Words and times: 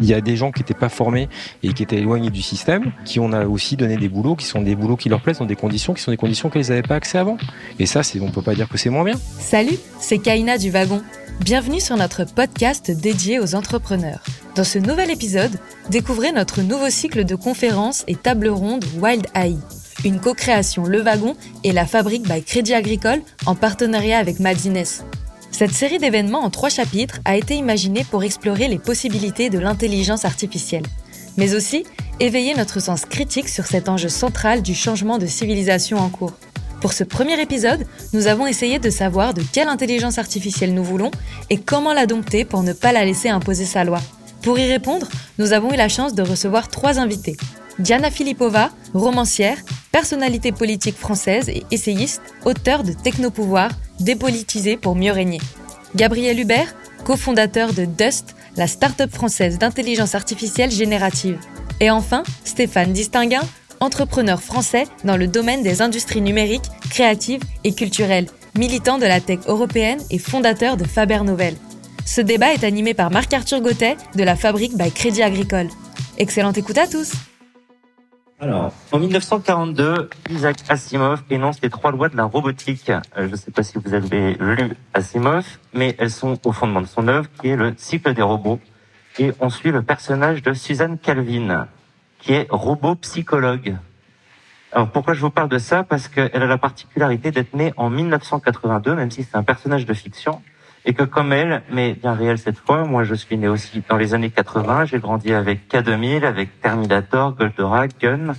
Il 0.00 0.08
y 0.08 0.14
a 0.14 0.20
des 0.20 0.36
gens 0.36 0.50
qui 0.50 0.60
n'étaient 0.60 0.74
pas 0.74 0.88
formés 0.88 1.28
et 1.62 1.72
qui 1.72 1.84
étaient 1.84 1.98
éloignés 1.98 2.30
du 2.30 2.42
système, 2.42 2.92
qui 3.04 3.20
on 3.20 3.32
a 3.32 3.46
aussi 3.46 3.76
donné 3.76 3.96
des 3.96 4.08
boulots 4.08 4.34
qui 4.34 4.44
sont 4.44 4.60
des 4.60 4.74
boulots 4.74 4.96
qui 4.96 5.08
leur 5.08 5.20
plaisent 5.20 5.38
dans 5.38 5.46
des 5.46 5.54
conditions 5.54 5.94
qui 5.94 6.02
sont 6.02 6.10
des 6.10 6.16
conditions 6.16 6.50
n'avaient 6.52 6.82
pas 6.82 6.96
accès 6.96 7.16
avant. 7.16 7.38
Et 7.78 7.86
ça, 7.86 8.00
on 8.20 8.32
peut 8.32 8.42
pas 8.42 8.56
dire 8.56 8.68
que 8.68 8.76
c'est 8.76 8.90
moins 8.90 9.04
bien. 9.04 9.14
Salut, 9.38 9.78
c'est 10.00 10.18
Kaina 10.18 10.58
du 10.58 10.70
Wagon. 10.70 11.00
Bienvenue 11.40 11.80
sur 11.80 11.96
notre 11.96 12.24
podcast 12.24 12.90
dédié 12.90 13.38
aux 13.38 13.54
entrepreneurs. 13.54 14.24
Dans 14.56 14.64
ce 14.64 14.80
nouvel 14.80 15.12
épisode, 15.12 15.60
découvrez 15.90 16.32
notre 16.32 16.62
nouveau 16.62 16.90
cycle 16.90 17.24
de 17.24 17.36
conférences 17.36 18.02
et 18.08 18.16
tables 18.16 18.48
rondes 18.48 18.84
Wild 19.00 19.28
AI. 19.36 19.54
Une 20.04 20.18
co-création 20.18 20.86
Le 20.86 21.02
Wagon 21.02 21.36
et 21.62 21.70
la 21.70 21.86
Fabrique 21.86 22.28
by 22.28 22.42
Crédit 22.42 22.74
Agricole 22.74 23.22
en 23.46 23.54
partenariat 23.54 24.18
avec 24.18 24.40
Madines. 24.40 24.82
Cette 25.56 25.72
série 25.72 25.98
d'événements 25.98 26.42
en 26.42 26.50
trois 26.50 26.68
chapitres 26.68 27.20
a 27.24 27.36
été 27.36 27.54
imaginée 27.54 28.02
pour 28.02 28.24
explorer 28.24 28.66
les 28.66 28.80
possibilités 28.80 29.50
de 29.50 29.60
l'intelligence 29.60 30.24
artificielle, 30.24 30.82
mais 31.36 31.54
aussi 31.54 31.84
éveiller 32.18 32.56
notre 32.56 32.80
sens 32.80 33.04
critique 33.04 33.48
sur 33.48 33.64
cet 33.64 33.88
enjeu 33.88 34.08
central 34.08 34.62
du 34.62 34.74
changement 34.74 35.16
de 35.16 35.26
civilisation 35.26 35.98
en 35.98 36.08
cours. 36.08 36.32
Pour 36.80 36.92
ce 36.92 37.04
premier 37.04 37.40
épisode, 37.40 37.86
nous 38.12 38.26
avons 38.26 38.48
essayé 38.48 38.80
de 38.80 38.90
savoir 38.90 39.32
de 39.32 39.44
quelle 39.52 39.68
intelligence 39.68 40.18
artificielle 40.18 40.74
nous 40.74 40.82
voulons 40.82 41.12
et 41.50 41.60
comment 41.60 41.92
la 41.92 42.06
dompter 42.06 42.44
pour 42.44 42.64
ne 42.64 42.72
pas 42.72 42.90
la 42.90 43.04
laisser 43.04 43.28
imposer 43.28 43.64
sa 43.64 43.84
loi. 43.84 44.00
Pour 44.42 44.58
y 44.58 44.66
répondre, 44.66 45.06
nous 45.38 45.52
avons 45.52 45.72
eu 45.72 45.76
la 45.76 45.88
chance 45.88 46.14
de 46.14 46.22
recevoir 46.22 46.66
trois 46.66 46.98
invités. 46.98 47.36
Diana 47.78 48.10
Filipova, 48.10 48.70
romancière, 48.92 49.58
personnalité 49.90 50.52
politique 50.52 50.96
française 50.96 51.48
et 51.48 51.64
essayiste, 51.72 52.22
auteur 52.44 52.84
de 52.84 52.92
Technopouvoir, 52.92 53.70
dépolitisé 53.98 54.76
pour 54.76 54.94
mieux 54.94 55.10
régner. 55.10 55.40
Gabriel 55.96 56.38
Hubert, 56.38 56.74
cofondateur 57.04 57.72
de 57.72 57.84
Dust, 57.84 58.36
la 58.56 58.68
start-up 58.68 59.10
française 59.10 59.58
d'intelligence 59.58 60.14
artificielle 60.14 60.70
générative. 60.70 61.38
Et 61.80 61.90
enfin, 61.90 62.22
Stéphane 62.44 62.92
Distinguin, 62.92 63.42
entrepreneur 63.80 64.40
français 64.40 64.86
dans 65.02 65.16
le 65.16 65.26
domaine 65.26 65.64
des 65.64 65.82
industries 65.82 66.22
numériques, 66.22 66.70
créatives 66.90 67.42
et 67.64 67.74
culturelles, 67.74 68.28
militant 68.56 68.98
de 68.98 69.06
la 69.06 69.20
tech 69.20 69.40
européenne 69.46 70.00
et 70.10 70.18
fondateur 70.18 70.76
de 70.76 70.84
Faber 70.84 71.24
Novel. 71.24 71.56
Ce 72.06 72.20
débat 72.20 72.52
est 72.52 72.62
animé 72.62 72.94
par 72.94 73.10
Marc-Arthur 73.10 73.60
Gauthet 73.60 73.96
de 74.14 74.22
la 74.22 74.36
Fabrique 74.36 74.76
by 74.76 74.92
Crédit 74.92 75.22
Agricole. 75.22 75.68
Excellente 76.18 76.56
écoute 76.56 76.78
à 76.78 76.86
tous! 76.86 77.12
Alors, 78.40 78.72
en 78.90 78.98
1942, 78.98 80.10
Isaac 80.28 80.56
Asimov 80.68 81.22
énonce 81.30 81.60
les 81.62 81.70
trois 81.70 81.92
lois 81.92 82.08
de 82.08 82.16
la 82.16 82.24
robotique. 82.24 82.90
Euh, 82.90 83.00
je 83.16 83.22
ne 83.26 83.36
sais 83.36 83.52
pas 83.52 83.62
si 83.62 83.78
vous 83.78 83.94
avez 83.94 84.34
lu 84.34 84.72
Asimov, 84.92 85.46
mais 85.72 85.94
elles 85.98 86.10
sont 86.10 86.38
au 86.46 86.52
fondement 86.52 86.80
de 86.80 86.86
son 86.86 87.06
œuvre, 87.06 87.28
qui 87.40 87.48
est 87.48 87.56
le 87.56 87.74
cycle 87.76 88.12
des 88.12 88.22
robots. 88.22 88.58
Et 89.20 89.32
on 89.38 89.50
suit 89.50 89.70
le 89.70 89.82
personnage 89.82 90.42
de 90.42 90.52
Suzanne 90.52 90.98
Calvin, 90.98 91.68
qui 92.18 92.32
est 92.32 92.48
robot 92.50 92.96
psychologue. 92.96 93.76
Alors 94.72 94.90
pourquoi 94.90 95.14
je 95.14 95.20
vous 95.20 95.30
parle 95.30 95.48
de 95.48 95.58
ça? 95.58 95.84
Parce 95.84 96.08
qu'elle 96.08 96.42
a 96.42 96.46
la 96.46 96.58
particularité 96.58 97.30
d'être 97.30 97.54
née 97.54 97.72
en 97.76 97.88
1982, 97.88 98.96
même 98.96 99.12
si 99.12 99.22
c'est 99.22 99.36
un 99.36 99.44
personnage 99.44 99.86
de 99.86 99.94
fiction 99.94 100.42
et 100.84 100.92
que 100.92 101.02
comme 101.02 101.32
elle, 101.32 101.62
mais 101.70 101.94
bien 101.94 102.12
réel 102.12 102.38
cette 102.38 102.58
fois, 102.58 102.84
moi 102.84 103.04
je 103.04 103.14
suis 103.14 103.36
né 103.36 103.48
aussi 103.48 103.82
dans 103.88 103.96
les 103.96 104.14
années 104.14 104.30
80, 104.30 104.86
j'ai 104.86 104.98
grandi 104.98 105.32
avec 105.32 105.68
K2000, 105.72 106.24
avec 106.24 106.60
Terminator, 106.60 107.34
Goldorak, 107.34 107.92
Gun, 108.00 108.34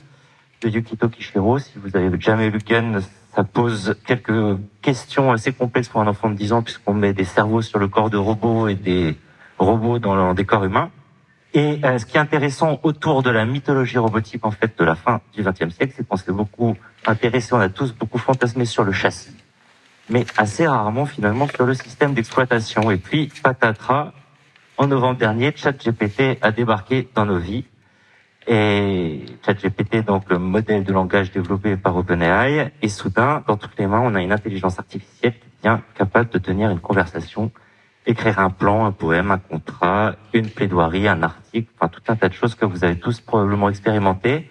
de 0.61 0.69
Yukito 0.69 1.09
Kishiro. 1.09 1.57
Si 1.57 1.73
vous 1.77 1.95
avez 1.97 2.19
jamais 2.19 2.49
lu 2.49 2.59
Gun, 2.59 2.99
ça 3.35 3.43
pose 3.43 3.95
quelques 4.05 4.57
questions 4.81 5.31
assez 5.31 5.53
complexes 5.53 5.89
pour 5.89 6.01
un 6.01 6.07
enfant 6.07 6.29
de 6.29 6.35
10 6.35 6.53
ans 6.53 6.61
puisqu'on 6.61 6.93
met 6.93 7.13
des 7.13 7.23
cerveaux 7.23 7.61
sur 7.61 7.79
le 7.79 7.87
corps 7.87 8.09
de 8.09 8.17
robots 8.17 8.67
et 8.67 8.75
des 8.75 9.17
robots 9.57 9.99
dans 9.99 10.33
des 10.33 10.45
corps 10.45 10.63
humains. 10.63 10.91
Et 11.53 11.79
euh, 11.85 11.97
ce 11.97 12.05
qui 12.05 12.17
est 12.17 12.19
intéressant 12.19 12.79
autour 12.83 13.23
de 13.23 13.29
la 13.29 13.45
mythologie 13.45 13.97
robotique 13.97 14.45
en 14.45 14.51
fait 14.51 14.77
de 14.77 14.83
la 14.83 14.95
fin 14.95 15.21
du 15.33 15.41
XXe 15.41 15.73
siècle, 15.73 15.93
c'est 15.95 16.07
qu'on 16.07 16.17
s'est 16.17 16.33
beaucoup 16.33 16.75
intéressé, 17.07 17.53
on 17.53 17.59
a 17.59 17.69
tous 17.69 17.93
beaucoup 17.93 18.17
fantasmé 18.17 18.65
sur 18.65 18.83
le 18.83 18.91
châssis 18.91 19.35
mais 20.09 20.25
assez 20.37 20.67
rarement 20.67 21.05
finalement 21.05 21.47
sur 21.47 21.65
le 21.65 21.73
système 21.73 22.13
d'exploitation. 22.13 22.91
Et 22.91 22.97
puis, 22.97 23.31
patatras, 23.41 24.13
en 24.77 24.87
novembre 24.87 25.17
dernier, 25.17 25.53
ChatGPT 25.55 26.37
a 26.41 26.51
débarqué 26.51 27.07
dans 27.15 27.25
nos 27.25 27.39
vies. 27.39 27.65
Et 28.47 29.25
ChatGPT, 29.43 30.05
donc 30.05 30.29
le 30.29 30.37
modèle 30.37 30.83
de 30.83 30.93
langage 30.93 31.31
développé 31.31 31.77
par 31.77 31.97
OpenAI, 31.97 32.71
et 32.81 32.89
soudain, 32.89 33.43
dans 33.47 33.57
toutes 33.57 33.77
les 33.79 33.87
mains, 33.87 34.01
on 34.01 34.13
a 34.13 34.21
une 34.21 34.31
intelligence 34.31 34.77
artificielle 34.77 35.33
qui 35.33 35.47
devient 35.63 35.79
capable 35.95 36.29
de 36.29 36.37
tenir 36.37 36.69
une 36.69 36.79
conversation, 36.79 37.51
écrire 38.05 38.37
un 38.37 38.51
plan, 38.51 38.85
un 38.85 38.91
poème, 38.91 39.31
un 39.31 39.39
contrat, 39.39 40.15
une 40.33 40.49
plaidoirie, 40.49 41.07
un 41.07 41.23
article, 41.23 41.71
enfin 41.79 41.87
tout 41.87 42.03
un 42.07 42.15
tas 42.15 42.29
de 42.29 42.33
choses 42.33 42.53
que 42.53 42.65
vous 42.65 42.83
avez 42.83 42.99
tous 42.99 43.19
probablement 43.19 43.69
expérimenté 43.69 44.47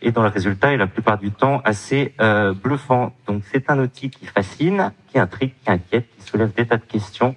et 0.00 0.12
dont 0.12 0.22
le 0.22 0.28
résultat 0.28 0.72
est 0.72 0.76
la 0.76 0.86
plupart 0.86 1.18
du 1.18 1.30
temps 1.30 1.60
assez 1.64 2.14
euh, 2.20 2.52
bluffant. 2.52 3.14
Donc 3.26 3.42
c'est 3.50 3.70
un 3.70 3.78
outil 3.78 4.10
qui 4.10 4.26
fascine, 4.26 4.92
qui 5.08 5.18
intrigue, 5.18 5.52
qui 5.64 5.70
inquiète, 5.70 6.06
qui 6.16 6.22
soulève 6.22 6.52
des 6.54 6.66
tas 6.66 6.76
de 6.76 6.84
questions, 6.84 7.34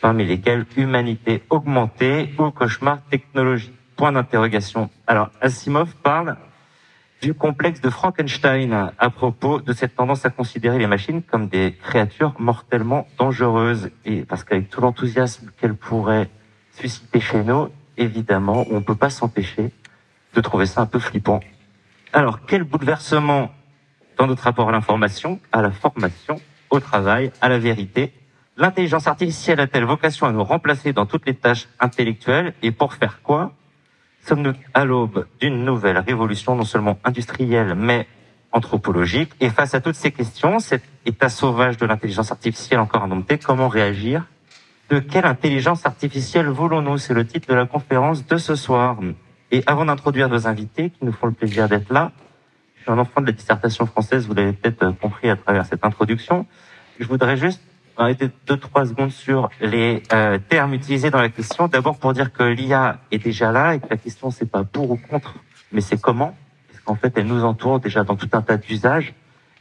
parmi 0.00 0.24
lesquelles 0.24 0.64
humanité 0.76 1.42
augmentée 1.50 2.34
ou 2.38 2.50
cauchemar 2.50 3.02
technologique. 3.10 3.74
Point 3.96 4.10
d'interrogation. 4.10 4.90
Alors 5.06 5.30
Asimov 5.40 5.94
parle 6.02 6.36
du 7.22 7.32
complexe 7.32 7.80
de 7.80 7.90
Frankenstein 7.90 8.90
à 8.98 9.10
propos 9.10 9.60
de 9.60 9.72
cette 9.72 9.94
tendance 9.94 10.26
à 10.26 10.30
considérer 10.30 10.78
les 10.78 10.88
machines 10.88 11.22
comme 11.22 11.46
des 11.46 11.76
créatures 11.80 12.34
mortellement 12.40 13.06
dangereuses. 13.18 13.90
Et 14.04 14.24
parce 14.24 14.42
qu'avec 14.42 14.68
tout 14.68 14.80
l'enthousiasme 14.80 15.50
qu'elles 15.58 15.76
pourraient 15.76 16.28
susciter 16.72 17.20
chez 17.20 17.44
nous, 17.44 17.68
évidemment, 17.96 18.66
on 18.68 18.74
ne 18.74 18.84
peut 18.84 18.96
pas 18.96 19.10
s'empêcher 19.10 19.70
de 20.34 20.40
trouver 20.40 20.66
ça 20.66 20.80
un 20.82 20.86
peu 20.86 20.98
flippant. 20.98 21.40
Alors, 22.16 22.46
quel 22.46 22.62
bouleversement 22.62 23.50
dans 24.18 24.28
notre 24.28 24.44
rapport 24.44 24.68
à 24.68 24.72
l'information, 24.72 25.40
à 25.50 25.62
la 25.62 25.72
formation, 25.72 26.40
au 26.70 26.78
travail, 26.78 27.32
à 27.40 27.48
la 27.48 27.58
vérité? 27.58 28.12
L'intelligence 28.56 29.08
artificielle 29.08 29.58
a-t-elle 29.58 29.82
vocation 29.82 30.28
à 30.28 30.30
nous 30.30 30.44
remplacer 30.44 30.92
dans 30.92 31.06
toutes 31.06 31.26
les 31.26 31.34
tâches 31.34 31.66
intellectuelles? 31.80 32.54
Et 32.62 32.70
pour 32.70 32.94
faire 32.94 33.20
quoi? 33.20 33.52
Sommes-nous 34.20 34.52
à 34.74 34.84
l'aube 34.84 35.26
d'une 35.40 35.64
nouvelle 35.64 35.98
révolution, 35.98 36.54
non 36.54 36.62
seulement 36.62 37.00
industrielle, 37.02 37.74
mais 37.74 38.06
anthropologique? 38.52 39.32
Et 39.40 39.50
face 39.50 39.74
à 39.74 39.80
toutes 39.80 39.96
ces 39.96 40.12
questions, 40.12 40.60
cet 40.60 40.84
état 41.04 41.28
sauvage 41.28 41.78
de 41.78 41.84
l'intelligence 41.84 42.30
artificielle 42.30 42.78
encore 42.78 43.02
indompté, 43.02 43.38
comment 43.38 43.66
réagir? 43.66 44.24
De 44.88 45.00
quelle 45.00 45.26
intelligence 45.26 45.84
artificielle 45.84 46.46
voulons-nous? 46.46 46.98
C'est 46.98 47.12
le 47.12 47.26
titre 47.26 47.48
de 47.48 47.54
la 47.54 47.66
conférence 47.66 48.24
de 48.24 48.36
ce 48.36 48.54
soir. 48.54 48.98
Et 49.50 49.62
avant 49.66 49.84
d'introduire 49.84 50.28
nos 50.28 50.46
invités 50.46 50.90
qui 50.90 51.04
nous 51.04 51.12
font 51.12 51.26
le 51.26 51.32
plaisir 51.32 51.68
d'être 51.68 51.92
là, 51.92 52.12
je 52.76 52.82
suis 52.82 52.90
un 52.90 52.98
enfant 52.98 53.20
de 53.20 53.26
la 53.26 53.32
dissertation 53.32 53.86
française, 53.86 54.26
vous 54.26 54.34
l'avez 54.34 54.52
peut-être 54.52 54.90
compris 54.98 55.30
à 55.30 55.36
travers 55.36 55.64
cette 55.64 55.84
introduction. 55.84 56.46
Je 56.98 57.06
voudrais 57.06 57.36
juste 57.36 57.62
arrêter 57.96 58.30
deux, 58.46 58.56
trois 58.56 58.86
secondes 58.86 59.10
sur 59.10 59.50
les 59.60 60.02
euh, 60.12 60.38
termes 60.48 60.74
utilisés 60.74 61.10
dans 61.10 61.20
la 61.20 61.28
question. 61.28 61.68
D'abord 61.68 61.98
pour 61.98 62.12
dire 62.12 62.32
que 62.32 62.42
l'IA 62.42 62.98
est 63.10 63.18
déjà 63.18 63.52
là 63.52 63.74
et 63.74 63.80
que 63.80 63.86
la 63.88 63.96
question 63.96 64.30
c'est 64.30 64.50
pas 64.50 64.64
pour 64.64 64.90
ou 64.90 64.96
contre, 64.96 65.36
mais 65.72 65.80
c'est 65.80 66.00
comment. 66.00 66.36
Parce 66.68 66.82
qu'en 66.82 66.96
fait, 66.96 67.12
elle 67.16 67.26
nous 67.26 67.44
entoure 67.44 67.80
déjà 67.80 68.04
dans 68.04 68.16
tout 68.16 68.28
un 68.32 68.42
tas 68.42 68.56
d'usages 68.56 69.14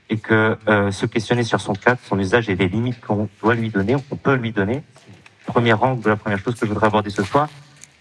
et 0.09 0.17
que 0.17 0.57
euh, 0.67 0.91
se 0.91 1.05
questionner 1.05 1.43
sur 1.43 1.61
son 1.61 1.73
cadre, 1.73 1.99
son 2.03 2.19
usage 2.19 2.49
et 2.49 2.55
les 2.55 2.67
limites 2.67 2.99
qu'on 3.01 3.29
doit 3.41 3.55
lui 3.55 3.69
donner, 3.69 3.95
qu'on 4.09 4.15
peut 4.15 4.35
lui 4.35 4.51
donner. 4.51 4.83
Premier 5.45 5.73
rang 5.73 5.95
de 5.95 6.09
la 6.09 6.15
première 6.15 6.39
chose 6.39 6.55
que 6.55 6.65
je 6.65 6.71
voudrais 6.71 6.87
aborder 6.87 7.09
ce 7.09 7.23
soir. 7.23 7.49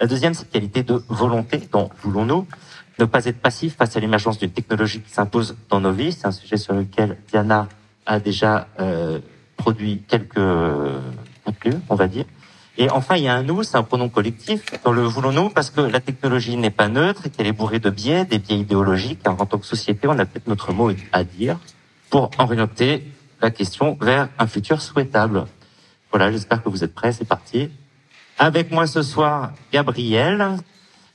La 0.03 0.09
deuxième, 0.09 0.35
c'est 0.35 0.51
qualité 0.51 0.83
de 0.83 1.01
volonté 1.09 1.63
dont 1.71 1.89
voulons-nous 2.03 2.45
ne 2.99 3.05
pas 3.05 3.25
être 3.25 3.41
passif 3.41 3.77
face 3.77 3.97
à 3.97 4.01
l'émergence 4.01 4.37
d'une 4.37 4.51
technologie 4.51 5.01
qui 5.01 5.13
s'impose 5.13 5.57
dans 5.71 5.79
nos 5.79 5.93
vies. 5.93 6.11
C'est 6.11 6.27
un 6.27 6.33
sujet 6.33 6.57
sur 6.57 6.75
lequel 6.75 7.19
Diana 7.29 7.69
a 8.05 8.19
déjà 8.19 8.67
euh, 8.81 9.21
produit 9.57 10.03
quelques 10.09 10.41
contenus, 11.45 11.77
on 11.89 11.95
va 11.95 12.09
dire. 12.09 12.25
Et 12.79 12.91
enfin, 12.91 13.15
il 13.15 13.23
y 13.23 13.29
a 13.29 13.35
un 13.37 13.45
nous, 13.45 13.63
c'est 13.63 13.77
un 13.77 13.85
pronom 13.85 14.09
collectif 14.09 14.65
dans 14.83 14.91
le 14.91 15.03
voulons-nous, 15.03 15.51
parce 15.51 15.71
que 15.71 15.81
la 15.81 16.01
technologie 16.01 16.57
n'est 16.57 16.71
pas 16.71 16.89
neutre 16.89 17.27
et 17.27 17.31
qu'elle 17.31 17.47
est 17.47 17.53
bourrée 17.53 17.79
de 17.79 17.91
biais, 17.91 18.25
des 18.25 18.41
biais 18.41 18.59
idéologiques. 18.59 19.21
en 19.29 19.47
tant 19.47 19.59
que 19.59 19.67
société, 19.67 20.09
on 20.09 20.19
a 20.19 20.27
peut-être 20.27 20.49
notre 20.49 20.73
mot 20.73 20.91
à 21.13 21.23
dire 21.23 21.61
pour 22.11 22.33
orienter 22.39 23.07
la 23.41 23.53
question 23.53 23.97
vers 24.01 24.31
un 24.41 24.49
futur 24.49 24.83
souhaitable. 24.83 25.45
Voilà, 26.11 26.33
j'espère 26.33 26.61
que 26.61 26.69
vous 26.69 26.83
êtes 26.83 26.93
prêts. 26.93 27.13
C'est 27.13 27.25
parti. 27.25 27.71
Avec 28.45 28.73
moi 28.73 28.89
ce 28.89 29.03
soir, 29.03 29.53
Gabriel. 29.73 30.57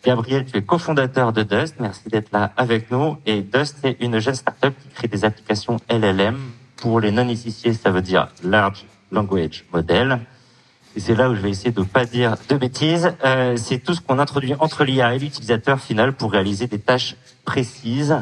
Gabriel, 0.05 0.45
tu 0.45 0.57
es 0.57 0.61
cofondateur 0.61 1.33
de 1.33 1.43
Dust. 1.43 1.75
Merci 1.77 2.07
d'être 2.07 2.31
là 2.31 2.53
avec 2.55 2.89
nous. 2.89 3.17
Et 3.25 3.41
Dust 3.41 3.83
est 3.83 3.97
une 3.99 4.19
jeune 4.19 4.35
startup 4.35 4.73
qui 4.81 4.87
crée 4.95 5.09
des 5.09 5.25
applications 5.25 5.75
LLM. 5.89 6.37
Pour 6.77 7.01
les 7.01 7.11
non-initiés, 7.11 7.73
ça 7.73 7.91
veut 7.91 8.01
dire 8.01 8.29
Large 8.45 8.85
Language 9.11 9.65
Model. 9.73 10.21
Et 10.95 11.01
c'est 11.01 11.15
là 11.15 11.29
où 11.29 11.35
je 11.35 11.41
vais 11.41 11.49
essayer 11.49 11.71
de 11.71 11.81
pas 11.81 12.05
dire 12.05 12.37
de 12.47 12.55
bêtises. 12.55 13.13
Euh, 13.25 13.57
c'est 13.57 13.79
tout 13.79 13.93
ce 13.93 13.99
qu'on 13.99 14.19
introduit 14.19 14.53
entre 14.57 14.85
l'IA 14.85 15.13
et 15.13 15.19
l'utilisateur 15.19 15.81
final 15.81 16.13
pour 16.13 16.31
réaliser 16.31 16.67
des 16.67 16.79
tâches 16.79 17.17
précises. 17.43 18.15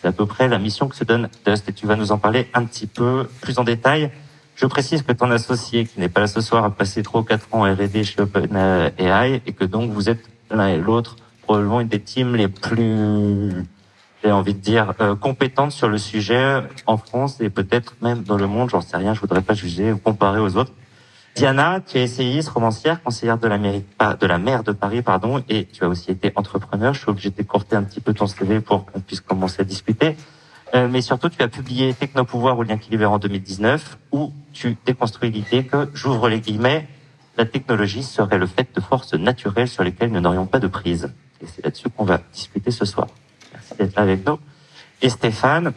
C'est 0.00 0.08
à 0.08 0.12
peu 0.12 0.26
près 0.26 0.48
la 0.48 0.58
mission 0.58 0.88
que 0.88 0.96
se 0.96 1.04
donne 1.04 1.28
Dust 1.46 1.68
et 1.68 1.72
tu 1.72 1.86
vas 1.86 1.94
nous 1.94 2.10
en 2.10 2.18
parler 2.18 2.50
un 2.54 2.64
petit 2.64 2.88
peu 2.88 3.28
plus 3.40 3.60
en 3.60 3.62
détail. 3.62 4.10
Je 4.54 4.66
précise 4.66 5.02
que 5.02 5.12
ton 5.12 5.30
associé, 5.30 5.86
qui 5.86 5.98
n'est 5.98 6.08
pas 6.08 6.20
là 6.20 6.26
ce 6.26 6.40
soir, 6.40 6.64
a 6.64 6.70
passé 6.70 7.02
3 7.02 7.20
ou 7.22 7.24
4 7.24 7.48
ans 7.52 7.62
R&D 7.62 8.04
chez 8.04 8.20
OpenAI 8.20 9.42
et 9.46 9.52
que 9.52 9.64
donc 9.64 9.90
vous 9.90 10.08
êtes 10.08 10.28
l'un 10.50 10.68
et 10.68 10.78
l'autre 10.78 11.16
probablement 11.42 11.80
une 11.80 11.88
des 11.88 12.00
teams 12.00 12.34
les 12.36 12.48
plus, 12.48 13.50
j'ai 14.22 14.32
envie 14.32 14.54
de 14.54 14.60
dire, 14.60 14.94
euh, 15.00 15.14
compétentes 15.14 15.72
sur 15.72 15.88
le 15.88 15.98
sujet 15.98 16.60
en 16.86 16.96
France 16.96 17.40
et 17.40 17.50
peut-être 17.50 17.94
même 18.00 18.22
dans 18.22 18.36
le 18.36 18.46
monde. 18.46 18.70
J'en 18.70 18.80
sais 18.80 18.96
rien. 18.96 19.14
Je 19.14 19.20
voudrais 19.20 19.42
pas 19.42 19.54
juger 19.54 19.92
ou 19.92 19.98
comparer 19.98 20.40
aux 20.40 20.56
autres. 20.56 20.72
Diana, 21.34 21.80
tu 21.80 21.98
es 21.98 22.02
essayiste, 22.02 22.50
romancière, 22.50 23.02
conseillère 23.02 23.38
de 23.38 23.48
la 23.48 23.56
mairie 23.56 23.84
de 24.20 24.26
la 24.26 24.38
maire 24.38 24.62
de 24.62 24.72
Paris, 24.72 25.00
pardon, 25.00 25.42
et 25.48 25.64
tu 25.64 25.82
as 25.82 25.88
aussi 25.88 26.10
été 26.10 26.30
entrepreneur. 26.36 26.92
Je 26.92 27.00
suis 27.00 27.10
obligé 27.10 27.30
d'écourter 27.30 27.74
un 27.74 27.82
petit 27.82 28.00
peu 28.00 28.12
ton 28.12 28.26
CV 28.26 28.60
pour 28.60 28.84
qu'on 28.84 29.00
puisse 29.00 29.22
commencer 29.22 29.62
à 29.62 29.64
discuter. 29.64 30.16
Euh, 30.74 30.88
mais 30.88 31.02
surtout, 31.02 31.28
tu 31.28 31.42
as 31.42 31.48
publié 31.48 31.92
Technopouvoir 31.92 32.58
ou 32.58 32.62
lien 32.62 32.78
qui 32.78 32.90
libère 32.90 33.12
en 33.12 33.18
2019, 33.18 33.98
où 34.12 34.32
tu 34.52 34.76
déconstruis 34.86 35.30
l'idée 35.30 35.64
que, 35.64 35.90
j'ouvre 35.92 36.28
les 36.28 36.40
guillemets, 36.40 36.88
la 37.36 37.44
technologie 37.44 38.02
serait 38.02 38.38
le 38.38 38.46
fait 38.46 38.68
de 38.74 38.80
forces 38.80 39.14
naturelles 39.14 39.68
sur 39.68 39.84
lesquelles 39.84 40.10
nous 40.10 40.20
n'aurions 40.20 40.46
pas 40.46 40.60
de 40.60 40.66
prise. 40.66 41.12
Et 41.42 41.46
c'est 41.46 41.64
là-dessus 41.64 41.88
qu'on 41.90 42.04
va 42.04 42.20
discuter 42.32 42.70
ce 42.70 42.84
soir. 42.84 43.08
Merci 43.52 43.74
d'être 43.78 43.96
là 43.96 44.02
avec 44.02 44.26
nous. 44.26 44.38
Et 45.02 45.08
Stéphane, 45.08 45.72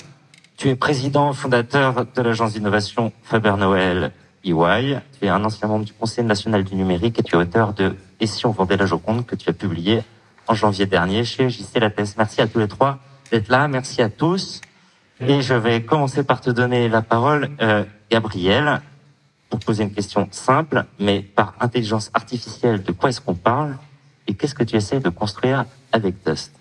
tu 0.58 0.70
es 0.70 0.76
président 0.76 1.34
fondateur 1.34 2.06
de 2.06 2.22
l'agence 2.22 2.54
d'innovation 2.54 3.12
Faber-Noël 3.24 4.12
EY. 4.46 5.00
Tu 5.20 5.26
es 5.26 5.30
un 5.30 5.44
ancien 5.44 5.68
membre 5.68 5.86
du 5.86 5.94
Conseil 5.94 6.24
national 6.24 6.64
du 6.64 6.76
numérique 6.76 7.20
et 7.20 7.24
tu 7.24 7.36
es 7.36 7.38
auteur 7.38 7.74
de 7.74 7.96
Et 8.20 8.28
si 8.28 8.46
on 8.46 8.52
vendait 8.52 8.78
la 8.78 8.86
Joconde 8.86 9.26
que 9.26 9.36
tu 9.36 9.50
as 9.50 9.54
publié 9.54 10.04
en 10.48 10.54
janvier 10.54 10.86
dernier 10.86 11.26
chez 11.26 11.50
JC 11.50 11.80
Lattès. 11.80 12.16
Merci 12.18 12.42
à 12.42 12.48
tous 12.48 12.60
les 12.60 12.68
trois 12.68 13.00
d'être 13.32 13.50
là. 13.50 13.68
Merci 13.68 14.02
à 14.02 14.10
tous. 14.10 14.62
Et 15.22 15.42
je 15.42 15.54
vais 15.54 15.82
commencer 15.82 16.24
par 16.24 16.42
te 16.42 16.50
donner 16.50 16.90
la 16.90 17.02
parole, 17.02 17.50
euh, 17.62 17.84
Gabriel, 18.12 18.82
pour 19.50 19.60
poser 19.60 19.84
une 19.84 19.94
question 19.94 20.28
simple, 20.32 20.84
mais 21.00 21.22
par 21.22 21.54
intelligence 21.62 22.12
artificielle, 22.14 22.84
de 22.84 22.92
quoi 22.92 23.10
est-ce 23.10 23.22
qu'on 23.22 23.36
parle 23.36 23.78
et 24.28 24.34
qu'est-ce 24.34 24.56
que 24.56 24.64
tu 24.64 24.76
essaies 24.76 25.00
de 25.00 25.10
construire 25.10 25.66
avec 25.94 26.16
Dust? 26.26 26.52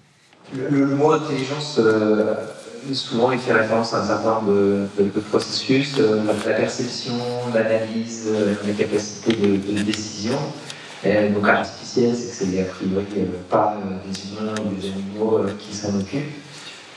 Le, 0.54 0.86
mot 0.86 1.10
intelligence, 1.10 1.80
euh, 1.80 2.34
souvent, 2.92 3.32
il 3.32 3.40
fait 3.40 3.54
référence 3.54 3.92
à 3.92 4.02
un 4.02 4.06
certain 4.06 4.34
nombre 4.34 4.52
de, 4.52 5.20
processus, 5.30 5.96
euh, 5.98 6.22
la 6.24 6.34
perception, 6.54 7.14
l'analyse, 7.52 8.30
la 8.64 8.72
capacité 8.72 9.34
de, 9.34 9.82
décision. 9.82 10.38
donc 11.04 11.48
artificielle, 11.48 12.14
c'est 12.14 12.46
que 12.46 12.52
c'est 12.52 12.60
a 12.60 12.64
priori 12.66 13.04
pas 13.50 13.78
des 14.06 14.38
humains 14.38 14.54
ou 14.64 14.80
des 14.80 14.92
animaux 14.92 15.40
qui 15.58 15.74
s'en 15.74 15.98
occupent. 15.98 16.34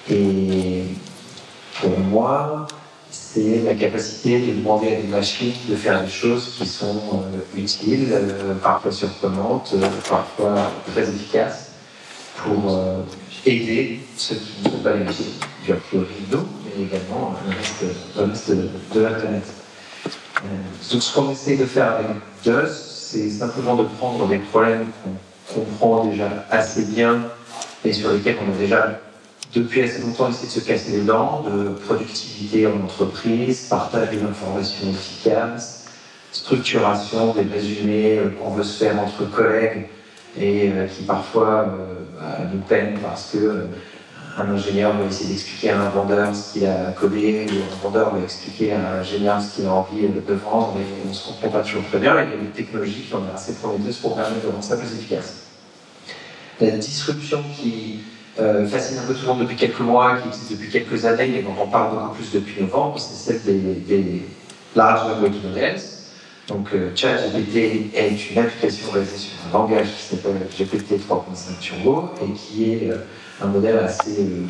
Et 0.10 0.83
pour 1.81 2.00
moi, 2.00 2.68
c'est 3.09 3.62
la 3.63 3.75
capacité 3.75 4.39
de 4.39 4.53
demander 4.53 4.95
à 4.95 5.01
des 5.01 5.07
machines 5.07 5.53
de 5.69 5.75
faire 5.75 6.01
des 6.01 6.09
choses 6.09 6.56
qui 6.57 6.65
sont 6.65 7.01
euh, 7.13 7.59
utiles, 7.59 8.09
euh, 8.12 8.56
parfois 8.56 8.91
surprenantes, 8.91 9.74
euh, 9.75 9.88
parfois 10.09 10.71
très 10.91 11.03
efficaces, 11.03 11.71
pour 12.38 12.79
aider 13.45 14.00
ceux 14.15 14.35
qui 14.35 14.63
ne 14.65 14.69
sont 14.69 14.77
pas 14.79 14.94
les 14.94 15.06
métiers, 15.06 15.25
du 15.65 15.74
nous, 16.31 16.47
mais 16.63 16.83
également 16.83 17.33
le 18.15 18.24
reste, 18.25 18.51
de 18.51 19.00
la 19.00 19.09
planète. 19.09 19.47
donc 20.91 21.01
ce 21.01 21.15
qu'on 21.15 21.31
essaie 21.31 21.56
de 21.56 21.65
faire 21.65 21.94
avec 21.94 22.07
DUS, 22.44 22.71
c'est 22.71 23.29
simplement 23.31 23.75
de 23.75 23.85
prendre 23.97 24.27
des 24.27 24.38
problèmes 24.38 24.85
qu'on 25.03 25.62
comprend 25.62 26.06
déjà 26.06 26.45
assez 26.51 26.85
bien 26.85 27.24
et 27.83 27.91
sur 27.91 28.12
lesquels 28.12 28.38
on 28.47 28.53
a 28.53 28.57
déjà 28.57 29.00
depuis 29.53 29.81
assez 29.81 30.01
longtemps 30.01 30.29
essayer 30.29 30.47
de 30.47 30.51
se 30.51 30.59
casser 30.59 30.91
les 30.91 31.03
dents, 31.03 31.44
de 31.44 31.69
productivité 31.69 32.67
en 32.67 32.83
entreprise, 32.83 33.67
partage 33.69 34.09
d'une 34.09 34.25
information 34.25 34.89
efficace, 34.89 35.85
structuration 36.31 37.33
des 37.33 37.44
résumés 37.44 38.17
euh, 38.17 38.29
qu'on 38.29 38.51
veut 38.51 38.63
se 38.63 38.83
faire 38.83 38.99
entre 38.99 39.29
collègues 39.29 39.88
et 40.38 40.69
euh, 40.69 40.88
qui 40.88 41.03
parfois 41.03 41.67
euh, 41.67 42.25
nous 42.53 42.59
peinent 42.61 42.99
parce 43.01 43.31
que 43.31 43.67
un 44.39 44.51
ingénieur 44.51 44.95
va 44.95 45.05
essayer 45.05 45.31
d'expliquer 45.31 45.71
à 45.71 45.81
un 45.81 45.89
vendeur 45.89 46.35
ce 46.35 46.53
qu'il 46.53 46.67
a 46.67 46.91
codé, 46.91 47.47
ou 47.50 47.55
un 47.55 47.83
vendeur 47.83 48.13
va 48.13 48.21
expliquer 48.23 48.73
à 48.73 48.77
un 48.77 49.00
ingénieur 49.00 49.41
ce 49.41 49.55
qu'il 49.55 49.65
a 49.65 49.73
envie 49.73 50.07
de 50.07 50.33
vendre, 50.35 50.75
et 50.79 50.85
on 51.03 51.09
ne 51.09 51.13
se 51.13 51.25
comprend 51.25 51.50
pas 51.50 51.61
toujours 51.61 51.81
très 51.89 51.97
bien. 51.97 52.13
il 52.21 52.29
y 52.29 52.33
a 52.33 52.38
des 52.38 52.51
technologies 52.53 53.05
qui 53.07 53.15
ont 53.15 53.23
assez 53.33 53.55
prometteuses 53.55 53.97
pour 53.97 54.15
permettre 54.15 54.45
de 54.45 54.51
rendre 54.51 54.63
ça 54.63 54.77
plus 54.77 54.93
efficace. 54.93 55.38
La 56.61 56.69
disruption 56.69 57.43
qui 57.59 58.01
euh, 58.39 58.68
fascine 58.68 58.98
un 59.00 59.07
peu 59.07 59.13
tout 59.13 59.22
le 59.22 59.28
monde 59.28 59.39
depuis 59.39 59.56
quelques 59.56 59.80
mois, 59.80 60.18
qui 60.18 60.28
existe 60.28 60.51
depuis 60.51 60.69
quelques 60.69 61.06
années 61.06 61.39
et 61.39 61.42
dont 61.42 61.56
on 61.62 61.68
parle 61.68 61.95
beaucoup 61.95 62.16
plus 62.16 62.31
depuis 62.31 62.62
novembre, 62.62 63.00
c'est 63.00 63.31
celle 63.31 63.42
des, 63.44 63.74
des 63.74 64.24
large 64.75 65.10
language 65.10 65.42
models. 65.44 65.80
Donc 66.48 66.69
euh, 66.74 66.92
ChatGPT 66.95 67.94
est 67.94 68.31
une 68.31 68.39
application 68.39 68.94
basée 68.94 69.18
sur 69.18 69.31
un 69.50 69.57
langage 69.57 69.88
qui 69.88 70.16
s'appelle 70.16 70.48
GPT 70.57 70.94
3.5 70.94 71.60
Turbo 71.60 72.10
et 72.22 72.31
qui 72.34 72.72
est 72.72 72.89
euh, 72.89 73.00
un 73.42 73.48
modèle 73.48 73.80
assez 73.80 74.22
euh, 74.22 74.48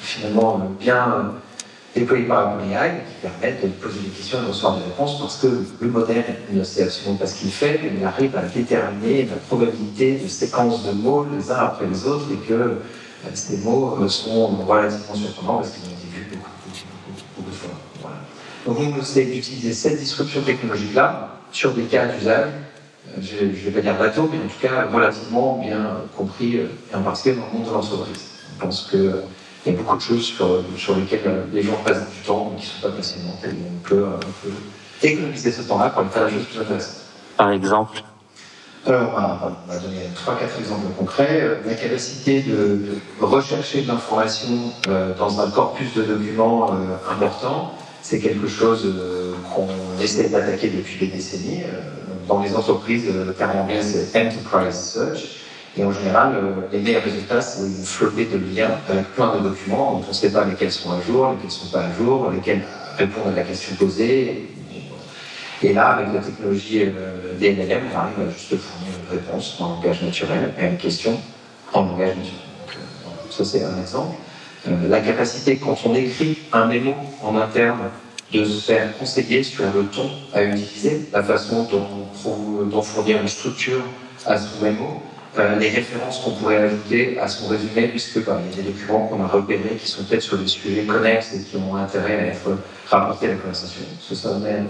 finalement 0.00 0.60
bien 0.80 1.34
déployé 1.94 2.24
par 2.24 2.54
OpenAI 2.54 3.02
qui 3.06 3.28
permet 3.28 3.56
de 3.62 3.68
poser 3.68 4.00
des 4.00 4.08
questions 4.08 4.38
et 4.38 4.42
de 4.42 4.48
recevoir 4.48 4.78
des 4.78 4.84
réponses 4.84 5.20
parce 5.20 5.36
que 5.36 5.46
le 5.80 5.88
modèle 5.88 6.24
ne 6.50 6.64
sait 6.64 6.82
absolument 6.82 7.16
pas 7.16 7.26
ce 7.26 7.38
qu'il 7.38 7.50
fait, 7.50 7.78
mais 7.82 7.92
il 7.96 8.04
arrive 8.04 8.36
à 8.36 8.42
déterminer 8.42 9.26
la 9.26 9.36
probabilité 9.36 10.18
de 10.18 10.26
séquences 10.26 10.84
de 10.84 10.92
mots 10.92 11.26
les 11.36 11.50
uns 11.52 11.58
après 11.58 11.86
les 11.86 12.06
autres 12.06 12.26
et 12.32 12.46
que 12.48 12.78
ces 13.34 13.58
mots 13.58 13.98
euh, 14.00 14.08
sont 14.08 14.46
relativement 14.66 15.14
surprenants 15.14 15.56
parce 15.58 15.70
qu'ils 15.70 15.84
ont 15.84 15.92
été 15.92 16.06
vus 16.12 16.26
beaucoup, 16.30 16.48
beaucoup, 17.36 17.50
de 17.50 17.54
fois. 17.54 17.70
Voilà. 18.00 18.16
Donc 18.66 18.78
nous, 18.78 19.00
essaie 19.00 19.24
d'utiliser 19.24 19.72
cette 19.72 19.98
disruption 19.98 20.40
technologique-là 20.42 21.36
sur 21.52 21.72
des 21.72 21.84
cas 21.84 22.06
d'usage, 22.06 22.48
euh, 23.08 23.20
je 23.20 23.44
ne 23.44 23.50
vais 23.50 23.70
pas 23.70 23.80
dire 23.80 23.98
bateau, 23.98 24.28
mais 24.30 24.38
en 24.38 24.48
tout 24.48 24.60
cas 24.60 24.86
relativement 24.92 25.58
bien 25.58 25.96
compris, 26.16 26.58
euh, 26.58 26.66
et 26.92 26.96
en 26.96 27.02
particulier 27.02 27.36
dans 27.36 27.46
le 27.46 27.58
monde 27.58 27.68
de 27.68 27.72
l'entreprise. 27.72 28.24
Je 28.54 28.64
pense 28.64 28.88
qu'il 28.90 29.12
y 29.66 29.70
a 29.70 29.72
beaucoup 29.72 29.96
de 29.96 30.02
choses 30.02 30.32
sur, 30.76 30.96
lesquelles 30.96 31.44
les 31.52 31.62
gens 31.62 31.76
passent 31.84 32.08
du 32.10 32.26
temps, 32.26 32.52
mais 32.52 32.60
qui 32.60 32.66
ne 32.66 32.72
sont 32.72 32.88
pas 32.88 32.96
facilement. 32.96 33.36
Et 33.44 33.48
on 33.48 33.88
peut, 33.88 34.04
on 34.04 34.46
peut 34.46 34.54
économiser 35.02 35.52
ce 35.52 35.62
temps-là 35.62 35.90
pour 35.90 36.04
faire 36.10 36.26
des 36.26 36.32
choses 36.32 36.46
plus 36.46 36.60
intéressantes. 36.60 36.96
Par 37.36 37.50
exemple 37.52 38.02
alors, 38.86 39.52
on 39.68 39.72
va 39.72 39.78
donner 39.78 40.08
trois, 40.14 40.36
quatre 40.38 40.58
exemples 40.58 40.86
concrets. 40.98 41.42
Euh, 41.42 41.56
la 41.66 41.74
capacité 41.74 42.42
de, 42.42 42.98
rechercher 43.20 43.82
de 43.82 43.88
l'information 43.88 44.48
euh, 44.88 45.12
dans 45.18 45.40
un 45.40 45.50
corpus 45.50 45.92
de 45.94 46.02
documents 46.02 46.70
euh, 46.70 47.12
important, 47.12 47.74
c'est 48.00 48.20
quelque 48.20 48.48
chose 48.48 48.90
qu'on 49.54 49.68
essaie 50.02 50.30
d'attaquer 50.30 50.70
depuis 50.70 50.98
des 50.98 51.12
décennies. 51.12 51.62
Dans 52.26 52.42
les 52.42 52.56
entreprises, 52.56 53.04
le 53.14 53.32
terme 53.34 53.58
anglais 53.58 53.82
c'est 53.82 54.18
Enterprise 54.18 54.74
Search. 54.74 55.36
Et 55.76 55.84
en 55.84 55.92
général, 55.92 56.32
les 56.72 56.78
meilleurs 56.78 57.04
résultats, 57.04 57.40
c'est 57.42 57.62
une 57.62 57.84
flopée 57.84 58.24
de 58.24 58.38
liens 58.38 58.70
avec 58.88 59.04
plein 59.14 59.36
de 59.36 59.40
documents 59.40 59.92
dont 59.92 60.04
on 60.04 60.08
ne 60.08 60.14
sait 60.14 60.30
pas 60.30 60.44
lesquels 60.44 60.72
sont 60.72 60.90
à 60.90 61.00
jour, 61.06 61.30
lesquels 61.30 61.46
ne 61.46 61.50
sont 61.50 61.70
pas 61.70 61.82
à 61.82 61.92
jour, 61.92 62.30
lesquels 62.30 62.62
répondent 62.96 63.32
à 63.32 63.36
la 63.36 63.42
question 63.42 63.76
posée, 63.76 64.48
et 65.62 65.72
là, 65.74 65.88
avec 65.88 66.08
la 66.14 66.20
technologie 66.20 66.84
euh, 66.84 67.38
des 67.38 67.52
NLM, 67.52 67.82
on 67.92 67.98
arrive 67.98 68.28
à 68.28 68.32
juste 68.32 68.56
fournir 68.56 68.94
une 69.02 69.18
réponse 69.18 69.56
en 69.60 69.74
langage 69.74 70.02
naturel 70.02 70.52
à 70.58 70.66
une 70.66 70.78
question 70.78 71.18
en 71.74 71.82
langage 71.82 72.16
naturel. 72.16 72.34
Euh, 72.70 73.30
ça, 73.30 73.44
c'est 73.44 73.62
un 73.62 73.78
exemple. 73.78 74.16
Euh, 74.68 74.88
la 74.88 75.00
capacité, 75.00 75.56
quand 75.56 75.76
on 75.84 75.94
écrit 75.94 76.38
un 76.52 76.66
mémo 76.66 76.94
en 77.22 77.36
interne, 77.36 77.78
de 78.32 78.44
se 78.44 78.60
faire 78.60 78.96
conseiller 78.96 79.42
sur 79.42 79.64
le 79.74 79.84
ton 79.86 80.08
à 80.32 80.44
utiliser, 80.44 81.08
la 81.12 81.22
façon 81.22 81.64
dont, 81.64 81.84
fournir 82.14 83.20
une 83.20 83.28
structure 83.28 83.82
à 84.24 84.38
son 84.38 84.62
mémo, 84.62 85.02
les 85.58 85.68
références 85.68 86.20
qu'on 86.20 86.30
pourrait 86.32 86.58
ajouter 86.58 87.18
à 87.18 87.26
son 87.26 87.48
résumé, 87.48 87.88
puisque 87.88 88.24
bah, 88.24 88.40
il 88.44 88.56
y 88.56 88.60
a 88.60 88.62
des 88.62 88.70
documents 88.70 89.08
qu'on 89.08 89.20
a 89.24 89.26
repérés 89.26 89.76
qui 89.80 89.88
sont 89.88 90.04
peut-être 90.04 90.22
sur 90.22 90.38
des 90.38 90.46
sujets 90.46 90.84
connexes 90.84 91.34
et 91.34 91.42
qui 91.42 91.56
ont 91.56 91.74
intérêt 91.74 92.20
à 92.20 92.26
être 92.26 92.56
rapportés 92.86 93.26
à 93.26 93.30
la 93.30 93.36
conversation. 93.36 93.82
Ce, 94.00 94.14
est 94.14 94.62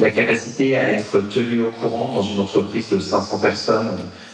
la 0.00 0.10
capacité 0.10 0.76
à 0.76 0.92
être 0.92 1.20
tenu 1.28 1.62
au 1.62 1.70
courant 1.70 2.12
dans 2.14 2.22
une 2.22 2.40
entreprise 2.40 2.90
de 2.90 2.98
500 2.98 3.38
personnes 3.38 3.90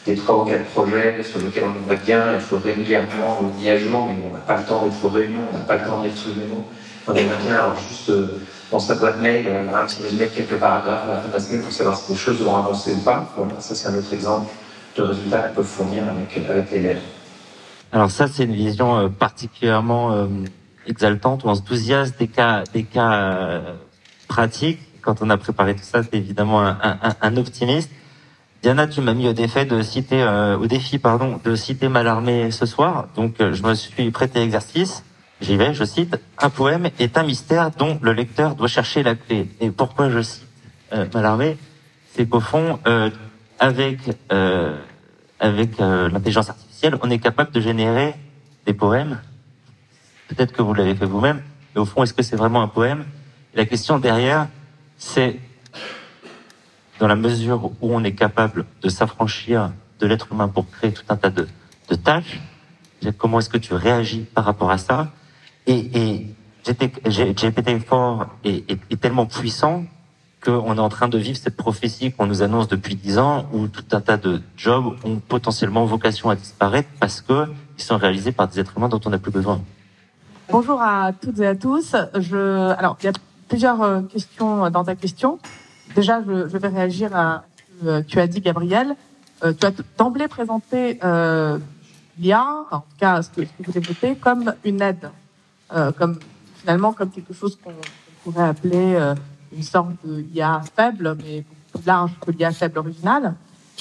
des 0.07 0.17
trois 0.17 0.43
ou 0.43 0.45
quatre 0.45 0.65
projets 0.67 1.23
sur 1.23 1.39
lesquels 1.41 1.65
on 1.65 1.85
aimerait 1.85 2.05
bien 2.05 2.35
être 2.35 2.57
régulièrement 2.57 3.41
mis 3.59 3.69
à 3.69 3.75
mais 3.75 3.89
on 3.89 4.33
n'a 4.33 4.41
pas 4.47 4.57
le 4.57 4.65
temps 4.65 4.85
d'être 4.85 5.05
aux 5.05 5.09
réunions, 5.09 5.43
on 5.53 5.59
n'a 5.59 5.65
pas 5.65 5.77
le 5.77 5.85
temps 5.85 6.03
d'être 6.03 6.29
mémo. 6.37 6.65
On 7.07 7.15
aimerait 7.15 7.37
bien 7.45 7.55
alors, 7.55 7.77
juste 7.89 8.11
euh, 8.11 8.41
dans 8.71 8.79
sa 8.79 8.97
boîte 8.97 9.21
mail 9.21 9.47
euh, 9.49 9.75
un 9.75 9.87
petit 9.87 10.03
résumé 10.03 10.27
de 10.27 10.31
quelques 10.31 10.59
paragraphes 10.59 11.05
à 11.09 11.15
la 11.15 11.21
fin 11.21 11.29
de 11.29 11.33
la 11.33 11.41
semaine 11.41 11.63
pour 11.63 11.73
savoir 11.73 11.97
si 11.97 12.13
les 12.13 12.19
choses 12.19 12.41
vont 12.41 12.57
avancer 12.57 12.93
ou 12.95 13.01
pas. 13.01 13.33
Voilà, 13.37 13.61
ça 13.61 13.75
c'est 13.75 13.89
un 13.89 13.97
autre 13.97 14.13
exemple 14.13 14.51
de 14.97 15.03
résultats 15.03 15.39
qu'on 15.43 15.55
peut 15.55 15.63
fournir 15.63 16.03
avec, 16.05 16.51
avec 16.51 16.71
les 16.73 16.97
Alors 17.93 18.11
ça 18.11 18.27
c'est 18.27 18.45
une 18.45 18.55
vision 18.55 18.99
euh, 18.99 19.09
particulièrement 19.09 20.29
exaltante 20.89 21.45
ou 21.45 21.49
enthousiaste 21.49 22.19
des 22.19 22.29
cas, 22.29 22.65
des 22.73 22.83
cas 22.83 23.63
pratiques 24.27 24.81
quand 25.03 25.23
on 25.23 25.31
a 25.31 25.37
préparé 25.37 25.75
tout 25.75 25.83
ça, 25.83 26.03
c'est 26.03 26.15
évidemment 26.15 26.61
un, 26.63 27.37
optimiste. 27.37 27.91
Diana, 28.63 28.87
tu 28.87 29.01
m'as 29.01 29.15
mis 29.15 29.29
au 29.29 29.33
défi 29.33 29.67
de 29.67 29.83
citer, 29.83 30.23
euh, 30.23 30.57
au 30.57 30.67
défi, 30.67 30.99
pardon, 30.99 31.41
de 31.43 31.57
citer 31.57 31.89
Malarmé 31.89 32.51
ce 32.53 32.65
soir. 32.65 33.09
Donc, 33.17 33.41
euh, 33.41 33.53
je 33.53 33.63
me 33.65 33.75
suis 33.75 34.11
prêté 34.13 34.39
l'exercice. 34.39 35.03
J'y 35.41 35.57
vais, 35.57 35.75
je 35.75 35.85
cite. 35.85 36.17
Un 36.39 36.51
poème 36.51 36.89
est 37.01 37.19
un 37.19 37.25
mystère 37.25 37.73
dont 37.73 37.99
le 38.01 38.13
lecteur 38.13 38.55
doit 38.55 38.69
chercher 38.69 39.03
la 39.03 39.17
clé. 39.17 39.49
Et 39.61 39.71
pourquoi 39.71 40.09
je 40.11 40.23
cite 40.23 40.47
euh, 40.93 41.07
Mallarmé 41.13 41.57
C'est 42.15 42.29
qu'au 42.29 42.39
fond, 42.39 42.79
euh, 42.87 43.11
avec 43.59 43.99
avec 45.43 45.81
euh, 45.81 46.09
l'intelligence 46.09 46.49
artificielle, 46.49 46.97
on 47.03 47.11
est 47.11 47.19
capable 47.19 47.51
de 47.51 47.61
générer 47.61 48.15
des 48.65 48.73
poèmes. 48.73 49.21
Peut-être 50.29 50.53
que 50.53 50.63
vous 50.63 50.73
l'avez 50.73 50.95
fait 50.95 51.05
vous-même, 51.05 51.43
mais 51.75 51.81
au 51.81 51.85
fond, 51.85 52.05
est-ce 52.05 52.15
que 52.15 52.23
c'est 52.23 52.37
vraiment 52.37 52.63
un 52.63 52.69
poème? 52.69 53.05
La 53.55 53.67
question 53.67 53.99
derrière, 53.99 54.47
c'est 55.03 55.41
dans 57.01 57.09
la 57.09 57.17
mesure 57.17 57.73
où 57.81 57.95
on 57.95 58.05
est 58.05 58.15
capable 58.15 58.65
de 58.83 58.89
s'affranchir 58.89 59.73
de 59.99 60.07
l'être 60.07 60.29
humain 60.31 60.49
pour 60.49 60.71
créer 60.71 60.93
tout 60.93 61.03
un 61.09 61.17
tas 61.17 61.31
de, 61.31 61.49
de 61.89 61.95
tâches, 61.97 62.41
comment 63.19 63.41
est-ce 63.41 63.51
que 63.51 63.59
tu 63.59 63.75
réagis 63.75 64.27
par 64.35 64.45
rapport 64.45 64.71
à 64.71 64.79
ça? 64.79 65.11
Et, 65.67 65.79
et 66.01 66.27
GPT-4 66.65 68.27
est, 68.45 68.71
est, 68.71 68.79
est 68.91 69.01
tellement 69.01 69.27
puissant 69.27 69.85
qu'on 70.45 70.77
est 70.77 70.81
en 70.81 70.89
train 70.89 71.09
de 71.09 71.19
vivre 71.19 71.37
cette 71.37 71.57
prophétie 71.57 72.13
qu'on 72.13 72.27
nous 72.27 72.43
annonce 72.43 72.69
depuis 72.69 72.95
dix 72.95 73.19
ans, 73.19 73.47
où 73.53 73.67
tout 73.67 73.85
un 73.93 74.01
tas 74.01 74.17
de 74.17 74.41
jobs 74.57 74.97
ont 75.05 75.17
potentiellement 75.17 75.85
vocation 75.85 76.31
à 76.31 76.37
disparaître 76.37 76.89
parce 77.01 77.21
que 77.21 77.47
ils 77.77 77.83
sont 77.83 77.97
réalisés 77.97 78.33
par 78.33 78.47
des 78.49 78.61
êtres 78.61 78.75
humains 78.77 78.89
dont 78.89 79.01
on 79.05 79.11
n'a 79.11 79.19
plus 79.19 79.33
besoin. 79.33 79.61
Bonjour 80.51 80.81
à 80.81 81.13
toutes 81.13 81.41
et 81.41 81.47
à 81.47 81.55
tous. 81.57 81.97
Je, 82.15 82.71
alors, 82.73 82.97
il 83.01 83.07
y 83.07 83.09
a 83.09 83.13
plusieurs 83.53 83.83
euh, 83.83 84.01
questions 84.01 84.71
dans 84.71 84.83
ta 84.83 84.95
question. 84.95 85.39
Déjà, 85.95 86.23
je, 86.27 86.49
je 86.49 86.57
vais 86.57 86.69
réagir 86.69 87.15
à 87.15 87.45
ce 87.83 87.85
que 87.85 88.01
tu 88.01 88.19
as 88.19 88.27
dit, 88.27 88.41
Gabriel. 88.41 88.97
Euh, 89.45 89.53
tu 89.53 89.67
as 89.67 89.73
d'emblée 89.99 90.27
présenté 90.27 90.99
euh, 91.05 91.59
l'IA, 92.19 92.47
en 92.71 92.79
tout 92.79 92.97
cas 92.99 93.21
ce 93.21 93.29
que, 93.29 93.43
ce 93.45 93.51
que 93.59 93.63
vous 93.67 93.73
développez, 93.73 94.17
comme 94.17 94.55
une 94.65 94.81
aide, 94.81 95.11
euh, 95.75 95.93
comme 95.93 96.19
finalement 96.61 96.95
comme 96.95 97.11
quelque 97.11 97.35
chose 97.35 97.59
qu'on 97.63 97.75
pourrait 98.25 98.49
appeler 98.49 98.95
euh, 98.95 99.15
une 99.55 99.63
sorte 99.63 99.91
de 100.03 100.25
IA 100.33 100.63
faible, 100.75 101.15
mais 101.23 101.45
plus 101.75 101.85
large 101.85 102.13
que 102.25 102.31
l'IA 102.31 102.53
faible 102.53 102.79
originale. 102.79 103.35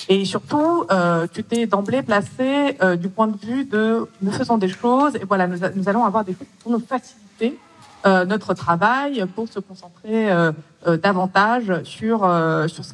Et 0.09 0.25
surtout, 0.25 0.83
euh, 0.91 1.27
tu 1.31 1.45
t'es 1.45 1.65
d'emblée 1.65 2.01
placé 2.01 2.75
euh, 2.81 2.97
du 2.97 3.07
point 3.07 3.27
de 3.27 3.37
vue 3.37 3.63
de 3.63 4.05
nous 4.21 4.31
faisons 4.33 4.57
des 4.57 4.67
choses 4.67 5.15
et 5.15 5.23
voilà, 5.23 5.47
nous, 5.47 5.59
nous 5.75 5.87
allons 5.87 6.03
avoir 6.03 6.25
des 6.25 6.33
choses 6.33 6.47
pour 6.61 6.73
nous 6.73 6.79
faciliter 6.79 7.51
euh, 7.51 7.70
notre 8.05 8.53
travail, 8.53 9.25
pour 9.35 9.47
se 9.47 9.59
concentrer 9.59 10.31
euh, 10.31 10.51
euh, 10.87 10.97
davantage 10.97 11.83
sur 11.83 12.23
euh, 12.23 12.67
sur 12.67 12.83
ce, 12.83 12.93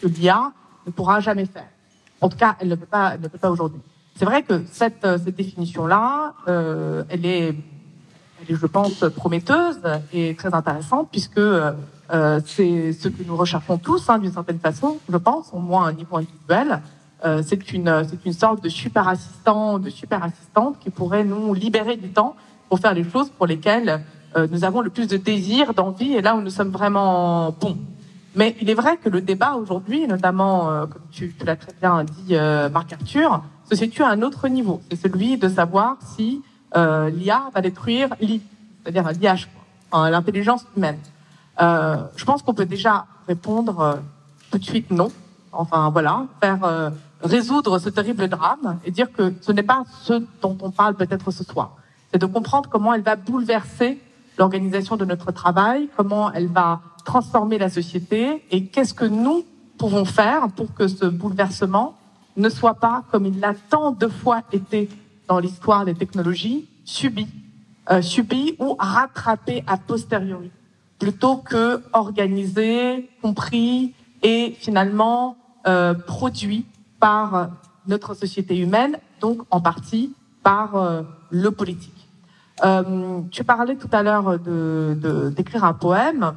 que 0.00 0.06
l'IA 0.06 0.52
ne 0.86 0.92
pourra 0.92 1.20
jamais 1.20 1.46
faire. 1.46 1.68
En 2.20 2.28
tout 2.28 2.36
cas, 2.36 2.56
elle 2.60 2.68
ne 2.68 2.74
peut 2.74 2.86
pas, 2.86 3.14
elle 3.14 3.20
ne 3.20 3.28
peut 3.28 3.38
pas 3.38 3.50
aujourd'hui. 3.50 3.80
C'est 4.16 4.24
vrai 4.24 4.42
que 4.42 4.64
cette, 4.70 5.04
euh, 5.04 5.18
cette 5.22 5.36
définition-là, 5.36 6.34
euh, 6.48 7.04
elle 7.08 7.26
est 7.26 7.54
elle 8.40 8.54
est, 8.54 8.58
je 8.58 8.66
pense, 8.66 9.04
prometteuse 9.16 9.80
et 10.12 10.34
très 10.34 10.52
intéressante 10.52 11.08
puisque 11.10 11.38
euh, 11.38 11.72
c'est 12.44 12.92
ce 12.92 13.08
que 13.08 13.22
nous 13.24 13.36
recherchons 13.36 13.78
tous, 13.78 14.08
hein, 14.08 14.18
d'une 14.18 14.32
certaine 14.32 14.58
façon, 14.58 14.98
je 15.08 15.16
pense, 15.16 15.50
au 15.52 15.58
moins 15.58 15.86
à 15.86 15.88
un 15.88 15.92
niveau 15.92 16.16
individuel. 16.16 16.80
Euh, 17.24 17.42
c'est 17.44 17.72
une, 17.72 18.04
c'est 18.08 18.24
une 18.26 18.32
sorte 18.34 18.62
de 18.62 18.68
super 18.68 19.08
assistant, 19.08 19.78
de 19.78 19.90
super 19.90 20.22
assistante 20.22 20.78
qui 20.80 20.90
pourrait 20.90 21.24
nous 21.24 21.54
libérer 21.54 21.96
du 21.96 22.10
temps 22.10 22.36
pour 22.68 22.78
faire 22.78 22.94
les 22.94 23.04
choses 23.04 23.30
pour 23.30 23.46
lesquelles 23.46 23.88
euh, 23.88 23.98
nous 24.36 24.64
avons 24.64 24.82
le 24.82 24.90
plus 24.90 25.06
de 25.06 25.16
désir, 25.16 25.72
d'envie, 25.72 26.12
et 26.12 26.20
là 26.20 26.36
où 26.36 26.40
nous 26.40 26.50
sommes 26.50 26.70
vraiment 26.70 27.52
bons. 27.52 27.78
Mais 28.36 28.54
il 28.60 28.68
est 28.68 28.74
vrai 28.74 28.98
que 28.98 29.08
le 29.08 29.22
débat 29.22 29.54
aujourd'hui, 29.54 30.06
notamment, 30.06 30.70
euh, 30.70 30.86
comme 30.86 31.02
tu, 31.10 31.34
tu 31.38 31.46
l'as 31.46 31.56
très 31.56 31.72
bien 31.80 32.04
dit, 32.04 32.36
euh, 32.36 32.68
Marc 32.68 32.92
Arthur, 32.92 33.42
se 33.68 33.74
situe 33.74 34.02
à 34.02 34.10
un 34.10 34.20
autre 34.20 34.48
niveau. 34.48 34.82
C'est 34.90 35.00
celui 35.00 35.38
de 35.38 35.48
savoir 35.48 35.96
si 36.00 36.42
euh, 36.76 37.08
l'IA 37.08 37.44
va 37.54 37.62
détruire 37.62 38.10
l'I, 38.20 38.42
c'est-à-dire 38.84 39.10
l'IH, 39.10 39.48
enfin, 39.90 40.10
l'intelligence 40.10 40.66
humaine. 40.76 40.98
Euh, 41.62 41.96
je 42.16 42.24
pense 42.26 42.42
qu'on 42.42 42.52
peut 42.52 42.66
déjà 42.66 43.06
répondre 43.26 43.80
euh, 43.80 43.94
tout 44.50 44.58
de 44.58 44.64
suite 44.64 44.90
non. 44.90 45.10
Enfin 45.52 45.88
voilà, 45.88 46.26
faire 46.42 46.62
euh, 46.64 46.90
résoudre 47.22 47.78
ce 47.78 47.88
terrible 47.88 48.28
drame 48.28 48.78
et 48.84 48.90
dire 48.90 49.10
que 49.10 49.32
ce 49.40 49.50
n'est 49.52 49.62
pas 49.62 49.84
ce 50.02 50.22
dont 50.42 50.58
on 50.60 50.70
parle 50.70 50.94
peut-être 50.94 51.30
ce 51.30 51.42
soir. 51.42 51.76
C'est 52.12 52.20
de 52.20 52.26
comprendre 52.26 52.68
comment 52.68 52.92
elle 52.92 53.00
va 53.00 53.16
bouleverser 53.16 53.98
l'organisation 54.38 54.96
de 54.96 55.04
notre 55.04 55.32
travail, 55.32 55.88
comment 55.96 56.32
elle 56.32 56.48
va 56.48 56.80
transformer 57.04 57.58
la 57.58 57.70
société 57.70 58.42
et 58.50 58.66
qu'est-ce 58.66 58.94
que 58.94 59.04
nous 59.04 59.44
pouvons 59.78 60.04
faire 60.04 60.48
pour 60.48 60.74
que 60.74 60.88
ce 60.88 61.06
bouleversement 61.06 61.96
ne 62.36 62.48
soit 62.48 62.74
pas, 62.74 63.04
comme 63.10 63.26
il 63.26 63.40
l'a 63.40 63.54
tant 63.70 63.92
de 63.92 64.08
fois 64.08 64.42
été 64.52 64.88
dans 65.28 65.38
l'histoire 65.38 65.84
des 65.84 65.94
technologies, 65.94 66.68
subi, 66.84 67.26
euh, 67.90 68.02
subi 68.02 68.56
ou 68.58 68.76
rattrapé 68.78 69.64
a 69.66 69.76
posteriori, 69.76 70.50
plutôt 70.98 71.36
que 71.36 71.82
organisé, 71.92 73.08
compris 73.22 73.94
et 74.22 74.54
finalement 74.58 75.36
euh, 75.66 75.94
produit 75.94 76.66
par 77.00 77.50
notre 77.86 78.14
société 78.14 78.56
humaine, 78.58 78.98
donc 79.20 79.42
en 79.50 79.60
partie 79.60 80.12
par 80.42 80.76
euh, 80.76 81.02
le 81.30 81.50
politique. 81.50 81.95
Euh, 82.64 83.20
tu 83.30 83.44
parlais 83.44 83.76
tout 83.76 83.88
à 83.92 84.02
l'heure 84.02 84.38
de, 84.38 84.96
de, 85.00 85.30
d'écrire 85.30 85.64
un 85.64 85.74
poème. 85.74 86.32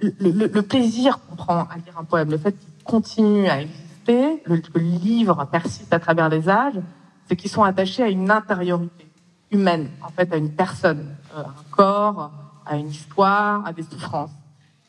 Le, 0.00 0.30
le, 0.30 0.46
le 0.46 0.62
plaisir 0.62 1.18
qu'on 1.20 1.36
prend 1.36 1.60
à 1.62 1.76
lire 1.76 1.98
un 1.98 2.04
poème, 2.04 2.30
le 2.30 2.36
fait 2.36 2.52
qu'il 2.52 2.84
continue 2.84 3.48
à 3.48 3.62
exister, 3.62 4.42
le, 4.44 4.60
le 4.74 4.80
livre 4.80 5.46
persiste 5.50 5.92
à 5.94 5.98
travers 5.98 6.28
les 6.28 6.50
âges, 6.50 6.78
c'est 7.26 7.36
qu'ils 7.36 7.50
sont 7.50 7.62
attachés 7.62 8.02
à 8.02 8.08
une 8.08 8.30
intériorité 8.30 9.10
humaine, 9.50 9.88
en 10.02 10.10
fait, 10.10 10.32
à 10.32 10.36
une 10.36 10.50
personne, 10.50 11.16
euh, 11.34 11.40
un 11.40 11.64
corps, 11.70 12.30
à 12.66 12.76
une 12.76 12.90
histoire, 12.90 13.64
à 13.64 13.72
des 13.72 13.82
souffrances. 13.82 14.30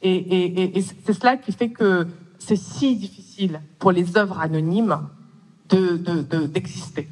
Et, 0.02 0.14
et, 0.16 0.78
et 0.78 0.82
c'est 0.82 1.14
cela 1.14 1.38
qui 1.38 1.54
fait 1.54 1.70
que 1.70 2.08
c'est 2.38 2.58
si 2.58 2.96
difficile 2.98 3.62
pour 3.80 3.92
les 3.92 4.18
œuvres 4.18 4.40
anonymes 4.40 5.00
de, 5.70 5.96
de, 5.96 6.22
de, 6.22 6.48
d'exister. 6.48 7.08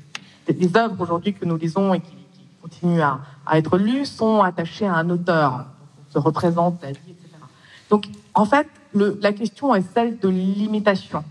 Les 0.47 0.75
œuvres 0.75 0.99
aujourd'hui 0.99 1.33
que 1.33 1.45
nous 1.45 1.55
lisons 1.55 1.93
et 1.93 2.01
qui 2.01 2.15
continuent 2.61 3.01
à, 3.01 3.19
être 3.53 3.77
lues 3.77 4.05
sont 4.05 4.41
attachées 4.41 4.87
à 4.87 4.95
un 4.95 5.09
auteur. 5.09 5.65
Se 6.09 6.17
représente 6.17 6.83
etc. 6.83 7.13
Donc, 7.89 8.07
en 8.33 8.45
fait, 8.45 8.67
le, 8.93 9.19
la 9.21 9.33
question 9.33 9.73
est 9.75 9.83
celle 9.93 10.19
de 10.19 10.29
l'imitation. 10.29 11.23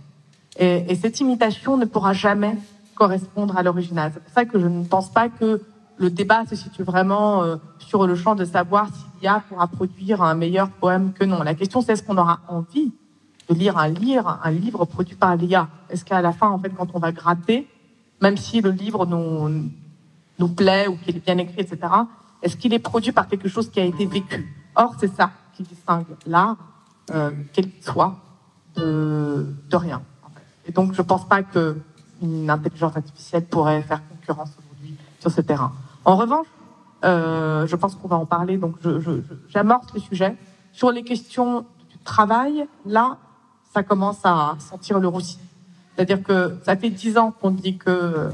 Et, 0.59 0.85
et 0.89 0.95
cette 0.95 1.21
imitation 1.21 1.77
ne 1.77 1.85
pourra 1.85 2.13
jamais 2.13 2.57
correspondre 2.95 3.57
à 3.57 3.63
l'original. 3.63 4.11
C'est 4.13 4.23
pour 4.23 4.33
ça 4.33 4.45
que 4.45 4.59
je 4.59 4.67
ne 4.67 4.85
pense 4.85 5.11
pas 5.11 5.29
que 5.29 5.63
le 5.99 6.11
débat 6.11 6.47
se 6.47 6.57
situe 6.57 6.83
vraiment 6.83 7.43
euh, 7.43 7.57
sur 7.79 8.07
le 8.07 8.15
champ 8.15 8.35
de 8.35 8.45
savoir 8.45 8.89
si 8.89 9.05
l'IA 9.21 9.43
pourra 9.49 9.67
produire 9.67 10.23
un 10.23 10.35
meilleur 10.35 10.71
poème 10.71 11.13
que 11.13 11.25
non. 11.25 11.43
La 11.43 11.55
question, 11.55 11.81
c'est 11.81 11.93
est-ce 11.93 12.03
qu'on 12.03 12.19
aura 12.19 12.41
envie 12.49 12.93
de 13.49 13.55
lire 13.55 13.79
un 13.79 13.89
livre, 13.89 14.39
un 14.43 14.51
livre 14.51 14.85
produit 14.85 15.17
par 15.17 15.37
l'IA 15.37 15.69
Est-ce 15.91 16.05
qu'à 16.05 16.21
la 16.23 16.33
fin, 16.33 16.49
en 16.49 16.59
fait, 16.59 16.71
quand 16.71 16.89
on 16.95 16.99
va 16.99 17.13
gratter, 17.13 17.69
même 18.21 18.37
si 18.37 18.61
le 18.61 18.71
livre 18.71 19.07
nous, 19.07 19.71
nous 20.39 20.49
plaît 20.49 20.87
ou 20.89 20.97
qu'il 20.97 21.17
est 21.17 21.25
bien 21.25 21.39
écrit, 21.39 21.61
etc., 21.61 21.79
est-ce 22.43 22.57
qu'il 22.57 22.73
est 22.73 22.79
produit 22.79 23.13
par 23.13 23.27
quelque 23.27 23.49
chose 23.49 23.71
qui 23.71 23.81
a 23.81 23.85
été 23.85 24.07
vécu? 24.07 24.55
Or, 24.77 24.95
c'est 25.01 25.13
ça 25.15 25.31
qui 25.55 25.65
distingue 25.65 26.07
l'art, 26.27 26.57
euh, 27.11 27.33
quel 27.53 27.71
qu'il 27.71 27.83
soit, 27.83 28.17
de, 28.77 29.55
de 29.69 29.77
rien. 29.77 30.03
Et 30.67 30.73
donc, 30.73 30.93
je 30.93 31.03
pense 31.03 31.27
pas 31.27 31.43
qu'une 31.43 32.49
intelligence 32.49 32.97
artificielle 32.97 33.47
pourrait 33.47 33.83
faire 33.83 34.07
concurrence 34.09 34.51
aujourd'hui 34.59 34.97
sur 35.19 35.31
ce 35.31 35.41
terrain. 35.41 35.73
En 36.05 36.17
revanche, 36.17 36.47
euh, 37.05 37.67
je 37.67 37.77
pense 37.77 37.95
qu'on 37.97 38.09
va 38.09 38.17
en 38.17 38.27
parler, 38.27 38.57
donc 38.57 38.77
j'amorce 39.49 39.87
je, 39.89 39.91
je, 39.91 39.95
le 39.95 40.01
sujet. 40.01 40.37
Sur 40.73 40.91
les 40.93 41.03
questions 41.03 41.67
du 41.91 41.99
travail, 42.05 42.67
là, 42.87 43.19
ça 43.73 43.83
commence 43.83 44.21
à 44.25 44.57
sentir 44.59 45.01
le 45.01 45.09
roussi. 45.09 45.39
C'est-à-dire 45.95 46.23
que 46.23 46.57
ça 46.63 46.77
fait 46.77 46.91
dix 46.91 47.19
ans 47.19 47.33
qu'on 47.33 47.51
dit 47.51 47.77
que 47.77 48.31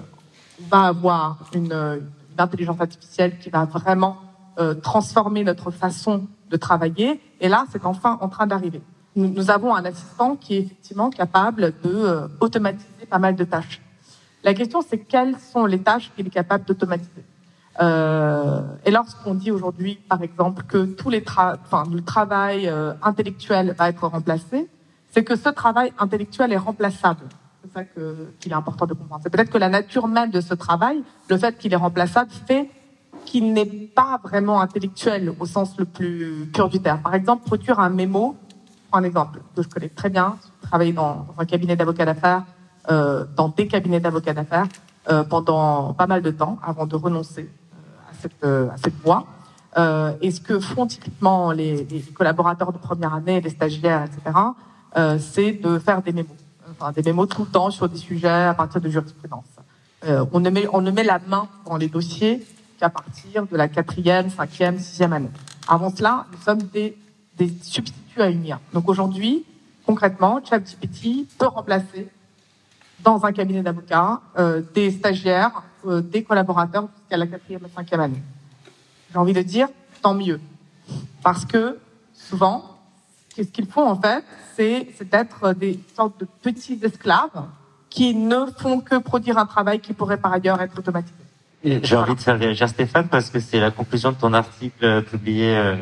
va 0.60 0.84
avoir 0.84 1.38
une, 1.54 1.72
une, 1.72 2.10
intelligence 2.38 2.80
artificielle 2.80 3.38
qui 3.38 3.50
va 3.50 3.64
vraiment 3.64 4.16
euh, 4.58 4.74
transformer 4.74 5.44
notre 5.44 5.70
façon 5.70 6.26
de 6.50 6.56
travailler. 6.56 7.20
Et 7.40 7.48
là, 7.48 7.64
c'est 7.70 7.84
enfin 7.86 8.18
en 8.20 8.28
train 8.28 8.46
d'arriver. 8.46 8.82
Nous, 9.16 9.28
nous, 9.28 9.50
avons 9.50 9.74
un 9.74 9.84
assistant 9.84 10.36
qui 10.36 10.56
est 10.56 10.60
effectivement 10.60 11.10
capable 11.10 11.72
de 11.82 11.90
euh, 11.90 12.28
automatiser 12.40 13.06
pas 13.08 13.18
mal 13.18 13.36
de 13.36 13.44
tâches. 13.44 13.80
La 14.42 14.54
question, 14.54 14.82
c'est 14.82 14.98
quelles 14.98 15.38
sont 15.38 15.66
les 15.66 15.78
tâches 15.78 16.10
qu'il 16.14 16.26
est 16.26 16.30
capable 16.30 16.64
d'automatiser? 16.64 17.24
Euh, 17.80 18.60
et 18.84 18.90
lorsqu'on 18.90 19.34
dit 19.34 19.50
aujourd'hui, 19.50 19.96
par 20.08 20.22
exemple, 20.22 20.64
que 20.64 20.84
tous 20.84 21.10
les 21.10 21.22
tra 21.22 21.56
enfin, 21.64 21.84
le 21.92 22.02
travail 22.02 22.68
euh, 22.68 22.92
intellectuel 23.02 23.74
va 23.76 23.88
être 23.88 24.06
remplacé, 24.06 24.68
c'est 25.10 25.24
que 25.24 25.36
ce 25.36 25.48
travail 25.48 25.92
intellectuel 25.98 26.52
est 26.52 26.58
remplaçable. 26.58 27.24
C'est 27.64 27.72
ça 27.72 27.84
qu'il 27.84 28.52
est 28.52 28.54
important 28.54 28.84
de 28.84 28.92
comprendre. 28.92 29.22
C'est 29.22 29.30
peut-être 29.30 29.50
que 29.50 29.58
la 29.58 29.70
nature 29.70 30.06
même 30.06 30.30
de 30.30 30.40
ce 30.40 30.52
travail, 30.52 31.02
le 31.30 31.38
fait 31.38 31.56
qu'il 31.56 31.72
est 31.72 31.76
remplaçable, 31.76 32.30
fait 32.46 32.68
qu'il 33.24 33.54
n'est 33.54 33.64
pas 33.64 34.20
vraiment 34.22 34.60
intellectuel 34.60 35.32
au 35.40 35.46
sens 35.46 35.74
le 35.78 35.86
plus 35.86 36.46
pur 36.52 36.68
du 36.68 36.80
terme. 36.80 37.00
Par 37.00 37.14
exemple, 37.14 37.44
produire 37.46 37.80
un 37.80 37.88
mémo, 37.88 38.36
un 38.92 39.02
exemple 39.02 39.40
que 39.56 39.62
je 39.62 39.68
connais 39.68 39.88
très 39.88 40.10
bien, 40.10 40.36
j'ai 40.42 40.68
travaillé 40.68 40.92
dans, 40.92 41.26
un 41.38 41.44
cabinet 41.46 41.74
d'avocats 41.74 42.04
d'affaires, 42.04 42.44
euh, 42.90 43.24
dans 43.34 43.48
des 43.48 43.66
cabinets 43.66 44.00
d'avocats 44.00 44.34
d'affaires 44.34 44.66
euh, 45.08 45.24
pendant 45.24 45.94
pas 45.94 46.06
mal 46.06 46.20
de 46.20 46.30
temps 46.30 46.58
avant 46.62 46.86
de 46.86 46.96
renoncer 46.96 47.48
cette, 48.20 48.44
euh, 48.44 48.68
à 48.70 48.76
cette 48.76 48.94
voie. 49.02 49.26
Euh, 49.76 50.12
et 50.20 50.30
ce 50.30 50.40
que 50.40 50.60
font 50.60 50.86
typiquement 50.86 51.50
les, 51.50 51.84
les, 51.84 52.00
collaborateurs 52.00 52.72
de 52.72 52.78
première 52.78 53.14
année, 53.14 53.40
les 53.40 53.50
stagiaires, 53.50 54.04
etc., 54.04 54.36
euh, 54.96 55.18
c'est 55.18 55.52
de 55.52 55.78
faire 55.78 56.02
des 56.02 56.12
mémos. 56.12 56.43
Des 56.94 57.02
mémos 57.02 57.28
tout 57.28 57.44
le 57.44 57.50
temps 57.50 57.70
sur 57.70 57.88
des 57.88 57.96
sujets 57.96 58.28
à 58.28 58.54
partir 58.54 58.80
de 58.80 58.88
jurisprudence. 58.88 59.44
Euh, 60.04 60.24
on, 60.32 60.40
ne 60.40 60.50
met, 60.50 60.66
on 60.72 60.80
ne 60.80 60.90
met 60.90 61.04
la 61.04 61.18
main 61.18 61.48
dans 61.66 61.76
les 61.76 61.88
dossiers 61.88 62.44
qu'à 62.78 62.90
partir 62.90 63.46
de 63.46 63.56
la 63.56 63.68
quatrième, 63.68 64.28
cinquième, 64.30 64.78
sixième 64.78 65.12
année. 65.12 65.30
Avant 65.66 65.94
cela, 65.94 66.26
nous 66.32 66.38
sommes 66.38 66.62
des, 66.62 66.96
des 67.36 67.48
substituts 67.62 68.20
à 68.20 68.28
une 68.28 68.44
IA. 68.44 68.60
Donc 68.72 68.88
aujourd'hui, 68.88 69.44
concrètement, 69.86 70.40
ChatGPT 70.44 71.26
peut 71.38 71.46
remplacer 71.46 72.08
dans 73.02 73.24
un 73.24 73.32
cabinet 73.32 73.62
d'avocats 73.62 74.20
euh, 74.38 74.62
des 74.74 74.90
stagiaires, 74.90 75.62
euh, 75.86 76.00
des 76.00 76.22
collaborateurs 76.22 76.88
jusqu'à 76.98 77.16
la 77.16 77.26
quatrième 77.26 77.64
et 77.64 77.74
cinquième 77.74 78.00
année. 78.00 78.22
J'ai 79.12 79.18
envie 79.18 79.32
de 79.32 79.42
dire, 79.42 79.68
tant 80.02 80.14
mieux. 80.14 80.40
Parce 81.22 81.44
que 81.44 81.78
souvent, 82.12 82.73
ce 83.42 83.48
qu'ils 83.48 83.66
font 83.66 83.88
en 83.88 84.00
fait, 84.00 84.24
c'est 84.54 84.86
être 85.12 85.52
des 85.54 85.80
sortes 85.96 86.20
de 86.20 86.26
petits 86.42 86.78
esclaves 86.82 87.44
qui 87.90 88.14
ne 88.14 88.46
font 88.58 88.80
que 88.80 88.96
produire 88.96 89.38
un 89.38 89.46
travail 89.46 89.80
qui 89.80 89.92
pourrait 89.92 90.16
par 90.16 90.32
ailleurs 90.32 90.60
être 90.60 90.78
automatisé. 90.78 91.14
J'ai 91.64 91.96
envie 91.96 92.14
de 92.14 92.20
faire 92.20 92.38
réagir 92.38 92.68
Stéphane 92.68 93.08
parce 93.08 93.30
que 93.30 93.40
c'est 93.40 93.58
la 93.58 93.70
conclusion 93.70 94.12
de 94.12 94.16
ton 94.16 94.34
article 94.34 95.02
publié 95.02 95.56
euh, 95.56 95.76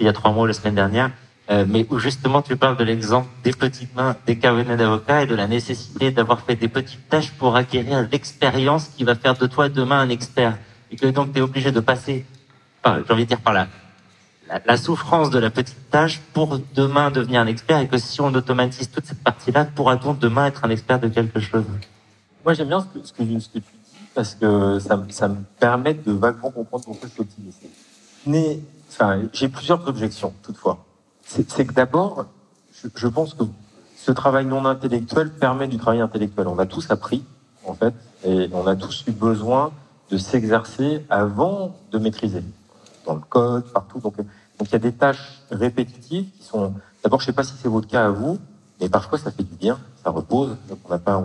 il 0.00 0.06
y 0.06 0.08
a 0.08 0.12
trois 0.12 0.32
mois 0.32 0.46
la 0.46 0.52
semaine 0.52 0.74
dernière, 0.74 1.10
euh, 1.50 1.64
mais 1.66 1.86
où 1.90 1.98
justement 1.98 2.42
tu 2.42 2.56
parles 2.56 2.76
de 2.76 2.84
l'exemple 2.84 3.28
des 3.42 3.52
petites 3.52 3.94
mains 3.94 4.16
des 4.26 4.36
cabinets 4.38 4.76
d'avocats 4.76 5.22
et 5.22 5.26
de 5.26 5.34
la 5.34 5.46
nécessité 5.46 6.10
d'avoir 6.10 6.40
fait 6.40 6.56
des 6.56 6.68
petites 6.68 7.08
tâches 7.08 7.30
pour 7.32 7.56
acquérir 7.56 8.06
l'expérience 8.10 8.88
qui 8.88 9.04
va 9.04 9.14
faire 9.14 9.34
de 9.34 9.46
toi 9.46 9.68
demain 9.68 10.00
un 10.00 10.08
expert. 10.08 10.58
Et 10.90 10.96
que 10.96 11.06
donc 11.06 11.32
tu 11.32 11.38
es 11.38 11.42
obligé 11.42 11.72
de 11.72 11.80
passer, 11.80 12.26
j'ai 12.84 13.12
envie 13.12 13.24
de 13.24 13.28
dire 13.28 13.40
par 13.40 13.54
là, 13.54 13.68
la, 14.64 14.76
souffrance 14.76 15.30
de 15.30 15.38
la 15.38 15.50
petite 15.50 15.90
tâche 15.90 16.20
pour 16.32 16.58
demain 16.74 17.10
devenir 17.10 17.40
un 17.40 17.46
expert 17.46 17.78
et 17.78 17.88
que 17.88 17.98
si 17.98 18.20
on 18.20 18.32
automatise 18.34 18.90
toute 18.90 19.06
cette 19.06 19.22
partie-là, 19.22 19.64
pourra-t-on 19.64 20.14
demain 20.14 20.46
être 20.46 20.64
un 20.64 20.70
expert 20.70 21.00
de 21.00 21.08
quelque 21.08 21.40
chose? 21.40 21.64
Moi 22.44 22.54
j'aime 22.54 22.68
bien 22.68 22.80
ce 22.80 22.86
que, 22.86 23.06
ce 23.06 23.48
que, 23.48 23.58
tu 23.58 23.64
parce 24.14 24.34
que 24.34 24.78
ça, 24.78 25.02
ça 25.10 25.28
me 25.28 25.42
permet 25.58 25.94
de 25.94 26.12
vaguement 26.12 26.50
comprendre 26.50 26.84
pourquoi 26.84 27.08
je 27.08 27.22
suis. 27.22 27.52
Mais, 28.26 28.60
enfin, 28.88 29.22
j'ai 29.32 29.48
plusieurs 29.48 29.86
objections, 29.88 30.32
toutefois. 30.42 30.84
C'est 31.22 31.66
que 31.66 31.72
d'abord, 31.72 32.26
je, 32.72 32.88
je, 32.94 33.08
pense 33.08 33.34
que 33.34 33.44
ce 33.96 34.12
travail 34.12 34.46
non 34.46 34.64
intellectuel 34.66 35.30
permet 35.32 35.68
du 35.68 35.78
travail 35.78 36.00
intellectuel. 36.00 36.46
On 36.48 36.58
a 36.58 36.66
tous 36.66 36.90
appris, 36.90 37.24
en 37.66 37.74
fait, 37.74 37.94
et 38.24 38.48
on 38.52 38.66
a 38.66 38.76
tous 38.76 39.04
eu 39.08 39.10
besoin 39.10 39.72
de 40.10 40.18
s'exercer 40.18 41.04
avant 41.10 41.74
de 41.90 41.98
maîtriser. 41.98 42.42
Dans 43.06 43.14
le 43.14 43.20
code, 43.20 43.64
partout. 43.72 43.98
Donc, 43.98 44.14
donc 44.58 44.68
il 44.68 44.72
y 44.72 44.76
a 44.76 44.78
des 44.78 44.92
tâches 44.92 45.42
répétitives 45.50 46.30
qui 46.30 46.42
sont. 46.42 46.74
D'abord, 47.02 47.20
je 47.20 47.26
sais 47.26 47.32
pas 47.32 47.44
si 47.44 47.54
c'est 47.60 47.68
votre 47.68 47.88
cas 47.88 48.06
à 48.06 48.10
vous, 48.10 48.38
mais 48.80 48.88
parfois 48.88 49.18
ça 49.18 49.30
fait 49.30 49.42
du 49.42 49.54
bien, 49.54 49.78
ça 50.02 50.10
repose. 50.10 50.56
Donc 50.68 50.78
on 50.84 50.88
n'a 50.90 50.98
pas. 50.98 51.22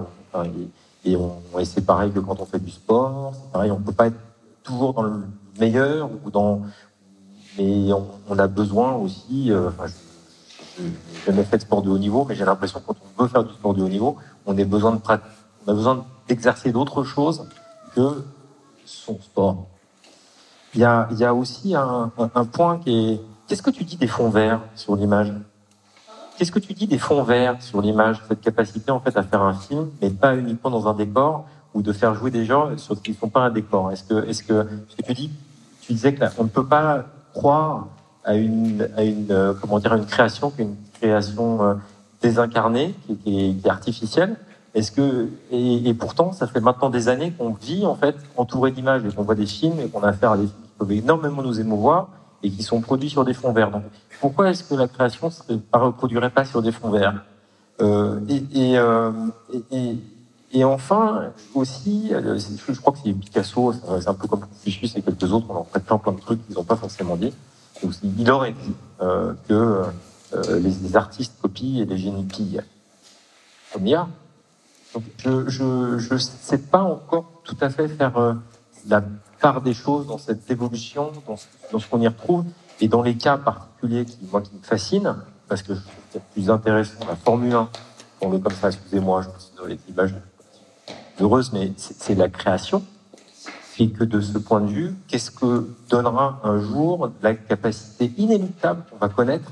et, 1.05 1.15
on, 1.15 1.37
et 1.59 1.65
c'est 1.65 1.85
pareil 1.85 2.11
que 2.11 2.19
quand 2.19 2.39
on 2.39 2.45
fait 2.45 2.59
du 2.59 2.71
sport, 2.71 3.33
c'est 3.35 3.51
pareil, 3.51 3.71
on 3.71 3.79
peut 3.79 3.91
pas 3.91 4.07
être 4.07 4.19
toujours 4.63 4.93
dans 4.93 5.03
le 5.03 5.23
meilleur 5.59 6.09
ou 6.25 6.31
dans, 6.31 6.61
mais 7.57 7.93
on, 7.93 8.07
on 8.29 8.39
a 8.39 8.47
besoin 8.47 8.93
aussi. 8.93 9.51
Euh, 9.51 9.69
enfin, 9.69 9.85
je 10.77 10.83
n'ai 10.83 10.91
jamais 11.25 11.43
fait 11.43 11.57
de 11.57 11.63
sport 11.63 11.81
de 11.81 11.89
haut 11.89 11.97
niveau, 11.97 12.25
mais 12.27 12.35
j'ai 12.35 12.45
l'impression 12.45 12.79
que 12.79 12.85
quand 12.87 12.95
on 13.17 13.23
veut 13.23 13.29
faire 13.29 13.43
du 13.43 13.53
sport 13.53 13.73
de 13.73 13.83
haut 13.83 13.89
niveau, 13.89 14.17
on 14.45 14.57
a 14.57 14.63
besoin 14.63 14.91
de 14.91 14.99
on 15.67 15.71
a 15.71 15.75
besoin 15.75 16.05
d'exercer 16.27 16.71
d'autres 16.71 17.03
choses 17.03 17.47
que 17.95 18.23
son 18.85 19.19
sport. 19.19 19.67
Il 20.75 20.81
y 20.81 20.83
a, 20.83 21.07
y 21.11 21.23
a 21.23 21.33
aussi 21.33 21.75
un, 21.75 22.11
un, 22.17 22.29
un 22.33 22.45
point 22.45 22.79
qui 22.79 23.13
est. 23.13 23.21
Qu'est-ce 23.47 23.63
que 23.63 23.71
tu 23.71 23.83
dis 23.83 23.97
des 23.97 24.07
fonds 24.07 24.29
verts 24.29 24.61
sur 24.75 24.95
l'image? 24.95 25.33
Qu'est-ce 26.37 26.51
que 26.51 26.59
tu 26.59 26.73
dis 26.73 26.87
des 26.87 26.99
fonds 26.99 27.23
verts 27.23 27.61
sur 27.61 27.81
l'image, 27.81 28.21
cette 28.29 28.39
capacité 28.39 28.91
en 28.91 28.99
fait 28.99 29.17
à 29.17 29.23
faire 29.23 29.41
un 29.41 29.53
film, 29.53 29.89
mais 30.01 30.09
pas 30.09 30.35
uniquement 30.37 30.69
dans 30.69 30.87
un 30.87 30.93
décor, 30.93 31.45
ou 31.73 31.81
de 31.81 31.91
faire 31.91 32.13
jouer 32.15 32.31
des 32.31 32.45
gens 32.45 32.77
sur 32.77 33.01
qui 33.01 33.11
ne 33.11 33.15
sont 33.17 33.29
pas 33.29 33.41
un 33.41 33.49
décor? 33.49 33.91
Est-ce 33.91 34.03
que, 34.03 34.25
est-ce 34.25 34.43
que, 34.43 34.63
que 34.63 35.01
tu 35.05 35.13
dis, 35.13 35.31
tu 35.81 35.93
disais 35.93 36.15
qu'on 36.15 36.43
ne 36.43 36.49
peut 36.49 36.65
pas 36.65 37.05
croire 37.33 37.87
à 38.23 38.35
une, 38.35 38.87
à 38.95 39.03
une, 39.03 39.31
euh, 39.31 39.53
comment 39.59 39.79
dire, 39.79 39.93
une 39.95 40.05
création 40.05 40.49
qu'une 40.49 40.75
création 41.01 41.63
euh, 41.63 41.73
désincarnée, 42.21 42.95
qui, 43.05 43.15
qui, 43.17 43.55
qui, 43.55 43.67
est 43.67 43.69
artificielle. 43.69 44.35
Est-ce 44.79 44.93
que, 44.93 45.27
et, 45.51 45.93
pourtant, 45.93 46.31
ça 46.31 46.47
fait 46.47 46.61
maintenant 46.61 46.89
des 46.89 47.09
années 47.09 47.33
qu'on 47.37 47.51
vit 47.51 47.85
en 47.85 47.95
fait 47.95 48.15
entouré 48.37 48.71
d'images 48.71 49.03
et 49.05 49.13
qu'on 49.13 49.23
voit 49.23 49.35
des 49.35 49.45
films 49.45 49.79
et 49.81 49.89
qu'on 49.89 50.03
a 50.03 50.07
affaire 50.07 50.31
à 50.31 50.37
des 50.37 50.43
films 50.43 50.61
qui 50.63 50.77
peuvent 50.77 50.91
énormément 50.93 51.41
nous 51.41 51.59
émouvoir 51.59 52.07
et 52.43 52.49
qui 52.49 52.63
sont 52.63 52.79
produits 52.79 53.09
sur 53.09 53.25
des 53.25 53.33
fonds 53.33 53.51
verts. 53.51 53.71
Donc, 53.71 53.83
pourquoi 54.21 54.49
est-ce 54.49 54.63
que 54.63 54.75
la 54.75 54.87
création 54.87 55.29
ne 55.49 55.57
reproduirait 55.73 56.29
pas 56.29 56.45
sur 56.45 56.61
des 56.61 56.71
fonds 56.71 56.91
verts 56.91 57.25
euh, 57.81 58.19
et, 58.29 58.71
et, 58.71 58.77
euh, 58.77 59.11
et, 60.51 60.63
enfin, 60.63 61.31
aussi, 61.53 62.09
euh, 62.13 62.37
je 62.37 62.79
crois 62.79 62.93
que 62.93 62.99
c'est 63.03 63.11
Picasso, 63.11 63.73
c'est 63.73 64.07
un 64.07 64.13
peu 64.13 64.27
comme 64.27 64.41
Confucius 64.41 64.95
et 64.95 65.01
quelques 65.01 65.31
autres, 65.31 65.45
on 65.49 65.55
en 65.55 65.63
fait 65.65 65.83
plein 65.83 65.97
plein 65.97 66.13
de 66.13 66.19
trucs 66.19 66.45
qu'ils 66.45 66.55
n'ont 66.55 66.63
pas 66.63 66.75
forcément 66.77 67.17
dit. 67.17 67.33
Il 68.17 68.31
aurait 68.31 68.53
dit 68.53 68.73
euh, 69.01 69.33
que 69.47 69.83
euh, 70.33 70.59
les, 70.59 70.95
artistes 70.95 71.33
copient 71.41 71.81
et 71.81 71.85
les 71.85 71.97
génies 71.97 72.23
pillent. 72.23 72.61
Comme. 73.73 73.85
Donc, 74.93 75.03
je 75.23 76.13
ne 76.13 76.17
sais 76.17 76.57
pas 76.57 76.81
encore 76.81 77.41
tout 77.43 77.57
à 77.61 77.69
fait 77.69 77.87
faire 77.87 78.17
euh, 78.17 78.33
la 78.87 79.03
part 79.39 79.61
des 79.61 79.73
choses 79.73 80.07
dans 80.07 80.17
cette 80.17 80.49
évolution, 80.49 81.11
dans 81.27 81.37
ce, 81.37 81.45
dans 81.71 81.79
ce 81.79 81.87
qu'on 81.87 82.01
y 82.01 82.07
retrouve, 82.07 82.45
et 82.81 82.87
dans 82.87 83.01
les 83.01 83.15
cas 83.15 83.37
particuliers 83.37 84.05
qui, 84.05 84.17
moi, 84.31 84.41
qui 84.41 84.55
me 84.55 84.61
fascinent, 84.61 85.15
parce 85.47 85.61
que 85.61 85.75
je 85.75 85.81
trouve 85.81 86.21
plus 86.33 86.49
intéressant 86.49 87.05
la 87.07 87.15
Formule 87.15 87.53
1, 87.53 87.69
on 88.21 88.33
est 88.33 88.41
comme 88.41 88.53
ça, 88.53 88.69
excusez-moi, 88.69 89.21
je 89.21 89.43
suis 89.43 89.55
donné 89.55 89.79
l'image 89.87 90.15
heureuse, 91.19 91.51
mais 91.53 91.71
c'est 91.77 92.15
la 92.15 92.29
création. 92.29 92.83
Et 93.81 93.89
que 93.91 94.03
de 94.03 94.19
ce 94.19 94.37
point 94.37 94.59
de 94.59 94.67
vue, 94.67 94.93
qu'est-ce 95.07 95.31
que 95.31 95.69
donnera 95.89 96.41
un 96.43 96.59
jour 96.59 97.11
la 97.21 97.33
capacité 97.33 98.11
inéluctable 98.17 98.83
qu'on 98.89 98.97
va 98.97 99.07
connaître 99.07 99.51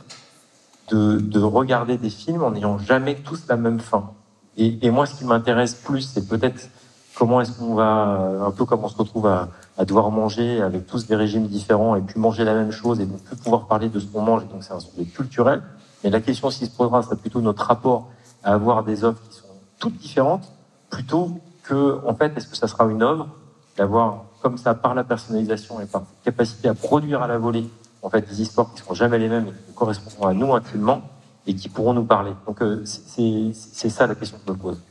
de, 0.89 1.17
de, 1.17 1.39
regarder 1.39 1.97
des 1.97 2.09
films 2.09 2.43
en 2.43 2.51
n'ayant 2.51 2.77
jamais 2.77 3.15
tous 3.15 3.47
la 3.47 3.55
même 3.55 3.79
fin? 3.79 4.11
Et, 4.57 4.85
et 4.85 4.91
moi, 4.91 5.05
ce 5.05 5.15
qui 5.15 5.25
m'intéresse 5.25 5.75
plus, 5.75 6.01
c'est 6.01 6.27
peut-être 6.27 6.69
comment 7.15 7.41
est-ce 7.41 7.51
qu'on 7.51 7.75
va, 7.75 8.43
un 8.45 8.51
peu 8.51 8.65
comme 8.65 8.83
on 8.83 8.89
se 8.89 8.97
retrouve 8.97 9.27
à, 9.27 9.49
à, 9.77 9.85
devoir 9.85 10.11
manger 10.11 10.61
avec 10.61 10.87
tous 10.87 11.07
des 11.07 11.15
régimes 11.15 11.47
différents 11.47 11.95
et 11.95 12.01
puis 12.01 12.19
manger 12.19 12.43
la 12.43 12.53
même 12.53 12.71
chose 12.71 12.99
et 12.99 13.05
donc 13.05 13.21
plus 13.21 13.35
pouvoir 13.35 13.65
parler 13.65 13.89
de 13.89 13.99
ce 13.99 14.05
qu'on 14.05 14.21
mange. 14.21 14.47
Donc 14.49 14.63
c'est 14.63 14.73
un 14.73 14.79
sujet 14.79 15.05
culturel. 15.05 15.61
Mais 16.03 16.09
la 16.09 16.21
question 16.21 16.49
qui 16.49 16.65
se 16.65 16.75
posera, 16.75 17.01
c'est 17.03 17.19
plutôt 17.19 17.41
notre 17.41 17.65
rapport 17.65 18.09
à 18.43 18.53
avoir 18.53 18.83
des 18.83 19.03
œuvres 19.03 19.19
qui 19.29 19.37
sont 19.37 19.45
toutes 19.79 19.97
différentes, 19.97 20.47
plutôt 20.89 21.39
que, 21.63 21.99
en 22.05 22.13
fait, 22.13 22.35
est-ce 22.37 22.47
que 22.47 22.55
ça 22.55 22.67
sera 22.67 22.85
une 22.85 23.03
œuvre 23.03 23.27
d'avoir 23.77 24.23
comme 24.41 24.57
ça 24.57 24.73
par 24.73 24.95
la 24.95 25.03
personnalisation 25.03 25.81
et 25.81 25.85
par 25.85 26.03
capacité 26.23 26.67
à 26.67 26.73
produire 26.73 27.21
à 27.21 27.27
la 27.27 27.37
volée 27.37 27.67
en 28.01 28.09
fait 28.09 28.27
des 28.27 28.41
histoires 28.41 28.71
qui 28.73 28.79
seront 28.79 28.93
jamais 28.93 29.17
les 29.17 29.27
mêmes 29.27 29.47
et 29.47 29.51
qui 29.51 29.73
correspondront 29.73 30.27
à 30.27 30.33
nous 30.33 30.53
intimement 30.53 31.01
et 31.47 31.55
qui 31.55 31.69
pourront 31.69 31.93
nous 31.93 32.03
parler. 32.03 32.33
Donc 32.45 32.61
euh, 32.61 32.83
c'est 32.85 33.89
ça 33.89 34.05
la 34.05 34.15
question 34.15 34.37
que 34.37 34.43
je 34.45 34.51
me 34.51 34.57
pose. 34.57 34.81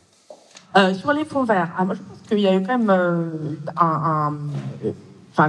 Euh, 0.76 0.92
sur 0.94 1.12
les 1.12 1.24
fonds 1.24 1.44
verts, 1.44 1.70
ah, 1.78 1.84
moi 1.84 1.94
je 1.94 2.00
pense 2.02 2.18
qu'il 2.28 2.40
y 2.40 2.46
a 2.46 2.54
eu 2.54 2.62
quand 2.62 2.78
même 2.78 2.90
euh, 2.90 3.30
un, 3.76 4.32
un 4.32 4.34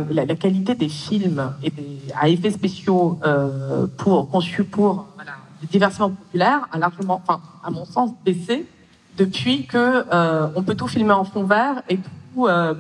la, 0.10 0.26
la, 0.26 0.36
qualité 0.36 0.76
des 0.76 0.90
films 0.90 1.54
et 1.64 1.70
des, 1.70 2.00
à 2.20 2.30
effets 2.30 2.52
spéciaux 2.52 3.20
euh, 3.26 3.88
pour, 3.98 4.30
conçus 4.30 4.64
pour 4.64 5.08
voilà, 5.16 5.34
le 5.62 5.68
divertissement 5.68 6.10
populaire 6.10 6.68
a 6.72 6.78
largement, 6.78 7.22
enfin, 7.26 7.42
à 7.64 7.70
mon 7.72 7.86
sens, 7.86 8.12
baissé 8.26 8.66
depuis 9.18 9.66
que 9.66 10.06
euh, 10.14 10.48
on 10.56 10.64
peut 10.64 10.76
tout 10.76 10.88
filmer 10.88 11.14
en 11.14 11.24
fond 11.24 11.44
vert 11.44 11.82
et 11.90 11.98
tout, 11.98 12.48
euh, 12.48 12.76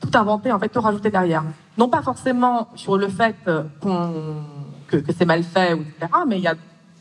tout 0.00 0.10
inventer, 0.14 0.50
en 0.50 0.58
fait, 0.58 0.68
tout 0.68 0.80
rajouter 0.80 1.10
derrière. 1.10 1.44
Non 1.78 1.88
pas 1.88 2.02
forcément 2.02 2.68
sur 2.74 2.96
le 2.96 3.08
fait 3.08 3.36
qu'on 3.80 4.12
que, 4.88 4.96
que 4.96 5.12
c'est 5.12 5.24
mal 5.24 5.42
fait, 5.42 5.72
etc., 5.72 6.12
mais 6.26 6.38
il 6.38 6.42
y 6.42 6.48
a 6.48 6.54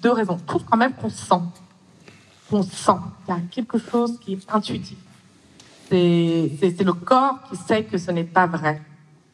deux 0.05 0.11
raisons. 0.11 0.37
Tout 0.45 0.61
quand 0.69 0.77
même 0.77 0.93
qu'on 0.93 1.09
sent 1.09 1.43
qu'on 2.49 2.61
sent. 2.61 3.01
Il 3.27 3.33
y 3.33 3.37
a 3.37 3.39
quelque 3.49 3.79
chose 3.79 4.19
qui 4.19 4.33
est 4.33 4.53
intuitif. 4.53 4.97
C'est 5.89 6.83
le 6.83 6.93
corps 6.93 7.39
qui 7.49 7.55
sait 7.55 7.83
que 7.83 7.97
ce 7.97 8.11
n'est 8.11 8.23
pas 8.23 8.45
vrai. 8.45 8.81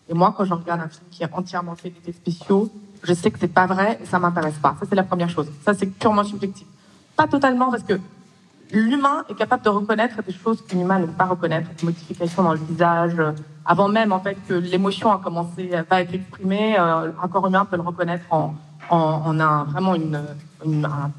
Et 0.07 0.13
moi, 0.13 0.33
quand 0.35 0.45
je 0.45 0.53
regarde 0.53 0.81
un 0.81 0.87
film 0.87 1.07
qui 1.11 1.23
est 1.23 1.33
entièrement 1.33 1.75
fait 1.75 1.89
d'effets 1.89 2.13
spéciaux, 2.13 2.71
je 3.03 3.13
sais 3.13 3.29
que 3.31 3.39
c'est 3.39 3.55
pas 3.61 3.65
vrai 3.65 3.99
et 4.01 4.05
ça 4.05 4.17
m'intéresse 4.19 4.59
pas. 4.61 4.75
Ça, 4.79 4.85
c'est 4.89 4.95
la 4.95 5.03
première 5.03 5.29
chose. 5.29 5.47
Ça, 5.65 5.73
c'est 5.73 5.87
purement 5.87 6.23
subjectif. 6.23 6.67
Pas 7.17 7.27
totalement 7.27 7.69
parce 7.69 7.83
que 7.83 7.99
l'humain 8.71 9.25
est 9.29 9.35
capable 9.35 9.63
de 9.63 9.69
reconnaître 9.69 10.23
des 10.23 10.33
choses 10.33 10.61
qu'un 10.65 10.79
humain 10.79 10.99
ne 10.99 11.05
peut 11.07 11.19
pas 11.23 11.25
reconnaître, 11.25 11.69
des 11.77 11.85
modifications 11.85 12.43
dans 12.43 12.53
le 12.53 12.59
visage, 12.59 13.17
avant 13.65 13.89
même 13.89 14.13
en 14.13 14.21
fait 14.21 14.37
que 14.47 14.53
l'émotion 14.53 15.11
a 15.11 15.19
commencé 15.19 15.73
à 15.73 16.01
être 16.01 16.13
exprimée, 16.13 16.79
euh, 16.79 17.11
un 17.21 17.27
corps 17.27 17.47
humain 17.47 17.65
peut 17.65 17.75
le 17.75 17.81
reconnaître 17.81 18.25
en, 18.31 18.53
en, 18.89 18.97
en 19.25 19.39
un, 19.39 19.65
vraiment 19.65 19.95
une 19.95 20.21
un, 20.65 21.11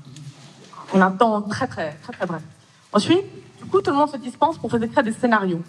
en 0.94 1.00
un 1.00 1.10
temps 1.10 1.42
très, 1.42 1.66
très, 1.66 1.92
très, 2.02 2.12
très 2.12 2.26
bref. 2.26 2.42
Ensuite, 2.92 3.24
du 3.58 3.64
coup, 3.64 3.80
tout 3.80 3.90
le 3.90 3.96
monde 3.96 4.10
se 4.10 4.16
dispense 4.16 4.58
pour 4.58 4.70
faire 4.70 4.82
écrire 4.82 5.02
des 5.02 5.12
scénarios. 5.12 5.62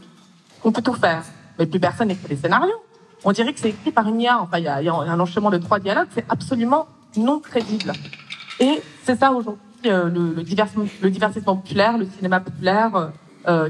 On 0.64 0.72
peut 0.72 0.82
tout 0.82 0.94
faire, 0.94 1.24
mais 1.58 1.66
plus 1.66 1.80
personne 1.80 2.08
n'écrit 2.08 2.28
des 2.28 2.38
scénarios. 2.38 2.82
On 3.24 3.32
dirait 3.32 3.54
que 3.54 3.60
c'est 3.60 3.70
écrit 3.70 3.92
par 3.92 4.08
une 4.08 4.20
IA. 4.22 4.42
Enfin, 4.42 4.58
il 4.58 4.66
y, 4.66 4.68
a, 4.68 4.78
un 4.78 5.20
enchaînement 5.20 5.50
de 5.50 5.58
trois 5.58 5.80
dialogues, 5.80 6.08
c'est 6.14 6.26
absolument 6.30 6.88
non 7.16 7.40
crédible. 7.40 7.94
Et 8.60 8.82
c'est 9.04 9.18
ça 9.18 9.32
aujourd'hui 9.32 9.62
le, 9.84 10.10
le, 10.10 10.34
le, 11.02 11.10
divertissement 11.10 11.56
populaire, 11.56 11.98
le 11.98 12.06
cinéma 12.06 12.40
populaire, 12.40 13.12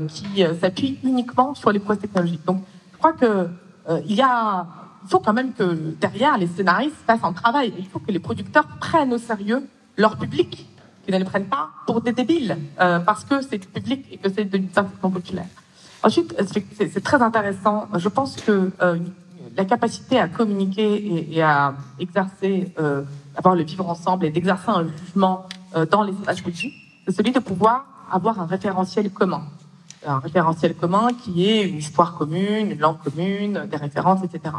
qui 0.08 0.44
s'appuie 0.60 1.00
uniquement 1.04 1.56
sur 1.56 1.72
les 1.72 1.80
prouesses 1.80 2.00
technologiques. 2.00 2.46
Donc, 2.46 2.63
je 2.94 2.98
crois 2.98 3.13
que 3.13 3.48
il 4.06 4.16
y 4.16 4.22
a, 4.22 4.66
il 5.04 5.10
faut 5.10 5.20
quand 5.20 5.34
même 5.34 5.54
que 5.54 5.63
derrière 6.00 6.38
les 6.38 6.48
scénaristes 6.48 6.96
fassent 7.06 7.24
un 7.24 7.34
travail. 7.34 7.74
Il 7.78 7.88
faut 7.88 8.00
que 8.00 8.12
les 8.12 8.20
producteurs 8.20 8.68
prennent 8.80 9.13
au 9.13 9.18
sérieux 9.18 9.68
leur 9.97 10.17
public, 10.17 10.67
qu'ils 11.03 11.13
ne 11.13 11.19
les 11.19 11.25
prennent 11.25 11.47
pas 11.47 11.69
pour 11.86 12.01
des 12.01 12.13
débiles, 12.13 12.58
parce 12.77 13.25
que 13.25 13.41
c'est 13.41 13.58
du 13.58 13.67
public 13.67 14.06
et 14.12 14.17
que 14.17 14.29
c'est 14.29 14.45
du 14.45 14.60
divertissement 14.60 15.10
populaire. 15.12 15.47
Ensuite, 16.01 16.36
c'est 16.77 17.03
très 17.03 17.21
intéressant. 17.21 17.88
Je 17.95 18.10
pense 18.10 18.36
que 18.38 18.71
la 19.56 19.65
capacité 19.65 20.19
à 20.19 20.27
communiquer 20.27 21.27
et, 21.32 21.41
à 21.41 21.75
exercer, 21.99 22.73
euh, 22.79 23.03
avoir 23.36 23.56
le 23.56 23.63
vivre 23.63 23.88
ensemble 23.88 24.25
et 24.25 24.32
d'exercer 24.32 24.69
un 24.69 24.88
jugement 24.88 25.47
euh, 25.75 25.86
dans 25.86 26.03
l'espace 26.03 26.41
politique, 26.41 26.73
c'est 27.06 27.15
celui 27.15 27.32
de 27.32 27.39
pouvoir 27.39 27.86
avoir 28.12 28.39
un 28.39 28.45
référentiel 28.45 29.12
commun. 29.12 29.43
Un 30.06 30.19
référentiel 30.19 30.75
commun 30.75 31.10
qui 31.23 31.47
est 31.47 31.67
une 31.67 31.77
histoire 31.77 32.15
commune, 32.17 32.71
une 32.71 32.79
langue 32.79 32.99
commune, 33.03 33.67
des 33.69 33.77
références, 33.77 34.23
etc. 34.23 34.56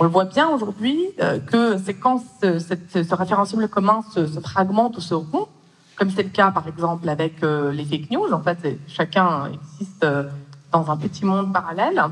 On 0.00 0.04
le 0.04 0.10
voit 0.10 0.24
bien 0.24 0.48
aujourd'hui 0.48 0.98
euh, 1.20 1.38
que 1.38 1.76
c'est 1.78 1.94
quand 1.94 2.22
ce, 2.42 3.14
référentiel 3.14 3.68
commun 3.68 4.02
se, 4.14 4.26
fragmente 4.40 4.96
ou 4.96 5.00
se 5.00 5.14
rompt, 5.14 5.48
comme 5.96 6.10
c'est 6.10 6.22
le 6.22 6.30
cas 6.30 6.50
par 6.50 6.66
exemple 6.66 7.08
avec 7.08 7.42
euh, 7.42 7.72
les 7.72 7.84
fake 7.84 8.10
news, 8.10 8.32
en 8.32 8.40
fait 8.40 8.78
chacun 8.88 9.50
existe 9.52 10.04
euh, 10.04 10.24
dans 10.72 10.90
un 10.90 10.96
petit 10.96 11.24
monde 11.24 11.52
parallèle, 11.52 12.02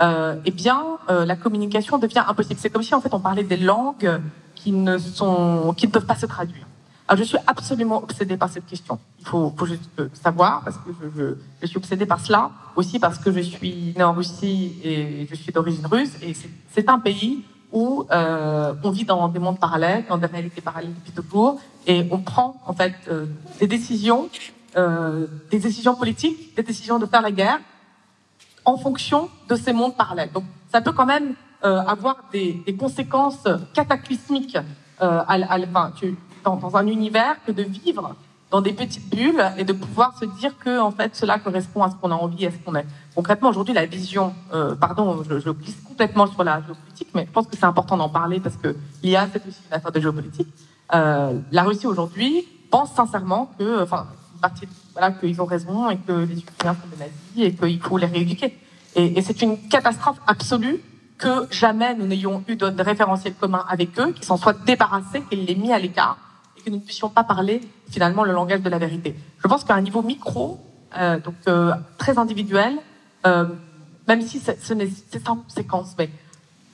eh 0.00 0.50
bien, 0.50 0.82
la 1.08 1.36
communication 1.36 1.98
devient 1.98 2.24
impossible. 2.28 2.58
C'est 2.60 2.68
comme 2.68 2.82
si 2.82 2.94
en 2.94 3.00
fait 3.00 3.14
on 3.14 3.20
parlait 3.20 3.44
des 3.44 3.56
langues 3.56 4.20
qui 4.54 4.72
ne 4.72 4.98
sont, 4.98 5.72
qui 5.76 5.86
ne 5.86 5.92
peuvent 5.92 6.04
pas 6.04 6.16
se 6.16 6.26
traduire. 6.26 6.66
Je 7.16 7.22
suis 7.22 7.38
absolument 7.46 8.02
obsédée 8.02 8.36
par 8.36 8.48
cette 8.48 8.66
question. 8.66 8.98
Il 9.20 9.26
faut, 9.26 9.52
faut 9.56 9.66
juste 9.66 9.90
savoir 10.14 10.62
parce 10.64 10.76
que 10.78 10.90
je, 11.00 11.20
je, 11.20 11.34
je, 11.60 11.66
suis 11.66 11.76
obsédée 11.76 12.06
par 12.06 12.18
cela, 12.20 12.50
aussi 12.76 12.98
parce 12.98 13.18
que 13.18 13.30
je 13.30 13.40
suis 13.40 13.92
née 13.96 14.02
en 14.02 14.14
Russie 14.14 14.78
et 14.82 15.26
je 15.28 15.34
suis 15.34 15.52
d'origine 15.52 15.86
russe. 15.86 16.12
Et 16.22 16.34
c'est 16.70 16.88
un 16.88 16.98
pays 16.98 17.44
où 17.72 18.06
euh, 18.10 18.72
on 18.82 18.90
vit 18.90 19.04
dans 19.04 19.28
des 19.28 19.40
mondes 19.40 19.58
parallèles, 19.58 20.04
dans 20.08 20.16
des 20.16 20.26
réalités 20.26 20.60
parallèles 20.60 20.94
depuis 20.94 21.12
toujours, 21.12 21.60
et 21.86 22.06
on 22.10 22.20
prend 22.20 22.62
en 22.66 22.72
fait 22.72 22.94
euh, 23.08 23.26
des 23.58 23.66
décisions, 23.66 24.30
euh, 24.76 25.26
des 25.50 25.58
décisions 25.58 25.96
politiques, 25.96 26.54
des 26.56 26.62
décisions 26.62 26.98
de 26.98 27.06
faire 27.06 27.20
la 27.20 27.32
guerre, 27.32 27.58
en 28.64 28.78
fonction 28.78 29.28
de 29.48 29.56
ces 29.56 29.72
mondes 29.72 29.96
parallèles. 29.96 30.32
Donc, 30.32 30.44
ça 30.72 30.80
peut 30.80 30.92
quand 30.92 31.04
même 31.04 31.34
euh, 31.64 31.80
avoir 31.80 32.16
des, 32.32 32.62
des, 32.66 32.76
conséquences 32.76 33.46
cataclysmiques 33.74 34.56
euh, 35.02 35.22
à, 35.26 35.34
à, 35.34 35.58
enfin, 35.58 35.92
tu, 35.96 36.16
dans, 36.44 36.56
dans, 36.56 36.76
un 36.76 36.86
univers 36.86 37.36
que 37.46 37.52
de 37.52 37.62
vivre 37.62 38.14
dans 38.50 38.60
des 38.60 38.72
petites 38.72 39.10
bulles 39.10 39.44
et 39.56 39.64
de 39.64 39.72
pouvoir 39.72 40.16
se 40.18 40.24
dire 40.38 40.56
que 40.58 40.80
en 40.80 40.90
fait 40.90 41.16
cela 41.16 41.38
correspond 41.38 41.82
à 41.82 41.90
ce 41.90 41.96
qu'on 41.96 42.10
a 42.10 42.14
envie, 42.14 42.46
à 42.46 42.50
ce 42.50 42.56
qu'on 42.58 42.74
est. 42.74 42.86
Concrètement, 43.14 43.48
aujourd'hui, 43.48 43.74
la 43.74 43.86
vision, 43.86 44.32
euh, 44.52 44.74
pardon, 44.74 45.22
je, 45.28 45.38
je, 45.40 45.50
glisse 45.50 45.80
complètement 45.86 46.26
sur 46.26 46.44
la 46.44 46.62
géopolitique, 46.62 47.08
mais 47.14 47.26
je 47.26 47.32
pense 47.32 47.46
que 47.46 47.56
c'est 47.56 47.64
important 47.64 47.96
d'en 47.96 48.08
parler 48.08 48.40
parce 48.40 48.56
que 48.56 48.76
l'IA 49.02 49.28
c'est 49.32 49.44
aussi 49.46 49.60
une 49.68 49.74
affaire 49.74 49.92
de 49.92 50.00
géopolitique. 50.00 50.48
Euh, 50.94 51.38
la 51.50 51.62
Russie 51.62 51.86
aujourd'hui 51.86 52.46
pense 52.70 52.92
sincèrement 52.92 53.50
que, 53.58 53.82
enfin, 53.82 54.06
partie 54.40 54.68
voilà, 54.92 55.10
qu'ils 55.12 55.40
ont 55.40 55.46
raison 55.46 55.90
et 55.90 55.96
que 55.96 56.12
les 56.12 56.38
Ukrainiens 56.38 56.76
sont 56.80 56.88
des 56.94 57.04
nazis 57.04 57.12
et 57.36 57.54
qu'il 57.54 57.80
faut 57.80 57.98
les 57.98 58.06
rééduquer. 58.06 58.58
Et, 58.94 59.18
et 59.18 59.22
c'est 59.22 59.40
une 59.42 59.58
catastrophe 59.68 60.20
absolue 60.26 60.80
que 61.18 61.46
jamais 61.50 61.94
nous 61.94 62.06
n'ayons 62.06 62.44
eu 62.48 62.56
de, 62.56 62.82
référentiel 62.82 63.34
commun 63.34 63.64
avec 63.68 63.98
eux, 63.98 64.12
qu'ils 64.12 64.24
s'en 64.24 64.36
soient 64.36 64.52
débarrassés, 64.52 65.22
qu'ils 65.30 65.44
l'aient 65.44 65.54
mis 65.54 65.72
à 65.72 65.78
l'écart 65.78 66.18
que 66.64 66.70
nous 66.70 66.76
ne 66.76 66.82
puissions 66.82 67.08
pas 67.08 67.24
parler 67.24 67.60
finalement 67.90 68.24
le 68.24 68.32
langage 68.32 68.62
de 68.62 68.70
la 68.70 68.78
vérité. 68.78 69.14
Je 69.42 69.48
pense 69.48 69.64
qu'à 69.64 69.74
un 69.74 69.82
niveau 69.82 70.02
micro, 70.02 70.58
euh, 70.96 71.18
donc 71.20 71.34
euh, 71.46 71.72
très 71.98 72.18
individuel, 72.18 72.78
euh, 73.26 73.46
même 74.08 74.22
si 74.22 74.38
ce 74.38 74.52
c'est 74.60 75.24
sans 75.24 75.44
séquence, 75.48 75.94
mais 75.98 76.10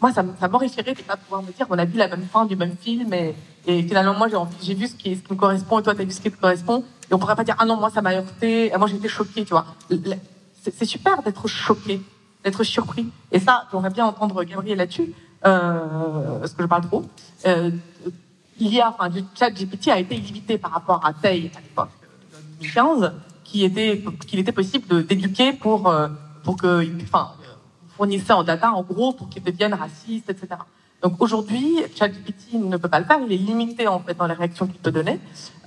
moi 0.01 0.13
ça, 0.13 0.25
ça 0.39 0.49
m'horrifierait 0.49 0.95
de 0.95 0.99
ne 1.01 1.05
pas 1.05 1.17
pouvoir 1.17 1.43
me 1.43 1.53
dire 1.53 1.67
on 1.71 1.79
a 1.79 1.85
vu 1.85 1.99
la 1.99 2.09
même 2.09 2.25
fin 2.25 2.47
du 2.47 2.57
même 2.57 2.77
film 2.81 3.13
et, 3.13 3.35
et 3.67 3.83
finalement 3.83 4.15
moi 4.15 4.29
j'ai 4.63 4.75
vu 4.75 4.87
ce 4.87 4.95
qui, 4.95 5.15
ce 5.17 5.23
qui 5.23 5.33
me 5.33 5.39
correspond 5.39 5.79
et 5.79 5.83
toi 5.83 5.95
tu 5.95 6.01
as 6.01 6.05
vu 6.05 6.11
ce 6.11 6.21
qui 6.21 6.31
te 6.31 6.41
correspond 6.41 6.85
et 7.11 7.15
on 7.15 7.19
pourrait 7.19 7.37
pas 7.37 7.45
dire 7.45 7.57
ah 7.59 7.65
non 7.65 7.77
moi 7.77 7.91
ça 7.91 8.01
m'a 8.03 8.13
heurté, 8.15 8.73
moi 8.79 8.89
j'ai 8.89 8.97
été 8.97 9.09
choquée, 9.09 9.45
tu 9.45 9.51
vois. 9.51 9.67
C'est 10.63 10.85
super 10.85 11.23
d'être 11.23 11.47
choqué, 11.49 12.03
d'être 12.45 12.63
surpris. 12.65 13.07
Et 13.33 13.39
ça, 13.39 13.67
j'aimerais 13.73 13.91
bien 13.91 14.05
entendre 14.05 14.45
Gabriel 14.45 14.79
là-dessus, 14.79 15.15
euh, 15.47 16.39
parce 16.39 16.53
que 16.53 16.63
je 16.63 16.69
parle 16.69 16.87
trop. 16.87 17.03
Euh, 17.47 17.71
il 18.61 18.75
y 18.75 18.81
a, 18.81 18.91
enfin, 18.91 19.09
le 19.09 19.23
chat 19.35 19.51
GPT 19.51 19.89
a 19.89 19.99
été 19.99 20.17
limité 20.17 20.59
par 20.59 20.73
rapport 20.73 21.05
à 21.05 21.13
Tay 21.13 21.51
à 21.57 21.61
l'époque, 21.61 21.91
2015, 22.61 23.03
euh, 23.03 23.09
qui 23.45 23.65
était, 23.65 24.05
qu'il 24.27 24.39
était 24.39 24.53
possible 24.53 25.07
d'éduquer 25.07 25.53
pour, 25.53 25.89
euh, 25.89 26.09
pour 26.45 26.57
que, 26.57 26.87
enfin, 27.03 27.33
fournissait 27.97 28.33
en 28.33 28.45
data, 28.45 28.73
en 28.73 28.83
gros, 28.83 29.13
pour 29.13 29.29
qu'ils 29.29 29.43
deviennent 29.43 29.75
racistes, 29.75 30.31
etc. 30.31 30.57
Donc 31.03 31.15
aujourd'hui, 31.21 31.79
ChatGPT 31.95 32.55
ne 32.55 32.77
peut 32.77 32.89
pas 32.89 33.01
le 33.01 33.07
faire, 33.07 33.19
il 33.27 33.33
est 33.33 33.37
limité 33.37 33.89
en 33.89 34.01
fait 34.01 34.15
dans 34.15 34.27
les 34.27 34.35
réactions 34.35 34.67
qu'il 34.67 34.81
peut 34.81 34.93
donner. 34.93 35.19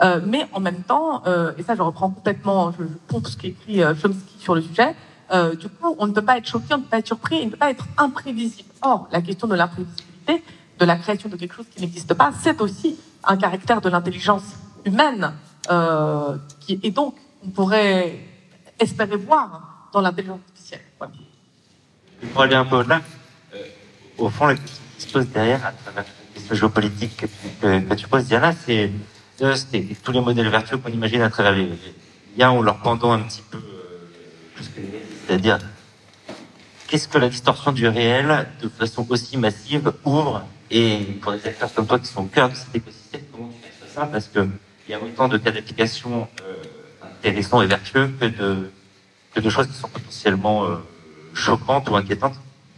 Euh, 0.04 0.22
mais 0.26 0.48
en 0.54 0.60
même 0.60 0.84
temps, 0.84 1.24
euh, 1.26 1.54
et 1.58 1.64
ça 1.64 1.76
je 1.76 1.82
reprends 1.82 2.12
complètement, 2.12 2.72
je, 2.72 2.84
je 2.84 2.94
pompe 3.08 3.28
ce 3.28 3.38
qu'écrit 3.38 3.82
euh, 3.82 3.96
Chomsky 3.96 4.38
sur 4.38 4.54
le 4.54 4.62
sujet, 4.62 4.96
euh, 5.32 5.56
du 5.56 5.70
coup 5.70 5.96
on 5.98 6.06
ne 6.06 6.12
peut 6.12 6.22
pas 6.22 6.38
être 6.38 6.48
choqué, 6.48 6.74
on 6.74 6.78
ne 6.78 6.84
peut 6.84 6.90
pas 6.90 7.00
être 7.00 7.08
surpris, 7.08 7.40
il 7.40 7.46
ne 7.46 7.52
peut 7.52 7.58
pas 7.58 7.72
être 7.72 7.88
imprévisible. 7.98 8.70
Or, 8.84 9.08
la 9.12 9.22
question 9.22 9.48
de 9.48 9.56
l'imprévisibilité, 9.56 10.44
de 10.80 10.86
la 10.86 10.96
création 10.96 11.30
de 11.30 11.36
quelque 11.36 11.56
chose 11.56 11.66
qui 11.74 11.82
n'existe 11.82 12.14
pas, 12.14 12.32
c'est 12.42 12.60
aussi 12.62 12.98
un 13.24 13.38
caractère 13.38 13.82
de 13.82 13.90
l'intelligence 13.90 14.44
humaine, 14.86 15.34
euh, 15.70 16.38
qui, 16.60 16.80
et 16.84 16.92
donc 16.92 17.16
on 17.46 17.50
pourrait 17.50 18.20
espérer 18.80 19.16
voir 19.16 19.90
dans 19.94 20.02
l'intelligence 20.02 20.40
artificielle. 20.48 20.82
Voilà. 20.98 21.14
Pour 22.34 22.42
aller 22.42 22.56
un 22.56 22.66
peu 22.66 22.78
au-delà, 22.78 23.02
euh, 23.54 23.58
au 24.18 24.30
fond, 24.30 24.48
la 24.48 24.56
question 24.56 24.84
qui 24.98 25.06
se 25.06 25.14
pose 25.14 25.28
derrière, 25.30 25.66
à 25.66 25.72
travers 25.72 26.04
la 26.04 26.34
question 26.34 26.56
géopolitique 26.56 27.18
que 27.62 27.96
tu, 27.96 28.08
poses, 28.08 28.26
Diana, 28.26 28.54
c'est 28.54 28.92
euh, 29.42 29.56
tous 30.04 30.12
les 30.12 30.22
modèles 30.22 30.50
vertueux 30.50 30.78
qu'on 30.78 30.90
imagine 30.90 31.22
à 31.22 31.30
travers 31.30 31.54
les 31.54 31.70
liens 32.38 32.52
ou 32.52 32.62
leur 32.64 32.80
pendant 32.80 33.12
un 33.12 33.20
petit 33.20 33.42
peu 33.50 33.58
euh, 33.58 34.08
plus 34.56 34.68
que 34.70 34.82
c'est-à-dire 35.26 35.60
qu'est-ce 36.88 37.08
que 37.08 37.18
la 37.18 37.30
distorsion 37.30 37.72
du 37.72 37.88
réel 37.88 38.48
de 38.62 38.70
façon 38.70 39.06
aussi 39.10 39.38
massive 39.38 39.94
ouvre 40.06 40.44
et 40.74 40.98
pour 41.22 41.32
des 41.34 41.46
acteurs 41.48 41.72
comme 41.74 41.86
toi 41.86 42.00
qui 42.00 42.08
sont 42.08 42.24
au 42.24 42.26
cœur 42.26 42.50
de 42.50 42.56
cet 42.56 42.76
écosystème, 42.76 43.22
comment 43.32 43.50
tu 43.50 43.70
fais 43.70 43.94
ça 43.94 44.08
Parce 44.08 44.28
que 44.28 44.48
il 44.88 44.92
y 44.92 44.96
a 44.96 45.02
autant 45.02 45.28
de 45.28 45.38
cas 45.38 45.52
d'application 45.52 46.28
euh, 46.42 47.08
intéressants 47.20 47.62
et 47.62 47.68
vertueux 47.68 48.12
que 48.20 48.26
de, 48.26 48.70
que 49.34 49.40
de 49.40 49.50
choses 49.50 49.68
qui 49.68 49.74
sont 49.74 49.88
potentiellement 49.88 50.66
euh, 50.66 50.78
choquantes 51.34 51.90
ou 51.90 51.96
inquiétantes. 51.96 52.36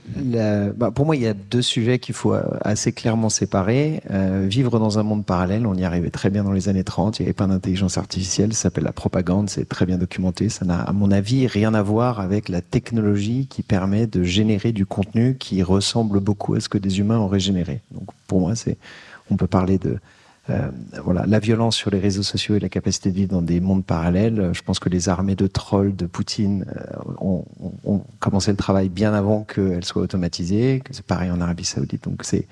Bah 0.07 0.91
pour 0.91 1.05
moi, 1.05 1.15
il 1.15 1.23
y 1.23 1.27
a 1.27 1.33
deux 1.33 1.61
sujets 1.61 1.99
qu'il 1.99 2.13
faut 2.13 2.35
assez 2.61 2.91
clairement 2.91 3.29
séparer. 3.29 4.01
Euh, 4.11 4.45
vivre 4.47 4.79
dans 4.79 4.99
un 4.99 5.03
monde 5.03 5.25
parallèle, 5.25 5.65
on 5.65 5.73
y 5.75 5.83
arrivait 5.83 6.11
très 6.11 6.29
bien 6.29 6.43
dans 6.43 6.51
les 6.51 6.69
années 6.69 6.83
30, 6.83 7.19
il 7.19 7.23
n'y 7.23 7.27
avait 7.27 7.33
pas 7.33 7.47
d'intelligence 7.47 7.97
artificielle, 7.97 8.53
ça 8.53 8.63
s'appelle 8.63 8.83
la 8.83 8.91
propagande, 8.91 9.49
c'est 9.49 9.67
très 9.67 9.85
bien 9.85 9.97
documenté. 9.97 10.49
Ça 10.49 10.65
n'a, 10.65 10.79
à 10.79 10.93
mon 10.93 11.11
avis, 11.11 11.47
rien 11.47 11.73
à 11.73 11.81
voir 11.81 12.19
avec 12.19 12.49
la 12.49 12.61
technologie 12.61 13.47
qui 13.47 13.63
permet 13.63 14.05
de 14.07 14.23
générer 14.23 14.71
du 14.71 14.85
contenu 14.85 15.37
qui 15.37 15.63
ressemble 15.63 16.19
beaucoup 16.19 16.53
à 16.53 16.59
ce 16.59 16.69
que 16.69 16.77
des 16.77 16.99
humains 16.99 17.17
auraient 17.17 17.39
généré. 17.39 17.81
Donc 17.91 18.09
pour 18.27 18.39
moi, 18.39 18.55
c'est, 18.55 18.77
on 19.31 19.37
peut 19.37 19.47
parler 19.47 19.77
de 19.77 19.97
euh, 20.51 20.69
voilà, 21.03 21.25
la 21.25 21.39
violence 21.39 21.75
sur 21.75 21.89
les 21.89 21.99
réseaux 21.99 22.23
sociaux 22.23 22.55
et 22.55 22.59
la 22.59 22.69
capacité 22.69 23.09
de 23.09 23.15
vivre 23.15 23.31
dans 23.31 23.41
des 23.41 23.59
mondes 23.59 23.83
parallèles. 23.83 24.51
Je 24.53 24.61
pense 24.61 24.79
que 24.79 24.89
les 24.89 25.09
armées 25.09 25.35
de 25.35 25.47
trolls 25.47 25.95
de 25.95 26.05
Poutine 26.05 26.65
euh, 26.75 27.13
ont, 27.19 27.45
commencé 28.19 28.51
le 28.51 28.57
travail 28.57 28.89
bien 28.89 29.13
avant 29.13 29.43
qu'elles 29.43 29.85
soient 29.85 30.03
automatisées. 30.03 30.83
C'est 30.91 31.05
pareil 31.05 31.31
en 31.31 31.41
Arabie 31.41 31.65
Saoudite. 31.65 32.03
Donc 32.03 32.23
c'est 32.23 32.47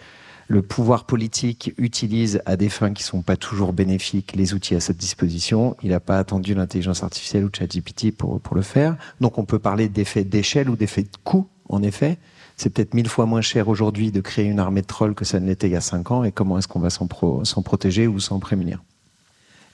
le 0.48 0.62
pouvoir 0.62 1.06
politique 1.06 1.74
utilise 1.78 2.42
à 2.46 2.58
des 2.58 2.70
fins 2.70 2.94
qui 2.94 3.04
sont 3.04 3.22
pas 3.22 3.38
toujours 3.38 3.74
bénéfiques 3.74 4.36
les 4.36 4.54
outils 4.54 4.76
à 4.76 4.80
sa 4.80 4.94
disposition. 4.94 5.78
Il 5.84 5.92
n'a 5.92 6.00
pas 6.00 6.18
attendu 6.18 6.56
l'intelligence 6.56 7.04
artificielle 7.04 7.46
ou 7.46 7.50
ChatGPT 7.56 8.12
pour 8.12 8.42
pour 8.42 8.56
le 8.56 8.64
faire. 8.64 8.98
Donc 9.22 9.38
on 9.38 9.46
peut 9.46 9.60
parler 9.60 9.88
d'effets 9.88 10.24
d'échelle 10.24 10.70
ou 10.70 10.76
d'effets 10.76 11.04
de 11.04 11.18
coût 11.24 11.48
en 11.70 11.84
effet 11.84 12.18
c'est 12.58 12.72
peut-être 12.72 12.94
mille 12.94 13.10
fois 13.10 13.26
moins 13.26 13.42
cher 13.42 13.68
aujourd'hui 13.68 14.12
de 14.12 14.22
créer 14.22 14.46
une 14.46 14.60
armée 14.60 14.82
de 14.82 14.88
trolls 14.88 15.16
que 15.16 15.26
ça 15.26 15.40
ne 15.40 15.48
l'était 15.48 15.68
il 15.68 15.74
y 15.74 15.76
a 15.76 15.82
cinq 15.82 16.12
ans, 16.12 16.24
et 16.24 16.32
comment 16.32 16.58
est-ce 16.58 16.68
qu'on 16.68 16.80
va 16.80 16.90
s'en 16.90 17.08
pro 17.08 17.44
protéger 17.64 18.08
ou 18.08 18.20
s'en 18.20 18.40
prémunir? 18.40 18.82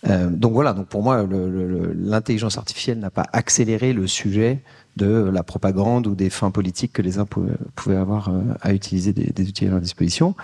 Euh, 0.08 0.30
donc 0.30 0.54
voilà, 0.54 0.74
donc 0.74 0.88
pour 0.88 1.04
moi, 1.04 1.28
l'intelligence 1.28 2.58
artificielle 2.58 3.00
n'a 3.00 3.10
pas 3.10 3.26
accéléré 3.34 3.94
le 3.94 4.08
sujet 4.08 4.62
de 4.96 5.30
la 5.32 5.44
propagande 5.44 6.08
ou 6.08 6.16
des 6.16 6.30
fins 6.30 6.52
politiques 6.52 6.94
que 6.94 7.02
les 7.02 7.20
uns 7.20 7.26
pouvaient 7.76 7.98
avoir 7.98 8.30
euh, 8.30 8.42
à 8.62 8.74
utiliser 8.74 9.14
des, 9.14 9.48
outils 9.48 9.66
à 9.66 9.70
leur 9.70 9.82
disposition. 9.82 10.36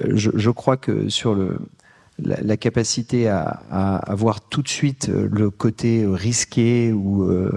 Euh, 0.00 0.12
je, 0.14 0.50
crois 0.50 0.76
que 0.76 1.08
sur 1.08 1.34
le, 1.34 1.58
la, 2.18 2.56
capacité 2.56 3.28
à, 3.28 3.96
avoir 4.06 4.40
tout 4.40 4.62
de 4.62 4.68
suite 4.68 5.08
euh, 5.08 5.28
le 5.30 5.50
côté 5.50 6.06
risqué 6.06 6.92
ou, 6.92 7.24
euh, 7.24 7.50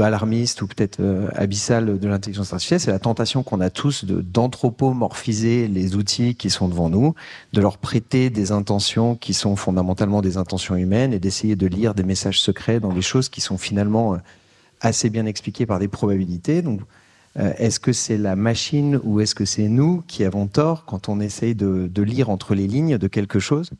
alarmiste 0.00 0.60
ou 0.62 0.66
peut-être 0.66 1.00
euh, 1.00 1.28
abyssal 1.34 1.98
de 1.98 2.08
l'intelligence 2.08 2.52
artificielle, 2.52 2.80
c'est 2.80 2.90
la 2.90 2.98
tentation 2.98 3.42
qu'on 3.42 3.60
a 3.60 3.70
tous 3.70 4.04
d'anthropomorphiser 4.04 5.66
les 5.68 5.96
outils 5.96 6.34
qui 6.34 6.50
sont 6.50 6.68
devant 6.68 6.90
nous, 6.90 7.14
de 7.52 7.60
leur 7.60 7.78
prêter 7.78 8.28
des 8.28 8.52
intentions 8.52 9.14
qui 9.14 9.32
sont 9.32 9.56
fondamentalement 9.56 10.20
des 10.20 10.36
intentions 10.36 10.76
humaines 10.76 11.12
et 11.14 11.18
d'essayer 11.18 11.56
de 11.56 11.66
lire 11.66 11.94
des 11.94 12.04
messages 12.04 12.40
secrets 12.40 12.80
dans 12.80 12.92
des 12.92 13.02
choses 13.02 13.28
qui 13.30 13.40
sont 13.40 13.56
finalement 13.56 14.18
assez 14.82 15.08
bien 15.08 15.24
expliquées 15.24 15.64
par 15.64 15.78
des 15.78 15.88
probabilités. 15.88 16.60
Donc, 16.60 16.80
est-ce 17.36 17.80
que 17.80 17.92
c'est 17.92 18.16
la 18.16 18.34
machine 18.34 18.98
ou 19.04 19.20
est-ce 19.20 19.34
que 19.34 19.44
c'est 19.44 19.68
nous 19.68 20.02
qui 20.06 20.24
avons 20.24 20.46
tort 20.46 20.84
quand 20.86 21.08
on 21.08 21.20
essaye 21.20 21.54
de, 21.54 22.02
lire 22.02 22.30
entre 22.30 22.54
les 22.54 22.66
lignes 22.66 22.98
de 22.98 23.08
quelque 23.08 23.38
chose? 23.38 23.70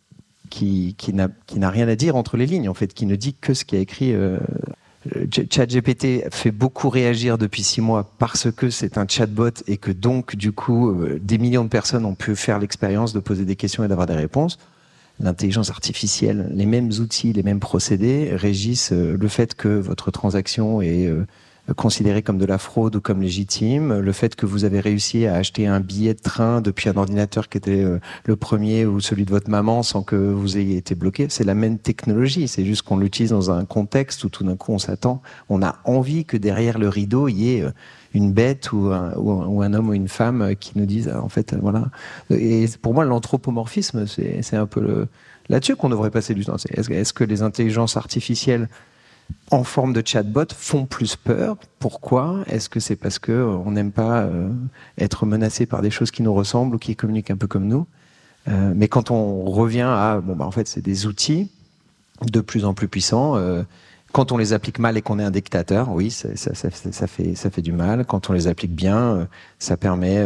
Qui, 0.49 0.97
n'a 1.13 1.71
rien 1.71 1.89
à 1.89 1.95
dire 1.95 2.17
entre 2.17 2.37
les 2.37 2.47
lignes, 2.47 2.69
en 2.69 2.75
fait, 2.75 2.93
qui 2.95 3.07
ne 3.07 3.17
dit 3.17 3.35
que 3.35 3.55
ce 3.55 3.65
qui 3.65 3.77
a 3.77 3.79
écrit. 3.79 4.13
Euh, 5.15 5.27
ChatGPT 5.51 6.25
fait 6.33 6.51
beaucoup 6.51 6.89
réagir 6.89 7.39
depuis 7.39 7.63
six 7.63 7.81
mois 7.81 8.11
parce 8.19 8.51
que 8.51 8.71
c'est 8.71 8.99
un 8.99 9.07
chatbot 9.07 9.51
et 9.69 9.77
que 9.77 9.93
donc, 9.93 10.35
du 10.35 10.51
coup, 10.51 10.91
euh, 10.91 11.21
des 11.23 11.39
millions 11.39 11.63
de 11.63 11.69
personnes 11.69 12.05
ont 12.05 12.17
pu 12.17 12.35
faire 12.35 12.59
l'expérience 12.59 13.13
de 13.13 13.21
poser 13.21 13.45
des 13.45 13.55
questions 13.55 13.85
et 13.85 13.89
d'avoir 13.89 14.09
des 14.09 14.15
réponses. 14.15 14.59
L'intelligence 15.21 15.71
artificielle, 15.71 16.51
les 16.53 16.67
mêmes 16.67 16.91
outils, 16.99 17.33
les 17.33 17.45
mêmes 17.45 17.61
procédés 17.61 18.31
régissent 18.35 18.93
euh, 18.93 19.17
le 19.17 19.29
fait 19.29 19.55
que 19.55 19.69
votre 19.69 20.11
transaction 20.11 20.83
est 20.83 21.09
considéré 21.75 22.23
comme 22.23 22.39
de 22.39 22.47
la 22.47 22.59
fraude 22.59 22.97
ou 22.97 23.01
comme 23.01 23.23
légitime, 23.23 23.99
le 23.99 24.13
fait 24.13 24.37
que 24.37 24.47
vous 24.47 24.65
avez 24.65 24.79
réussi 24.79 25.27
à 25.27 25.35
acheter 25.35 25.67
un 25.67 25.81
billet 25.81 26.15
de 26.15 26.21
train 26.21 26.61
depuis 26.61 26.89
un 26.89 26.97
ordinateur 26.97 27.49
qui 27.49 27.59
était 27.59 27.83
euh, 27.83 27.99
le 28.25 28.37
premier 28.37 28.87
ou 28.87 29.01
celui 29.01 29.25
de 29.25 29.31
votre 29.31 29.51
maman 29.51 29.83
sans 29.83 30.03
que 30.03 30.15
vous 30.15 30.59
ayez 30.59 30.77
été 30.77 30.95
bloqué, 30.95 31.27
c'est 31.29 31.45
la 31.45 31.55
même 31.55 31.79
technologie, 31.79 32.47
c'est 32.47 32.65
juste 32.65 32.83
qu'on 32.83 32.99
l'utilise 32.99 33.31
dans 33.31 33.51
un 33.51 33.65
contexte 33.65 34.23
où 34.23 34.29
tout 34.29 34.45
d'un 34.45 34.57
coup 34.57 34.73
on 34.73 34.79
s'attend, 34.79 35.23
on 35.49 35.61
a 35.63 35.77
envie 35.85 36.25
que 36.25 36.37
derrière 36.37 36.79
le 36.79 36.89
rideau 36.89 37.27
il 37.27 37.37
y 37.37 37.57
ait 37.57 37.63
euh, 37.63 37.71
une 38.15 38.33
bête 38.33 38.73
ou 38.73 38.93
un, 38.93 39.13
homme 39.75 39.89
ou 39.89 39.93
une 39.93 40.09
femme 40.09 40.55
qui 40.59 40.73
nous 40.77 40.87
disent 40.87 41.13
en 41.15 41.29
fait 41.29 41.55
voilà. 41.61 41.91
Et 42.31 42.65
pour 42.81 42.95
moi 42.95 43.05
l'anthropomorphisme 43.05 44.07
c'est 44.07 44.57
un 44.57 44.65
peu 44.65 45.07
là-dessus 45.51 45.77
qu'on 45.77 45.91
devrait 45.91 46.11
passer 46.11 46.33
du 46.33 46.43
temps. 46.45 46.57
Est-ce 46.71 47.13
que 47.13 47.25
les 47.25 47.43
intelligences 47.43 47.99
artificielles 47.99 48.69
en 49.51 49.65
forme 49.65 49.93
de 49.93 50.03
chatbot 50.05 50.47
font 50.57 50.87
plus 50.87 51.17
peur. 51.17 51.57
Pourquoi? 51.79 52.45
Est-ce 52.49 52.69
que 52.69 52.81
c'est 52.81 52.97
parce 52.97 53.19
que 53.19 53.33
euh, 53.33 53.57
on 53.65 53.73
n'aime 53.73 53.93
pas 53.93 54.23
euh, 54.23 54.51
être 54.99 55.27
menacé 55.27 55.67
par 55.67 55.83
des 55.83 55.91
choses 55.91 56.11
qui 56.11 56.23
nous 56.23 56.35
ressemblent 56.35 56.75
ou 56.75 56.79
qui 56.79 56.97
communiquent 56.97 57.31
un 57.31 57.37
peu 57.37 57.47
comme 57.47 57.67
nous? 57.67 57.87
Euh, 58.49 58.73
Mais 58.75 58.89
quand 58.89 59.11
on 59.11 59.45
revient 59.45 59.89
à 59.89 60.21
bon 60.23 60.35
bah 60.37 60.45
en 60.45 60.51
fait 60.51 60.69
c'est 60.69 60.83
des 60.83 61.07
outils 61.07 61.51
de 62.23 62.41
plus 62.41 62.65
en 62.65 62.75
plus 62.75 62.89
puissants. 62.89 63.35
quand 64.13 64.33
on 64.33 64.39
les 64.39 64.55
applique 64.55 64.79
mal 64.79 64.97
et 64.97 65.03
qu'on 65.03 65.19
est 65.19 65.25
un 65.25 65.31
dictateur, 65.31 65.93
oui, 65.93 66.11
ça, 66.11 66.29
ça, 66.35 66.71
fait, 67.07 67.35
ça 67.35 67.51
fait 67.51 67.63
du 67.63 67.73
mal. 67.73 68.07
Quand 68.07 68.31
on 68.31 68.33
les 68.33 68.47
applique 68.47 68.75
bien, 68.75 69.29
ça 69.59 69.77
permet 69.77 70.25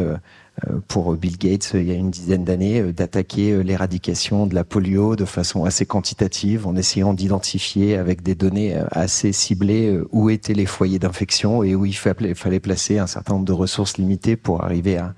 pour 0.88 1.14
Bill 1.16 1.38
Gates 1.38 1.72
il 1.74 1.84
y 1.84 1.90
a 1.90 1.94
une 1.94 2.10
dizaine 2.10 2.44
d'années 2.44 2.80
euh, 2.80 2.92
d'attaquer 2.92 3.52
euh, 3.52 3.60
l'éradication 3.60 4.46
de 4.46 4.54
la 4.54 4.64
polio 4.64 5.16
de 5.16 5.24
façon 5.24 5.64
assez 5.64 5.86
quantitative 5.86 6.66
en 6.66 6.76
essayant 6.76 7.14
d'identifier 7.14 7.96
avec 7.96 8.22
des 8.22 8.34
données 8.34 8.76
assez 8.90 9.32
ciblées 9.32 9.98
où 10.10 10.30
étaient 10.30 10.54
les 10.54 10.66
foyers 10.66 10.98
d'infection 10.98 11.62
et 11.62 11.74
où 11.74 11.86
il 11.86 11.96
fallait 11.96 12.60
placer 12.60 12.98
un 12.98 13.06
certain 13.06 13.34
nombre 13.34 13.46
de 13.46 13.52
ressources 13.52 13.98
limitées 13.98 14.36
pour 14.36 14.64
arriver 14.64 14.96
à, 14.96 15.14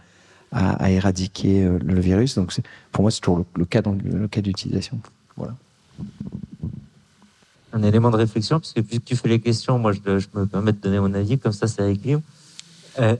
à, 0.53 0.91
éradiquer 0.91 1.69
le 1.83 2.01
virus. 2.01 2.35
Donc 2.35 2.53
pour 2.93 3.03
moi 3.03 3.11
c'est 3.11 3.21
toujours 3.21 3.45
le, 3.57 3.65
cas 3.65 3.83
le 4.05 4.29
cas 4.29 4.41
d'utilisation. 4.41 5.01
Voilà. 5.37 5.55
Un 7.73 7.83
élément 7.83 8.11
de 8.11 8.17
réflexion, 8.17 8.61
que 8.61 8.81
tu 8.99 9.17
fais 9.17 9.29
les 9.29 9.41
questions, 9.41 9.79
moi 9.79 9.93
je, 9.93 10.27
me 10.35 10.45
permets 10.47 10.73
de 10.73 10.79
donner 10.79 11.01
mon 11.01 11.15
avis, 11.15 11.39
comme 11.39 11.53
ça 11.53 11.67
ça 11.67 11.89
équilibre. 11.89 12.23
Euh, 12.99 13.17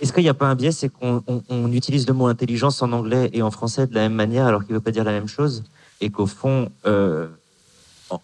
est-ce 0.00 0.12
qu'il 0.12 0.22
n'y 0.22 0.30
a 0.30 0.34
pas 0.34 0.46
un 0.46 0.54
biais, 0.54 0.72
c'est 0.72 0.88
qu'on 0.88 1.72
utilise 1.72 2.06
le 2.06 2.14
mot 2.14 2.26
intelligence 2.26 2.80
en 2.82 2.92
anglais 2.92 3.30
et 3.32 3.42
en 3.42 3.50
français 3.50 3.86
de 3.86 3.94
la 3.94 4.02
même 4.02 4.14
manière 4.14 4.46
alors 4.46 4.62
qu'il 4.62 4.72
ne 4.72 4.78
veut 4.78 4.82
pas 4.82 4.92
dire 4.92 5.04
la 5.04 5.12
même 5.12 5.28
chose 5.28 5.62
Et 6.00 6.10
qu'au 6.10 6.26
fond, 6.26 6.70
euh, 6.86 7.28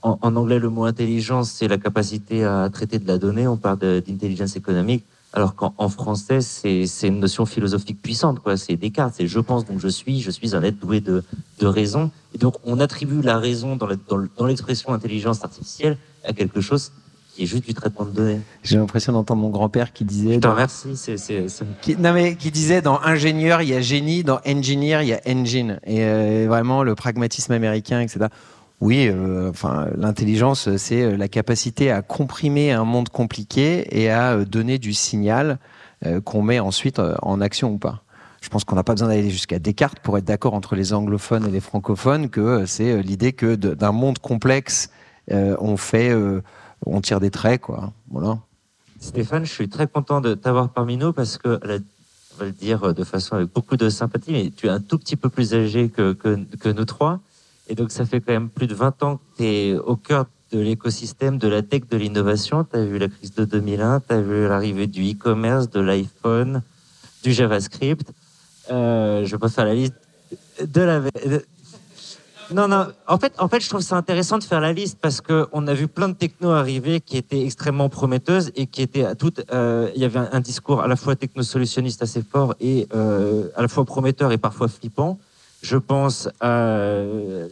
en, 0.03 0.37
anglais, 0.37 0.59
le 0.59 0.71
mot 0.71 0.85
intelligence, 0.85 1.51
c'est 1.51 1.69
la 1.69 1.79
capacité 1.79 2.45
à 2.45 2.69
traiter 2.73 2.99
de 2.99 3.07
la 3.07 3.19
donnée, 3.19 3.47
on 3.47 3.57
parle 3.57 3.79
d'intelligence 3.79 4.57
économique, 4.57 5.05
alors 5.33 5.55
qu'en 5.55 5.89
français, 5.91 6.41
c'est 6.41 7.09
une 7.09 7.21
notion 7.21 7.45
philosophique 7.45 8.01
puissante. 8.01 8.41
C'est 8.57 8.77
Descartes, 8.77 9.15
c'est 9.19 9.27
je 9.27 9.39
pense, 9.39 9.67
donc 9.67 9.79
je 9.81 9.89
suis, 9.89 10.23
je 10.23 10.31
suis 10.31 10.57
un 10.57 10.63
être 10.63 10.79
doué 10.79 11.01
de, 11.01 11.23
raison. 11.61 12.11
Et 12.35 12.39
donc 12.39 12.55
on 12.65 12.81
attribue 12.81 13.21
la 13.21 13.39
raison 13.39 13.77
dans 13.77 14.47
l'expression 14.47 14.95
intelligence 14.95 15.45
artificielle 15.45 15.99
à 16.25 16.33
quelque 16.33 16.63
chose 16.63 16.91
qui 17.37 17.43
est 17.43 17.47
juste 17.47 17.67
du 17.67 17.75
traitement 17.75 18.07
de 18.07 18.13
données. 18.13 18.41
J'ai 18.63 18.79
l'impression 18.79 19.13
d'entendre 19.13 19.43
mon 19.43 19.51
grand-père 19.51 19.93
qui 19.93 20.05
disait. 20.05 20.41
Je 20.43 20.49
remercie. 20.49 20.97
C'est, 20.97 21.17
Qui, 21.83 21.97
non 21.97 22.15
mais 22.15 22.35
qui 22.35 22.51
disait 22.51 22.81
dans 22.81 22.99
ingénieur 23.03 23.61
il 23.61 23.69
y 23.69 23.75
a 23.75 23.81
génie, 23.83 24.25
dans 24.25 24.41
engineer 24.47 25.03
il 25.03 25.09
y 25.09 25.13
a 25.13 25.21
engine, 25.27 25.79
et 25.85 26.03
euh, 26.03 26.47
vraiment 26.49 26.83
le 26.83 26.95
pragmatisme 26.95 27.53
américain, 27.53 28.01
etc. 28.01 28.27
Oui, 28.81 29.09
euh, 29.09 29.51
enfin 29.51 29.89
l'intelligence, 29.97 30.75
c'est 30.77 31.03
euh, 31.03 31.17
la 31.17 31.29
capacité 31.29 31.91
à 31.91 32.01
comprimer 32.01 32.73
un 32.73 32.85
monde 32.85 33.11
compliqué 33.11 33.87
et 33.91 34.11
à 34.11 34.45
donner 34.45 34.79
du 34.79 34.93
signal 34.93 35.59
qu'on 36.27 36.43
met 36.43 36.61
ensuite 36.61 37.01
en 37.23 37.41
action 37.41 37.71
ou 37.73 37.79
pas. 37.79 38.03
Je 38.43 38.51
pense 38.51 38.65
qu'on 38.65 38.77
n'a 38.77 38.85
pas 38.85 38.93
besoin 38.93 39.09
d'aller 39.09 39.31
jusqu'à 39.31 39.59
Descartes 39.59 39.99
pour 40.01 40.19
être 40.19 40.27
d'accord 40.27 40.53
entre 40.53 40.77
les 40.77 40.93
anglophones 40.93 41.47
et 41.49 41.51
les 41.51 41.61
francophones 41.61 42.29
que 42.29 42.67
c'est 42.67 43.03
l'idée 43.03 43.33
que 43.33 43.55
d'un 43.55 43.93
monde 43.93 44.19
complexe, 44.19 44.91
on 45.31 45.79
fait 45.79 46.15
on 46.87 47.01
tire 47.01 47.21
des 47.21 47.31
traits, 47.31 47.61
quoi. 47.61 47.93
Voilà. 48.11 48.39
Stéphane, 49.01 49.45
je 49.45 49.53
suis 49.53 49.69
très 49.69 49.87
content 49.87 50.21
de 50.21 50.35
t'avoir 50.35 50.71
parmi 50.71 50.97
nous 50.97 51.13
parce 51.13 51.37
que, 51.37 51.61
on 51.63 52.39
va 52.39 52.45
le 52.47 52.53
dire 52.53 52.95
de 52.95 53.05
façon 53.05 53.37
avec 53.37 53.53
beaucoup 53.53 53.77
de 53.77 53.89
sympathie, 53.89 54.33
mais 54.33 54.51
tu 54.55 54.67
es 54.67 54.71
un 54.71 54.81
tout 54.81 54.99
petit 54.99 55.17
peu 55.17 55.29
plus 55.29 55.55
âgé 55.55 55.89
que, 55.89 56.13
que, 56.13 56.69
nous 56.69 56.85
trois. 56.85 57.21
Et 57.69 57.75
donc, 57.75 57.91
ça 57.91 58.07
fait 58.07 58.21
quand 58.21 58.33
même 58.33 58.49
plus 58.49 58.67
de 58.67 58.75
20 58.75 59.03
ans 59.03 59.17
que 59.17 59.23
tu 59.39 59.45
es 59.45 59.75
au 59.75 59.97
cœur 59.97 60.27
de 60.53 60.61
l'écosystème, 60.61 61.39
de 61.39 61.49
la 61.49 61.63
tech, 61.63 61.83
de 61.91 61.97
l'innovation. 61.97 62.65
Tu 62.65 62.77
as 62.77 62.85
vu 62.85 62.99
la 62.99 63.09
crise 63.09 63.35
de 63.35 63.45
2001, 63.45 64.01
tu 64.01 64.15
as 64.15 64.21
vu 64.21 64.49
l'arrivée 64.49 64.87
du 64.87 65.03
e-commerce, 65.11 65.69
de 65.69 65.81
l'iPhone, 65.81 66.63
du 67.23 67.33
JavaScript. 67.33 68.13
Euh, 68.71 69.25
je 69.25 69.37
pas 69.37 69.49
faire 69.49 69.65
la 69.65 69.75
liste 69.75 69.95
de 70.65 70.81
la, 70.81 71.01
non, 72.53 72.69
non. 72.69 72.87
En 73.09 73.19
fait, 73.19 73.33
en 73.39 73.49
fait, 73.49 73.61
je 73.61 73.69
trouve 73.69 73.81
ça 73.81 73.97
intéressant 73.97 74.39
de 74.39 74.45
faire 74.45 74.61
la 74.61 74.73
liste 74.73 74.99
parce 75.01 75.21
que 75.21 75.47
on 75.53 75.67
a 75.67 75.75
vu 75.75 75.89
plein 75.89 76.09
de 76.09 76.15
technos 76.15 76.51
arriver 76.51 77.01
qui 77.01 77.17
étaient 77.17 77.45
extrêmement 77.45 77.89
prometteuses 77.89 78.53
et 78.55 78.67
qui 78.67 78.83
étaient 78.83 79.15
toutes. 79.17 79.43
Euh, 79.53 79.91
il 79.95 80.03
y 80.03 80.05
avait 80.05 80.21
un, 80.21 80.41
discours 80.41 80.81
à 80.81 80.87
la 80.87 80.97
fois 80.97 81.17
technosolutionniste 81.17 82.03
assez 82.03 82.23
fort 82.23 82.55
et 82.61 82.87
euh, 82.95 83.49
à 83.57 83.63
la 83.63 83.69
fois 83.69 83.85
prometteur 83.85 84.33
et 84.33 84.39
parfois 84.39 84.69
flippant. 84.69 85.19
Je 85.63 85.77
pense 85.77 86.29
à 86.41 87.03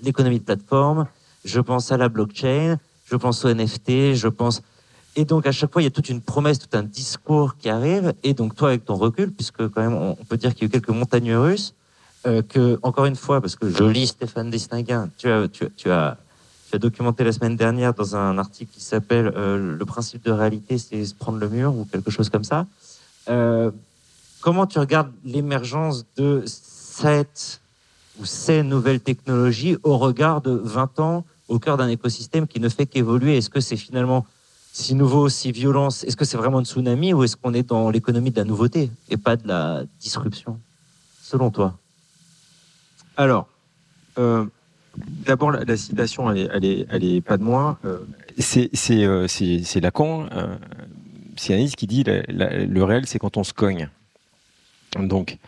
l'économie 0.02 0.38
de 0.38 0.44
plateforme. 0.44 1.06
Je 1.44 1.60
pense 1.60 1.90
à 1.90 1.96
la 1.96 2.08
blockchain. 2.08 2.78
Je 3.06 3.16
pense 3.16 3.44
au 3.44 3.52
NFT. 3.52 4.14
Je 4.14 4.28
pense. 4.28 4.62
Et 5.16 5.24
donc 5.24 5.46
à 5.46 5.52
chaque 5.52 5.72
fois, 5.72 5.82
il 5.82 5.86
y 5.86 5.88
a 5.88 5.90
toute 5.90 6.08
une 6.08 6.20
promesse, 6.20 6.58
tout 6.58 6.76
un 6.76 6.82
discours 6.82 7.56
qui 7.56 7.68
arrive. 7.68 8.14
Et 8.22 8.34
donc 8.34 8.54
toi, 8.54 8.68
avec 8.68 8.84
ton 8.84 8.94
recul, 8.94 9.32
puisque 9.32 9.68
quand 9.68 9.82
même, 9.82 9.94
on 9.94 10.14
peut 10.14 10.36
dire 10.36 10.54
qu'il 10.54 10.62
y 10.62 10.64
a 10.64 10.68
eu 10.68 10.70
quelques 10.70 10.90
montagnes 10.90 11.34
russes 11.34 11.74
euh, 12.26 12.42
que, 12.42 12.78
encore 12.82 13.04
une 13.04 13.16
fois, 13.16 13.40
parce 13.42 13.54
que 13.54 13.68
je 13.68 13.84
lis 13.84 14.06
Stéphane 14.06 14.48
Destinguin, 14.48 15.10
tu 15.18 15.28
as, 15.28 15.46
tu, 15.48 15.68
tu, 15.76 15.90
as, 15.90 16.16
tu 16.70 16.76
as 16.76 16.78
documenté 16.78 17.22
la 17.22 17.32
semaine 17.32 17.54
dernière 17.54 17.92
dans 17.92 18.16
un 18.16 18.38
article 18.38 18.72
qui 18.72 18.80
s'appelle 18.80 19.30
euh, 19.36 19.76
Le 19.76 19.84
principe 19.84 20.24
de 20.24 20.30
réalité, 20.30 20.78
c'est 20.78 21.04
se 21.04 21.14
prendre 21.14 21.38
le 21.38 21.50
mur 21.50 21.74
ou 21.76 21.84
quelque 21.84 22.10
chose 22.10 22.30
comme 22.30 22.44
ça. 22.44 22.66
Euh, 23.28 23.70
comment 24.40 24.66
tu 24.66 24.78
regardes 24.78 25.12
l'émergence 25.24 26.06
de 26.16 26.42
cette 26.46 27.60
ou 28.18 28.24
ces 28.24 28.62
nouvelles 28.62 29.00
technologies 29.00 29.76
au 29.82 29.98
regard 29.98 30.40
de 30.40 30.52
20 30.52 31.00
ans 31.00 31.24
au 31.48 31.58
cœur 31.58 31.76
d'un 31.76 31.88
écosystème 31.88 32.46
qui 32.46 32.58
ne 32.58 32.70
fait 32.70 32.86
qu'évoluer? 32.86 33.36
Est-ce 33.36 33.50
que 33.50 33.60
c'est 33.60 33.76
finalement 33.76 34.24
si 34.72 34.94
nouveau, 34.94 35.28
si 35.28 35.52
violent? 35.52 35.88
Est-ce 35.88 36.16
que 36.16 36.24
c'est 36.24 36.38
vraiment 36.38 36.58
un 36.58 36.64
tsunami 36.64 37.12
ou 37.12 37.22
est-ce 37.22 37.36
qu'on 37.36 37.52
est 37.52 37.68
dans 37.68 37.90
l'économie 37.90 38.30
de 38.30 38.38
la 38.38 38.44
nouveauté 38.44 38.90
et 39.10 39.18
pas 39.18 39.36
de 39.36 39.46
la 39.46 39.82
disruption, 40.00 40.58
selon 41.22 41.50
toi 41.50 41.76
alors, 43.16 43.48
euh, 44.18 44.44
d'abord, 44.96 45.52
la, 45.52 45.76
citation, 45.76 46.30
elle 46.30 46.64
est, 46.64 46.86
elle, 46.90 47.04
est, 47.04 47.20
pas 47.20 47.36
de 47.36 47.42
moi. 47.42 47.78
Euh, 47.84 47.98
c'est 48.38 48.70
euh, 48.90 49.26
Lacan, 49.80 50.26
euh, 50.32 50.56
psychanalyste, 51.36 51.76
qui 51.76 51.86
dit 51.86 52.04
le 52.06 52.82
réel, 52.82 53.06
c'est 53.06 53.18
quand 53.18 53.36
on 53.36 53.44
se 53.44 53.52
cogne. 53.52 53.88
Donc, 54.98 55.38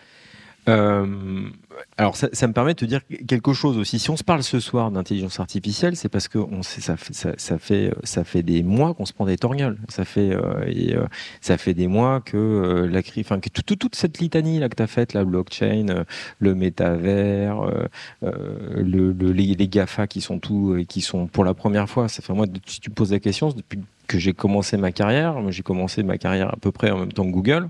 Euh, 0.68 1.48
alors 1.96 2.16
ça, 2.16 2.28
ça, 2.32 2.46
me 2.48 2.52
permet 2.52 2.74
de 2.74 2.78
te 2.78 2.84
dire 2.84 3.00
quelque 3.26 3.52
chose 3.52 3.78
aussi. 3.78 3.98
Si 3.98 4.10
on 4.10 4.16
se 4.16 4.24
parle 4.24 4.42
ce 4.42 4.60
soir 4.60 4.90
d'intelligence 4.90 5.38
artificielle, 5.38 5.96
c'est 5.96 6.08
parce 6.08 6.28
que 6.28 6.38
on 6.38 6.62
sait, 6.62 6.80
ça, 6.80 6.96
ça, 7.12 7.32
ça, 7.36 7.58
fait 7.58 7.92
ça 8.02 8.24
fait 8.24 8.42
des 8.42 8.62
mois 8.62 8.94
qu'on 8.94 9.06
se 9.06 9.12
prend 9.12 9.26
des 9.26 9.38
torgnoles. 9.38 9.78
Ça 9.88 10.04
fait 10.04 10.32
euh, 10.32 10.64
euh, 10.66 11.06
ça 11.40 11.56
fait 11.56 11.74
des 11.74 11.86
mois 11.86 12.20
que 12.20 12.36
euh, 12.36 12.88
la 12.88 13.00
enfin 13.20 13.38
que 13.40 13.48
toute, 13.48 13.78
toute 13.78 13.94
cette 13.94 14.18
litanie 14.18 14.58
là 14.58 14.68
que 14.68 14.74
tu 14.74 14.82
as 14.82 14.86
faite, 14.86 15.14
la 15.14 15.24
blockchain, 15.24 15.86
euh, 15.88 16.04
le 16.38 16.54
métavers, 16.54 17.60
euh, 17.62 17.86
le, 18.22 19.12
le, 19.12 19.32
les, 19.32 19.68
Gafa 19.68 20.06
qui 20.06 20.20
sont 20.20 20.38
tout 20.38 20.76
qui 20.88 21.00
sont 21.00 21.26
pour 21.26 21.44
la 21.44 21.54
première 21.54 21.88
fois. 21.88 22.08
Ça 22.08 22.22
fait 22.22 22.32
moi 22.32 22.46
si 22.66 22.80
tu 22.80 22.90
poses 22.90 23.12
la 23.12 23.20
question 23.20 23.50
depuis 23.50 23.80
que 24.06 24.18
j'ai 24.18 24.32
commencé 24.32 24.76
ma 24.76 24.92
carrière, 24.92 25.36
j'ai 25.50 25.62
commencé 25.62 26.02
ma 26.02 26.18
carrière 26.18 26.52
à 26.52 26.56
peu 26.56 26.72
près 26.72 26.90
en 26.90 26.98
même 26.98 27.12
temps 27.12 27.24
que 27.24 27.32
Google. 27.32 27.68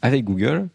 Avec 0.00 0.24
Google, 0.24 0.68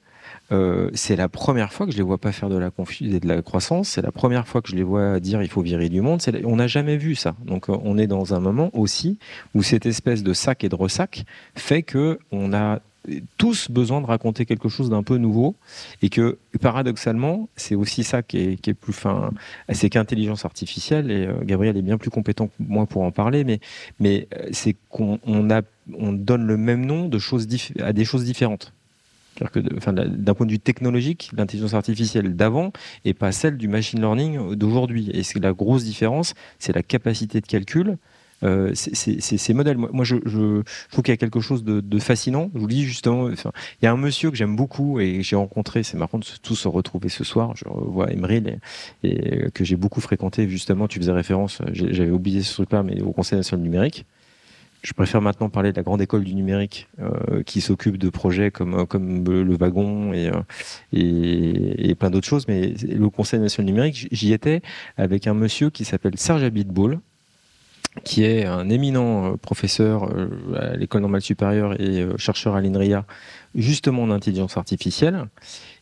euh, 0.51 0.89
c'est 0.93 1.15
la 1.15 1.29
première 1.29 1.71
fois 1.71 1.85
que 1.85 1.91
je 1.91 1.97
les 1.97 2.03
vois 2.03 2.17
pas 2.17 2.31
faire 2.31 2.49
de 2.49 2.57
la 2.57 2.69
confusion 2.69 3.15
et 3.15 3.19
de 3.19 3.27
la 3.27 3.41
croissance. 3.41 3.89
C'est 3.89 4.01
la 4.01 4.11
première 4.11 4.47
fois 4.47 4.61
que 4.61 4.69
je 4.69 4.75
les 4.75 4.83
vois 4.83 5.19
dire 5.19 5.41
il 5.41 5.49
faut 5.49 5.61
virer 5.61 5.89
du 5.89 6.01
monde. 6.01 6.21
On 6.45 6.57
n'a 6.57 6.67
jamais 6.67 6.97
vu 6.97 7.15
ça. 7.15 7.35
Donc 7.45 7.69
euh, 7.69 7.77
on 7.83 7.97
est 7.97 8.07
dans 8.07 8.33
un 8.33 8.39
moment 8.39 8.69
aussi 8.73 9.17
où 9.55 9.63
cette 9.63 9.85
espèce 9.85 10.23
de 10.23 10.33
sac 10.33 10.63
et 10.63 10.69
de 10.69 10.75
ressac 10.75 11.25
fait 11.55 11.83
que 11.83 12.19
on 12.31 12.53
a 12.53 12.79
tous 13.37 13.69
besoin 13.69 13.99
de 13.99 14.05
raconter 14.05 14.45
quelque 14.45 14.69
chose 14.69 14.89
d'un 14.89 15.03
peu 15.03 15.17
nouveau 15.17 15.55
et 16.01 16.07
que 16.07 16.37
paradoxalement 16.61 17.49
c'est 17.57 17.75
aussi 17.75 18.05
ça 18.05 18.23
qui 18.23 18.37
est, 18.37 18.73
plus 18.73 18.93
fin 18.93 19.31
c'est 19.73 19.89
qu'intelligence 19.89 20.45
artificielle 20.45 21.11
et 21.11 21.25
euh, 21.27 21.33
Gabriel 21.43 21.75
est 21.75 21.81
bien 21.81 21.97
plus 21.97 22.09
compétent 22.09 22.47
que 22.47 22.53
moi 22.59 22.85
pour 22.85 23.01
en 23.01 23.11
parler 23.11 23.43
mais 23.99 24.29
c'est 24.53 24.77
qu'on 24.89 25.19
donne 25.25 26.45
le 26.45 26.55
même 26.55 26.85
nom 26.85 27.09
de 27.09 27.19
choses 27.19 27.45
à 27.79 27.91
des 27.91 28.05
choses 28.05 28.23
différentes 28.23 28.71
d'un 29.39 30.33
point 30.33 30.45
de 30.45 30.51
vue 30.51 30.59
technologique, 30.59 31.31
l'intelligence 31.35 31.73
artificielle 31.73 32.35
d'avant 32.35 32.71
est 33.05 33.13
pas 33.13 33.31
celle 33.31 33.57
du 33.57 33.67
machine 33.67 33.99
learning 33.99 34.55
d'aujourd'hui. 34.55 35.09
Et 35.13 35.23
c'est 35.23 35.39
la 35.39 35.53
grosse 35.53 35.83
différence, 35.83 36.33
c'est 36.59 36.73
la 36.73 36.83
capacité 36.83 37.41
de 37.41 37.47
calcul. 37.47 37.97
Euh, 38.43 38.73
ces 38.73 39.53
modèles. 39.53 39.77
Moi, 39.77 40.03
je, 40.03 40.17
je, 40.25 40.61
je 40.61 40.91
trouve 40.91 41.03
qu'il 41.03 41.13
y 41.13 41.13
a 41.13 41.17
quelque 41.17 41.39
chose 41.39 41.63
de, 41.63 41.79
de, 41.79 41.99
fascinant. 41.99 42.51
Je 42.53 42.59
vous 42.59 42.67
dis 42.67 42.83
justement, 42.83 43.23
enfin, 43.31 43.51
il 43.81 43.85
y 43.85 43.87
a 43.87 43.91
un 43.91 43.97
monsieur 43.97 44.31
que 44.31 44.35
j'aime 44.35 44.57
beaucoup 44.57 44.99
et 44.99 45.23
j'ai 45.23 45.37
rencontré, 45.37 45.83
c'est 45.83 45.97
marrant 45.97 46.19
de 46.19 46.25
tous 46.41 46.55
se 46.55 46.67
retrouver 46.67 47.07
ce 47.07 47.23
soir. 47.23 47.53
Je 47.55 47.63
vois 47.69 48.11
Emeril 48.11 48.59
et, 49.03 49.45
et 49.45 49.51
que 49.51 49.63
j'ai 49.63 49.77
beaucoup 49.77 50.01
fréquenté. 50.01 50.49
Justement, 50.49 50.89
tu 50.89 50.99
faisais 50.99 51.13
référence, 51.13 51.61
j'avais 51.71 52.11
oublié 52.11 52.41
ce 52.41 52.53
truc-là, 52.53 52.83
mais 52.83 53.01
au 53.01 53.13
Conseil 53.13 53.37
national 53.37 53.63
numérique 53.63 54.05
je 54.83 54.91
préfère 54.91 55.21
maintenant 55.21 55.49
parler 55.49 55.71
de 55.71 55.77
la 55.77 55.83
grande 55.83 56.01
école 56.01 56.23
du 56.25 56.35
numérique 56.35 56.89
euh, 56.99 57.41
qui 57.43 57.61
s'occupe 57.61 57.97
de 57.97 58.09
projets 58.09 58.51
comme 58.51 58.73
euh, 58.75 58.85
comme 58.85 59.23
le 59.23 59.55
wagon 59.55 60.11
et 60.13 60.27
euh, 60.27 60.41
et, 60.91 61.89
et, 61.89 61.95
plein 61.95 62.09
d'autres 62.09 62.27
choses. 62.27 62.47
Mais 62.49 62.73
le 62.89 63.09
Conseil 63.09 63.39
national 63.39 63.65
numérique, 63.65 64.09
j'y 64.11 64.33
étais 64.33 64.61
avec 64.97 65.25
un 65.25 65.33
monsieur 65.33 65.69
qui 65.69 65.85
s'appelle 65.85 66.17
Serge 66.17 66.43
Abitboul, 66.43 66.99
qui 68.03 68.25
est 68.25 68.45
un 68.45 68.69
éminent 68.69 69.37
professeur 69.37 70.09
à 70.55 70.75
l'école 70.75 71.01
normale 71.01 71.21
supérieure 71.21 71.79
et 71.79 72.05
chercheur 72.17 72.55
à 72.55 72.61
l'INRIA, 72.61 73.05
justement 73.55 74.03
en 74.03 74.11
intelligence 74.11 74.57
artificielle 74.57 75.27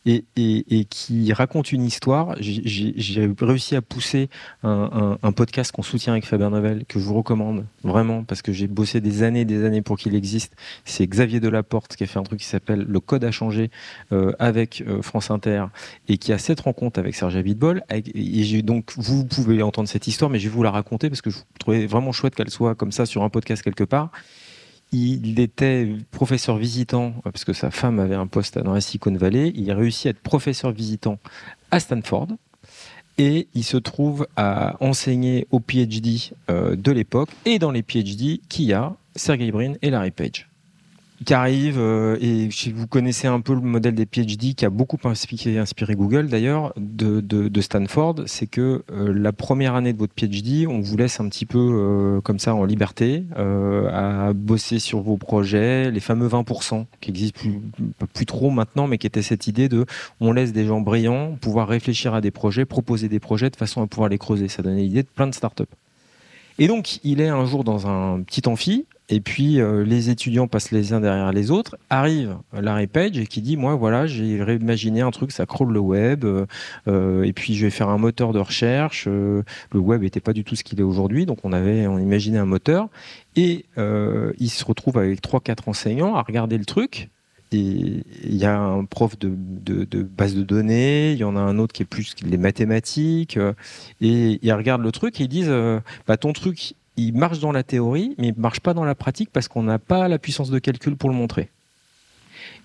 et, 0.04 0.24
et, 0.36 0.78
et 0.78 0.84
qui 0.84 1.32
raconte 1.32 1.72
une 1.72 1.84
histoire. 1.84 2.34
J'ai 2.40 3.30
réussi 3.40 3.76
à 3.76 3.82
pousser 3.82 4.28
un, 4.62 5.18
un, 5.22 5.32
podcast 5.32 5.72
qu'on 5.72 5.82
soutient 5.82 6.12
avec 6.12 6.26
Fabien 6.26 6.50
Novel, 6.50 6.84
que 6.86 6.98
je 6.98 7.04
vous 7.04 7.14
recommande 7.14 7.64
vraiment, 7.84 8.24
parce 8.24 8.42
que 8.42 8.52
j'ai 8.52 8.66
bossé 8.66 9.00
des 9.00 9.22
années 9.22 9.44
des 9.44 9.64
années 9.64 9.82
pour 9.82 9.96
qu'il 9.96 10.14
existe. 10.14 10.54
C'est 10.84 11.06
Xavier 11.06 11.40
Delaporte 11.40 11.96
qui 11.96 12.04
a 12.04 12.06
fait 12.06 12.18
un 12.18 12.24
truc 12.24 12.40
qui 12.40 12.46
s'appelle 12.46 12.84
Le 12.86 13.00
Code 13.00 13.24
a 13.24 13.30
changé 13.30 13.70
euh, 14.12 14.32
avec 14.38 14.82
euh, 14.86 15.02
France 15.02 15.30
Inter 15.30 15.66
et 16.08 16.18
qui 16.18 16.32
a 16.32 16.38
cette 16.38 16.60
rencontre 16.60 16.98
avec 16.98 17.14
Serge 17.14 17.36
Abitbol. 17.36 17.82
Et 17.90 18.62
donc, 18.62 18.92
vous 18.96 19.24
pouvez 19.24 19.62
entendre 19.62 19.88
cette 19.88 20.06
histoire, 20.06 20.30
mais 20.30 20.38
je 20.38 20.48
vais 20.48 20.54
vous 20.54 20.62
la 20.62 20.70
raconter 20.70 21.08
parce 21.08 21.22
que 21.22 21.30
je 21.30 21.38
trouvais 21.58 21.86
vraiment 21.86 22.12
chouette 22.12 22.34
qu'elle 22.34 22.50
soit 22.50 22.74
comme 22.74 22.92
ça 22.92 23.06
sur 23.06 23.22
un 23.22 23.28
podcast 23.28 23.62
quelque 23.62 23.84
part 23.84 24.10
il 24.92 25.40
était 25.40 25.88
professeur 26.10 26.56
visitant, 26.56 27.14
parce 27.24 27.44
que 27.44 27.52
sa 27.52 27.70
femme 27.70 27.98
avait 27.98 28.14
un 28.14 28.26
poste 28.26 28.58
dans 28.58 28.74
la 28.74 28.80
Silicon 28.80 29.14
Valley. 29.14 29.52
Il 29.54 29.70
a 29.70 29.74
réussi 29.74 30.08
à 30.08 30.10
être 30.10 30.20
professeur 30.20 30.70
visitant 30.70 31.18
à 31.70 31.80
Stanford. 31.80 32.28
Et 33.18 33.48
il 33.54 33.64
se 33.64 33.76
trouve 33.76 34.26
à 34.36 34.76
enseigner 34.80 35.46
au 35.50 35.60
PhD 35.60 36.32
euh, 36.50 36.76
de 36.76 36.92
l'époque 36.92 37.28
et 37.44 37.58
dans 37.58 37.70
les 37.70 37.82
PhD 37.82 38.40
qu'il 38.48 38.64
y 38.64 38.72
a 38.72 38.94
Sergey 39.16 39.50
Brin 39.50 39.74
et 39.82 39.90
Larry 39.90 40.10
Page 40.10 40.48
qui 41.22 41.34
arrive 41.34 41.78
euh, 41.78 42.16
et 42.20 42.50
si 42.50 42.72
vous 42.72 42.86
connaissez 42.86 43.26
un 43.26 43.40
peu 43.40 43.54
le 43.54 43.60
modèle 43.60 43.94
des 43.94 44.06
PhD 44.06 44.54
qui 44.54 44.64
a 44.64 44.70
beaucoup 44.70 44.98
inspiré, 45.04 45.94
Google 45.94 46.28
d'ailleurs 46.28 46.72
de, 46.76 47.60
Stanford, 47.60 48.22
c'est 48.26 48.46
que 48.46 48.82
euh, 48.90 49.12
la 49.12 49.32
première 49.32 49.74
année 49.74 49.92
de 49.92 49.98
votre 49.98 50.14
PhD, 50.14 50.66
on 50.66 50.80
vous 50.80 50.96
laisse 50.96 51.20
un 51.20 51.28
petit 51.28 51.46
peu 51.46 51.58
euh, 51.58 52.20
comme 52.20 52.38
ça 52.38 52.54
en 52.54 52.64
liberté 52.64 53.24
à 53.36 54.32
bosser 54.32 54.78
sur 54.78 55.00
vos 55.00 55.16
projets, 55.16 55.90
les 55.90 56.00
fameux 56.00 56.28
20% 56.28 56.86
qui 57.00 57.10
existent 57.10 57.40
plus, 57.40 57.60
plus 58.12 58.26
trop 58.26 58.50
maintenant, 58.50 58.86
mais 58.86 58.98
qui 58.98 59.06
était 59.06 59.22
cette 59.22 59.46
idée 59.46 59.68
de 59.68 59.86
on 60.20 60.32
laisse 60.32 60.52
des 60.52 60.66
gens 60.66 60.80
brillants 60.80 61.36
pouvoir 61.40 61.68
réfléchir 61.68 62.14
à 62.14 62.20
des 62.20 62.30
projets, 62.30 62.64
proposer 62.64 63.08
des 63.08 63.20
projets 63.20 63.50
de 63.50 63.56
façon 63.56 63.82
à 63.82 63.86
pouvoir 63.86 64.08
les 64.08 64.18
creuser. 64.18 64.48
Ça 64.48 64.62
donnait 64.62 64.82
l'idée 64.82 65.02
de 65.02 65.08
plein 65.08 65.26
de 65.26 65.34
startups. 65.34 65.64
Et 66.58 66.68
donc, 66.68 66.98
il 67.02 67.20
est 67.20 67.28
un 67.28 67.44
jour 67.46 67.64
dans 67.64 67.86
un 67.86 68.20
petit 68.22 68.42
amphi 68.46 68.86
et 69.12 69.20
puis 69.20 69.60
euh, 69.60 69.84
les 69.84 70.08
étudiants 70.08 70.48
passent 70.48 70.70
les 70.70 70.94
uns 70.94 71.00
derrière 71.00 71.32
les 71.32 71.50
autres. 71.50 71.76
Arrive 71.90 72.38
Larry 72.58 72.86
Page 72.86 73.18
et 73.18 73.26
qui 73.26 73.42
dit 73.42 73.58
moi 73.58 73.74
voilà 73.74 74.06
j'ai 74.06 74.42
réimaginé 74.42 75.02
un 75.02 75.10
truc 75.10 75.32
ça 75.32 75.44
crawl 75.44 75.70
le 75.70 75.80
web 75.80 76.24
euh, 76.24 76.46
euh, 76.88 77.22
et 77.22 77.34
puis 77.34 77.54
je 77.54 77.66
vais 77.66 77.70
faire 77.70 77.90
un 77.90 77.98
moteur 77.98 78.32
de 78.32 78.38
recherche. 78.38 79.06
Le 79.06 79.44
web 79.74 80.00
n'était 80.00 80.20
pas 80.20 80.32
du 80.32 80.44
tout 80.44 80.56
ce 80.56 80.64
qu'il 80.64 80.80
est 80.80 80.84
aujourd'hui 80.84 81.26
donc 81.26 81.40
on 81.44 81.52
avait 81.52 81.86
on 81.86 81.98
imaginait 81.98 82.38
un 82.38 82.46
moteur 82.46 82.88
et 83.36 83.66
il 83.76 84.50
se 84.50 84.64
retrouve 84.64 84.96
avec 84.96 85.20
trois 85.20 85.40
quatre 85.40 85.68
enseignants 85.68 86.14
à 86.14 86.22
regarder 86.22 86.56
le 86.56 86.64
truc. 86.64 87.10
Et 87.54 88.02
il 88.24 88.34
y 88.34 88.46
a 88.46 88.58
un 88.58 88.86
prof 88.86 89.18
de, 89.18 89.28
base 90.02 90.34
de 90.34 90.42
données, 90.42 91.12
il 91.12 91.18
y 91.18 91.24
en 91.24 91.36
a 91.36 91.40
un 91.40 91.58
autre 91.58 91.74
qui 91.74 91.82
est 91.82 91.86
plus 91.86 92.14
les 92.22 92.38
mathématiques, 92.38 93.38
et 94.00 94.38
ils 94.42 94.52
regardent 94.54 94.82
le 94.82 94.90
truc 94.90 95.20
et 95.20 95.24
ils 95.24 95.28
disent 95.28 95.52
bah, 96.06 96.16
ton 96.16 96.32
truc 96.32 96.74
il 96.96 97.14
marche 97.14 97.38
dans 97.38 97.52
la 97.52 97.62
théorie, 97.62 98.14
mais 98.18 98.28
il 98.28 98.34
marche 98.36 98.60
pas 98.60 98.74
dans 98.74 98.84
la 98.84 98.94
pratique 98.94 99.30
parce 99.32 99.48
qu'on 99.48 99.62
n'a 99.62 99.78
pas 99.78 100.08
la 100.08 100.18
puissance 100.18 100.50
de 100.50 100.58
calcul 100.58 100.96
pour 100.96 101.10
le 101.10 101.16
montrer. 101.16 101.48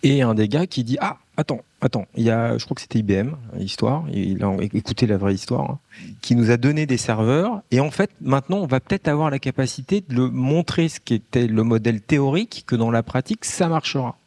Et 0.04 0.22
un 0.22 0.36
des 0.36 0.48
gars 0.48 0.68
qui 0.68 0.84
dit 0.84 0.98
ah 1.02 1.18
attends 1.38 1.62
attends 1.82 2.06
il 2.16 2.24
y 2.24 2.32
a 2.32 2.58
je 2.58 2.66
crois 2.66 2.76
que 2.76 2.82
c'était 2.82 3.00
IBM 3.00 3.36
histoire 3.60 4.04
il 4.12 4.44
a 4.44 4.56
écouté 4.74 5.06
la 5.06 5.18
vraie 5.18 5.34
histoire 5.34 5.72
hein, 5.72 5.80
qui 6.22 6.36
nous 6.36 6.50
a 6.52 6.58
donné 6.58 6.86
des 6.86 6.98
serveurs 6.98 7.62
et 7.72 7.80
en 7.80 7.92
fait 7.92 8.10
maintenant 8.22 8.58
on 8.58 8.66
va 8.66 8.80
peut-être 8.80 9.08
avoir 9.08 9.30
la 9.30 9.40
capacité 9.40 10.04
de 10.08 10.22
montrer 10.22 10.90
ce 10.90 11.00
qui 11.00 11.14
était 11.16 11.48
le 11.48 11.64
modèle 11.64 12.02
théorique 12.02 12.64
que 12.68 12.76
dans 12.76 12.92
la 12.92 13.04
pratique 13.04 13.46
ça 13.46 13.68
marchera. 13.68 14.18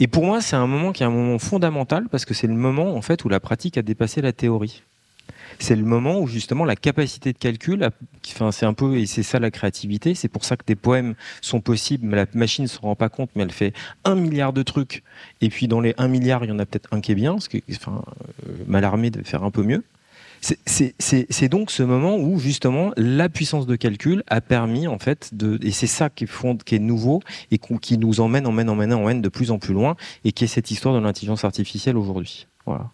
Et 0.00 0.06
pour 0.06 0.24
moi 0.24 0.40
c'est 0.40 0.56
un 0.56 0.66
moment 0.66 0.92
qui 0.92 1.02
est 1.02 1.06
un 1.06 1.10
moment 1.10 1.38
fondamental 1.38 2.08
parce 2.10 2.24
que 2.24 2.34
c'est 2.34 2.46
le 2.46 2.54
moment 2.54 2.94
en 2.94 3.02
fait 3.02 3.24
où 3.24 3.28
la 3.28 3.40
pratique 3.40 3.78
a 3.78 3.82
dépassé 3.82 4.20
la 4.20 4.32
théorie 4.32 4.82
c'est 5.58 5.76
le 5.76 5.84
moment 5.84 6.20
où 6.20 6.26
justement 6.26 6.64
la 6.64 6.76
capacité 6.76 7.32
de 7.32 7.38
calcul, 7.38 7.88
enfin 8.28 8.52
c'est 8.52 8.66
un 8.66 8.74
peu 8.74 8.96
et 8.96 9.06
c'est 9.06 9.22
ça 9.22 9.38
la 9.38 9.50
créativité. 9.50 10.14
C'est 10.14 10.28
pour 10.28 10.44
ça 10.44 10.56
que 10.56 10.64
des 10.66 10.76
poèmes 10.76 11.14
sont 11.40 11.60
possibles, 11.60 12.06
mais 12.06 12.16
la 12.16 12.26
machine 12.34 12.64
ne 12.64 12.68
se 12.68 12.78
rend 12.78 12.94
pas 12.94 13.08
compte, 13.08 13.30
mais 13.34 13.42
elle 13.42 13.52
fait 13.52 13.72
un 14.04 14.14
milliard 14.14 14.52
de 14.52 14.62
trucs. 14.62 15.02
Et 15.40 15.48
puis 15.48 15.68
dans 15.68 15.80
les 15.80 15.94
un 15.98 16.08
milliard, 16.08 16.44
il 16.44 16.48
y 16.48 16.52
en 16.52 16.58
a 16.58 16.66
peut-être 16.66 16.88
un 16.92 17.00
qui 17.00 17.12
est 17.12 17.16
bien, 17.16 17.32
parce 17.32 17.48
que 17.48 17.58
enfin 17.72 18.02
euh, 18.48 19.10
de 19.10 19.22
faire 19.22 19.42
un 19.42 19.50
peu 19.50 19.62
mieux. 19.62 19.84
C'est 20.40 21.48
donc 21.48 21.70
ce 21.70 21.82
moment 21.82 22.16
où 22.16 22.38
justement 22.38 22.92
la 22.96 23.28
puissance 23.28 23.66
de 23.66 23.74
calcul 23.76 24.22
a 24.28 24.40
permis 24.40 24.86
en 24.86 24.98
fait 24.98 25.30
de 25.32 25.58
et 25.62 25.72
c'est 25.72 25.88
ça 25.88 26.10
qui 26.10 26.24
est, 26.24 26.64
qui 26.64 26.76
est 26.76 26.78
nouveau 26.78 27.20
et 27.50 27.58
qui 27.58 27.98
nous 27.98 28.20
emmène 28.20 28.46
emmène 28.46 28.70
emmène 28.70 28.92
emmène 28.92 29.20
de 29.20 29.28
plus 29.28 29.50
en 29.50 29.58
plus 29.58 29.74
loin 29.74 29.96
et 30.24 30.32
qui 30.32 30.44
est 30.44 30.48
cette 30.48 30.70
histoire 30.70 30.94
de 30.94 31.00
l'intelligence 31.00 31.44
artificielle 31.44 31.96
aujourd'hui. 31.96 32.46
Voilà. 32.66 32.90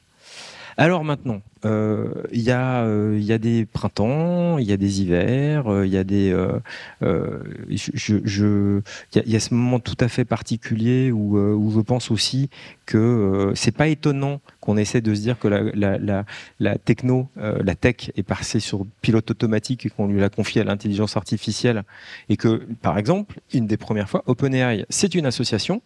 Alors 0.76 1.04
maintenant, 1.04 1.40
euh, 1.64 2.24
il 2.32 2.42
y, 2.42 2.50
euh, 2.50 3.34
a 3.34 3.38
des 3.38 3.64
printemps, 3.64 4.58
il 4.58 4.66
y 4.66 4.72
a 4.72 4.76
des 4.76 5.00
hivers, 5.00 5.72
euh, 5.72 5.86
il 5.86 5.92
y 5.92 5.96
a 5.96 6.04
des, 6.04 6.30
euh, 6.32 6.58
euh 7.02 7.38
ce 7.70 9.54
moment 9.54 9.78
tout 9.78 9.96
à 10.00 10.08
fait 10.08 10.24
particulier 10.24 11.12
où, 11.12 11.38
euh, 11.38 11.70
je 11.74 11.80
pense 11.80 12.10
aussi 12.10 12.50
que 12.86 13.52
c'est 13.54 13.76
pas 13.76 13.88
étonnant 13.88 14.40
qu'on 14.60 14.76
essaie 14.76 15.00
de 15.00 15.14
se 15.14 15.20
dire 15.20 15.38
que 15.38 15.48
la, 15.48 16.78
techno, 16.78 17.28
la 17.36 17.74
tech 17.74 18.10
est 18.16 18.22
passée 18.22 18.60
sur 18.60 18.86
pilote 19.00 19.30
automatique 19.30 19.86
et 19.86 19.90
qu'on 19.90 20.06
lui 20.06 20.20
l'a 20.20 20.28
confié 20.28 20.60
à 20.60 20.64
l'intelligence 20.64 21.16
artificielle. 21.16 21.82
Et 22.28 22.36
que, 22.36 22.66
par 22.82 22.98
exemple, 22.98 23.40
une 23.52 23.66
des 23.66 23.76
premières 23.76 24.08
fois, 24.08 24.22
OpenAI, 24.26 24.86
c'est 24.88 25.14
une 25.14 25.26
association 25.26 25.82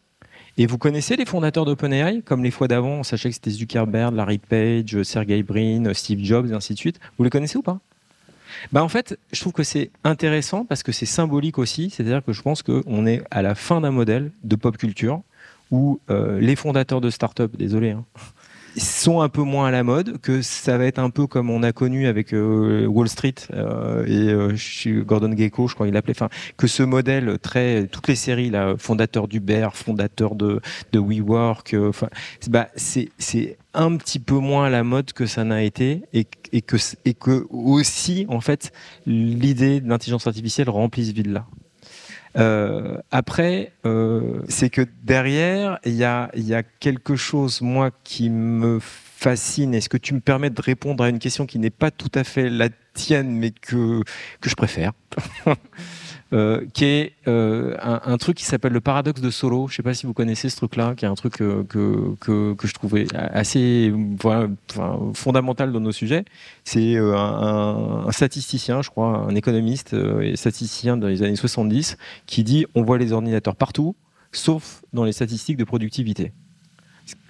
et 0.59 0.66
vous 0.66 0.77
connaissez 0.77 1.16
les 1.16 1.25
fondateurs 1.25 1.64
d'OpenAI 1.64 2.23
Comme 2.23 2.42
les 2.42 2.51
fois 2.51 2.66
d'avant, 2.66 3.01
on 3.01 3.03
que 3.03 3.16
c'était 3.16 3.51
Zuckerberg, 3.51 4.14
Larry 4.14 4.38
Page, 4.38 5.03
Sergey 5.05 5.42
Brin, 5.44 5.94
Steve 5.94 6.18
Jobs, 6.23 6.51
et 6.51 6.53
ainsi 6.53 6.75
de 6.75 6.78
suite. 6.78 6.99
Vous 7.16 7.24
les 7.24 7.30
connaissez 7.30 7.57
ou 7.57 7.62
pas? 7.62 7.78
Bah 8.72 8.83
en 8.83 8.89
fait, 8.89 9.18
je 9.33 9.41
trouve 9.41 9.53
que 9.53 9.62
c'est 9.62 9.91
intéressant 10.03 10.64
parce 10.64 10.83
que 10.83 10.91
c'est 10.91 11.07
symbolique 11.07 11.59
aussi. 11.59 11.91
C'est-à-dire 11.91 12.24
que 12.24 12.33
je 12.33 12.43
pense 12.43 12.62
qu'on 12.62 13.07
est 13.07 13.22
à 13.30 13.41
la 13.43 13.55
fin 13.55 13.80
d'un 13.80 13.93
modèle 13.93 14.33
de 14.43 14.57
pop 14.57 14.76
culture 14.76 15.22
où 15.70 16.01
euh, 16.11 16.41
les 16.41 16.57
fondateurs 16.57 17.01
de 17.01 17.11
start-up, 17.11 17.55
désolé, 17.57 17.91
hein, 17.91 18.05
sont 18.77 19.21
un 19.21 19.29
peu 19.29 19.43
moins 19.43 19.69
à 19.69 19.71
la 19.71 19.83
mode, 19.83 20.19
que 20.21 20.43
ça 20.43 20.79
va 20.79 20.85
être 20.85 20.99
un 20.99 21.11
peu 21.11 21.27
comme 21.27 21.51
on 21.51 21.62
a 21.62 21.73
connu 21.73 22.07
avec 22.07 22.33
euh, 22.33 22.87
Wall 22.87 23.09
Street 23.09 23.35
euh, 23.53 24.05
et 24.07 24.33
euh, 24.33 25.03
Gordon 25.05 25.37
Gecko, 25.37 25.69
je 25.69 25.75
crois 25.75 25.87
qu'il 25.87 25.95
l'appelait, 25.95 26.14
enfin 26.16 26.29
que 26.57 26.66
ce 26.66 26.83
modèle 26.83 27.39
très 27.41 27.87
toutes 27.87 28.09
les 28.09 28.14
séries 28.14 28.51
là, 28.51 28.75
fondateur 28.79 29.29
d'Uber, 29.29 29.69
fondateur 29.75 30.35
de 30.35 30.61
de 30.93 30.99
WeWork, 30.99 31.75
enfin 31.81 32.09
bah 32.49 32.69
c'est 32.77 33.11
c'est 33.19 33.57
un 33.75 33.97
petit 33.97 34.19
peu 34.19 34.37
moins 34.37 34.66
à 34.66 34.71
la 34.71 34.85
mode 34.85 35.12
que 35.12 35.27
ça 35.27 35.45
n'a 35.45 35.62
été 35.62 36.03
et, 36.12 36.27
et 36.53 36.62
que 36.62 36.77
et 37.05 37.14
que 37.14 37.47
aussi 37.51 38.27
en 38.29 38.41
fait 38.41 38.73
l'idée 39.07 39.81
de 39.81 39.89
l'intelligence 39.89 40.27
artificielle 40.27 40.71
remplit 40.71 41.07
ce 41.07 41.12
vide 41.12 41.33
là. 41.33 41.47
Euh, 42.39 42.99
après, 43.11 43.72
euh, 43.84 44.43
c'est 44.49 44.70
que 44.70 44.82
derrière, 45.03 45.78
il 45.84 45.95
y 45.95 46.05
a, 46.05 46.30
y 46.34 46.55
a 46.55 46.62
quelque 46.62 47.16
chose, 47.16 47.61
moi, 47.61 47.91
qui 48.05 48.30
me 48.30 48.78
fascine. 48.80 49.74
Est-ce 49.74 49.89
que 49.89 49.97
tu 49.97 50.14
me 50.14 50.20
permets 50.20 50.51
de 50.51 50.62
répondre 50.62 51.03
à 51.03 51.09
une 51.09 51.18
question 51.18 51.47
qui 51.47 51.59
n'est 51.59 51.70
pas 51.70 51.91
tout 51.91 52.12
à 52.14 52.24
fait 52.24 52.49
la 52.49 52.68
tienne, 52.95 53.30
mais 53.30 53.51
que, 53.51 54.03
que 54.41 54.49
je 54.49 54.55
préfère? 54.55 54.93
Euh, 56.35 56.66
qui 56.74 56.85
est 56.85 57.12
euh, 57.26 57.74
un, 57.81 58.03
un, 58.05 58.18
truc 58.18 58.37
qui 58.37 58.45
s'appelle 58.45 58.74
le 58.74 58.83
paradoxe 58.83 59.22
de 59.22 59.31
Solo. 59.31 59.66
Je 59.66 59.72
ne 59.72 59.76
sais 59.76 59.83
pas 59.83 59.95
si 59.95 60.05
vous 60.05 60.12
connaissez 60.12 60.51
ce 60.51 60.57
truc-là, 60.57 60.95
qui 60.95 61.07
est 61.07 61.09
un 61.09 61.14
truc 61.14 61.41
euh, 61.41 61.64
que, 61.66 62.16
que, 62.20 62.53
que, 62.53 62.66
je 62.66 62.74
trouvais 62.74 63.07
assez 63.14 63.91
voilà, 64.20 64.47
fondamental 65.14 65.72
dans 65.72 65.81
nos 65.81 65.93
sujets. 65.93 66.26
C'est 66.64 66.99
un, 66.99 68.05
un, 68.07 68.12
statisticien, 68.12 68.83
je 68.83 68.91
crois, 68.91 69.26
un 69.26 69.35
économiste 69.35 69.97
et 70.20 70.37
statisticien 70.37 70.99
dans 70.99 71.07
les 71.07 71.22
années 71.22 71.35
70, 71.35 71.97
qui 72.26 72.45
dit 72.45 72.66
on 72.74 72.83
voit 72.83 72.99
les 72.99 73.12
ordinateurs 73.12 73.57
partout, 73.57 73.97
sauf 74.31 74.83
dans 74.93 75.05
les 75.05 75.12
statistiques 75.12 75.57
de 75.57 75.64
productivité 75.64 76.33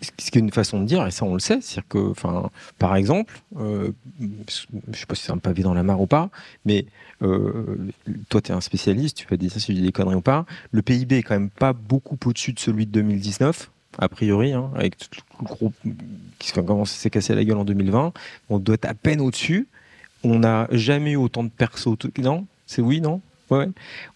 ce 0.01 0.31
qui 0.31 0.39
est 0.39 0.41
une 0.41 0.51
façon 0.51 0.81
de 0.81 0.87
dire, 0.87 1.07
et 1.07 1.11
ça 1.11 1.25
on 1.25 1.35
le 1.35 1.41
sait, 1.41 1.61
c'est-à-dire 1.61 1.89
que, 1.89 2.11
enfin, 2.11 2.51
par 2.79 2.97
exemple, 2.97 3.35
euh, 3.59 3.93
je 4.21 4.99
sais 4.99 5.07
pas 5.07 5.15
si 5.15 5.25
c'est 5.25 5.33
un 5.33 5.39
pavé 5.39 5.63
dans 5.63 5.75
la 5.75 5.83
mare 5.83 6.01
ou 6.01 6.07
pas, 6.07 6.31
mais 6.65 6.87
euh, 7.23 7.77
toi 8.29 8.41
tu 8.41 8.53
es 8.53 8.55
un 8.55 8.61
spécialiste, 8.61 9.17
tu 9.17 9.27
peux 9.27 9.37
dire 9.37 9.51
si 9.53 9.61
je 9.61 9.73
dis 9.73 9.83
des 9.83 9.93
conneries 9.93 10.17
ou 10.17 10.21
pas, 10.21 10.47
le 10.71 10.83
PIB 10.83 11.19
est 11.19 11.23
quand 11.23 11.35
même 11.35 11.51
pas 11.51 11.73
beaucoup 11.73 12.19
au-dessus 12.25 12.53
de 12.53 12.59
celui 12.59 12.87
de 12.87 12.93
2019, 12.93 13.71
a 13.99 14.09
priori, 14.09 14.53
hein, 14.53 14.71
avec 14.75 14.97
tout 14.97 15.21
le 15.41 15.45
gros 15.45 15.73
qui 16.39 16.53
commence 16.53 16.93
à 16.93 16.97
s'est 16.97 17.11
cassé 17.11 17.35
la 17.35 17.45
gueule 17.45 17.59
en 17.59 17.65
2020, 17.65 18.13
on 18.49 18.59
doit 18.59 18.75
être 18.75 18.85
à 18.87 18.95
peine 18.95 19.21
au-dessus. 19.21 19.67
On 20.25 20.41
n'a 20.41 20.67
jamais 20.73 21.13
eu 21.13 21.17
autant 21.17 21.45
de 21.45 21.49
persos, 21.49 21.97
non 22.19 22.47
C'est 22.67 22.83
oui, 22.83 23.01
non 23.01 23.21
ouais. 23.51 23.69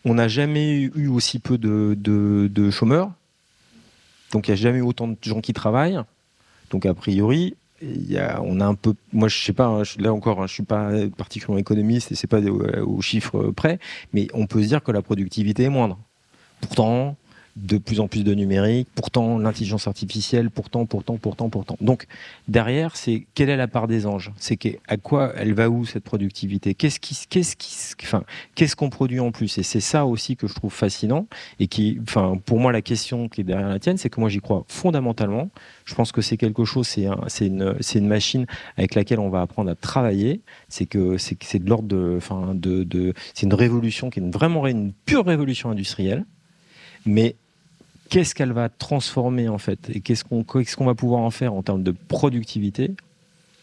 On 0.05 0.15
n'a 0.15 0.27
jamais 0.27 0.91
eu 0.97 1.07
aussi 1.07 1.39
peu 1.39 1.59
de 1.59 2.71
chômeurs 2.71 3.13
donc 4.33 4.49
il 4.49 4.51
n'y 4.51 4.55
a 4.55 4.57
jamais 4.57 4.81
autant 4.81 5.07
de 5.07 5.17
gens 5.23 5.41
qui 5.41 5.53
travaillent. 5.53 6.01
Donc 6.71 6.87
a 6.87 6.95
priori, 6.95 7.55
on 8.43 8.61
a 8.61 8.67
un 8.67 8.75
peu, 8.75 8.95
moi 9.13 9.29
je 9.29 9.39
sais 9.39 9.53
pas, 9.53 9.67
hein, 9.67 9.83
là 9.99 10.13
encore, 10.13 10.43
hein, 10.43 10.47
je 10.47 10.55
suis 10.55 10.63
pas 10.63 10.91
particulièrement 11.17 11.59
économiste 11.59 12.11
et 12.11 12.15
c'est 12.15 12.27
pas 12.27 12.41
aux 12.41 13.01
chiffres 13.01 13.51
près, 13.51 13.79
mais 14.13 14.29
on 14.35 14.47
peut 14.47 14.63
se 14.63 14.69
dire 14.69 14.83
que 14.83 14.91
la 14.91 15.03
productivité 15.03 15.65
est 15.65 15.69
moindre. 15.69 15.99
Pourtant, 16.61 17.17
de 17.57 17.77
plus 17.77 18.01
en 18.01 18.09
plus 18.09 18.25
de 18.25 18.33
numérique, 18.33 18.89
pourtant 18.95 19.39
l'intelligence 19.39 19.87
artificielle, 19.87 20.51
pourtant, 20.51 20.87
pourtant, 20.87 21.19
pourtant, 21.19 21.51
pourtant. 21.51 21.77
Donc 21.81 22.07
derrière, 22.49 22.97
c'est 22.97 23.27
quelle 23.35 23.51
est 23.51 23.57
la 23.57 23.69
part 23.69 23.89
des 23.89 24.07
anges? 24.07 24.33
C'est 24.39 24.81
à 24.89 24.97
quoi 24.97 25.33
elle 25.37 25.53
va 25.53 25.69
où 25.69 25.85
cette 25.85 26.05
productivité? 26.05 26.75
Qu'est-ce 26.75 28.77
qu'on 28.77 28.91
produit 28.91 29.21
en 29.21 29.33
plus? 29.33 29.59
Et 29.59 29.63
c'est 29.63 29.81
ça 29.81 30.07
aussi 30.07 30.37
que 30.37 30.47
je 30.47 30.55
trouve 30.55 30.73
fascinant 30.73 31.27
et 31.61 31.67
qui, 31.67 32.01
pour 32.47 32.59
moi, 32.59 32.73
la 32.73 32.83
question 32.83 33.29
qui 33.29 33.43
est 33.43 33.45
derrière 33.45 33.69
la 33.69 33.79
tienne, 33.79 33.99
c'est 33.99 34.09
que 34.09 34.21
moi 34.21 34.31
j'y 34.31 34.41
crois 34.41 34.65
fondamentalement. 34.69 35.51
Je 35.85 35.95
pense 35.95 36.11
que 36.11 36.23
c'est 36.23 36.39
quelque 36.39 36.65
chose, 36.65 36.89
c'est 36.89 37.47
une, 37.47 38.07
machine 38.07 38.47
avec 38.79 38.95
laquelle 38.95 39.21
on 39.21 39.29
va 39.29 39.43
apprendre 39.43 39.71
à 39.71 39.75
travailler. 39.75 40.41
C'est 40.69 40.87
que 40.87 41.19
c'est, 41.19 41.59
de 41.59 41.69
l'ordre 41.69 41.87
de 41.87 43.13
c'est 43.35 43.47
une 43.47 43.55
révolution 43.55 44.09
qui 44.09 44.21
est 44.21 44.33
vraiment 44.33 44.67
une 44.67 44.93
pure 45.05 45.27
révolution 45.27 45.71
industrielle 45.71 46.25
mais 47.07 47.37
qu'est-ce 48.13 48.35
qu'elle 48.35 48.53
va 48.53 48.69
transformer 48.69 49.49
en 49.49 49.57
fait 49.57 49.89
et 49.89 50.01
qu'est-ce 50.01 50.23
qu'on 50.23 50.45
qu'est-ce 50.45 50.77
qu'on 50.77 50.85
va 50.85 50.95
pouvoir 50.95 51.23
en 51.23 51.31
faire 51.31 51.55
en 51.55 51.63
termes 51.63 51.83
de 51.83 51.95
productivité 52.09 52.95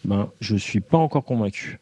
ben 0.04 0.28
je 0.40 0.56
suis 0.56 0.80
pas 0.80 0.98
encore 0.98 1.24
convaincu. 1.24 1.78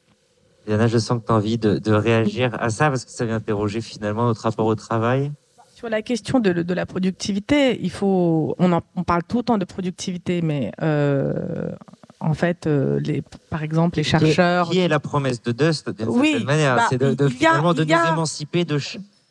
Yana, 0.66 0.86
je 0.86 0.98
sens 0.98 1.20
que 1.20 1.26
tu 1.26 1.32
as 1.32 1.36
envie 1.36 1.56
de, 1.56 1.78
de, 1.78 1.92
réagir 1.92 2.54
à 2.60 2.68
ça 2.68 2.90
parce 2.90 3.04
que 3.04 3.10
ça 3.10 3.24
vient 3.24 3.36
interroger 3.36 3.80
finalement 3.80 4.26
notre 4.26 4.42
rapport 4.42 4.66
au 4.66 4.74
travail. 4.74 5.30
Sur 5.74 5.88
la 5.88 6.02
question 6.02 6.40
de, 6.40 6.52
de 6.52 6.74
la 6.74 6.84
productivité, 6.84 7.78
il 7.80 7.90
faut 7.90 8.54
on, 8.58 8.72
en, 8.72 8.82
on 8.96 9.04
parle 9.04 9.22
tout 9.22 9.38
le 9.38 9.42
temps 9.44 9.56
de 9.56 9.64
productivité, 9.64 10.42
mais 10.42 10.72
euh, 10.82 11.70
en 12.20 12.34
fait, 12.34 12.66
euh, 12.66 12.98
les, 13.00 13.22
par 13.48 13.62
exemple, 13.62 13.96
les 13.96 14.02
chercheurs. 14.02 14.68
Qui 14.70 14.80
est, 14.80 14.88
la 14.88 15.00
promesse 15.00 15.40
de 15.40 15.52
Dust 15.52 15.88
d'une 15.88 16.08
oui, 16.08 16.30
certaine 16.30 16.46
manière 16.46 16.76
bah, 16.76 16.86
C'est 16.90 16.98
de, 16.98 17.14
de 17.14 17.28
finalement 17.28 17.72
de 17.72 17.84
nous 17.84 18.12
émanciper 18.12 18.64
de 18.64 18.78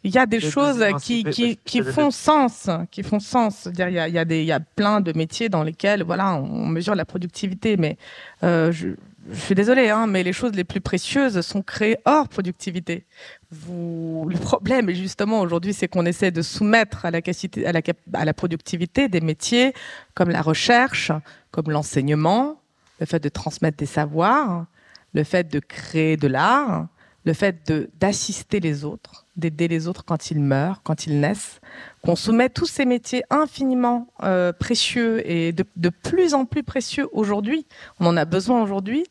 il 0.03 0.13
y 0.13 0.17
a 0.17 0.25
des 0.25 0.39
choses 0.39 0.83
qui, 1.01 1.23
qui, 1.23 1.57
qui 1.57 1.81
font 1.81 2.11
sens, 2.11 2.69
qui 2.91 3.03
font 3.03 3.19
sens. 3.19 3.67
Il 3.73 3.79
y 3.79 3.81
a, 3.81 4.07
il 4.07 4.13
y 4.13 4.19
a 4.19 4.25
des, 4.25 4.41
il 4.41 4.45
y 4.45 4.51
a 4.51 4.59
plein 4.59 5.01
de 5.01 5.11
métiers 5.13 5.49
dans 5.49 5.63
lesquels, 5.63 6.03
voilà, 6.03 6.35
on 6.35 6.67
mesure 6.67 6.95
la 6.95 7.05
productivité, 7.05 7.77
mais 7.77 7.97
euh, 8.43 8.71
je, 8.71 8.89
je 9.29 9.39
suis 9.39 9.55
désolée, 9.55 9.89
hein, 9.89 10.07
mais 10.07 10.23
les 10.23 10.33
choses 10.33 10.53
les 10.53 10.63
plus 10.63 10.81
précieuses 10.81 11.41
sont 11.41 11.61
créées 11.61 11.97
hors 12.05 12.29
productivité. 12.29 13.05
Vous, 13.51 14.27
le 14.29 14.37
problème, 14.37 14.89
justement, 14.91 15.41
aujourd'hui, 15.41 15.73
c'est 15.73 15.87
qu'on 15.87 16.05
essaie 16.05 16.31
de 16.31 16.41
soumettre 16.41 17.05
à 17.05 17.11
la, 17.11 17.19
à, 17.19 17.71
la, 17.71 17.81
à 18.13 18.25
la 18.25 18.33
productivité 18.33 19.09
des 19.09 19.21
métiers 19.21 19.73
comme 20.13 20.29
la 20.29 20.41
recherche, 20.41 21.11
comme 21.51 21.69
l'enseignement, 21.71 22.61
le 22.99 23.05
fait 23.05 23.21
de 23.21 23.29
transmettre 23.29 23.77
des 23.77 23.85
savoirs, 23.85 24.65
le 25.13 25.23
fait 25.23 25.51
de 25.51 25.59
créer 25.59 26.17
de 26.17 26.27
l'art, 26.27 26.87
le 27.25 27.33
fait 27.33 27.71
d'assister 27.99 28.59
les 28.59 28.85
autres, 28.85 29.25
d'aider 29.37 29.67
les 29.67 29.87
autres 29.87 30.03
quand 30.03 30.31
ils 30.31 30.39
meurent, 30.39 30.81
quand 30.83 31.05
ils 31.05 31.19
naissent, 31.19 31.61
qu'on 32.03 32.15
soumet 32.15 32.49
tous 32.49 32.65
ces 32.65 32.85
métiers 32.85 33.23
infiniment 33.29 34.07
euh, 34.23 34.51
précieux 34.51 35.21
et 35.29 35.53
de, 35.53 35.63
de, 35.75 35.89
plus 35.89 36.33
en 36.33 36.45
plus 36.45 36.63
précieux 36.63 37.07
aujourd'hui, 37.11 37.65
on 37.99 38.07
en 38.07 38.17
a 38.17 38.25
besoin 38.25 38.61
aujourd'hui, 38.61 39.05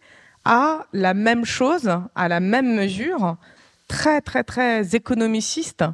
à 0.44 0.86
la 0.92 1.14
même 1.14 1.44
chose, 1.44 1.90
à 2.14 2.28
la 2.28 2.40
même 2.40 2.74
mesure, 2.74 3.36
très 3.88 4.20
très 4.20 4.42
très 4.42 4.94
économiciste 4.94 5.84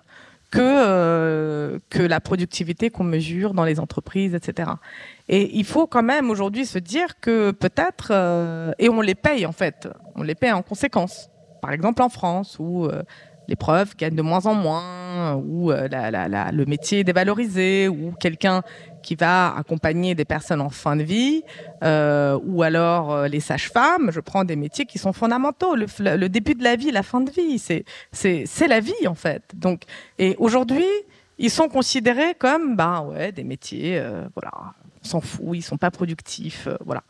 que, 0.51 0.61
euh, 0.61 1.79
que 1.89 2.03
la 2.03 2.21
productivité 2.21 2.91
qu'on 2.91 3.05
mesure 3.05 3.55
dans 3.55 3.65
les 3.65 3.81
entreprises, 3.81 4.35
etc. 4.35 4.71
Et 5.29 5.57
il 5.59 5.65
faut 5.65 5.87
quand 5.87 6.03
même 6.03 6.31
aujourd'hui 6.31 6.67
se 6.67 6.79
dire 6.79 7.21
que 7.21 7.53
peut-être, 7.53 8.09
euh, 8.11 8.73
et 8.79 8.91
on 8.91 9.01
les 9.01 9.15
paye 9.15 9.47
en 9.47 9.53
fait, 9.53 9.89
on 10.15 10.23
les 10.23 10.35
paye 10.35 10.53
en 10.53 10.63
conséquence. 10.63 11.31
Par 11.63 11.73
exemple 11.73 12.03
en 12.03 12.09
France, 12.09 12.57
où 12.59 12.89
profs 13.57 13.97
gagnent 13.97 14.15
de 14.15 14.23
moins 14.23 14.47
en 14.47 14.55
moins, 14.55 15.35
où 15.35 15.71
euh, 15.71 15.89
le 15.91 16.65
métier 16.65 17.01
est 17.01 17.05
dévalorisé, 17.05 17.89
ou 17.89 18.13
quelqu'un 18.19 18.63
qui 19.03 19.15
va 19.15 19.55
accompagner 19.57 20.15
des 20.15 20.25
personnes 20.25 20.61
en 20.61 20.71
fin 20.71 20.97
de 20.97 21.03
vie, 21.03 21.43
euh, 21.83 22.39
ou 22.45 22.63
alors 22.63 23.13
euh, 23.13 23.29
les 23.29 23.41
sages-femmes. 23.41 24.11
Je 24.13 24.21
prends 24.21 24.45
des 24.45 24.57
métiers 24.57 24.87
qui 24.87 24.99
sont 24.99 25.13
fondamentaux. 25.13 25.75
Le, 25.75 26.29
début 26.29 26.55
de 26.55 26.65
la 26.65 26.77
vie, 26.77 26.91
la 26.91 27.03
fin 27.03 27.21
de 27.21 27.31
vie, 27.31 27.59
c'est 27.59 28.69
la 28.69 28.81
vie 28.81 29.07
en 29.07 29.15
fait. 29.15 29.43
Donc 29.55 29.83
et 30.19 30.35
aujourd'hui, 30.39 30.87
ils 31.39 31.51
sont 31.51 31.69
considérés 31.69 32.35
comme 32.39 32.77
bah 32.77 33.03
ouais 33.03 33.33
des 33.33 33.45
métiers, 33.45 34.01
voilà, 34.35 34.53
on 35.03 35.07
s'en 35.07 35.21
fout, 35.21 35.49
ils 35.55 35.63
sont 35.63 35.79
pas 35.79 35.91
productifs, 35.91 36.69
voilà 36.85 37.03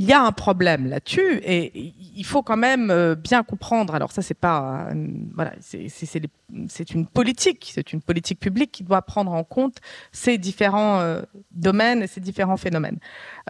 il 0.00 0.06
y 0.06 0.14
a 0.14 0.22
un 0.22 0.32
problème 0.32 0.88
là-dessus 0.88 1.42
et 1.44 1.92
il 2.16 2.24
faut 2.24 2.42
quand 2.42 2.56
même 2.56 2.90
euh, 2.90 3.14
bien 3.14 3.42
comprendre. 3.42 3.94
Alors 3.94 4.12
ça, 4.12 4.22
c'est 4.22 4.32
pas 4.32 4.88
voilà, 5.34 5.52
c'est 5.60 6.90
une 6.94 7.06
politique, 7.06 7.70
c'est 7.74 7.92
une 7.92 8.00
politique 8.00 8.40
publique 8.40 8.72
qui 8.72 8.82
doit 8.82 9.02
prendre 9.02 9.30
en 9.30 9.44
compte 9.44 9.76
ces 10.10 10.38
différents 10.38 11.00
euh, 11.00 11.20
domaines 11.50 12.02
et 12.02 12.06
ces 12.06 12.20
différents 12.22 12.56
phénomènes. 12.56 12.98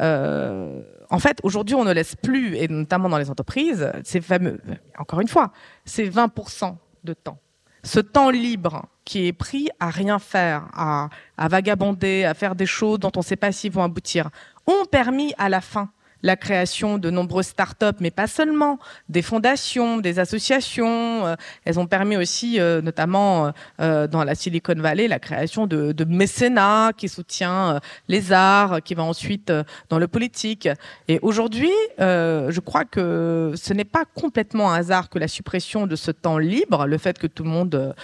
Euh, 0.01 0.83
en 1.09 1.21
fait, 1.21 1.39
aujourd'hui, 1.45 1.77
on 1.77 1.85
ne 1.85 1.93
laisse 1.93 2.17
plus, 2.17 2.57
et 2.57 2.67
notamment 2.67 3.09
dans 3.09 3.19
les 3.19 3.31
entreprises, 3.31 3.89
ces 4.03 4.21
fameux, 4.21 4.61
encore 4.99 5.21
une 5.21 5.29
fois, 5.29 5.53
c'est 5.85 6.09
20% 6.09 6.75
de 7.05 7.15
temps. 7.15 7.39
Ce 7.85 8.01
temps 8.01 8.31
libre 8.31 8.87
qui 9.05 9.29
est 9.29 9.33
pris 9.33 9.69
à 9.79 9.89
rien 9.89 10.19
faire, 10.19 10.69
à, 10.75 11.11
à 11.39 11.47
vagabonder, 11.47 12.25
à 12.25 12.35
faire 12.35 12.57
des 12.57 12.67
choses 12.67 12.99
dont 12.99 13.13
on 13.15 13.21
ne 13.21 13.25
sait 13.25 13.37
pas 13.37 13.53
s'ils 13.53 13.71
vont 13.71 13.85
aboutir, 13.85 14.31
ont 14.67 14.85
permis 14.91 15.33
à 15.39 15.49
la 15.49 15.61
fin 15.61 15.91
la 16.23 16.37
création 16.37 16.99
de 16.99 17.11
nombreuses 17.11 17.47
startups, 17.47 17.99
mais 18.01 18.11
pas 18.11 18.27
seulement, 18.27 18.79
des 19.09 19.23
fondations, 19.23 19.99
des 19.99 20.19
associations. 20.19 21.27
Euh, 21.27 21.35
elles 21.65 21.79
ont 21.79 21.87
permis 21.87 22.17
aussi, 22.17 22.61
euh, 22.61 22.83
notamment 22.83 23.53
euh, 23.81 24.07
dans 24.07 24.25
la 24.25 24.35
Silicon 24.35 24.75
Valley, 24.77 25.09
la 25.09 25.19
création 25.19 25.67
de, 25.67 25.93
de 25.93 26.05
mécénat 26.05 26.93
qui 26.97 27.09
soutient 27.09 27.81
les 28.09 28.33
arts, 28.33 28.83
qui 28.83 28.95
va 28.95 29.03
ensuite 29.03 29.53
dans 29.89 29.99
le 29.99 30.09
politique. 30.09 30.69
Et 31.09 31.19
aujourd'hui, 31.23 31.73
je 31.99 32.61
crois 32.61 32.85
que 32.85 33.53
ce 33.57 33.73
n'est 33.73 33.85
pas 33.85 34.05
complètement 34.15 34.73
un 34.73 34.77
hasard 34.77 35.09
que 35.09 35.19
la 35.19 35.29
suppression 35.29 35.87
de 35.87 35.97
ce 35.97 36.11
temps 36.11 36.39
libre, 36.39 36.87
le 36.87 36.99
fait 36.99 37.19
que 37.19 37.27
tout 37.27 37.45
le 37.45 37.51
monde 37.51 37.95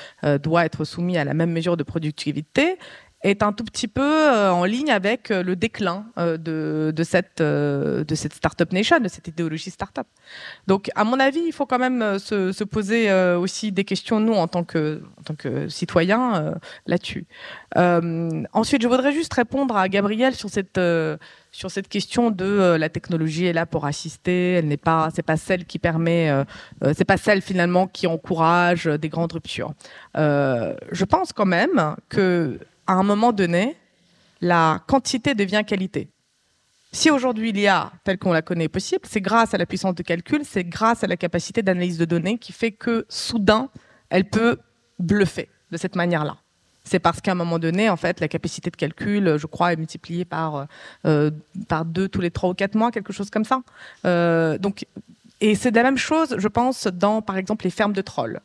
doit 0.43 0.65
être 0.65 0.85
soumis 0.85 1.19
à 1.19 1.25
la 1.25 1.35
même 1.35 1.53
mesure 1.53 1.77
de 1.77 1.83
productivité, 1.83 2.79
est 3.23 3.43
un 3.43 3.53
tout 3.53 3.65
petit 3.65 3.89
peu 3.89 4.03
euh, 4.03 4.51
en 4.51 4.65
ligne 4.65 4.91
avec 4.91 5.31
euh, 5.31 5.43
le 5.43 5.57
déclin 5.57 6.07
euh, 6.19 6.37
de, 6.37 7.03
cette, 7.03 7.43
de 7.43 8.15
cette 8.15 8.35
startup 8.35 8.73
nation, 8.73 9.01
de 9.01 9.09
cette 9.09 9.29
idéologie 9.29 9.71
startup. 9.71 10.07
Donc, 10.67 10.91
à 10.95 11.05
mon 11.05 11.19
avis, 11.19 11.41
il 11.45 11.53
faut 11.53 11.67
quand 11.67 11.79
même 11.79 12.19
se, 12.19 12.53
se 12.53 12.65
poser 12.65 13.13
aussi 13.35 13.73
des 13.73 13.85
questions, 13.85 14.21
nous, 14.21 14.35
en 14.35 14.49
tant 14.49 14.65
que, 14.65 15.03
en 15.19 15.23
tant 15.23 15.35
que 15.35 15.69
citoyens, 15.69 16.55
là-dessus. 16.87 17.27
ensuite, 17.75 18.83
je 18.83 18.89
voudrais 18.89 19.13
juste 19.13 19.33
répondre 19.35 19.77
à 19.77 19.89
Gabriel 19.89 20.35
sur 20.35 20.51
cette 20.51 20.81
sur 21.53 21.71
cette 21.71 21.89
question 21.89 22.31
de 22.31 22.77
la 22.79 22.89
technologie 22.91 23.47
est 23.47 23.53
là 23.53 23.65
pour 23.65 23.87
assister, 23.87 24.53
elle 24.55 24.69
n'est 24.69 24.77
pas, 24.77 25.09
c'est 25.15 25.23
pas 25.23 25.39
celle 25.39 25.65
qui 25.65 25.79
permet, 25.79 26.31
c'est 26.95 27.05
pas 27.05 27.17
celle 27.17 27.41
finalement 27.41 27.87
qui 27.87 28.07
encourage 28.07 28.85
des 28.85 29.09
grandes 29.09 29.33
ruptures. 29.33 29.73
je 30.15 31.05
pense 31.05 31.33
quand 31.33 31.47
même 31.47 31.97
que 32.09 32.59
à 32.87 32.95
un 32.95 33.03
moment 33.03 33.33
donné, 33.33 33.77
la 34.41 34.83
quantité 34.87 35.35
devient 35.35 35.63
qualité. 35.67 36.09
Si 36.93 37.11
aujourd'hui 37.11 37.53
l'IA, 37.53 37.93
telle 38.05 38.19
qu'on 38.19 38.33
la 38.33 38.43
connaît, 38.43 38.65
est 38.65 38.69
possible, 38.69 39.03
c'est 39.09 39.21
grâce 39.21 39.53
à 39.55 39.59
la 39.59 39.67
puissance 39.67 39.95
de 39.95 40.03
calcul, 40.03 40.43
c'est 40.45 40.65
grâce 40.65 41.05
à 41.05 41.07
la 41.07 41.17
capacité 41.17 41.63
d'analyse 41.63 41.99
de 41.99 42.05
données 42.05 42.39
qui 42.39 42.53
fait 42.53 42.73
que 42.73 43.05
soudain, 43.09 43.69
elle 44.09 44.25
peut 44.25 44.59
bluffer 44.99 45.49
de 45.71 45.77
cette 45.77 45.97
manière-là. 45.97 46.37
C'est 46.85 47.01
parce 47.01 47.21
qu'à 47.21 47.33
un 47.33 47.35
moment 47.35 47.59
donné, 47.59 47.91
en 47.91 47.97
fait, 47.97 48.21
la 48.21 48.29
capacité 48.29 48.71
de 48.71 48.77
calcul, 48.77 49.37
je 49.37 49.47
crois, 49.47 49.73
est 49.73 49.77
multipliée 49.77 50.25
par, 50.25 50.69
euh, 51.05 51.31
par 51.69 51.85
deux 51.85 52.09
tous 52.09 52.21
les 52.21 52.31
trois 52.31 52.51
ou 52.51 52.55
quatre 52.55 52.77
mois, 52.77 52.93
quelque 52.93 53.13
chose 53.13 53.29
comme 53.29 53.45
ça. 53.45 53.63
Euh, 54.05 54.57
donc, 54.57 54.87
et 55.41 55.55
c'est 55.57 55.73
la 55.73 55.83
même 55.83 55.99
chose, 55.99 56.37
je 56.39 56.49
pense, 56.49 56.87
dans, 56.87 57.23
par 57.23 57.37
exemple, 57.37 57.65
les 57.65 57.71
fermes 57.71 57.93
de 57.93 58.03
trolls. 58.03 58.41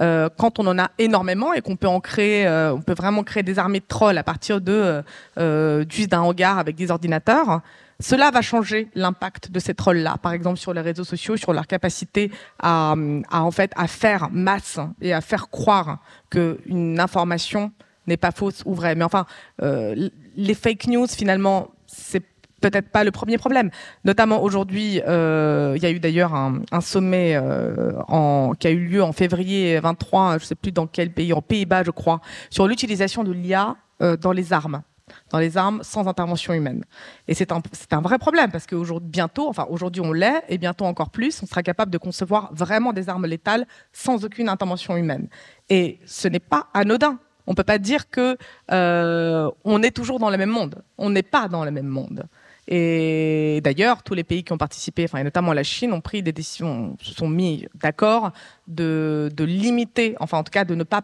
Euh, 0.00 0.30
quand 0.38 0.58
on 0.58 0.66
en 0.66 0.78
a 0.78 0.90
énormément 0.98 1.52
et 1.52 1.60
qu'on 1.60 1.76
euh, 1.82 2.76
peut 2.78 2.94
vraiment 2.94 3.22
créer 3.22 3.42
des 3.42 3.58
armées 3.58 3.80
de 3.80 3.86
trolls 3.86 4.16
à 4.16 4.22
partir 4.22 4.60
de 4.60 5.02
euh, 5.38 5.84
juste 5.88 6.10
d'un 6.10 6.22
hangar 6.22 6.58
avec 6.58 6.76
des 6.76 6.90
ordinateurs. 6.90 7.60
Cela 8.00 8.30
va 8.30 8.40
changer 8.40 8.88
l'impact 8.94 9.50
de 9.50 9.60
ces 9.60 9.74
trolls-là, 9.74 10.16
par 10.20 10.32
exemple 10.32 10.58
sur 10.58 10.72
les 10.72 10.80
réseaux 10.80 11.04
sociaux, 11.04 11.36
sur 11.36 11.52
leur 11.52 11.66
capacité 11.66 12.32
à, 12.58 12.94
à, 13.30 13.42
en 13.42 13.50
fait 13.50 13.70
à 13.76 13.86
faire 13.86 14.28
masse 14.32 14.80
et 15.00 15.12
à 15.12 15.20
faire 15.20 15.50
croire 15.50 15.98
qu'une 16.30 16.98
information 16.98 17.70
n'est 18.08 18.16
pas 18.16 18.32
fausse 18.32 18.62
ou 18.64 18.74
vraie. 18.74 18.96
Mais 18.96 19.04
enfin, 19.04 19.26
les 19.60 20.54
fake 20.54 20.88
news 20.88 21.06
finalement, 21.06 21.68
c'est 21.86 22.24
peut-être 22.62 22.88
pas 22.88 23.04
le 23.04 23.10
premier 23.10 23.36
problème. 23.36 23.70
Notamment 24.04 24.42
aujourd'hui, 24.42 25.02
euh, 25.06 25.74
il 25.76 25.82
y 25.82 25.86
a 25.86 25.90
eu 25.90 26.00
d'ailleurs 26.00 26.34
un, 26.34 26.62
sommet 26.80 27.34
euh, 27.34 27.92
qui 28.58 28.66
a 28.66 28.70
eu 28.70 28.86
lieu 28.86 29.02
en 29.02 29.12
février 29.12 29.78
23, 29.80 30.38
je 30.38 30.46
sais 30.46 30.54
plus 30.54 30.72
dans 30.72 30.86
quel 30.86 31.12
pays, 31.12 31.34
en 31.34 31.42
Pays-Bas, 31.42 31.82
je 31.84 31.90
crois, 31.90 32.20
sur 32.48 32.66
l'utilisation 32.66 33.24
de 33.24 33.32
l'IA 33.32 33.76
euh, 34.00 34.16
dans 34.16 34.32
les 34.32 34.54
armes 34.54 34.82
dans 35.30 35.40
les 35.40 35.58
armes 35.58 35.80
sans 35.82 36.08
intervention 36.08 36.54
humaine. 36.54 36.84
Et 37.28 37.34
c'est 37.34 37.52
un, 37.52 38.00
vrai 38.00 38.18
problème 38.18 38.50
parce 38.50 38.64
que 38.64 38.98
bientôt, 39.00 39.46
enfin 39.46 39.66
aujourd'hui 39.68 40.00
on 40.00 40.10
l'est 40.10 40.42
et 40.48 40.56
bientôt 40.56 40.86
encore 40.86 41.10
plus, 41.10 41.42
on 41.42 41.46
sera 41.46 41.62
capable 41.62 41.90
de 41.90 41.98
concevoir 41.98 42.50
vraiment 42.54 42.94
des 42.94 43.10
armes 43.10 43.26
létales 43.26 43.66
sans 43.92 44.24
aucune 44.24 44.48
intervention 44.48 44.96
humaine. 44.96 45.28
Et 45.68 45.98
ce 46.06 46.28
n'est 46.28 46.40
pas 46.40 46.68
anodin. 46.72 47.18
On 47.46 47.54
peut 47.54 47.64
pas 47.64 47.78
dire 47.78 48.08
que 48.08 48.38
on 48.70 49.82
est 49.82 49.90
toujours 49.90 50.18
dans 50.18 50.30
le 50.30 50.38
même 50.38 50.50
monde. 50.50 50.82
On 50.96 51.10
n'est 51.10 51.24
pas 51.24 51.46
dans 51.48 51.64
le 51.64 51.72
même 51.72 51.88
monde. 51.88 52.26
Et 52.74 53.60
d'ailleurs, 53.62 54.02
tous 54.02 54.14
les 54.14 54.24
pays 54.24 54.44
qui 54.44 54.52
ont 54.54 54.56
participé, 54.56 55.04
enfin, 55.04 55.18
et 55.18 55.24
notamment 55.24 55.52
la 55.52 55.62
Chine, 55.62 55.92
ont 55.92 56.00
pris 56.00 56.22
des 56.22 56.32
décisions, 56.32 56.96
se 57.02 57.12
sont 57.12 57.28
mis 57.28 57.66
d'accord 57.74 58.32
de, 58.66 59.30
limiter, 59.40 60.16
enfin 60.20 60.38
en 60.38 60.42
tout 60.42 60.52
cas 60.52 60.64
de 60.64 60.74
ne, 60.74 60.82
pas 60.82 61.02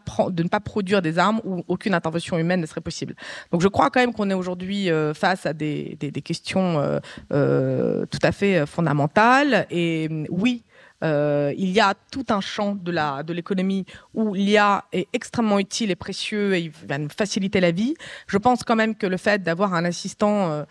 produire 0.60 1.02
des 1.02 1.18
armes 1.18 1.42
où 1.44 1.64
aucune 1.68 1.92
intervention 1.92 2.38
humaine 2.38 2.62
ne 2.62 2.66
serait 2.66 2.80
possible. 2.80 3.14
Donc 3.52 3.60
je 3.60 3.68
crois 3.68 3.90
quand 3.90 4.00
même 4.00 4.14
qu'on 4.14 4.30
est 4.30 4.34
aujourd'hui 4.34 4.90
euh, 4.90 5.12
face 5.12 5.44
à 5.44 5.52
des, 5.52 5.98
questions 6.24 6.80
euh, 6.80 7.00
euh, 7.34 8.06
tout 8.06 8.20
à 8.22 8.32
fait 8.32 8.64
fondamentales. 8.64 9.66
Et 9.70 10.08
oui, 10.30 10.64
il 11.02 11.70
y 11.70 11.80
a 11.80 11.92
tout 12.10 12.24
un 12.30 12.40
champ 12.40 12.76
de 12.76 13.32
l'économie 13.34 13.84
où 14.14 14.32
l'IA 14.32 14.86
est 14.94 15.06
extrêmement 15.12 15.58
utile 15.58 15.90
et 15.90 15.96
précieux 15.96 16.54
et 16.54 16.60
il 16.60 16.70
va 16.88 16.96
nous 16.96 17.10
faciliter 17.10 17.60
la 17.60 17.72
vie. 17.72 17.94
Je 18.26 18.38
pense 18.38 18.64
quand 18.64 18.74
même 18.74 18.94
que 18.94 19.06
le 19.06 19.18
fait 19.18 19.42
d'avoir 19.42 19.74
un 19.74 19.84
assistant 19.84 20.64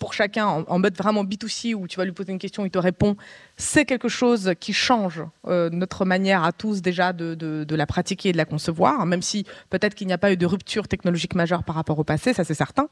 pour 0.00 0.14
chacun 0.14 0.46
en, 0.46 0.78
mode 0.78 0.96
vraiment 0.96 1.24
B2C 1.24 1.74
où 1.74 1.86
tu 1.86 1.98
vas 1.98 2.06
lui 2.06 2.12
poser 2.12 2.32
une 2.32 2.38
question, 2.38 2.64
il 2.64 2.70
te 2.70 2.78
répond, 2.78 3.16
c'est 3.58 3.84
quelque 3.84 4.08
chose 4.08 4.54
qui 4.58 4.72
change 4.72 5.22
euh, 5.46 5.68
notre 5.70 6.06
manière 6.06 6.42
à 6.42 6.52
tous 6.52 6.80
déjà 6.80 7.12
de, 7.12 7.66
la 7.70 7.86
pratiquer 7.86 8.30
et 8.30 8.32
de 8.32 8.38
la 8.38 8.46
concevoir, 8.46 9.04
même 9.04 9.20
si 9.20 9.44
peut-être 9.68 9.94
qu'il 9.94 10.06
n'y 10.06 10.14
a 10.14 10.18
pas 10.18 10.32
eu 10.32 10.38
de 10.38 10.46
rupture 10.46 10.88
technologique 10.88 11.34
majeure 11.34 11.62
par 11.64 11.74
rapport 11.74 11.98
au 11.98 12.04
passé, 12.04 12.32
ça 12.32 12.44
c'est 12.44 12.54
certain. 12.54 12.88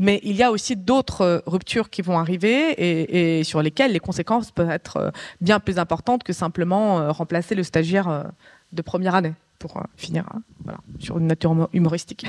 Mais 0.00 0.20
il 0.24 0.34
y 0.34 0.42
a 0.42 0.50
aussi 0.50 0.74
d'autres 0.74 1.20
euh, 1.20 1.38
ruptures 1.46 1.90
qui 1.90 2.02
vont 2.02 2.18
arriver 2.18 2.72
et, 2.72 3.38
et, 3.38 3.44
sur 3.44 3.62
lesquelles 3.62 3.92
les 3.92 4.00
conséquences 4.00 4.50
peuvent 4.50 4.70
être 4.70 4.96
euh, 4.96 5.10
bien 5.40 5.60
plus 5.60 5.78
importantes 5.78 6.24
que 6.24 6.32
simplement 6.32 7.12
remplacer 7.12 7.54
le 7.54 7.62
stagiaire 7.62 8.32
de 8.72 8.82
première 8.82 9.14
année, 9.14 9.34
pour 9.60 9.80
finir 9.96 10.24
voilà, 10.64 10.80
sur 10.98 11.18
une 11.18 11.28
nature 11.28 11.68
humoristique. 11.72 12.26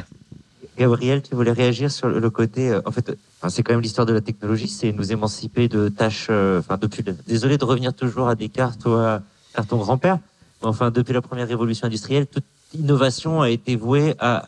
Gabriel, 0.79 1.21
tu 1.21 1.35
voulais 1.35 1.51
réagir 1.51 1.91
sur 1.91 2.07
le 2.07 2.29
côté, 2.29 2.69
euh, 2.69 2.81
en 2.85 2.91
fait, 2.91 3.11
c'est 3.49 3.63
quand 3.63 3.73
même 3.73 3.81
l'histoire 3.81 4.07
de 4.07 4.13
la 4.13 4.21
technologie, 4.21 4.69
c'est 4.69 4.93
nous 4.93 5.11
émanciper 5.11 5.67
de 5.67 5.89
tâches, 5.89 6.27
euh, 6.29 6.59
enfin 6.59 6.77
depuis, 6.77 7.03
désolé 7.27 7.57
de 7.57 7.65
revenir 7.65 7.93
toujours 7.93 8.29
à 8.29 8.35
Descartes 8.35 8.85
ou 8.85 8.91
à, 8.91 9.21
ton 9.67 9.75
grand-père, 9.75 10.19
mais 10.61 10.69
enfin 10.69 10.89
depuis 10.89 11.11
la 11.11 11.21
première 11.21 11.49
révolution 11.49 11.87
industrielle, 11.87 12.27
toute 12.27 12.45
innovation 12.73 13.41
a 13.41 13.49
été 13.49 13.75
vouée 13.75 14.15
à 14.19 14.47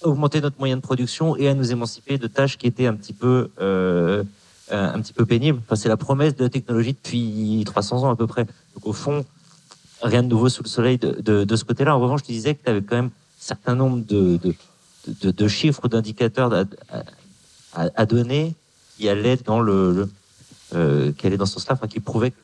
augmenter 0.00 0.40
notre 0.40 0.58
moyen 0.58 0.76
de 0.76 0.80
production 0.80 1.36
et 1.36 1.46
à 1.46 1.52
nous 1.52 1.70
émanciper 1.72 2.16
de 2.16 2.26
tâches 2.26 2.56
qui 2.56 2.66
étaient 2.66 2.86
un 2.86 2.94
petit 2.94 3.12
peu, 3.12 3.50
euh, 3.60 4.24
un 4.70 4.98
petit 5.02 5.12
peu 5.12 5.26
pénibles. 5.26 5.60
Enfin, 5.66 5.76
c'est 5.76 5.90
la 5.90 5.98
promesse 5.98 6.34
de 6.36 6.44
la 6.44 6.48
technologie 6.48 6.94
depuis 6.94 7.62
300 7.66 8.04
ans 8.04 8.10
à 8.10 8.16
peu 8.16 8.26
près. 8.26 8.46
Donc 8.74 8.86
au 8.86 8.94
fond, 8.94 9.26
rien 10.00 10.22
de 10.22 10.28
nouveau 10.28 10.48
sous 10.48 10.62
le 10.62 10.68
soleil 10.68 10.96
de, 10.96 11.54
ce 11.54 11.64
côté-là. 11.64 11.94
En 11.94 12.00
revanche, 12.00 12.20
je 12.22 12.32
disais 12.32 12.54
que 12.54 12.64
tu 12.64 12.70
avais 12.70 12.80
quand 12.80 12.96
même 12.96 13.06
un 13.06 13.42
certain 13.42 13.74
nombre 13.74 14.02
de 14.06 14.38
de, 15.06 15.48
chiffres, 15.48 15.88
d'indicateurs 15.88 16.52
à, 16.52 16.64
à, 17.72 17.88
à, 17.94 18.06
donner 18.06 18.54
qui 18.96 19.08
allaient 19.08 19.36
dans 19.36 19.60
le, 19.60 19.92
le 19.92 20.10
euh, 20.74 21.12
qui 21.12 21.26
allaient 21.26 21.36
dans 21.36 21.46
ce 21.46 21.54
sens-là, 21.54 21.74
enfin, 21.74 21.88
qui 21.88 22.00
prouvaient 22.00 22.30
que 22.30 22.36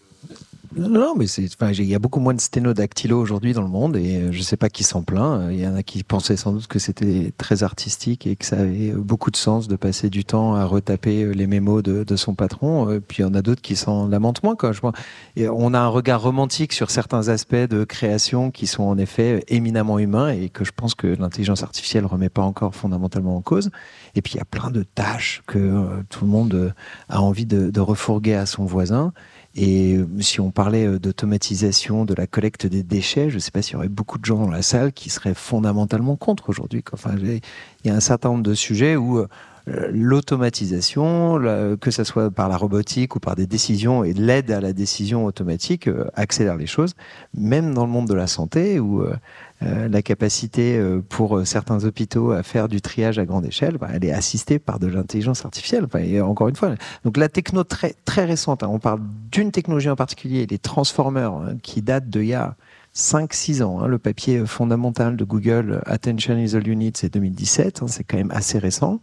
non, 0.76 1.14
mais 1.16 1.26
c'est, 1.26 1.46
enfin, 1.54 1.72
il 1.72 1.84
y 1.84 1.94
a 1.94 1.98
beaucoup 1.98 2.20
moins 2.20 2.34
de 2.34 2.40
sténodactylo 2.40 3.18
aujourd'hui 3.18 3.54
dans 3.54 3.62
le 3.62 3.68
monde 3.68 3.96
et 3.96 4.16
euh, 4.16 4.32
je 4.32 4.42
sais 4.42 4.58
pas 4.58 4.68
qui 4.68 4.84
s'en 4.84 5.02
plaint. 5.02 5.48
Il 5.50 5.58
y 5.58 5.66
en 5.66 5.74
a 5.74 5.82
qui 5.82 6.04
pensaient 6.04 6.36
sans 6.36 6.52
doute 6.52 6.66
que 6.66 6.78
c'était 6.78 7.32
très 7.38 7.62
artistique 7.62 8.26
et 8.26 8.36
que 8.36 8.44
ça 8.44 8.58
avait 8.58 8.92
beaucoup 8.92 9.30
de 9.30 9.36
sens 9.36 9.68
de 9.68 9.76
passer 9.76 10.10
du 10.10 10.26
temps 10.26 10.54
à 10.54 10.66
retaper 10.66 11.22
euh, 11.22 11.30
les 11.32 11.46
mémos 11.46 11.82
de, 11.82 12.16
son 12.16 12.34
patron. 12.34 12.90
Euh, 12.90 13.00
puis 13.00 13.18
il 13.18 13.22
y 13.22 13.24
en 13.24 13.32
a 13.32 13.40
d'autres 13.40 13.62
qui 13.62 13.74
s'en 13.74 14.06
lamentent 14.06 14.42
moins, 14.42 14.54
quoi. 14.54 14.72
Je 14.72 14.82
vois. 14.82 14.92
Et 15.36 15.48
on 15.48 15.72
a 15.72 15.78
un 15.78 15.88
regard 15.88 16.20
romantique 16.20 16.74
sur 16.74 16.90
certains 16.90 17.28
aspects 17.28 17.54
de 17.54 17.84
création 17.84 18.50
qui 18.50 18.66
sont 18.66 18.84
en 18.84 18.98
effet 18.98 19.44
éminemment 19.48 19.98
humains 19.98 20.28
et 20.28 20.50
que 20.50 20.64
je 20.64 20.72
pense 20.76 20.94
que 20.94 21.06
l'intelligence 21.06 21.62
artificielle 21.62 22.04
remet 22.04 22.28
pas 22.28 22.42
encore 22.42 22.74
fondamentalement 22.74 23.36
en 23.36 23.40
cause. 23.40 23.70
Et 24.14 24.20
puis 24.20 24.34
il 24.34 24.36
y 24.36 24.42
a 24.42 24.44
plein 24.44 24.70
de 24.70 24.82
tâches 24.82 25.42
que 25.46 26.02
tout 26.10 26.24
le 26.26 26.30
monde 26.30 26.74
a 27.08 27.22
envie 27.22 27.46
de, 27.46 27.70
de 27.70 27.80
refourguer 27.80 28.34
à 28.34 28.44
son 28.44 28.66
voisin. 28.66 29.14
Et 29.58 29.98
si 30.20 30.40
on 30.40 30.50
parlait 30.50 30.86
euh, 30.86 30.98
d'automatisation 30.98 32.04
de 32.04 32.12
la 32.12 32.26
collecte 32.26 32.66
des 32.66 32.82
déchets, 32.82 33.30
je 33.30 33.36
ne 33.36 33.40
sais 33.40 33.50
pas 33.50 33.62
s'il 33.62 33.72
y 33.72 33.76
aurait 33.76 33.88
beaucoup 33.88 34.18
de 34.18 34.24
gens 34.24 34.36
dans 34.36 34.50
la 34.50 34.60
salle 34.60 34.92
qui 34.92 35.08
seraient 35.08 35.34
fondamentalement 35.34 36.16
contre 36.16 36.50
aujourd'hui. 36.50 36.84
Enfin, 36.92 37.14
il 37.16 37.40
y 37.84 37.90
a 37.90 37.94
un 37.94 38.00
certain 38.00 38.28
nombre 38.28 38.42
de 38.42 38.54
sujets 38.54 38.96
où 38.96 39.18
euh, 39.18 39.28
l'automatisation, 39.66 41.40
que 41.80 41.90
ce 41.90 42.04
soit 42.04 42.30
par 42.30 42.48
la 42.48 42.56
robotique 42.56 43.16
ou 43.16 43.20
par 43.20 43.34
des 43.34 43.46
décisions 43.46 44.04
et 44.04 44.12
l'aide 44.12 44.50
à 44.50 44.60
la 44.60 44.72
décision 44.72 45.24
automatique, 45.24 45.88
euh, 45.88 46.06
accélère 46.14 46.56
les 46.56 46.66
choses, 46.66 46.94
même 47.34 47.74
dans 47.74 47.84
le 47.84 47.90
monde 47.90 48.08
de 48.08 48.14
la 48.14 48.26
santé 48.26 48.78
où 48.78 49.02
euh, 49.02 49.88
la 49.88 50.02
capacité 50.02 50.76
euh, 50.76 51.00
pour 51.06 51.46
certains 51.46 51.84
hôpitaux 51.84 52.30
à 52.30 52.42
faire 52.42 52.68
du 52.68 52.80
triage 52.80 53.18
à 53.18 53.24
grande 53.24 53.46
échelle, 53.46 53.78
bah, 53.78 53.88
elle 53.92 54.04
est 54.04 54.12
assistée 54.12 54.58
par 54.58 54.78
de 54.78 54.86
l'intelligence 54.86 55.44
artificielle. 55.44 55.86
encore 56.22 56.48
une 56.48 56.56
fois, 56.56 56.74
donc 57.04 57.16
la 57.16 57.28
techno 57.28 57.64
très 57.64 58.24
récente, 58.24 58.62
hein, 58.62 58.68
on 58.70 58.78
parle 58.78 59.00
d'une 59.30 59.50
technologie 59.50 59.90
en 59.90 59.96
particulier, 59.96 60.46
les 60.46 60.58
transformers, 60.58 61.32
hein, 61.32 61.56
qui 61.62 61.82
datent 61.82 62.08
d'il 62.08 62.26
y 62.26 62.34
a 62.34 62.54
5-6 62.94 63.62
ans. 63.62 63.80
Hein, 63.80 63.88
le 63.88 63.98
papier 63.98 64.46
fondamental 64.46 65.16
de 65.16 65.24
Google, 65.24 65.82
Attention 65.86 66.38
is 66.38 66.54
all 66.54 66.66
you 66.66 66.74
need, 66.74 66.96
c'est 66.96 67.12
2017, 67.12 67.82
c'est 67.88 68.04
quand 68.04 68.16
même 68.16 68.30
assez 68.30 68.58
récent. 68.58 69.00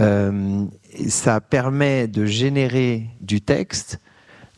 Euh, 0.00 0.64
ça 1.08 1.40
permet 1.40 2.08
de 2.08 2.24
générer 2.24 3.06
du 3.20 3.40
texte 3.40 4.00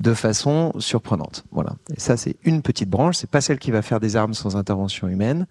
de 0.00 0.14
façon 0.14 0.72
surprenante. 0.78 1.44
Voilà. 1.52 1.74
Et 1.94 2.00
ça, 2.00 2.16
c'est 2.16 2.36
une 2.44 2.62
petite 2.62 2.90
branche. 2.90 3.16
C'est 3.16 3.30
pas 3.30 3.40
celle 3.40 3.58
qui 3.58 3.70
va 3.70 3.82
faire 3.82 4.00
des 4.00 4.16
armes 4.16 4.34
sans 4.34 4.56
intervention 4.56 5.08
humaine. 5.08 5.46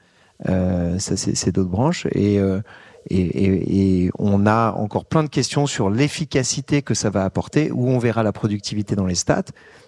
Euh, 0.48 1.00
ça, 1.00 1.16
c'est 1.18 1.52
d'autres 1.52 1.70
branches. 1.70 2.08
Et, 2.12 2.40
euh, 2.40 2.62
et, 3.10 4.10
on 4.18 4.46
a 4.46 4.72
encore 4.74 5.06
plein 5.06 5.24
de 5.24 5.30
questions 5.30 5.68
sur 5.68 5.90
l'efficacité 5.90 6.82
que 6.82 6.94
ça 6.94 7.10
va 7.10 7.24
apporter, 7.24 7.72
où 7.72 7.90
on 7.90 8.00
verra 8.00 8.24
la 8.24 8.32
productivité 8.32 8.96
dans 8.96 9.06
les 9.06 9.16
stats. 9.16 9.44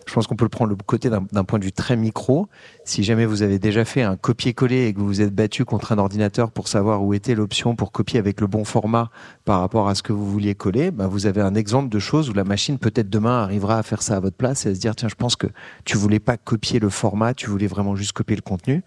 Je 0.06 0.14
pense 0.14 0.26
qu'on 0.28 0.36
peut 0.36 0.46
le 0.46 0.50
prendre 0.50 0.70
le 0.70 0.78
côté 0.78 1.10
d'un 1.10 1.44
point 1.44 1.60
de 1.60 1.66
vue 1.66 1.74
très 1.74 1.98
micro. 1.98 2.48
Si 2.86 3.04
jamais 3.04 3.26
vous 3.26 3.42
avez 3.42 3.60
déjà 3.60 3.84
fait 3.84 4.04
un 4.04 4.16
copier-coller 4.16 4.88
et 4.88 4.94
que 4.94 5.00
vous 5.00 5.08
vous 5.08 5.22
êtes 5.22 5.36
battu 5.36 5.66
contre 5.66 5.92
un 5.92 5.98
ordinateur 5.98 6.52
pour 6.52 6.70
savoir 6.70 7.04
où 7.04 7.14
était 7.14 7.36
l'option 7.36 7.76
pour 7.76 7.92
copier 7.92 8.18
avec 8.18 8.40
le 8.40 8.48
bon 8.48 8.64
format 8.64 9.10
par 9.44 9.60
rapport 9.60 9.90
à 9.90 9.96
ce 9.96 10.04
que 10.04 10.14
vous 10.14 10.30
vouliez 10.30 10.56
coller, 10.56 10.92
ben 10.92 11.08
vous 11.08 11.26
avez 11.26 11.42
un 11.42 11.56
exemple 11.56 11.90
de 11.90 12.00
choses 12.00 12.30
où 12.30 12.34
la 12.34 12.46
machine 12.46 12.78
peut-être 12.78 13.10
demain 13.10 13.44
arrivera 13.44 13.78
à 13.78 13.84
faire 13.84 14.02
ça 14.02 14.16
à 14.16 14.20
votre 14.22 14.38
place 14.38 14.66
et 14.66 14.70
à 14.70 14.76
se 14.76 14.80
dire 14.80 14.96
tiens 14.96 15.10
je 15.10 15.16
pense 15.16 15.36
que 15.36 15.48
tu 15.84 15.98
voulais 15.98 16.20
pas 16.20 16.38
copier 16.38 16.80
le 16.80 16.90
format, 16.90 17.34
tu 17.34 17.50
voulais 17.50 17.68
vraiment 17.68 17.96
juste 17.96 18.14
copier 18.14 18.38
le 18.38 18.42
contenu. 18.42 18.84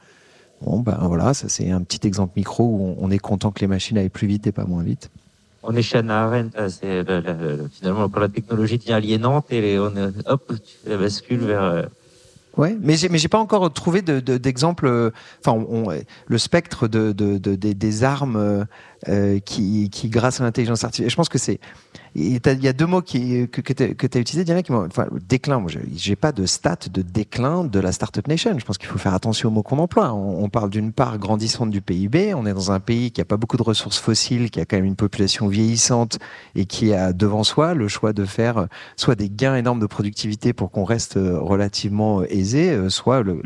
Bon, 0.63 0.81
ben 0.81 0.99
voilà, 1.03 1.33
ça 1.35 1.49
c'est 1.49 1.71
un 1.71 1.83
petit 1.83 2.07
exemple 2.07 2.33
micro 2.37 2.65
où 2.65 2.97
on 2.99 3.11
est 3.11 3.19
content 3.19 3.51
que 3.51 3.61
les 3.61 3.67
machines 3.67 3.97
aillent 3.97 4.09
plus 4.11 4.27
vite 4.27 4.47
et 4.47 4.53
pas 4.53 4.65
moins 4.65 4.83
vite. 4.83 5.11
On 5.63 5.75
est 5.75 5.83
chez 5.83 5.99
Anna 5.99 6.25
Arendt, 6.25 6.57
c'est 6.69 7.05
finalement 7.73 8.09
quand 8.09 8.21
la 8.21 8.29
technologie 8.29 8.79
devient 8.79 8.93
aliénante 8.93 9.53
et 9.53 9.79
on 9.79 9.93
hop, 10.27 10.53
tu 10.55 10.89
la 10.89 10.97
bascule 10.97 11.41
vers 11.41 11.63
euh, 11.63 11.83
Ouais, 12.57 12.77
mais 12.81 12.97
j'ai 12.97 13.09
mais 13.09 13.19
j'ai 13.19 13.29
pas 13.29 13.39
encore 13.39 13.73
trouvé 13.73 14.03
d'exemple. 14.03 14.87
De, 14.87 15.13
enfin, 15.45 15.65
le 16.27 16.39
spectre 16.39 16.89
de, 16.89 17.13
de, 17.13 17.37
des 17.55 18.05
armes 18.05 18.67
euh, 19.09 19.39
qui, 19.41 19.89
qui 19.91 20.09
grâce 20.09 20.41
à 20.41 20.45
l'intelligence 20.45 20.83
artificielle. 20.83 21.11
Je 21.11 21.17
pense 21.17 21.29
que 21.29 21.39
c'est 21.39 21.61
il 22.15 22.41
y 22.63 22.69
a 22.69 22.73
deux 22.73 22.87
mots 22.87 23.03
qui, 23.03 23.49
que, 23.49 23.73
tu 23.73 23.83
as 23.83 24.21
utilisés, 24.21 24.45
Diana, 24.45 24.63
déclin. 25.29 25.61
Moi, 25.61 25.71
j'ai 25.95 26.17
pas 26.17 26.33
de 26.33 26.45
stats 26.47 26.89
de 26.93 27.03
déclin 27.03 27.65
de 27.65 27.79
la 27.79 27.93
startup 27.93 28.27
nation. 28.27 28.59
Je 28.59 28.65
pense 28.65 28.79
qu'il 28.79 28.89
faut 28.89 28.99
faire 28.99 29.15
attention 29.15 29.49
aux 29.49 29.53
mots 29.53 29.63
qu'on 29.63 29.79
emploie. 29.79 30.13
On, 30.13 30.49
parle 30.49 30.71
d'une 30.71 30.93
part 30.93 31.19
grandissante 31.19 31.71
du 31.71 31.81
PIB. 31.81 32.35
On 32.35 32.47
est 32.47 32.53
dans 32.53 32.73
un 32.73 32.81
pays 32.81 33.13
qui 33.13 33.21
a 33.21 33.25
pas 33.25 33.37
beaucoup 33.37 33.57
de 33.57 33.63
ressources 33.63 33.99
fossiles, 33.99 34.51
qui 34.51 34.61
a 34.61 34.65
quand 34.65 34.77
même 34.77 34.85
une 34.85 34.97
population 34.97 35.47
vieillissante 35.47 36.19
et 36.57 36.67
qui 36.67 36.93
a 36.93 37.13
devant 37.13 37.45
soi 37.45 37.75
le 37.75 37.87
choix 37.87 38.13
de 38.13 38.25
faire 38.25 38.67
soit 38.97 39.15
des 39.15 39.31
gains 39.31 39.55
énormes 39.55 39.81
de 39.81 39.87
productivité 39.87 40.53
pour 40.53 40.71
qu'on 40.71 40.85
reste 40.85 41.15
relativement 41.17 42.25
aisé, 42.25 42.89
soit 42.89 43.23
le, 43.23 43.41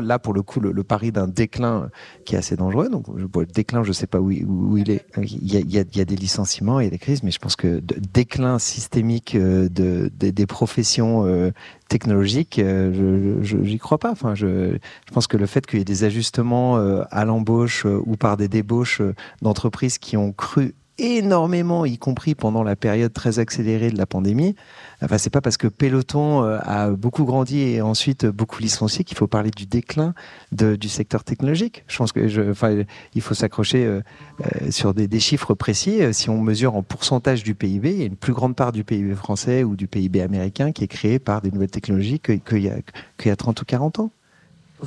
là 0.00 0.18
pour 0.18 0.32
le 0.32 0.42
coup 0.42 0.60
le, 0.60 0.84
pari 0.84 1.12
d'un 1.12 1.26
déclin 1.26 1.90
qui 2.26 2.34
est 2.34 2.38
assez 2.38 2.56
dangereux. 2.56 2.90
Donc, 2.90 3.06
le 3.08 3.46
déclin, 3.46 3.82
je 3.82 3.92
sais 3.92 4.06
pas 4.06 4.20
où, 4.20 4.30
il 4.30 4.90
est. 4.90 5.06
Il 5.16 5.52
y, 5.52 5.56
a, 5.56 5.60
il 5.60 5.96
y 5.96 6.00
a 6.00 6.04
des 6.04 6.16
licenciements 6.16 6.80
des 6.80 6.98
crises, 6.98 7.22
mais 7.22 7.30
je 7.30 7.38
pense 7.38 7.56
que 7.56 7.80
déclin 8.12 8.58
systémique 8.58 9.34
euh, 9.34 9.68
de, 9.68 10.10
des 10.12 10.46
professions 10.46 11.24
euh, 11.24 11.52
technologiques, 11.88 12.58
euh, 12.58 13.38
je 13.42 13.62
j'y 13.62 13.78
crois 13.78 13.98
pas. 13.98 14.10
Enfin, 14.10 14.34
je, 14.34 14.76
je, 15.08 15.12
pense 15.12 15.26
que 15.26 15.36
le 15.36 15.46
fait 15.46 15.66
qu'il 15.66 15.78
y 15.78 15.82
ait 15.82 15.86
des 15.86 16.04
ajustements 16.04 16.76
à 16.76 17.24
l'embauche 17.24 17.84
ou 17.84 18.16
par 18.16 18.36
des 18.36 18.48
débauches 18.48 19.00
d'entreprises 19.40 19.98
qui 19.98 20.16
ont 20.16 20.32
cru 20.32 20.74
énormément, 20.98 21.84
y 21.84 21.98
compris 21.98 22.34
pendant 22.34 22.62
la 22.62 22.76
période 22.76 23.12
très 23.12 23.38
accélérée 23.38 23.90
de 23.90 23.98
la 23.98 24.06
pandémie. 24.06 24.54
Enfin, 25.02 25.18
c'est 25.18 25.30
pas 25.30 25.40
parce 25.40 25.56
que 25.56 25.68
Peloton 25.68 26.42
euh, 26.42 26.58
a 26.62 26.90
beaucoup 26.90 27.24
grandi 27.24 27.60
et 27.60 27.82
ensuite 27.82 28.24
beaucoup 28.26 28.60
licencié 28.60 29.04
qu'il 29.04 29.16
faut 29.16 29.26
parler 29.26 29.50
du 29.50 29.66
déclin 29.66 30.14
du 30.52 30.88
secteur 30.88 31.22
technologique. 31.22 31.84
Je 31.86 31.98
pense 31.98 32.12
que, 32.12 32.28
je, 32.28 32.50
enfin, 32.50 32.84
il 33.14 33.20
faut 33.20 33.34
s'accrocher 33.34 33.84
euh, 33.84 34.00
euh, 34.40 34.70
sur 34.70 34.94
des, 34.94 35.20
chiffres 35.20 35.54
précis. 35.54 36.00
Si 36.12 36.30
on 36.30 36.40
mesure 36.40 36.76
en 36.76 36.82
pourcentage 36.82 37.42
du 37.42 37.54
PIB, 37.54 37.90
il 37.90 37.98
y 37.98 38.02
a 38.02 38.06
une 38.06 38.16
plus 38.16 38.32
grande 38.32 38.54
part 38.54 38.72
du 38.72 38.84
PIB 38.84 39.14
français 39.14 39.64
ou 39.64 39.76
du 39.76 39.88
PIB 39.88 40.22
américain 40.22 40.72
qui 40.72 40.84
est 40.84 40.88
créé 40.88 41.18
par 41.18 41.40
des 41.40 41.50
nouvelles 41.50 41.70
technologies 41.70 42.20
qu'il 42.20 42.62
y 42.62 43.30
a 43.30 43.36
30 43.36 43.60
ou 43.60 43.64
40 43.64 43.98
ans. 44.00 44.10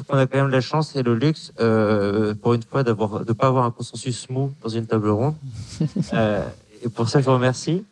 On 0.10 0.18
a 0.18 0.28
quand 0.28 0.38
même 0.38 0.50
la 0.50 0.62
chance 0.62 0.96
et 0.96 1.04
le 1.04 1.16
luxe, 1.16 1.52
euh, 1.60 2.36
pour 2.36 2.54
une 2.54 2.64
fois, 2.64 2.84
d'avoir 2.84 3.26
de 3.26 3.34
pas 3.34 3.48
avoir 3.48 3.66
un 3.66 3.72
consensus 3.72 4.30
mou 4.30 4.54
dans 4.62 4.70
une 4.70 4.86
table 4.86 5.10
ronde. 5.10 5.36
euh, 6.14 6.48
et 6.84 6.90
pour 6.90 7.10
ça, 7.10 7.20
je 7.20 7.26
vous 7.26 7.34
remercie. 7.34 7.84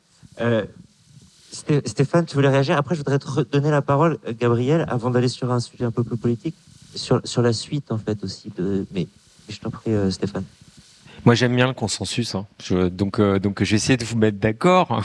Euh, 0.42 0.66
Stéphane, 1.52 2.26
tu 2.26 2.36
voulais 2.36 2.50
réagir? 2.50 2.78
Après, 2.78 2.94
je 2.94 3.00
voudrais 3.00 3.20
te 3.20 3.42
donner 3.52 3.72
la 3.72 3.82
parole, 3.82 4.20
Gabriel, 4.40 4.86
avant 4.90 5.10
d'aller 5.10 5.28
sur 5.28 5.52
un 5.52 5.60
sujet 5.60 5.86
un 5.86 5.92
peu 5.92 6.04
plus 6.04 6.18
politique, 6.18 6.56
sur, 6.94 7.22
sur 7.24 7.42
la 7.42 7.54
suite, 7.54 7.92
en 7.92 7.98
fait, 7.98 8.24
aussi. 8.24 8.52
De... 8.56 8.86
Mais 8.94 9.08
je 9.50 9.60
t'en 9.60 9.72
prie, 9.72 9.92
euh, 9.92 10.12
Stéphane. 10.12 10.44
Moi, 11.26 11.36
j'aime 11.36 11.56
bien 11.56 11.68
le 11.68 11.74
consensus. 11.74 12.36
Hein. 12.36 12.46
Je, 12.64 12.90
donc, 12.90 13.20
euh, 13.20 13.40
donc, 13.40 13.64
je 13.64 13.72
vais 13.72 13.76
essayer 13.76 13.98
de 13.98 14.06
vous 14.06 14.18
mettre 14.18 14.38
d'accord. 14.38 15.04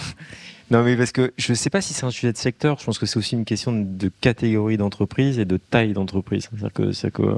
Non, 0.72 0.82
mais 0.82 0.96
parce 0.96 1.12
que 1.12 1.34
je 1.36 1.52
ne 1.52 1.54
sais 1.54 1.68
pas 1.68 1.82
si 1.82 1.92
c'est 1.92 2.06
un 2.06 2.10
sujet 2.10 2.32
de 2.32 2.38
secteur. 2.38 2.78
Je 2.78 2.86
pense 2.86 2.98
que 2.98 3.04
c'est 3.04 3.18
aussi 3.18 3.34
une 3.34 3.44
question 3.44 3.72
de 3.72 4.10
catégorie 4.22 4.78
d'entreprise 4.78 5.38
et 5.38 5.44
de 5.44 5.58
taille 5.58 5.92
d'entreprise. 5.92 6.48
C'est-à-dire 6.48 6.72
que, 6.72 7.08
que 7.10 7.36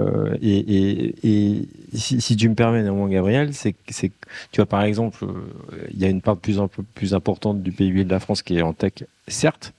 euh, 0.00 0.36
et, 0.42 0.58
et, 0.58 1.14
et 1.22 1.68
si, 1.94 2.36
tu 2.36 2.48
me 2.48 2.56
permets, 2.56 2.82
néanmoins, 2.82 3.08
Gabriel, 3.08 3.54
c'est 3.54 3.76
c'est 3.90 4.10
tu 4.50 4.56
vois 4.60 4.66
par 4.66 4.82
exemple, 4.82 5.24
euh, 5.24 5.86
il 5.92 6.00
y 6.00 6.04
a 6.04 6.08
une 6.08 6.20
part 6.20 6.36
plus 6.36 6.58
plus 6.94 7.14
importante 7.14 7.62
du 7.62 7.70
PIB 7.70 8.02
de 8.02 8.10
la 8.10 8.18
France 8.18 8.42
qui 8.42 8.58
est 8.58 8.62
en 8.62 8.72
tech, 8.72 9.04
certes. 9.28 9.72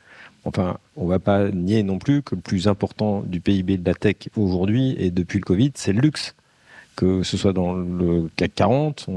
Enfin, 0.46 0.78
on 0.96 1.06
va 1.06 1.20
pas 1.20 1.50
nier 1.52 1.84
non 1.84 2.00
plus 2.00 2.22
que 2.22 2.36
le 2.36 2.42
plus 2.42 2.70
important 2.70 3.24
du 3.24 3.42
PIB 3.42 3.78
de 3.78 3.86
la 3.86 3.96
tech 3.96 4.30
aujourd'hui 4.38 4.96
et 4.98 5.12
depuis 5.12 5.40
le 5.40 5.44
Covid, 5.44 5.72
c'est 5.76 5.92
le 5.92 6.00
luxe 6.00 6.34
que 6.96 7.24
ce 7.24 7.38
soit 7.38 7.54
dans 7.54 7.74
le 7.74 8.30
CAC 8.36 8.56
40, 8.56 9.10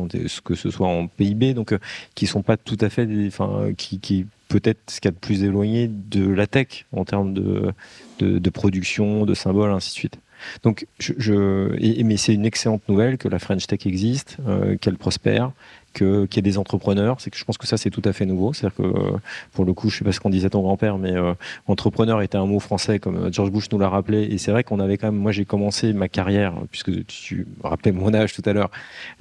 que 0.44 0.54
ce 0.54 0.70
soit 0.70 0.88
en 0.88 1.06
PIB, 1.06 1.54
donc 1.54 1.72
euh, 1.72 1.78
qui 2.14 2.26
sont 2.26 2.42
pas 2.42 2.56
tout 2.56 2.78
à 2.80 2.88
fait, 2.88 3.08
enfin, 3.26 3.72
qui, 3.76 4.26
peut-être 4.48 4.78
ce 4.90 5.00
qu'il 5.00 5.08
y 5.08 5.12
a 5.12 5.12
de 5.12 5.18
plus 5.18 5.44
éloigné 5.44 5.88
de 5.88 6.28
la 6.28 6.46
tech 6.46 6.86
en 6.92 7.04
termes 7.04 7.34
de, 7.34 7.72
de, 8.20 8.50
production, 8.50 9.26
de 9.26 9.34
symboles, 9.34 9.70
ainsi 9.70 9.90
de 9.90 9.94
suite. 9.94 10.18
Donc, 10.62 10.86
je, 10.98 12.02
mais 12.02 12.16
c'est 12.16 12.32
une 12.32 12.46
excellente 12.46 12.88
nouvelle 12.88 13.18
que 13.18 13.28
la 13.28 13.38
French 13.38 13.66
Tech 13.66 13.86
existe, 13.86 14.36
euh, 14.46 14.76
qu'elle 14.76 14.96
prospère, 14.96 15.50
qu'il 15.98 16.36
y 16.36 16.38
ait 16.38 16.42
des 16.42 16.58
entrepreneurs. 16.58 17.20
C'est 17.20 17.30
que 17.30 17.36
je 17.36 17.44
pense 17.44 17.58
que 17.58 17.66
ça 17.66 17.76
c'est 17.76 17.90
tout 17.90 18.02
à 18.04 18.12
fait 18.12 18.26
nouveau. 18.26 18.52
C'est-à-dire 18.52 18.76
que 18.76 18.82
euh, 18.82 19.18
pour 19.52 19.64
le 19.64 19.72
coup, 19.72 19.90
je 19.90 19.98
sais 19.98 20.04
pas 20.04 20.12
ce 20.12 20.20
qu'on 20.20 20.30
disait 20.30 20.50
ton 20.50 20.62
grand-père, 20.62 20.98
mais 20.98 21.12
euh, 21.12 21.34
entrepreneur 21.66 22.22
était 22.22 22.38
un 22.38 22.46
mot 22.46 22.60
français 22.60 22.98
comme 22.98 23.16
euh, 23.16 23.32
George 23.32 23.50
Bush 23.50 23.70
nous 23.72 23.78
l'a 23.78 23.88
rappelé. 23.88 24.22
Et 24.22 24.38
c'est 24.38 24.50
vrai 24.50 24.64
qu'on 24.64 24.80
avait 24.80 24.96
quand 24.96 25.08
même. 25.08 25.20
Moi, 25.20 25.32
j'ai 25.32 25.44
commencé 25.44 25.92
ma 25.92 26.08
carrière 26.08 26.54
puisque 26.70 27.06
tu 27.06 27.46
rappelais 27.62 27.92
mon 27.92 28.14
âge 28.14 28.32
tout 28.32 28.42
à 28.44 28.52
l'heure. 28.52 28.70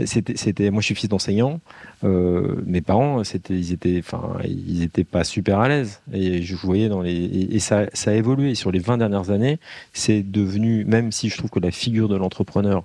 C'était. 0.06 0.70
Moi, 0.72 0.82
je 0.82 0.88
suis 0.88 0.96
fils 0.96 1.10
d'enseignant. 1.10 1.60
Mes 2.04 2.82
parents, 2.82 3.22
ils 3.50 3.74
étaient, 3.74 4.00
enfin, 4.00 4.38
ils 4.46 4.84
étaient 4.84 5.04
pas 5.04 5.24
super 5.24 5.60
à 5.60 5.68
l'aise. 5.68 6.02
Et 6.14 6.42
je 6.44 6.56
voyais 6.56 6.90
dans 6.90 7.02
les, 7.02 7.48
et, 7.52 7.60
ça, 7.60 7.86
a 8.06 8.14
évolué. 8.14 8.56
Sur 8.56 8.72
les 8.72 8.80
20 8.80 8.98
dernières 8.98 9.32
années, 9.32 9.60
c'est 9.94 10.24
devenu, 10.24 10.86
même 10.86 11.12
si 11.12 11.30
je 11.30 11.38
trouve 11.38 11.50
que 11.50 11.60
la 11.60 11.72
figure 11.72 12.08
de 12.08 12.16
l'entrepreneur 12.16 12.84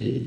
est, 0.00 0.22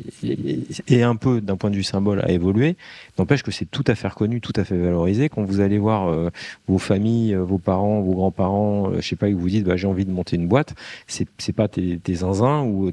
est, 0.87 1.03
un 1.03 1.15
peu, 1.15 1.41
d'un 1.41 1.57
point 1.57 1.69
de 1.69 1.75
vue 1.75 1.83
symbole, 1.83 2.23
a 2.27 2.31
évolué. 2.31 2.77
N'empêche 3.17 3.41
que 3.41 3.51
c'est 3.51 3.65
tout 3.65 3.83
à 3.87 3.95
fait 3.95 4.07
reconnu, 4.07 4.41
tout 4.41 4.53
à 4.55 4.63
fait 4.63 4.77
valorisé. 4.77 5.27
Quand 5.29 5.43
vous 5.43 5.59
allez 5.59 5.79
voir 5.79 6.07
euh, 6.07 6.29
vos 6.67 6.77
familles, 6.77 7.33
euh, 7.33 7.43
vos 7.43 7.57
parents, 7.57 8.01
vos 8.01 8.13
grands-parents, 8.13 8.91
euh, 8.91 9.01
je 9.01 9.07
sais 9.07 9.15
pas, 9.15 9.27
ils 9.27 9.35
vous 9.35 9.49
disent, 9.49 9.63
bah, 9.63 9.75
j'ai 9.75 9.87
envie 9.87 10.05
de 10.05 10.11
monter 10.11 10.35
une 10.35 10.47
boîte, 10.47 10.75
c'est, 11.07 11.27
pas 11.53 11.67
tes, 11.67 11.97
tes 11.97 12.15
zinzins 12.15 12.61
ou 12.63 12.91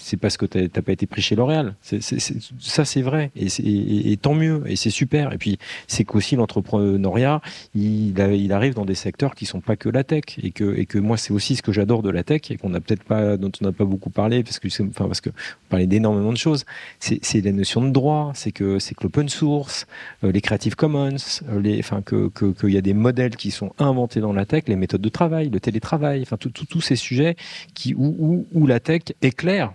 c'est 0.00 0.16
parce 0.16 0.36
que 0.36 0.46
t'as, 0.46 0.82
pas 0.82 0.92
été 0.92 1.06
pris 1.06 1.22
chez 1.22 1.36
L'Oréal. 1.36 1.76
Ça, 1.82 2.84
c'est 2.84 3.02
vrai. 3.02 3.30
Et, 3.36 3.46
et, 3.46 4.12
et, 4.12 4.16
tant 4.16 4.34
mieux. 4.34 4.62
Et 4.66 4.76
c'est 4.76 4.90
super. 4.90 5.32
Et 5.32 5.38
puis, 5.38 5.58
c'est 5.86 6.04
qu'aussi 6.04 6.34
l'entrepreneuriat, 6.34 7.40
il, 7.74 8.20
arrive 8.52 8.74
dans 8.74 8.84
des 8.84 8.94
secteurs 8.94 9.34
qui 9.34 9.46
sont 9.46 9.60
pas 9.60 9.76
que 9.76 9.88
la 9.88 10.02
tech. 10.02 10.24
Et 10.42 10.50
que, 10.50 10.76
et 10.76 11.00
moi, 11.00 11.16
c'est 11.16 11.32
aussi 11.32 11.54
ce 11.54 11.62
que 11.62 11.72
j'adore 11.72 12.02
de 12.02 12.10
la 12.10 12.24
tech 12.24 12.50
et 12.50 12.56
qu'on 12.56 12.74
a 12.74 12.80
peut-être 12.80 13.04
pas, 13.04 13.36
dont 13.36 13.52
on 13.60 13.64
n'a 13.64 13.72
pas 13.72 13.84
beaucoup 13.84 14.10
parlé 14.10 14.42
parce 14.42 14.58
que, 14.58 14.68
enfin, 14.88 15.06
parce 15.06 15.20
que 15.20 15.30
parlait 15.68 15.86
d'énormément 15.86 16.32
de 16.32 16.38
choses. 16.38 16.64
C'est 16.98 17.40
la 17.40 17.52
notion 17.52 17.82
de 17.82 17.90
droit. 17.90 18.32
C'est 18.34 18.52
que, 18.52 18.78
c'est 18.78 18.94
que 18.94 19.04
l'open 19.04 19.28
source, 19.28 19.43
euh, 19.44 20.32
les 20.32 20.40
Creative 20.40 20.76
Commons, 20.76 21.16
euh, 21.48 21.60
les, 21.60 21.78
enfin, 21.78 22.02
que, 22.02 22.28
que, 22.28 22.46
qu'il 22.46 22.70
y 22.70 22.76
a 22.76 22.80
des 22.80 22.94
modèles 22.94 23.36
qui 23.36 23.50
sont 23.50 23.72
inventés 23.78 24.20
dans 24.20 24.32
la 24.32 24.46
tech, 24.46 24.64
les 24.66 24.76
méthodes 24.76 25.00
de 25.00 25.08
travail, 25.08 25.50
le 25.50 25.60
télétravail, 25.60 26.22
enfin, 26.22 26.36
tous 26.36 26.80
ces 26.80 26.96
sujets 26.96 27.36
qui, 27.74 27.94
où, 27.94 28.46
où, 28.52 28.66
la 28.66 28.80
tech 28.80 29.02
éclaire 29.22 29.72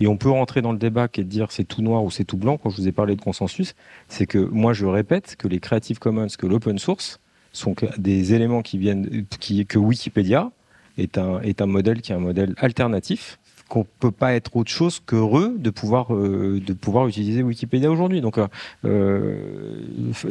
et 0.00 0.06
on 0.06 0.16
peut 0.16 0.30
rentrer 0.30 0.62
dans 0.62 0.72
le 0.72 0.78
débat 0.78 1.08
qui 1.08 1.20
est 1.20 1.24
de 1.24 1.28
dire 1.28 1.50
c'est 1.50 1.64
tout 1.64 1.82
noir 1.82 2.04
ou 2.04 2.10
c'est 2.10 2.24
tout 2.24 2.36
blanc. 2.36 2.58
Quand 2.58 2.70
je 2.70 2.76
vous 2.76 2.88
ai 2.88 2.92
parlé 2.92 3.16
de 3.16 3.20
consensus, 3.20 3.74
c'est 4.08 4.26
que 4.26 4.38
moi 4.38 4.72
je 4.72 4.86
répète 4.86 5.36
que 5.36 5.48
les 5.48 5.58
Creative 5.58 5.98
Commons, 5.98 6.26
que 6.38 6.46
l'open 6.46 6.78
source 6.78 7.20
sont 7.52 7.74
des 7.98 8.34
éléments 8.34 8.62
qui 8.62 8.78
viennent, 8.78 9.24
que 9.68 9.78
Wikipédia 9.78 10.50
est 10.98 11.18
un, 11.18 11.40
est 11.40 11.62
un 11.62 11.66
modèle 11.66 12.02
qui 12.02 12.12
est 12.12 12.14
un 12.14 12.20
modèle 12.20 12.54
alternatif 12.58 13.38
qu'on 13.70 13.86
peut 14.00 14.10
pas 14.10 14.34
être 14.34 14.56
autre 14.56 14.70
chose 14.70 15.00
qu'heureux 15.06 15.54
de 15.56 15.70
pouvoir 15.70 16.12
euh, 16.12 16.60
de 16.60 16.72
pouvoir 16.72 17.06
utiliser 17.06 17.42
Wikipédia 17.42 17.90
aujourd'hui. 17.90 18.20
Donc 18.20 18.36
euh, 18.36 18.48
euh 18.84 19.36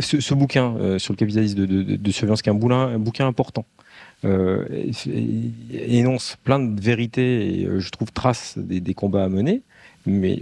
ce, 0.02 0.34
bouquin 0.34 1.00
sur 1.00 1.14
le 1.14 1.18
capitalisme 1.18 1.56
de, 1.56 1.66
de, 1.66 1.96
de 1.96 2.12
surveillance 2.12 2.42
qui 2.42 2.50
est 2.50 2.52
un, 2.52 3.00
bouquin 3.00 3.26
important 3.26 3.66
énonce 5.72 6.38
plein 6.44 6.60
de 6.60 6.82
vérités 6.82 7.62
et 7.62 7.70
je 7.80 7.90
trouve 7.90 8.12
trace 8.12 8.58
des, 8.58 8.94
combats 8.94 9.24
à 9.24 9.30
mener. 9.30 9.62
Mais 10.06 10.40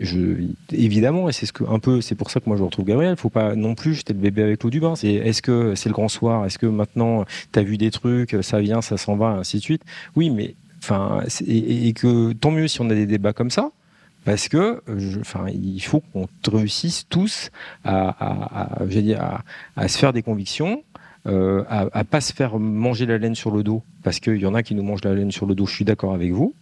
évidemment, 0.72 1.30
et 1.30 1.32
c'est 1.32 1.46
ce 1.46 2.14
pour 2.16 2.32
ça 2.32 2.40
que 2.40 2.50
moi 2.50 2.58
je 2.58 2.64
retrouve 2.64 2.86
Gabriel. 2.86 3.14
Il 3.14 3.20
faut 3.20 3.30
pas 3.30 3.56
non 3.56 3.76
plus 3.76 3.94
jeter 3.94 4.14
le 4.14 4.20
bébé 4.20 4.42
avec 4.42 4.64
l'eau 4.64 4.72
du 4.72 4.80
bain. 4.80 4.96
Est-ce 4.96 5.44
que 5.44 5.76
c'est 5.76 5.90
le 5.90 5.94
grand 5.94 6.10
soir? 6.10 6.46
Est-ce 6.46 6.58
que 6.58 6.66
maintenant 6.66 7.26
tu 7.54 7.60
as 7.60 7.64
vu 7.64 7.78
des 7.78 7.92
trucs, 7.92 8.36
ça 8.42 8.60
vient, 8.60 8.82
ça 8.82 8.98
s'en 8.98 9.16
va, 9.16 9.28
ainsi 9.28 9.58
de 9.58 9.62
suite 9.62 9.84
Oui, 10.16 10.32
mais 10.32 10.56
et, 11.48 11.94
que 11.94 12.34
tant 12.34 12.52
mieux 12.52 12.68
si 12.68 12.82
on 12.82 12.90
a 12.90 12.94
des 12.94 13.06
débats 13.06 13.34
comme 13.34 13.52
ça 13.52 13.72
parce 14.26 14.50
que 14.50 14.82
enfin, 15.22 15.46
il 15.50 15.80
faut 15.80 16.02
qu'on 16.02 16.28
réussisse 16.52 17.06
tous 17.10 17.50
à, 17.86 18.10
à, 18.10 18.84
à, 18.84 19.44
à, 19.78 19.88
se 19.88 19.98
faire 19.98 20.12
des 20.12 20.22
convictions, 20.22 20.84
euh, 21.28 21.64
à, 21.70 21.88
à 21.94 22.04
pas 22.04 22.20
se 22.20 22.34
faire 22.34 22.60
manger 22.60 23.06
la 23.06 23.18
laine 23.18 23.36
sur 23.36 23.52
le 23.52 23.64
dos, 23.64 23.84
parce 24.04 24.20
qu'il 24.20 24.36
y 24.36 24.46
en 24.46 24.54
a 24.54 24.64
qui 24.64 24.76
nous 24.76 24.84
mangent 24.84 25.06
la 25.06 25.14
laine 25.14 25.32
sur 25.32 25.46
le 25.46 25.56
dos. 25.56 25.66
Je 25.66 25.76
suis 25.76 25.86
d'accord 25.86 26.14
avec 26.14 26.32
vous. 26.34 26.54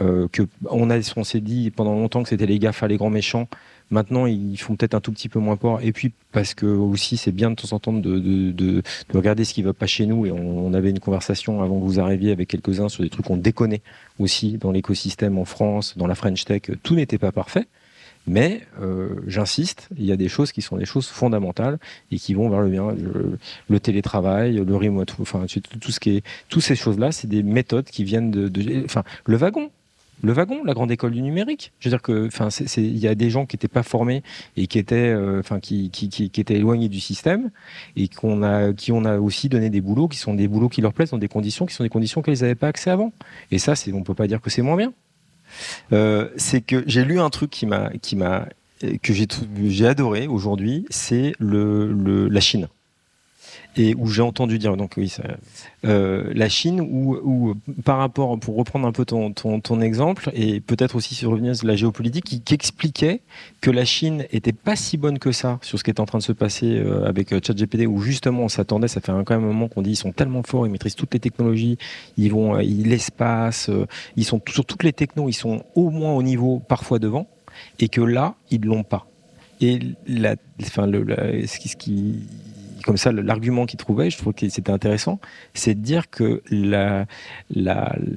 Euh, 0.00 0.26
que 0.32 0.42
on 0.70 0.88
on 0.90 1.24
s'est 1.24 1.40
dit 1.40 1.70
pendant 1.70 1.92
longtemps 1.92 2.22
que 2.22 2.28
c'était 2.30 2.46
les 2.46 2.58
GAFA, 2.58 2.88
les 2.88 2.96
grands 2.96 3.10
méchants. 3.10 3.46
Maintenant, 3.92 4.24
ils 4.24 4.56
font 4.56 4.74
peut-être 4.74 4.94
un 4.94 5.00
tout 5.00 5.12
petit 5.12 5.28
peu 5.28 5.38
moins 5.38 5.58
peur. 5.58 5.84
Et 5.84 5.92
puis 5.92 6.12
parce 6.32 6.54
que 6.54 6.64
aussi, 6.64 7.18
c'est 7.18 7.30
bien 7.30 7.50
de 7.50 7.56
temps 7.56 7.76
en 7.76 7.78
temps 7.78 7.92
de, 7.92 8.00
de, 8.00 8.50
de, 8.50 8.82
de 8.82 8.82
regarder 9.14 9.44
ce 9.44 9.52
qui 9.52 9.62
va 9.62 9.74
pas 9.74 9.86
chez 9.86 10.06
nous. 10.06 10.24
Et 10.24 10.32
on, 10.32 10.72
avait 10.72 10.88
une 10.88 10.98
conversation 10.98 11.60
avant 11.60 11.78
que 11.78 11.84
vous 11.84 12.00
arriviez 12.00 12.32
avec 12.32 12.48
quelques-uns 12.48 12.88
sur 12.88 13.02
des 13.02 13.10
trucs 13.10 13.26
qu'on 13.26 13.36
déconnait 13.36 13.82
aussi 14.18 14.56
dans 14.56 14.72
l'écosystème 14.72 15.36
en 15.36 15.44
France, 15.44 15.98
dans 15.98 16.06
la 16.06 16.14
French 16.14 16.46
Tech. 16.46 16.62
Tout 16.82 16.94
n'était 16.94 17.18
pas 17.18 17.32
parfait. 17.32 17.66
Mais 18.26 18.62
euh, 18.80 19.20
j'insiste, 19.26 19.90
il 19.98 20.06
y 20.06 20.12
a 20.12 20.16
des 20.16 20.28
choses 20.28 20.52
qui 20.52 20.62
sont 20.62 20.78
des 20.78 20.86
choses 20.86 21.08
fondamentales 21.08 21.78
et 22.10 22.16
qui 22.16 22.32
vont 22.32 22.48
vers 22.48 22.60
le 22.60 22.70
bien. 22.70 22.94
Le, 23.68 23.80
télétravail, 23.80 24.54
le 24.54 24.76
remote, 24.76 25.14
enfin 25.20 25.44
tout 25.80 25.92
ce 25.92 26.00
qui 26.00 26.16
est, 26.16 26.24
toutes 26.48 26.62
ces 26.62 26.76
choses-là, 26.76 27.12
c'est 27.12 27.26
des 27.26 27.42
méthodes 27.42 27.86
qui 27.86 28.04
viennent 28.04 28.30
de, 28.30 28.48
de, 28.48 28.84
enfin 28.84 29.02
le 29.26 29.36
wagon 29.36 29.70
le 30.22 30.32
wagon, 30.32 30.62
la 30.64 30.72
grande 30.72 30.90
école 30.90 31.12
du 31.12 31.22
numérique. 31.22 31.72
Je 31.80 31.88
veux 31.88 31.90
dire 31.90 32.02
que, 32.02 32.26
enfin, 32.26 32.48
il 32.76 32.98
y 32.98 33.08
a 33.08 33.14
des 33.14 33.28
gens 33.28 33.44
qui 33.44 33.56
n'étaient 33.56 33.68
pas 33.68 33.82
formés 33.82 34.22
et 34.56 34.66
qui 34.66 34.78
étaient, 34.78 35.08
euh, 35.08 35.40
enfin, 35.40 35.60
qui, 35.60 35.90
qui, 35.90 36.08
qui, 36.08 36.30
qui, 36.30 36.40
étaient 36.40 36.54
éloignés 36.54 36.88
du 36.88 37.00
système 37.00 37.50
et 37.96 38.08
qu'on 38.08 38.42
a, 38.42 38.72
qui 38.72 38.92
on 38.92 39.04
a 39.04 39.18
aussi 39.18 39.48
donné 39.48 39.68
des 39.68 39.80
boulots 39.80 40.08
qui 40.08 40.18
sont 40.18 40.34
des 40.34 40.48
boulots 40.48 40.68
qui 40.68 40.80
leur 40.80 40.92
plaisent 40.92 41.10
dans 41.10 41.18
des 41.18 41.28
conditions 41.28 41.66
qui 41.66 41.74
sont 41.74 41.82
des 41.82 41.90
conditions 41.90 42.22
qu'ils 42.22 42.40
n'avaient 42.40 42.54
pas 42.54 42.68
accès 42.68 42.90
avant. 42.90 43.12
Et 43.50 43.58
ça, 43.58 43.74
c'est, 43.74 43.92
on 43.92 44.02
peut 44.02 44.14
pas 44.14 44.28
dire 44.28 44.40
que 44.40 44.50
c'est 44.50 44.62
moins 44.62 44.76
bien. 44.76 44.92
Euh, 45.92 46.28
c'est 46.36 46.62
que 46.62 46.84
j'ai 46.86 47.04
lu 47.04 47.20
un 47.20 47.28
truc 47.28 47.50
qui 47.50 47.66
m'a, 47.66 47.90
qui 48.00 48.16
m'a, 48.16 48.48
que 49.02 49.12
j'ai, 49.12 49.26
j'ai 49.66 49.86
adoré 49.86 50.28
aujourd'hui, 50.28 50.86
c'est 50.88 51.34
le, 51.38 51.92
le, 51.92 52.28
la 52.28 52.40
Chine 52.40 52.68
et 53.76 53.94
où 53.94 54.06
j'ai 54.08 54.22
entendu 54.22 54.58
dire, 54.58 54.76
donc 54.76 54.94
oui, 54.96 55.08
ça, 55.08 55.22
euh, 55.84 56.30
la 56.34 56.48
Chine, 56.48 56.80
où, 56.80 57.16
où, 57.22 57.54
par 57.84 57.98
rapport, 57.98 58.38
pour 58.38 58.56
reprendre 58.56 58.86
un 58.86 58.92
peu 58.92 59.04
ton, 59.04 59.32
ton, 59.32 59.60
ton 59.60 59.80
exemple, 59.80 60.30
et 60.34 60.60
peut-être 60.60 60.96
aussi 60.96 61.14
sur 61.14 61.30
revenir 61.30 61.56
sur 61.56 61.66
la 61.66 61.76
géopolitique, 61.76 62.42
qui, 62.44 62.54
expliquait 62.54 63.22
que 63.62 63.70
la 63.70 63.86
Chine 63.86 64.26
était 64.30 64.52
pas 64.52 64.76
si 64.76 64.98
bonne 64.98 65.18
que 65.18 65.32
ça 65.32 65.58
sur 65.62 65.78
ce 65.78 65.84
qui 65.84 65.90
est 65.90 66.00
en 66.00 66.04
train 66.04 66.18
de 66.18 66.22
se 66.22 66.32
passer 66.32 66.76
euh, 66.76 67.06
avec 67.06 67.32
euh, 67.32 67.40
ChatGPT, 67.42 67.86
où 67.86 68.00
justement 68.00 68.42
on 68.42 68.48
s'attendait, 68.48 68.88
ça 68.88 69.00
fait 69.00 69.12
quand 69.12 69.30
même 69.30 69.44
un 69.44 69.52
moment 69.52 69.68
qu'on 69.68 69.82
dit 69.82 69.92
ils 69.92 69.96
sont 69.96 70.12
tellement 70.12 70.42
forts, 70.42 70.66
ils 70.66 70.70
maîtrisent 70.70 70.94
toutes 70.94 71.14
les 71.14 71.20
technologies, 71.20 71.78
ils 72.18 72.30
vont, 72.30 72.56
euh, 72.56 72.62
l'espace, 72.62 73.68
euh, 73.70 73.86
ils 74.16 74.24
sont 74.24 74.40
sur 74.48 74.64
toutes 74.64 74.82
les 74.82 74.92
technos, 74.92 75.28
ils 75.28 75.34
sont 75.34 75.64
au 75.74 75.90
moins 75.90 76.12
au 76.12 76.22
niveau 76.22 76.60
parfois 76.60 76.98
devant, 76.98 77.26
et 77.78 77.88
que 77.88 78.00
là, 78.00 78.34
ils 78.50 78.62
l'ont 78.62 78.84
pas. 78.84 79.06
Et 79.60 79.78
la, 80.06 80.36
enfin, 80.60 80.86
le, 80.86 81.04
la, 81.04 81.46
ce 81.46 81.58
qui, 81.58 81.68
ce 81.68 81.76
qui 81.76 82.20
comme 82.82 82.96
ça, 82.96 83.12
l'argument 83.12 83.66
qu'il 83.66 83.78
trouvait, 83.78 84.10
je 84.10 84.18
trouve 84.18 84.32
que 84.32 84.48
c'était 84.48 84.72
intéressant, 84.72 85.20
c'est 85.54 85.74
de 85.74 85.80
dire 85.80 86.10
que 86.10 86.42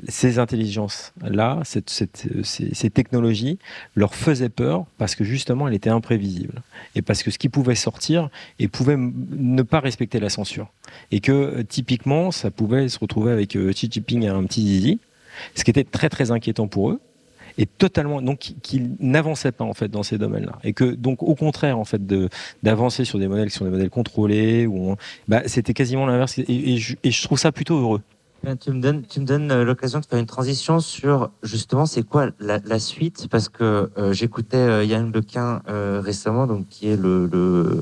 ces 0.07 0.39
intelligences-là, 0.39 1.61
ces, 1.63 2.89
technologies, 2.89 3.59
leur 3.95 4.15
faisaient 4.15 4.49
peur 4.49 4.85
parce 4.97 5.15
que 5.15 5.23
justement, 5.23 5.67
elles 5.67 5.73
étaient 5.73 5.89
imprévisibles. 5.89 6.61
Et 6.95 7.01
parce 7.01 7.23
que 7.23 7.31
ce 7.31 7.37
qui 7.37 7.49
pouvait 7.49 7.75
sortir 7.75 8.29
et 8.59 8.67
pouvait 8.67 8.97
ne 8.97 9.61
pas 9.61 9.79
respecter 9.79 10.19
la 10.19 10.29
censure. 10.29 10.71
Et 11.11 11.19
que 11.19 11.61
typiquement, 11.63 12.31
ça 12.31 12.51
pouvait 12.51 12.89
se 12.89 12.99
retrouver 12.99 13.31
avec 13.31 13.55
euh, 13.55 13.71
Xi 13.71 13.89
Jinping 13.91 14.23
et 14.23 14.27
un 14.27 14.43
petit 14.43 14.61
zizi, 14.61 14.99
ce 15.55 15.63
qui 15.63 15.71
était 15.71 15.83
très 15.83 16.09
très 16.09 16.31
inquiétant 16.31 16.67
pour 16.67 16.91
eux 16.91 17.01
et 17.57 17.65
totalement 17.65 18.21
donc 18.21 18.53
qu'il 18.61 18.95
n'avançait 18.99 19.51
pas 19.51 19.63
en 19.63 19.73
fait 19.73 19.87
dans 19.87 20.03
ces 20.03 20.17
domaines-là. 20.17 20.59
Et 20.63 20.73
que 20.73 20.85
donc 20.85 21.23
au 21.23 21.35
contraire 21.35 21.77
en 21.79 21.85
fait 21.85 22.05
de 22.05 22.29
d'avancer 22.63 23.05
sur 23.05 23.19
des 23.19 23.27
modèles 23.27 23.49
qui 23.49 23.57
sont 23.57 23.65
des 23.65 23.71
modèles 23.71 23.89
contrôlés 23.89 24.67
ou 24.67 24.95
bah, 25.27 25.43
c'était 25.45 25.73
quasiment 25.73 26.05
l'inverse. 26.05 26.37
Et, 26.37 26.43
et, 26.47 26.79
et 27.03 27.11
je 27.11 27.23
trouve 27.23 27.39
ça 27.39 27.51
plutôt 27.51 27.79
heureux. 27.79 28.01
Tu 28.61 28.69
me 28.71 28.79
donnes, 28.79 29.01
tu 29.01 29.19
me 29.19 29.25
donnes 29.25 29.63
l'occasion 29.63 29.99
de 29.99 30.05
faire 30.05 30.19
une 30.19 30.27
transition 30.27 30.79
sur 30.79 31.31
justement 31.41 31.87
c'est 31.87 32.03
quoi 32.03 32.29
la, 32.39 32.59
la, 32.63 32.77
suite? 32.77 33.27
Parce 33.31 33.49
que 33.49 33.89
euh, 33.97 34.13
j'écoutais 34.13 34.57
euh, 34.57 34.83
Yann 34.83 35.11
Lequin 35.11 35.63
euh, 35.67 35.99
récemment 36.03 36.45
donc 36.45 36.67
qui 36.69 36.87
est 36.87 36.95
le, 36.95 37.25
le 37.25 37.81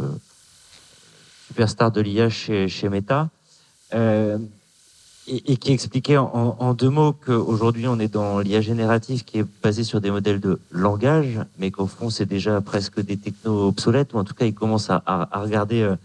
superstar 1.48 1.92
de 1.92 2.00
l'IA 2.00 2.30
chez, 2.30 2.70
chez 2.70 2.88
Meta. 2.88 3.30
Euh, 3.94 4.38
et, 5.28 5.54
et, 5.54 5.58
qui 5.58 5.72
expliquait 5.72 6.18
en, 6.18 6.56
en 6.60 6.74
deux 6.74 6.90
mots 6.90 7.14
qu'aujourd'hui 7.14 7.88
on 7.88 8.00
est 8.00 8.14
dans 8.14 8.40
l'IA 8.40 8.62
générative 8.62 9.24
qui 9.24 9.40
est 9.40 9.46
basé 9.62 9.84
sur 9.84 10.02
des 10.02 10.12
modèles 10.12 10.40
de 10.40 10.60
langage, 10.72 11.40
mais 11.58 11.72
qu'au 11.72 11.88
fond 11.88 12.10
c'est 12.10 12.26
déjà 12.26 12.60
presque 12.62 13.00
des 13.02 13.18
technos 13.18 13.68
obsolètes, 13.68 14.14
ou 14.14 14.18
en 14.18 14.24
tout 14.24 14.34
cas 14.34 14.46
il 14.46 14.54
commence 14.54 14.90
à, 14.90 15.02
à, 15.06 15.38
à 15.38 15.42
regarder 15.42 15.82
euh, 15.82 15.96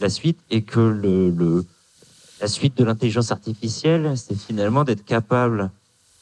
la 0.00 0.08
suite, 0.08 0.38
et 0.50 0.62
que 0.62 0.80
le, 0.80 1.30
le 1.30 1.64
la 2.40 2.46
suite 2.46 2.78
de 2.78 2.84
l'intelligence 2.84 3.32
artificielle, 3.32 4.12
c'est 4.16 4.38
finalement 4.38 4.84
d'être 4.84 5.04
capable 5.04 5.70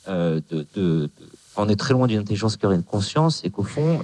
euh, 0.09 0.41
de, 0.51 0.67
de, 0.75 1.03
de, 1.03 1.11
On 1.57 1.69
est 1.69 1.77
très 1.77 1.93
loin 1.93 2.07
d'une 2.07 2.21
intelligence 2.21 2.57
qui 2.57 2.65
aurait 2.65 2.77
une 2.77 2.83
conscience, 2.83 3.43
et 3.45 3.51
qu'au 3.51 3.65
fond, 3.65 4.03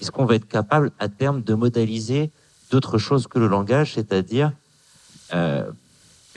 est-ce 0.00 0.10
qu'on 0.10 0.24
va 0.24 0.36
être 0.36 0.48
capable 0.48 0.90
à 0.98 1.08
terme 1.08 1.42
de 1.42 1.54
modéliser 1.54 2.30
d'autres 2.70 2.98
choses 2.98 3.26
que 3.26 3.38
le 3.38 3.46
langage, 3.46 3.94
c'est-à-dire 3.94 4.52
euh, 5.34 5.64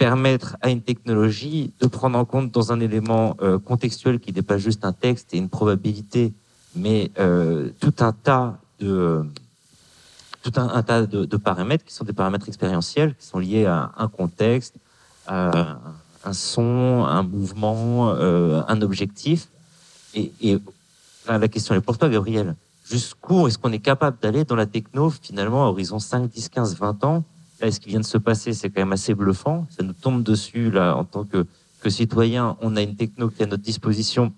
permettre 0.02 0.58
à 0.62 0.72
une 0.72 0.82
technologie 0.82 1.74
de 1.80 1.86
prendre 1.86 2.18
en 2.18 2.26
compte 2.26 2.50
dans 2.50 2.72
un 2.72 2.80
élément 2.80 3.38
euh, 3.44 3.60
contextuel 3.60 4.20
qui 4.20 4.34
n'est 4.34 4.42
pas 4.42 4.58
juste 4.58 4.84
un 4.84 4.94
texte 4.94 5.32
et 5.36 5.38
une 5.38 5.48
probabilité, 5.48 6.34
mais 6.76 7.12
euh, 7.20 7.70
tout 7.80 7.94
un 8.00 8.12
tas 8.12 8.58
de 8.80 9.24
tout 10.42 10.54
un, 10.56 10.82
tas 10.82 11.06
de, 11.06 11.38
paramètres 11.38 11.86
qui 11.86 11.94
sont 11.94 12.04
des 12.04 12.14
paramètres 12.14 12.48
expérientiels, 12.48 13.14
qui 13.14 13.28
sont 13.28 13.38
liés 13.38 13.68
à 13.68 13.92
un 13.96 14.08
contexte, 14.08 14.74
à 15.28 15.78
un 16.26 16.34
son, 16.34 17.06
un 17.06 17.22
mouvement, 17.22 18.10
euh, 18.10 18.64
un 18.68 18.82
objectif. 18.82 19.50
Et, 20.16 20.32
la 21.28 21.48
question 21.48 21.76
est 21.76 21.82
pour 21.82 22.00
toi, 22.00 22.10
Gabriel. 22.10 22.56
Jusqu'où 22.90 23.48
est-ce 23.48 23.60
qu'on 23.60 23.72
est 23.72 23.86
capable 23.92 24.18
d'aller 24.20 24.46
dans 24.46 24.56
la 24.56 24.66
techno, 24.66 25.12
finalement, 25.12 25.66
à 25.66 25.68
horizon 25.68 26.00
5, 26.00 26.28
10, 26.28 26.50
15, 26.50 26.76
20 26.76 27.04
ans 27.04 27.24
Là, 27.62 27.72
ce 27.72 27.80
qui 27.80 27.90
vient 27.90 28.00
de 28.00 28.06
se 28.06 28.18
passer, 28.18 28.54
c'est 28.54 28.70
quand 28.70 28.82
même 28.82 28.92
assez 28.92 29.14
bluffant. 29.14 29.68
Ça 29.70 29.84
nous 29.84 29.94
tombe 29.94 30.24
dessus, 30.24 30.72
là, 30.72 30.96
en 30.96 31.04
tant 31.04 31.24
que, 31.24 31.46
que 31.82 31.90
citoyen. 31.90 32.58
On 32.62 32.76
a 32.76 32.82
une 32.82 32.96
techno 32.96 33.30
qui 33.30 33.42
est 33.42 33.46
à 33.46 33.48
notre 33.48 33.62
disposition, 33.62 34.34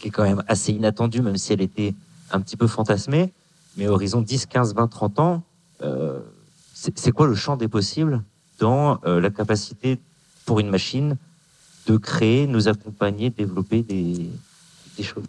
qui 0.00 0.08
est 0.08 0.10
quand 0.10 0.24
même 0.24 0.42
assez 0.48 0.72
inattendue, 0.72 1.22
même 1.22 1.36
si 1.36 1.52
elle 1.52 1.60
était 1.60 1.94
un 2.32 2.40
petit 2.40 2.56
peu 2.56 2.66
fantasmée. 2.66 3.32
Mais 3.76 3.86
horizon 3.86 4.20
10, 4.20 4.46
15, 4.46 4.74
20, 4.74 4.88
30 4.88 5.18
ans, 5.20 5.42
euh, 5.82 6.18
c'est 6.74 7.12
quoi 7.12 7.28
le 7.28 7.36
champ 7.36 7.56
des 7.56 7.68
possibles 7.68 8.22
dans 8.58 8.98
euh, 9.04 9.20
la 9.20 9.30
capacité 9.30 10.00
pour 10.44 10.58
une 10.58 10.68
machine 10.68 11.16
de 11.86 11.96
créer, 11.96 12.48
nous 12.48 12.66
accompagner, 12.66 13.30
développer 13.30 13.82
des, 13.82 14.28
des 14.96 15.02
choses? 15.02 15.24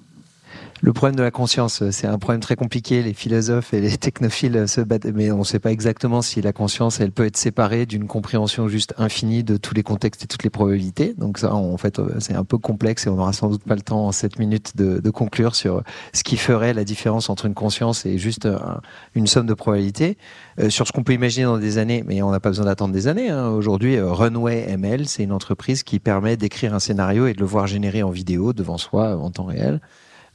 Le 0.86 0.92
problème 0.92 1.16
de 1.16 1.24
la 1.24 1.32
conscience, 1.32 1.90
c'est 1.92 2.08
un 2.08 2.18
problème 2.18 2.42
très 2.42 2.58
compliqué. 2.58 3.04
Les 3.04 3.14
philosophes 3.14 3.74
et 3.74 3.80
les 3.80 3.96
technophiles 3.96 4.68
se 4.68 4.82
battent, 4.82 5.06
mais 5.06 5.32
on 5.32 5.38
ne 5.38 5.44
sait 5.46 5.60
pas 5.60 5.72
exactement 5.72 6.22
si 6.22 6.42
la 6.42 6.52
conscience, 6.52 7.00
elle 7.00 7.14
peut 7.14 7.26
être 7.26 7.38
séparée 7.38 7.86
d'une 7.86 8.06
compréhension 8.06 8.68
juste 8.68 8.94
infinie 8.98 9.46
de 9.46 9.56
tous 9.56 9.74
les 9.74 9.84
contextes 9.84 10.26
et 10.26 10.28
toutes 10.28 10.44
les 10.44 10.50
probabilités. 10.50 11.14
Donc 11.18 11.38
ça, 11.38 11.56
en 11.56 11.78
fait, 11.78 12.02
c'est 12.20 12.34
un 12.34 12.44
peu 12.44 12.58
complexe 12.58 13.08
et 13.08 13.10
on 13.10 13.16
n'aura 13.16 13.32
sans 13.32 13.48
doute 13.48 13.64
pas 13.64 13.76
le 13.76 13.82
temps 13.82 14.08
en 14.08 14.12
7 14.12 14.40
minutes 14.40 14.76
de, 14.76 15.10
conclure 15.10 15.56
sur 15.56 15.84
ce 16.12 16.22
qui 16.22 16.36
ferait 16.36 16.74
la 16.74 16.84
différence 16.84 17.30
entre 17.30 17.46
une 17.46 17.54
conscience 17.54 18.06
et 18.06 18.18
juste 18.18 18.46
un, 18.46 18.82
une 19.16 19.26
somme 19.26 19.46
de 19.46 19.54
probabilités. 19.54 20.18
Euh, 20.60 20.70
sur 20.70 20.86
ce 20.86 20.92
qu'on 20.92 21.04
peut 21.04 21.14
imaginer 21.14 21.46
dans 21.46 21.60
des 21.60 21.78
années, 21.78 22.04
mais 22.06 22.22
on 22.24 22.32
n'a 22.32 22.42
pas 22.42 22.50
besoin 22.50 22.66
d'attendre 22.66 22.94
des 22.94 23.08
années. 23.08 23.30
Hein. 23.30 23.48
Aujourd'hui, 23.52 23.96
euh, 23.96 24.12
Runway 24.12 24.66
ML, 24.68 25.08
c'est 25.08 25.24
une 25.24 25.32
entreprise 25.32 25.84
qui 25.84 26.00
permet 26.00 26.36
d'écrire 26.36 26.74
un 26.74 26.80
scénario 26.80 27.26
et 27.28 27.34
de 27.34 27.40
le 27.40 27.46
voir 27.46 27.68
générer 27.68 28.04
en 28.04 28.10
vidéo 28.10 28.52
devant 28.52 28.78
soi 28.78 29.16
en 29.16 29.32
temps 29.32 29.46
réel. 29.46 29.80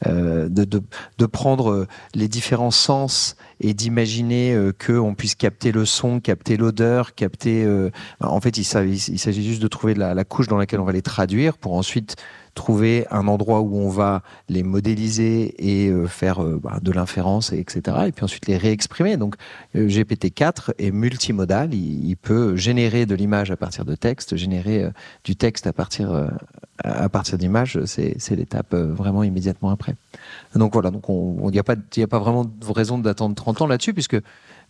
Euh, 0.06 0.48
de, 0.48 0.62
de, 0.62 0.80
de, 1.18 1.26
prendre 1.26 1.88
les 2.14 2.28
différents 2.28 2.70
sens 2.70 3.34
et 3.60 3.74
d'imaginer 3.74 4.54
euh, 4.54 4.72
qu'on 4.72 5.16
puisse 5.16 5.34
capter 5.34 5.72
le 5.72 5.84
son, 5.84 6.20
capter 6.20 6.56
l'odeur, 6.56 7.16
capter... 7.16 7.64
Euh, 7.64 7.90
en 8.20 8.40
fait, 8.40 8.56
il, 8.58 8.64
s'agit 8.64 9.44
juste 9.44 9.60
de 9.60 9.66
trouver 9.66 9.94
la, 9.94 10.24
couche 10.24 10.46
dans 10.46 10.56
laquelle 10.56 10.78
on 10.78 10.84
va 10.84 10.92
les 10.92 11.02
traduire 11.02 11.58
pour 11.58 11.74
ensuite 11.74 12.14
trouver 12.54 13.06
un 13.10 13.28
endroit 13.28 13.60
où 13.60 13.76
on 13.76 13.88
va 13.88 14.22
les 14.48 14.62
modéliser 14.62 15.54
et 15.58 15.88
euh, 15.88 16.06
faire 16.06 16.42
euh, 16.42 16.60
bah, 16.62 16.78
de 16.82 16.92
l'inférence, 16.92 17.52
etc. 17.52 17.96
Et 18.06 18.12
puis 18.12 18.24
ensuite 18.24 18.46
les 18.46 18.56
réexprimer. 18.56 19.16
Donc 19.16 19.36
euh, 19.76 19.88
GPT-4 19.88 20.72
est 20.78 20.90
multimodal, 20.90 21.74
il, 21.74 22.16
peut 22.16 22.56
générer 22.56 23.06
de 23.06 23.14
l'image 23.14 23.50
à 23.50 23.56
partir 23.56 23.84
de 23.84 23.94
texte, 23.94 24.36
générer 24.36 24.90
du 25.22 25.36
texte 25.36 25.68
à 25.68 25.72
partir, 25.72 26.28
à 26.82 27.08
partir 27.08 27.38
d'images, 27.38 27.78
c'est 27.84 28.30
l'étape 28.30 28.74
vraiment 28.74 29.22
immédiatement 29.22 29.70
après. 29.70 29.94
Donc 30.56 30.72
voilà, 30.72 30.90
donc 30.90 31.04
il 31.08 31.50
n'y 31.50 31.58
a, 31.60 31.62
pas, 31.62 31.74
a 31.74 32.06
pas 32.08 32.18
vraiment 32.18 32.44
de 32.44 32.72
raison 32.72 32.98
d'attendre 32.98 33.36
30 33.36 33.62
ans 33.62 33.66
là-dessus, 33.68 33.94
puisque 33.94 34.16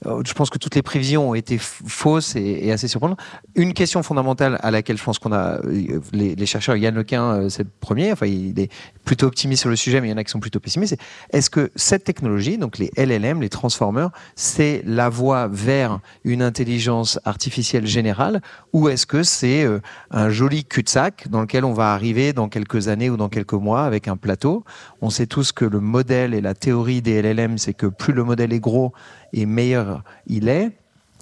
je 0.05 0.32
pense 0.32 0.51
que 0.51 0.59
toutes 0.59 0.74
les 0.74 0.82
prévisions 0.82 1.30
ont 1.30 1.34
été 1.34 1.59
fausses 1.59 2.36
et, 2.36 2.70
assez 2.70 2.88
surprenantes. 2.88 3.18
Une 3.55 3.74
question 3.74 4.03
fondamentale 4.03 4.59
à 4.62 4.70
laquelle 4.70 4.96
je 4.96 5.03
pense 5.03 5.18
qu'on 5.18 5.32
a, 5.32 5.59
euh, 5.64 6.01
les, 6.12 6.46
chercheurs, 6.46 6.76
Yann 6.76 6.94
Lequin, 6.94 7.49
c'est 7.49 7.64
le 7.64 7.70
premier, 7.80 8.12
enfin, 8.12 8.26
il 8.26 8.59
est 8.61 8.70
plutôt 9.05 9.26
optimiste 9.26 9.62
sur 9.62 9.70
le 9.70 9.76
sujet, 9.76 10.01
mais 10.01 10.09
il 10.09 10.11
y 10.11 10.14
en 10.14 10.16
a 10.16 10.24
qui 10.24 10.30
sont 10.30 10.40
plutôt 10.40 10.61
pessimistes. 10.61 10.96
Est-ce 11.30 11.51
que 11.51 11.70
cette 11.74 12.05
technologie, 12.05 12.59
donc 12.59 12.78
les 12.78 12.90
LLM, 12.96 13.40
les 13.40 13.49
transformers, 13.49 14.11
c'est 14.36 14.82
la 14.84 15.09
voie 15.09 15.49
vers 15.49 16.01
une 16.24 16.42
intelligence 16.42 17.18
artificielle 17.24 17.86
générale 17.86 18.40
ou 18.72 18.88
est-ce 18.88 19.07
que 19.07 19.22
c'est 19.22 19.66
un 20.11 20.30
joli 20.30 20.64
cul-de-sac 20.64 21.28
dans 21.28 21.40
lequel 21.40 21.64
on 21.64 21.72
va 21.72 21.92
arriver 21.92 22.32
dans 22.32 22.49
quelques 22.49 22.88
années 22.88 23.11
ou 23.11 23.16
dans 23.16 23.28
quelques 23.28 23.55
mois 23.55 23.84
avec 23.84 24.09
un 24.09 24.16
plateau? 24.16 24.64
On 25.01 25.11
sait 25.11 25.26
tous 25.26 25.53
que 25.53 25.64
le 25.64 25.80
modèle 25.80 26.34
et 26.34 26.40
la 26.40 26.55
théorie 26.55 27.03
des 27.03 27.22
LLM, 27.22 27.59
c'est 27.59 27.74
que 27.74 27.86
plus 27.86 28.12
le 28.12 28.24
modèle 28.24 28.53
est 28.53 28.61
gros 28.61 28.92
et 29.33 29.47
meilleur 29.47 30.03
il 30.26 30.49
est. 30.49 30.72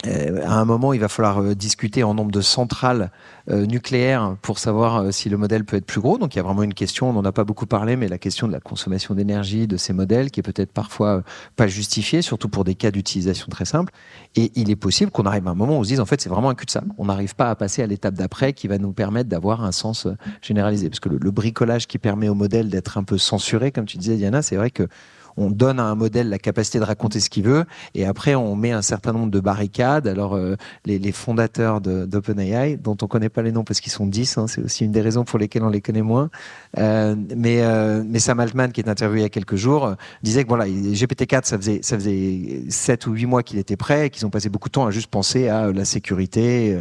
Euh, 0.04 0.42
à 0.44 0.54
un 0.54 0.64
moment, 0.64 0.92
il 0.92 1.00
va 1.00 1.08
falloir 1.08 1.40
euh, 1.40 1.54
discuter 1.54 2.02
en 2.02 2.12
nombre 2.12 2.30
de 2.30 2.42
centrales 2.42 3.10
euh, 3.50 3.64
nucléaires 3.64 4.36
pour 4.42 4.58
savoir 4.58 5.12
si 5.12 5.30
le 5.30 5.38
modèle 5.38 5.64
peut 5.64 5.76
être 5.76 5.86
plus 5.86 6.00
gros. 6.00 6.18
Donc 6.18 6.34
il 6.34 6.38
y 6.38 6.40
a 6.40 6.42
vraiment 6.42 6.62
une 6.62 6.74
question, 6.74 7.08
on 7.08 7.12
n'en 7.14 7.24
a 7.24 7.32
pas 7.32 7.44
beaucoup 7.44 7.66
parlé, 7.66 7.96
mais 7.96 8.06
la 8.08 8.18
question 8.18 8.46
de 8.46 8.52
la 8.52 8.60
consommation 8.60 9.14
d'énergie 9.14 9.66
de 9.66 9.76
ces 9.76 9.92
modèles 9.92 10.30
qui 10.30 10.40
est 10.40 10.42
peut-être 10.42 10.72
parfois 10.72 11.22
pas 11.56 11.66
justifiée, 11.66 12.20
surtout 12.20 12.48
pour 12.48 12.64
des 12.64 12.74
cas 12.74 12.90
d'utilisation 12.90 13.46
très 13.48 13.64
simples. 13.64 13.92
Et 14.34 14.52
il 14.54 14.70
est 14.70 14.76
possible 14.76 15.10
qu'on 15.10 15.24
arrive 15.24 15.46
à 15.48 15.50
un 15.50 15.54
moment 15.54 15.76
où 15.76 15.80
on 15.80 15.84
se 15.84 15.88
dise 15.88 16.00
en 16.00 16.06
fait 16.06 16.20
c'est 16.20 16.28
vraiment 16.28 16.50
un 16.50 16.54
cul-de-sac. 16.54 16.84
On 16.98 17.06
n'arrive 17.06 17.34
pas 17.34 17.50
à 17.50 17.54
passer 17.54 17.82
à 17.82 17.86
l'étape 17.86 18.14
d'après 18.14 18.52
qui 18.52 18.68
va 18.68 18.78
nous 18.78 18.92
permettre 18.92 19.30
d'avoir 19.30 19.64
un 19.64 19.72
sens 19.72 20.06
généralisé. 20.42 20.90
Parce 20.90 21.00
que 21.00 21.08
le, 21.08 21.18
le 21.18 21.30
bricolage 21.30 21.86
qui 21.86 21.98
permet 21.98 22.28
au 22.28 22.34
modèle 22.34 22.68
d'être 22.68 22.98
un 22.98 23.04
peu 23.04 23.16
censuré, 23.16 23.72
comme 23.72 23.86
tu 23.86 23.96
disais 23.96 24.16
Diana, 24.16 24.42
c'est 24.42 24.56
vrai 24.56 24.70
que 24.70 24.88
on 25.36 25.50
donne 25.50 25.80
à 25.80 25.84
un 25.84 25.94
modèle 25.94 26.28
la 26.28 26.38
capacité 26.38 26.78
de 26.78 26.84
raconter 26.84 27.20
ce 27.20 27.30
qu'il 27.30 27.44
veut, 27.44 27.64
et 27.94 28.06
après 28.06 28.34
on 28.34 28.56
met 28.56 28.72
un 28.72 28.82
certain 28.82 29.12
nombre 29.12 29.30
de 29.30 29.40
barricades. 29.40 30.06
Alors 30.06 30.34
euh, 30.34 30.56
les, 30.84 31.12
fondateurs 31.12 31.80
d'OpenAI, 31.80 32.76
dont 32.76 32.96
on 33.02 33.06
connaît 33.06 33.28
pas 33.28 33.42
les 33.42 33.52
noms 33.52 33.64
parce 33.64 33.80
qu'ils 33.80 33.92
sont 33.92 34.06
10, 34.06 34.38
hein, 34.38 34.46
c'est 34.46 34.60
aussi 34.60 34.84
une 34.84 34.92
des 34.92 35.00
raisons 35.00 35.24
pour 35.24 35.38
lesquelles 35.38 35.62
on 35.62 35.68
les 35.68 35.80
connaît 35.80 36.02
moins. 36.02 36.30
Euh, 36.78 37.14
mais, 37.36 37.62
euh, 37.62 38.02
mais 38.06 38.18
Sam 38.18 38.40
Altman, 38.40 38.72
qui 38.72 38.80
est 38.80 38.88
interviewé 38.88 39.20
il 39.20 39.22
y 39.22 39.26
a 39.26 39.30
quelques 39.30 39.56
jours, 39.56 39.94
disait 40.22 40.42
que 40.44 40.48
voilà, 40.48 40.66
GPT-4, 40.66 41.44
ça 41.44 41.56
faisait, 41.56 41.80
ça 41.82 41.96
faisait 41.96 42.64
7 42.68 43.06
ou 43.06 43.12
8 43.12 43.26
mois 43.26 43.42
qu'il 43.42 43.58
était 43.58 43.76
prêt, 43.76 44.06
et 44.06 44.10
qu'ils 44.10 44.26
ont 44.26 44.30
passé 44.30 44.48
beaucoup 44.48 44.68
de 44.68 44.72
temps 44.72 44.86
à 44.86 44.90
juste 44.90 45.08
penser 45.08 45.48
à 45.48 45.72
la 45.72 45.84
sécurité, 45.84 46.80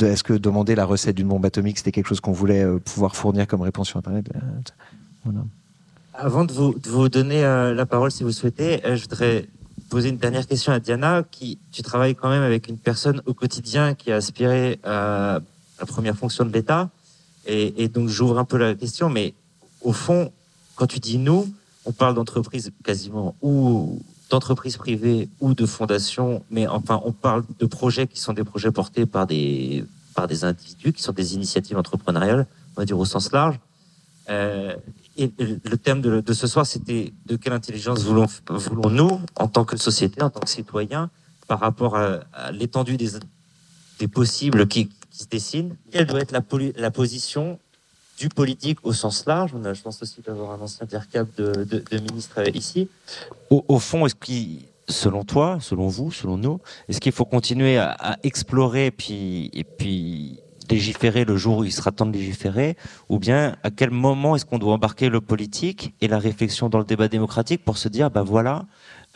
est-ce 0.00 0.24
que 0.24 0.32
demander 0.32 0.74
la 0.74 0.84
recette 0.84 1.16
d'une 1.16 1.28
bombe 1.28 1.44
atomique, 1.44 1.78
c'était 1.78 1.92
quelque 1.92 2.08
chose 2.08 2.20
qu'on 2.20 2.32
voulait 2.32 2.64
pouvoir 2.84 3.16
fournir 3.16 3.46
comme 3.46 3.62
réponse 3.62 3.88
sur 3.88 3.98
Internet. 3.98 4.26
Voilà. 5.24 5.40
Avant 6.18 6.46
de 6.46 6.52
vous, 6.52 6.78
de 6.78 6.88
vous 6.88 7.10
donner 7.10 7.44
euh, 7.44 7.74
la 7.74 7.84
parole, 7.84 8.10
si 8.10 8.22
vous 8.22 8.32
souhaitez, 8.32 8.84
euh, 8.86 8.96
je 8.96 9.02
voudrais 9.02 9.46
poser 9.90 10.08
une 10.08 10.16
dernière 10.16 10.46
question 10.46 10.72
à 10.72 10.80
Diana. 10.80 11.22
Qui, 11.30 11.58
tu 11.72 11.82
travailles 11.82 12.14
quand 12.14 12.30
même 12.30 12.42
avec 12.42 12.68
une 12.68 12.78
personne 12.78 13.20
au 13.26 13.34
quotidien 13.34 13.94
qui 13.94 14.10
a 14.10 14.16
aspiré 14.16 14.80
à 14.82 15.40
la 15.78 15.86
première 15.86 16.16
fonction 16.16 16.46
de 16.46 16.52
l'État. 16.52 16.88
Et, 17.46 17.84
et, 17.84 17.88
donc, 17.88 18.08
j'ouvre 18.08 18.38
un 18.38 18.46
peu 18.46 18.56
la 18.56 18.74
question, 18.74 19.10
mais 19.10 19.34
au 19.82 19.92
fond, 19.92 20.32
quand 20.74 20.86
tu 20.86 21.00
dis 21.00 21.18
nous, 21.18 21.52
on 21.84 21.92
parle 21.92 22.14
d'entreprises 22.14 22.72
quasiment 22.82 23.36
ou 23.42 24.00
d'entreprises 24.30 24.78
privées 24.78 25.28
ou 25.40 25.52
de 25.52 25.66
fondations, 25.66 26.42
mais 26.50 26.66
enfin, 26.66 27.00
on 27.04 27.12
parle 27.12 27.44
de 27.58 27.66
projets 27.66 28.06
qui 28.06 28.18
sont 28.18 28.32
des 28.32 28.42
projets 28.42 28.72
portés 28.72 29.04
par 29.04 29.26
des, 29.26 29.84
par 30.14 30.26
des 30.26 30.44
individus, 30.44 30.94
qui 30.94 31.02
sont 31.02 31.12
des 31.12 31.34
initiatives 31.34 31.76
entrepreneuriales, 31.76 32.46
on 32.74 32.80
va 32.80 32.86
dire 32.86 32.98
au 32.98 33.04
sens 33.04 33.30
large. 33.32 33.60
Euh, 34.30 34.74
et 35.16 35.32
le 35.38 35.76
thème 35.76 36.00
de, 36.00 36.32
ce 36.32 36.46
soir, 36.46 36.66
c'était 36.66 37.12
de 37.26 37.36
quelle 37.36 37.52
intelligence 37.52 38.02
voulons-nous, 38.04 39.20
en 39.36 39.48
tant 39.48 39.64
que 39.64 39.76
société, 39.76 40.22
en 40.22 40.30
tant 40.30 40.40
que 40.40 40.48
citoyen, 40.48 41.10
par 41.48 41.60
rapport 41.60 41.96
à, 41.96 42.20
l'étendue 42.52 42.96
des, 42.96 43.10
des 43.98 44.08
possibles 44.08 44.66
qui, 44.66 44.90
se 45.10 45.24
dessinent 45.24 45.74
Quelle 45.90 46.04
doit 46.04 46.20
être 46.20 46.32
la, 46.32 46.42
la, 46.76 46.90
position 46.90 47.58
du 48.18 48.28
politique 48.28 48.78
au 48.82 48.92
sens 48.92 49.24
large? 49.24 49.52
On 49.54 49.64
a, 49.64 49.72
je 49.72 49.80
pense 49.80 50.02
aussi 50.02 50.20
d'avoir 50.20 50.50
un 50.52 50.60
ancien 50.62 50.84
DIRCAP 50.84 51.28
de, 51.38 51.64
de, 51.64 51.98
ministre 51.98 52.46
ici. 52.54 52.90
Au, 53.48 53.78
fond, 53.78 54.04
est-ce 54.04 54.14
qu'il 54.14 54.60
selon 54.88 55.24
toi, 55.24 55.56
selon 55.62 55.88
vous, 55.88 56.12
selon 56.12 56.36
nous, 56.36 56.60
est-ce 56.88 57.00
qu'il 57.00 57.12
faut 57.12 57.24
continuer 57.24 57.78
à, 57.78 57.92
à 57.92 58.16
explorer 58.22 58.90
puis, 58.90 59.50
et 59.54 59.64
puis 59.64 60.38
légiférer 60.70 61.24
le 61.24 61.36
jour 61.36 61.58
où 61.58 61.64
il 61.64 61.72
sera 61.72 61.92
temps 61.92 62.06
de 62.06 62.12
légiférer, 62.12 62.76
ou 63.08 63.18
bien 63.18 63.56
à 63.62 63.70
quel 63.70 63.90
moment 63.90 64.36
est-ce 64.36 64.44
qu'on 64.44 64.58
doit 64.58 64.74
embarquer 64.74 65.08
le 65.08 65.20
politique 65.20 65.94
et 66.00 66.08
la 66.08 66.18
réflexion 66.18 66.68
dans 66.68 66.78
le 66.78 66.84
débat 66.84 67.08
démocratique 67.08 67.64
pour 67.64 67.78
se 67.78 67.88
dire, 67.88 68.10
bah 68.10 68.22
voilà, 68.22 68.66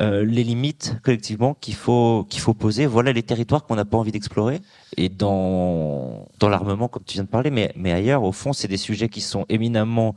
euh, 0.01 0.24
les 0.24 0.44
limites 0.44 0.96
collectivement 1.03 1.55
qu'il 1.61 1.74
faut 1.74 2.26
qu'il 2.30 2.40
faut 2.40 2.55
poser, 2.55 2.86
voilà 2.86 3.12
les 3.12 3.22
territoires 3.22 3.64
qu'on 3.64 3.74
n'a 3.74 3.84
pas 3.84 3.98
envie 3.98 4.12
d'explorer. 4.12 4.61
Et 4.96 5.11
dans 5.11 6.26
dans 6.38 6.48
l'armement, 6.48 6.88
comme 6.88 7.03
tu 7.05 7.14
viens 7.14 7.24
de 7.24 7.28
parler, 7.28 7.51
mais 7.51 7.72
mais 7.76 7.92
ailleurs, 7.92 8.22
au 8.22 8.32
fond, 8.32 8.55
c'est 8.55 8.68
des 8.68 8.78
sujets 8.78 9.11
qui 9.11 9.20
sont 9.20 9.44
éminemment 9.51 10.14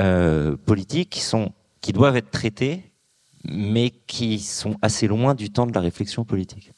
euh, 0.00 0.56
politiques, 0.64 1.10
qui 1.10 1.20
sont 1.20 1.52
qui 1.82 1.92
doivent 1.92 2.16
être 2.16 2.30
traités, 2.30 2.84
mais 3.44 3.92
qui 4.06 4.38
sont 4.38 4.76
assez 4.80 5.06
loin 5.06 5.34
du 5.34 5.50
temps 5.50 5.66
de 5.66 5.74
la 5.74 5.80
réflexion 5.80 6.24
politique. 6.24 6.72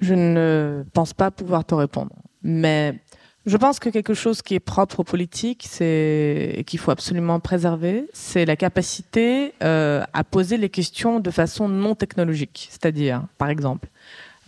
Je 0.00 0.14
ne 0.14 0.84
pense 0.92 1.14
pas 1.14 1.30
pouvoir 1.30 1.64
te 1.64 1.74
répondre, 1.74 2.14
mais 2.42 3.00
je 3.46 3.56
pense 3.58 3.78
que 3.78 3.90
quelque 3.90 4.14
chose 4.14 4.40
qui 4.40 4.54
est 4.54 4.60
propre 4.60 5.00
aux 5.00 5.04
politiques, 5.04 5.66
c'est 5.68 6.64
qu'il 6.66 6.78
faut 6.78 6.90
absolument 6.90 7.40
préserver, 7.40 8.08
c'est 8.14 8.46
la 8.46 8.56
capacité 8.56 9.52
euh, 9.62 10.02
à 10.14 10.24
poser 10.24 10.56
les 10.56 10.70
questions 10.70 11.20
de 11.20 11.30
façon 11.30 11.68
non 11.68 11.94
technologique. 11.94 12.68
C'est-à-dire, 12.70 13.24
par 13.36 13.50
exemple, 13.50 13.88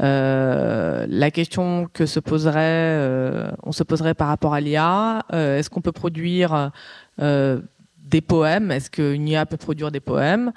euh, 0.02 1.06
la 1.10 1.30
question 1.30 1.88
que 1.92 2.06
se 2.06 2.20
poserait, 2.20 2.96
euh, 2.98 3.50
on 3.62 3.72
se 3.72 3.82
poserait 3.82 4.14
par 4.14 4.28
rapport 4.28 4.54
à 4.54 4.60
l'IA, 4.60 5.26
est-ce 5.30 5.68
qu'on 5.68 5.82
peut 5.82 5.92
produire 5.92 6.70
des 7.18 8.20
poèmes? 8.26 8.70
Est-ce 8.70 8.90
qu'une 8.90 9.28
IA 9.28 9.44
peut 9.44 9.58
produire 9.58 9.90
des 9.90 10.00
poèmes? 10.00 10.52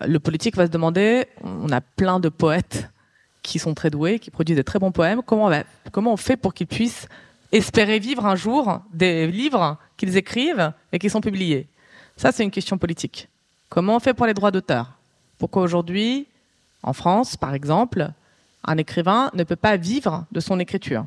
Le 0.00 0.18
politique 0.18 0.56
va 0.56 0.64
se 0.64 0.70
demander, 0.70 1.26
on 1.44 1.70
a 1.70 1.82
plein 1.82 2.20
de 2.20 2.30
poètes 2.30 2.88
qui 3.42 3.58
sont 3.58 3.74
très 3.74 3.90
doués, 3.90 4.18
qui 4.18 4.30
produisent 4.30 4.56
des 4.56 4.64
très 4.64 4.78
bons 4.78 4.92
poèmes. 4.92 5.20
Comment 5.22 5.52
on 6.12 6.16
fait 6.16 6.38
pour 6.38 6.54
qu'ils 6.54 6.66
puissent 6.66 7.06
espérer 7.52 7.98
vivre 7.98 8.26
un 8.26 8.36
jour 8.36 8.80
des 8.92 9.26
livres 9.26 9.78
qu'ils 9.96 10.16
écrivent 10.16 10.72
et 10.92 10.98
qui 10.98 11.10
sont 11.10 11.20
publiés 11.20 11.68
Ça, 12.16 12.32
c'est 12.32 12.44
une 12.44 12.50
question 12.50 12.78
politique. 12.78 13.28
Comment 13.68 13.96
on 13.96 14.00
fait 14.00 14.14
pour 14.14 14.26
les 14.26 14.34
droits 14.34 14.50
d'auteur? 14.50 14.92
Pourquoi 15.38 15.62
aujourd'hui, 15.62 16.26
en 16.82 16.92
France, 16.92 17.36
par 17.36 17.54
exemple, 17.54 18.10
un 18.64 18.76
écrivain 18.78 19.30
ne 19.34 19.44
peut 19.44 19.56
pas 19.56 19.76
vivre 19.76 20.24
de 20.32 20.40
son 20.40 20.58
écriture? 20.58 21.06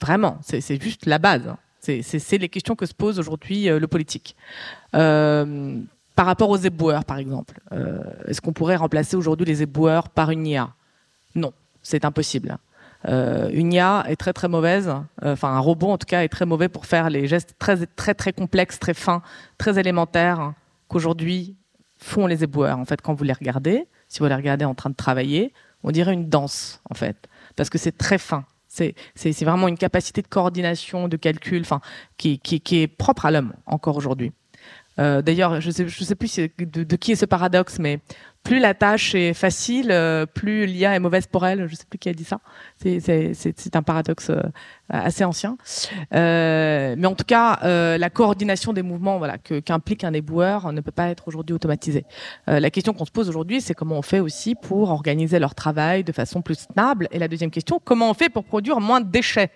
Vraiment, 0.00 0.38
c'est 0.42 0.82
juste 0.82 1.06
la 1.06 1.18
base. 1.18 1.54
C'est 1.80 2.38
les 2.38 2.48
questions 2.48 2.74
que 2.74 2.86
se 2.86 2.94
pose 2.94 3.18
aujourd'hui 3.18 3.68
euh, 3.68 3.78
le 3.78 3.86
politique. 3.86 4.34
Euh, 4.94 5.80
par 6.16 6.26
rapport 6.26 6.50
aux 6.50 6.56
éboueurs, 6.56 7.04
par 7.04 7.18
exemple, 7.18 7.60
euh, 7.72 8.02
est-ce 8.26 8.40
qu'on 8.40 8.52
pourrait 8.52 8.76
remplacer 8.76 9.16
aujourd'hui 9.16 9.46
les 9.46 9.62
éboueurs 9.62 10.08
par 10.08 10.30
une 10.30 10.46
IA 10.46 10.70
Non, 11.34 11.52
c'est 11.82 12.04
impossible. 12.04 12.58
Euh, 13.06 13.48
une 13.52 13.72
IA 13.72 14.04
est 14.08 14.16
très 14.16 14.32
très 14.32 14.48
mauvaise, 14.48 14.88
euh, 14.88 15.32
enfin 15.32 15.50
un 15.50 15.60
robot 15.60 15.90
en 15.90 15.98
tout 15.98 16.06
cas 16.06 16.22
est 16.22 16.28
très 16.28 16.46
mauvais 16.46 16.68
pour 16.68 16.86
faire 16.86 17.08
les 17.08 17.28
gestes 17.28 17.54
très 17.58 17.86
très 17.86 18.14
très 18.14 18.32
complexes, 18.32 18.78
très 18.78 18.94
fins, 18.94 19.22
très 19.58 19.78
élémentaires 19.78 20.54
qu'aujourd'hui 20.88 21.56
font 21.98 22.26
les 22.26 22.42
éboueurs. 22.42 22.78
En 22.78 22.84
fait, 22.84 23.00
quand 23.00 23.14
vous 23.14 23.24
les 23.24 23.32
regardez, 23.32 23.86
si 24.08 24.18
vous 24.18 24.26
les 24.26 24.34
regardez 24.34 24.64
en 24.64 24.74
train 24.74 24.90
de 24.90 24.96
travailler, 24.96 25.52
on 25.84 25.92
dirait 25.92 26.14
une 26.14 26.28
danse 26.28 26.80
en 26.90 26.94
fait, 26.94 27.28
parce 27.54 27.70
que 27.70 27.78
c'est 27.78 27.96
très 27.96 28.18
fin. 28.18 28.44
C'est 28.68 29.42
vraiment 29.42 29.68
une 29.68 29.78
capacité 29.78 30.20
de 30.20 30.26
coordination, 30.26 31.08
de 31.08 31.16
calcul, 31.16 31.62
enfin, 31.62 31.80
qui, 32.18 32.38
qui 32.38 32.82
est 32.82 32.86
propre 32.86 33.24
à 33.24 33.30
l'homme 33.30 33.54
encore 33.64 33.96
aujourd'hui. 33.96 34.32
Euh, 34.98 35.22
D'ailleurs, 35.22 35.60
je 35.60 35.70
sais, 35.70 35.88
sais 35.88 36.14
plus 36.14 36.38
de, 36.58 36.96
qui 36.96 37.12
est 37.12 37.16
ce 37.16 37.26
paradoxe, 37.26 37.78
mais 37.78 38.00
plus 38.42 38.58
la 38.60 38.74
tâche 38.74 39.14
est 39.14 39.34
facile, 39.34 39.90
euh, 39.90 40.24
plus 40.24 40.66
l'IA 40.66 40.94
est 40.94 41.00
mauvaise 41.00 41.26
pour 41.26 41.44
elle. 41.46 41.66
Je 41.68 41.74
sais 41.74 41.84
plus 41.88 41.98
qui 41.98 42.08
a 42.08 42.14
dit 42.14 42.24
ça. 42.24 42.38
C'est 42.78 43.76
un 43.76 43.82
paradoxe 43.82 44.30
euh, 44.30 44.40
assez 44.88 45.24
ancien. 45.24 45.56
Mais 46.12 47.06
en 47.06 47.14
tout 47.14 47.24
cas, 47.24 47.58
la 47.98 48.10
coordination 48.10 48.72
des 48.72 48.82
mouvements 48.82 49.18
voilà, 49.18 49.38
qu'implique 49.38 50.04
un 50.04 50.12
éboueur 50.12 50.72
ne 50.72 50.80
peut 50.80 50.92
pas 50.92 51.08
être 51.08 51.28
aujourd'hui 51.28 51.54
automatisée. 51.54 52.04
la 52.46 52.70
question 52.70 52.92
qu'on 52.92 53.04
se 53.04 53.10
pose 53.10 53.28
aujourd'hui, 53.28 53.60
c'est 53.60 53.74
comment 53.74 53.98
on 53.98 54.02
fait 54.02 54.20
aussi 54.20 54.54
pour 54.54 54.90
organiser 54.90 55.38
leur 55.38 55.54
travail 55.54 56.04
de 56.04 56.12
façon 56.12 56.42
plus 56.42 56.58
stable. 56.58 57.08
Et 57.10 57.18
la 57.18 57.28
deuxième 57.28 57.50
question, 57.50 57.80
comment 57.82 58.10
on 58.10 58.14
fait 58.14 58.28
pour 58.28 58.44
produire 58.44 58.80
moins 58.80 59.00
de 59.00 59.08
déchets 59.08 59.50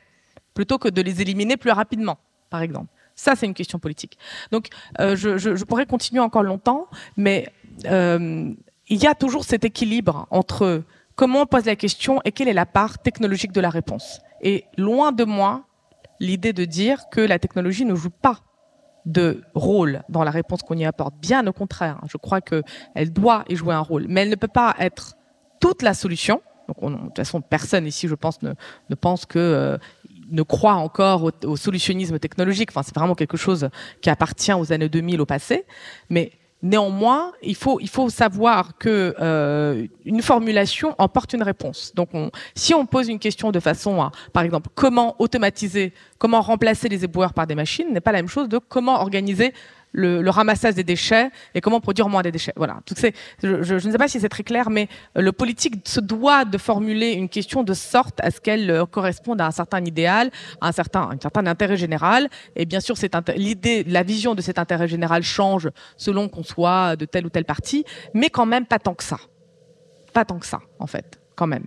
plutôt 0.55 0.78
que 0.78 0.88
de 0.88 1.01
les 1.01 1.22
éliminer 1.22 1.57
plus 1.57 1.70
rapidement, 1.70 2.18
par 2.51 2.62
exemple. 2.62 2.88
Ça, 3.21 3.37
c'est 3.37 3.45
une 3.45 3.55
question 3.55 3.79
politique. 3.79 4.16
Donc, 4.51 4.68
je, 4.99 5.37
je, 5.37 5.64
pourrais 5.64 5.85
continuer 5.85 6.21
encore 6.21 6.43
longtemps, 6.43 6.89
mais 7.18 7.53
euh, 7.87 8.53
il 8.89 9.03
y 9.03 9.07
a 9.07 9.14
toujours 9.14 9.45
cet 9.45 9.64
équilibre 9.64 10.27
entre 10.31 10.83
comment 11.14 11.43
on 11.43 11.47
pose 11.47 11.64
la 11.64 11.77
question 11.77 12.21
et 12.25 12.33
quelle 12.33 12.49
est 12.49 12.55
la 12.55 12.66
part 12.66 12.99
technologique 12.99 13.53
de 13.53 13.61
la 13.61 13.71
réponse. 13.71 14.21
Et 14.43 14.64
loin 14.77 15.12
de 15.12 15.25
moi 15.25 15.64
l'idée 16.18 16.53
de 16.53 16.64
dire 16.64 17.09
que 17.11 17.21
la 17.21 17.39
technologie 17.39 17.85
ne 17.85 17.95
joue 17.95 18.11
pas 18.11 18.41
de 19.07 19.43
rôle 19.55 20.03
dans 20.09 20.25
la 20.25 20.31
réponse 20.31 20.62
qu'on 20.62 20.77
y 20.77 20.85
apporte. 20.85 21.14
Bien 21.21 21.47
au 21.47 21.53
contraire, 21.53 22.01
je 22.09 22.18
crois 22.18 22.41
qu'elle 22.41 23.12
doit 23.12 23.45
y 23.49 23.57
jouer 23.57 23.75
un 23.75 23.81
rôle, 23.81 24.07
mais 24.09 24.23
elle 24.23 24.29
ne 24.29 24.35
peut 24.35 24.49
pas 24.49 24.75
être 24.79 25.14
toute 25.61 25.83
la 25.83 25.95
solution. 25.95 26.43
Donc, 26.68 26.83
on, 26.83 26.91
de 26.91 26.97
toute 26.97 27.16
façon, 27.16 27.41
personne 27.41 27.87
ici, 27.87 28.07
je 28.07 28.14
pense, 28.14 28.43
ne, 28.43 28.53
ne 28.91 28.95
pense 28.95 29.25
que 29.25 29.39
euh, 29.39 29.79
ne 30.31 30.43
croit 30.43 30.74
encore 30.74 31.31
au, 31.45 31.57
solutionnisme 31.57 32.18
technologique. 32.18 32.70
Enfin, 32.70 32.83
c'est 32.83 32.95
vraiment 32.95 33.14
quelque 33.14 33.37
chose 33.37 33.68
qui 34.01 34.11
appartient 34.11 34.53
aux 34.53 34.72
années 34.72 34.89
2000, 34.89 35.20
au 35.20 35.26
passé. 35.26 35.64
Mais 36.09 36.33
Néanmoins, 36.62 37.33
il 37.43 37.55
faut, 37.55 37.81
il 37.81 37.89
faut 37.89 38.11
savoir 38.11 38.76
que 38.76 39.14
euh, 39.18 39.87
une 40.05 40.20
formulation 40.20 40.95
emporte 40.99 41.33
une 41.33 41.43
réponse. 41.43 41.93
Donc, 41.95 42.11
on, 42.12 42.31
si 42.55 42.74
on 42.74 42.85
pose 42.85 43.09
une 43.09 43.18
question 43.18 43.51
de 43.51 43.61
façon 43.61 44.03
à, 44.03 44.12
par 44.35 44.43
exemple, 44.43 44.68
comment 44.74 45.16
automatiser, 45.18 45.95
comment 46.18 46.43
remplacer 46.43 46.91
les 46.91 47.03
éboueurs 47.03 47.33
par 47.33 47.47
des 47.47 47.55
machines, 47.55 47.91
n'est 47.91 48.03
pas 48.03 48.12
la 48.12 48.18
même 48.18 48.28
chose 48.28 48.47
de 48.47 48.59
comment 48.59 49.01
organiser 49.01 49.55
le, 49.93 50.28
ramassage 50.30 50.74
des 50.74 50.84
déchets 50.84 51.30
et 51.55 51.61
comment 51.61 51.80
produire 51.80 52.09
moins 52.09 52.22
des 52.22 52.32
déchets. 52.32 52.53
Voilà. 52.57 52.78
Tout 52.86 52.95
je, 53.43 53.62
je, 53.62 53.74
ne 53.74 53.93
sais 53.93 53.99
pas 53.99 54.09
si 54.09 54.20
c'est 54.20 54.28
très 54.28 54.43
clair, 54.43 54.70
mais 54.70 54.88
euh, 55.16 55.22
le 55.22 55.32
politique 55.32 55.88
se 55.88 56.01
doit 56.01 56.45
de 56.45 56.59
formuler 56.59 57.12
une 57.12 57.28
question 57.28 57.62
de 57.62 57.74
sorte 57.74 58.20
à 58.20 58.30
ce 58.30 58.41
qu'elle 58.41 58.70
euh, 58.70 58.86
corresponde 58.86 59.41
à 59.41 59.47
un 59.47 59.51
certain 59.51 59.84
idéal, 59.84 60.30
à 60.61 60.68
un 60.68 60.72
certain, 60.72 61.11
un 61.12 61.18
certain 61.20 61.47
intérêt 61.47 61.76
général. 61.76 62.28
Et 62.57 62.66
bien 62.66 62.80
sûr, 62.80 62.95
l'idée, 63.36 63.84
la 63.84 64.03
vision 64.03 64.34
de 64.34 64.43
cet 64.43 64.59
intérêt 64.59 64.88
général 64.88 65.22
change 65.22 65.68
selon 65.97 66.28
qu'on 66.28 66.45
soit 66.45 66.97
de 66.97 67.05
telle 67.05 67.26
ou 67.26 67.30
telle 67.30 67.45
partie, 67.45 67.84
mais 68.14 68.30
quand 68.30 68.47
même 68.47 68.66
pas 68.66 68.78
tant 68.78 68.95
que 68.95 69.05
ça. 69.05 69.18
Pas 70.12 70.24
tant 70.24 70.38
que 70.38 70.47
ça, 70.47 70.61
en 70.78 70.86
fait, 70.86 71.20
quand 71.36 71.47
même. 71.47 71.64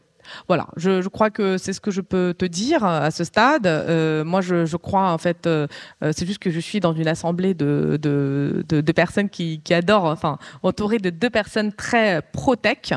Voilà, 0.48 0.68
je, 0.78 1.08
crois 1.08 1.30
que 1.30 1.58
c'est 1.58 1.74
ce 1.74 1.82
que 1.82 1.92
je 1.92 2.02
peux 2.02 2.34
te 2.38 2.46
dire 2.46 2.84
à 2.84 3.12
ce 3.12 3.24
stade. 3.24 3.68
Euh, 3.68 4.24
moi, 4.24 4.42
je, 4.42 4.78
crois 4.78 5.12
en 5.12 5.18
fait, 5.18 5.48
euh, 5.48 5.68
c'est 6.12 6.26
juste 6.26 6.40
que 6.40 6.50
je 6.50 6.60
suis 6.60 6.80
dans 6.80 6.94
une 6.94 7.08
assemblée 7.08 7.54
de, 7.54 7.98
de, 8.02 8.92
personnes 8.92 9.30
qui, 9.30 9.62
adorent, 9.72 10.06
enfin, 10.06 10.38
entourée 10.62 11.00
de 11.00 11.10
deux 11.10 11.30
personnes 11.30 11.74
très 11.74 12.22
pro-tech. 12.22 12.94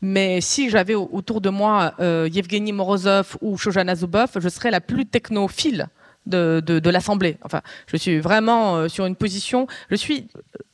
Mais 0.00 0.40
si 0.40 0.70
j'avais 0.70 0.94
autour 0.94 1.40
de 1.40 1.50
moi 1.50 1.94
euh, 2.00 2.28
Yevgeny 2.32 2.72
Morozov 2.72 3.36
ou 3.40 3.56
Shoshana 3.56 3.94
Zuboff, 3.94 4.38
je 4.40 4.48
serais 4.48 4.70
la 4.70 4.80
plus 4.80 5.06
technophile. 5.06 5.88
De, 6.26 6.62
de, 6.64 6.78
de 6.78 6.88
l'Assemblée. 6.88 7.36
Enfin, 7.42 7.60
je 7.86 7.98
suis 7.98 8.18
vraiment 8.18 8.76
euh, 8.76 8.88
sur 8.88 9.04
une 9.04 9.14
position. 9.14 9.66
Je 9.90 9.94
suis, 9.94 10.28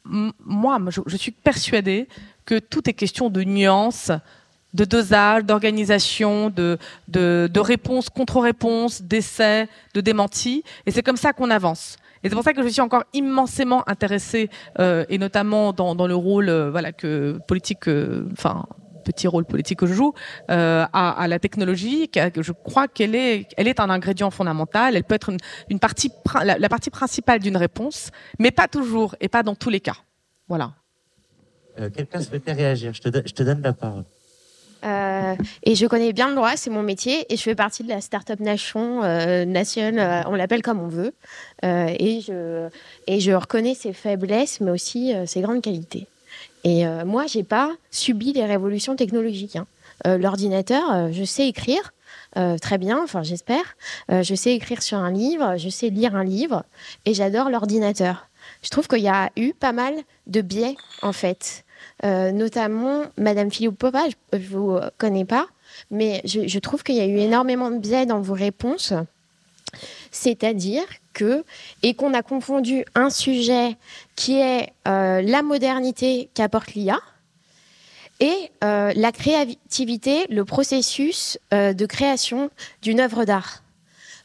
moi, 0.04 0.78
je, 0.90 1.00
je 1.04 1.16
suis 1.16 1.32
persuadée 1.32 2.06
que 2.50 2.58
tout 2.58 2.88
est 2.88 2.92
question 2.92 3.30
de 3.30 3.42
nuances, 3.42 4.12
de 4.74 4.84
dosage, 4.84 5.44
d'organisation, 5.44 6.50
de, 6.50 6.78
de, 7.08 7.48
de 7.52 7.60
réponse, 7.60 8.08
contre-réponse, 8.08 9.02
d'essais, 9.02 9.68
de 9.94 10.00
démenti. 10.00 10.62
Et 10.86 10.90
c'est 10.90 11.02
comme 11.02 11.16
ça 11.16 11.32
qu'on 11.32 11.50
avance. 11.50 11.96
Et 12.22 12.28
c'est 12.28 12.34
pour 12.34 12.44
ça 12.44 12.52
que 12.52 12.62
je 12.62 12.68
suis 12.68 12.82
encore 12.82 13.04
immensément 13.14 13.88
intéressée, 13.88 14.50
euh, 14.78 15.04
et 15.08 15.18
notamment 15.18 15.72
dans, 15.72 15.94
dans 15.94 16.06
le 16.06 16.14
rôle 16.14 16.48
euh, 16.48 16.70
voilà, 16.70 16.92
que 16.92 17.38
politique, 17.48 17.88
euh, 17.88 18.28
enfin 18.32 18.66
petit 19.04 19.26
rôle 19.26 19.46
politique 19.46 19.78
que 19.78 19.86
je 19.86 19.94
joue, 19.94 20.12
euh, 20.50 20.84
à, 20.92 21.22
à, 21.22 21.26
la 21.26 21.38
technologie. 21.38 22.10
Que 22.10 22.42
je 22.42 22.52
crois 22.52 22.86
qu'elle 22.86 23.14
est, 23.14 23.48
elle 23.56 23.66
est 23.66 23.80
un 23.80 23.88
ingrédient 23.88 24.30
fondamental. 24.30 24.94
Elle 24.94 25.04
peut 25.04 25.14
être 25.14 25.30
une, 25.30 25.38
une 25.70 25.78
partie, 25.78 26.12
la, 26.44 26.58
la 26.58 26.68
partie 26.68 26.90
principale 26.90 27.40
d'une 27.40 27.56
réponse, 27.56 28.10
mais 28.38 28.50
pas 28.50 28.68
toujours 28.68 29.16
et 29.20 29.28
pas 29.28 29.42
dans 29.42 29.54
tous 29.54 29.70
les 29.70 29.80
cas. 29.80 29.96
Voilà. 30.48 30.72
Quelqu'un 31.94 32.20
souhaitait 32.20 32.52
réagir. 32.52 32.92
Je 32.92 33.00
te, 33.00 33.08
je 33.26 33.32
te 33.32 33.42
donne 33.42 33.62
la 33.62 33.72
parole. 33.72 34.04
Euh, 34.84 35.34
et 35.62 35.74
je 35.74 35.86
connais 35.86 36.12
bien 36.12 36.28
le 36.28 36.34
droit, 36.34 36.56
c'est 36.56 36.70
mon 36.70 36.82
métier, 36.82 37.26
et 37.32 37.36
je 37.36 37.42
fais 37.42 37.54
partie 37.54 37.82
de 37.82 37.88
la 37.88 38.00
Startup 38.00 38.38
Nation, 38.40 39.02
euh, 39.02 39.44
nation, 39.44 39.96
euh, 39.96 40.22
on 40.26 40.34
l'appelle 40.34 40.62
comme 40.62 40.80
on 40.80 40.88
veut, 40.88 41.12
et, 41.62 42.20
je, 42.20 42.68
et 43.06 43.20
je 43.20 43.32
reconnais 43.32 43.74
ses 43.74 43.92
faiblesses, 43.92 44.60
mais 44.60 44.70
aussi 44.70 45.14
ses 45.26 45.40
grandes 45.40 45.62
qualités. 45.62 46.06
Et 46.64 46.84
moi, 47.04 47.26
j'ai 47.26 47.42
pas 47.42 47.72
subi 47.90 48.32
les 48.32 48.44
révolutions 48.44 48.96
technologiques. 48.96 49.56
Hein. 49.56 49.66
L'ordinateur, 50.18 51.12
je 51.12 51.24
sais 51.24 51.46
écrire, 51.48 51.92
très 52.34 52.78
bien, 52.78 53.02
enfin 53.02 53.22
j'espère. 53.22 53.76
je 54.08 54.34
sais 54.34 54.54
écrire 54.54 54.82
sur 54.82 54.98
un 54.98 55.10
livre, 55.10 55.56
je 55.58 55.68
sais 55.68 55.90
lire 55.90 56.16
un 56.16 56.24
livre, 56.24 56.64
et 57.04 57.12
j'adore 57.12 57.50
l'ordinateur. 57.50 58.28
Je 58.62 58.70
trouve 58.70 58.88
qu'il 58.88 59.00
y 59.02 59.08
a 59.08 59.30
eu 59.36 59.52
pas 59.52 59.72
mal 59.72 59.94
de 60.26 60.40
biais, 60.40 60.76
en 61.02 61.12
fait. 61.12 61.64
Euh, 62.04 62.32
notamment 62.32 63.02
Madame 63.18 63.50
Philippova, 63.50 64.04
je 64.08 64.38
ne 64.38 64.42
vous 64.42 64.78
connais 64.96 65.24
pas, 65.24 65.46
mais 65.90 66.22
je, 66.24 66.58
trouve 66.58 66.82
qu'il 66.82 66.94
y 66.94 67.00
a 67.00 67.06
eu 67.06 67.18
énormément 67.18 67.70
de 67.70 67.78
biais 67.78 68.06
dans 68.06 68.20
vos 68.20 68.34
réponses. 68.34 68.94
C'est-à-dire 70.10 70.84
que, 71.12 71.44
et 71.82 71.94
qu'on 71.94 72.14
a 72.14 72.22
confondu 72.22 72.84
un 72.94 73.10
sujet 73.10 73.76
qui 74.16 74.40
est 74.40 74.72
euh, 74.88 75.22
la 75.22 75.42
modernité 75.42 76.28
qu'apporte 76.34 76.74
l'IA 76.74 76.98
et 78.20 78.50
euh, 78.64 78.92
la 78.94 79.12
créativité, 79.12 80.26
le 80.28 80.44
processus 80.44 81.38
euh, 81.54 81.72
de 81.72 81.86
création 81.86 82.50
d'une 82.82 83.00
œuvre 83.00 83.24
d'art. 83.24 83.62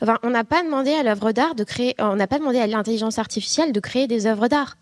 Enfin, 0.01 0.19
on 0.23 0.29
n'a 0.29 0.43
pas 0.43 0.63
demandé 0.63 0.93
à 0.93 1.03
l'œuvre 1.03 1.31
d'art 1.31 1.55
de 1.55 1.63
créer, 1.63 1.95
on 1.99 2.15
n'a 2.15 2.27
pas 2.27 2.39
demandé 2.39 2.59
à 2.59 2.67
l'intelligence 2.67 3.17
artificielle 3.17 3.71
de 3.71 3.79
créer 3.79 4.07
des 4.07 4.27
œuvres 4.27 4.47
d'art. 4.47 4.77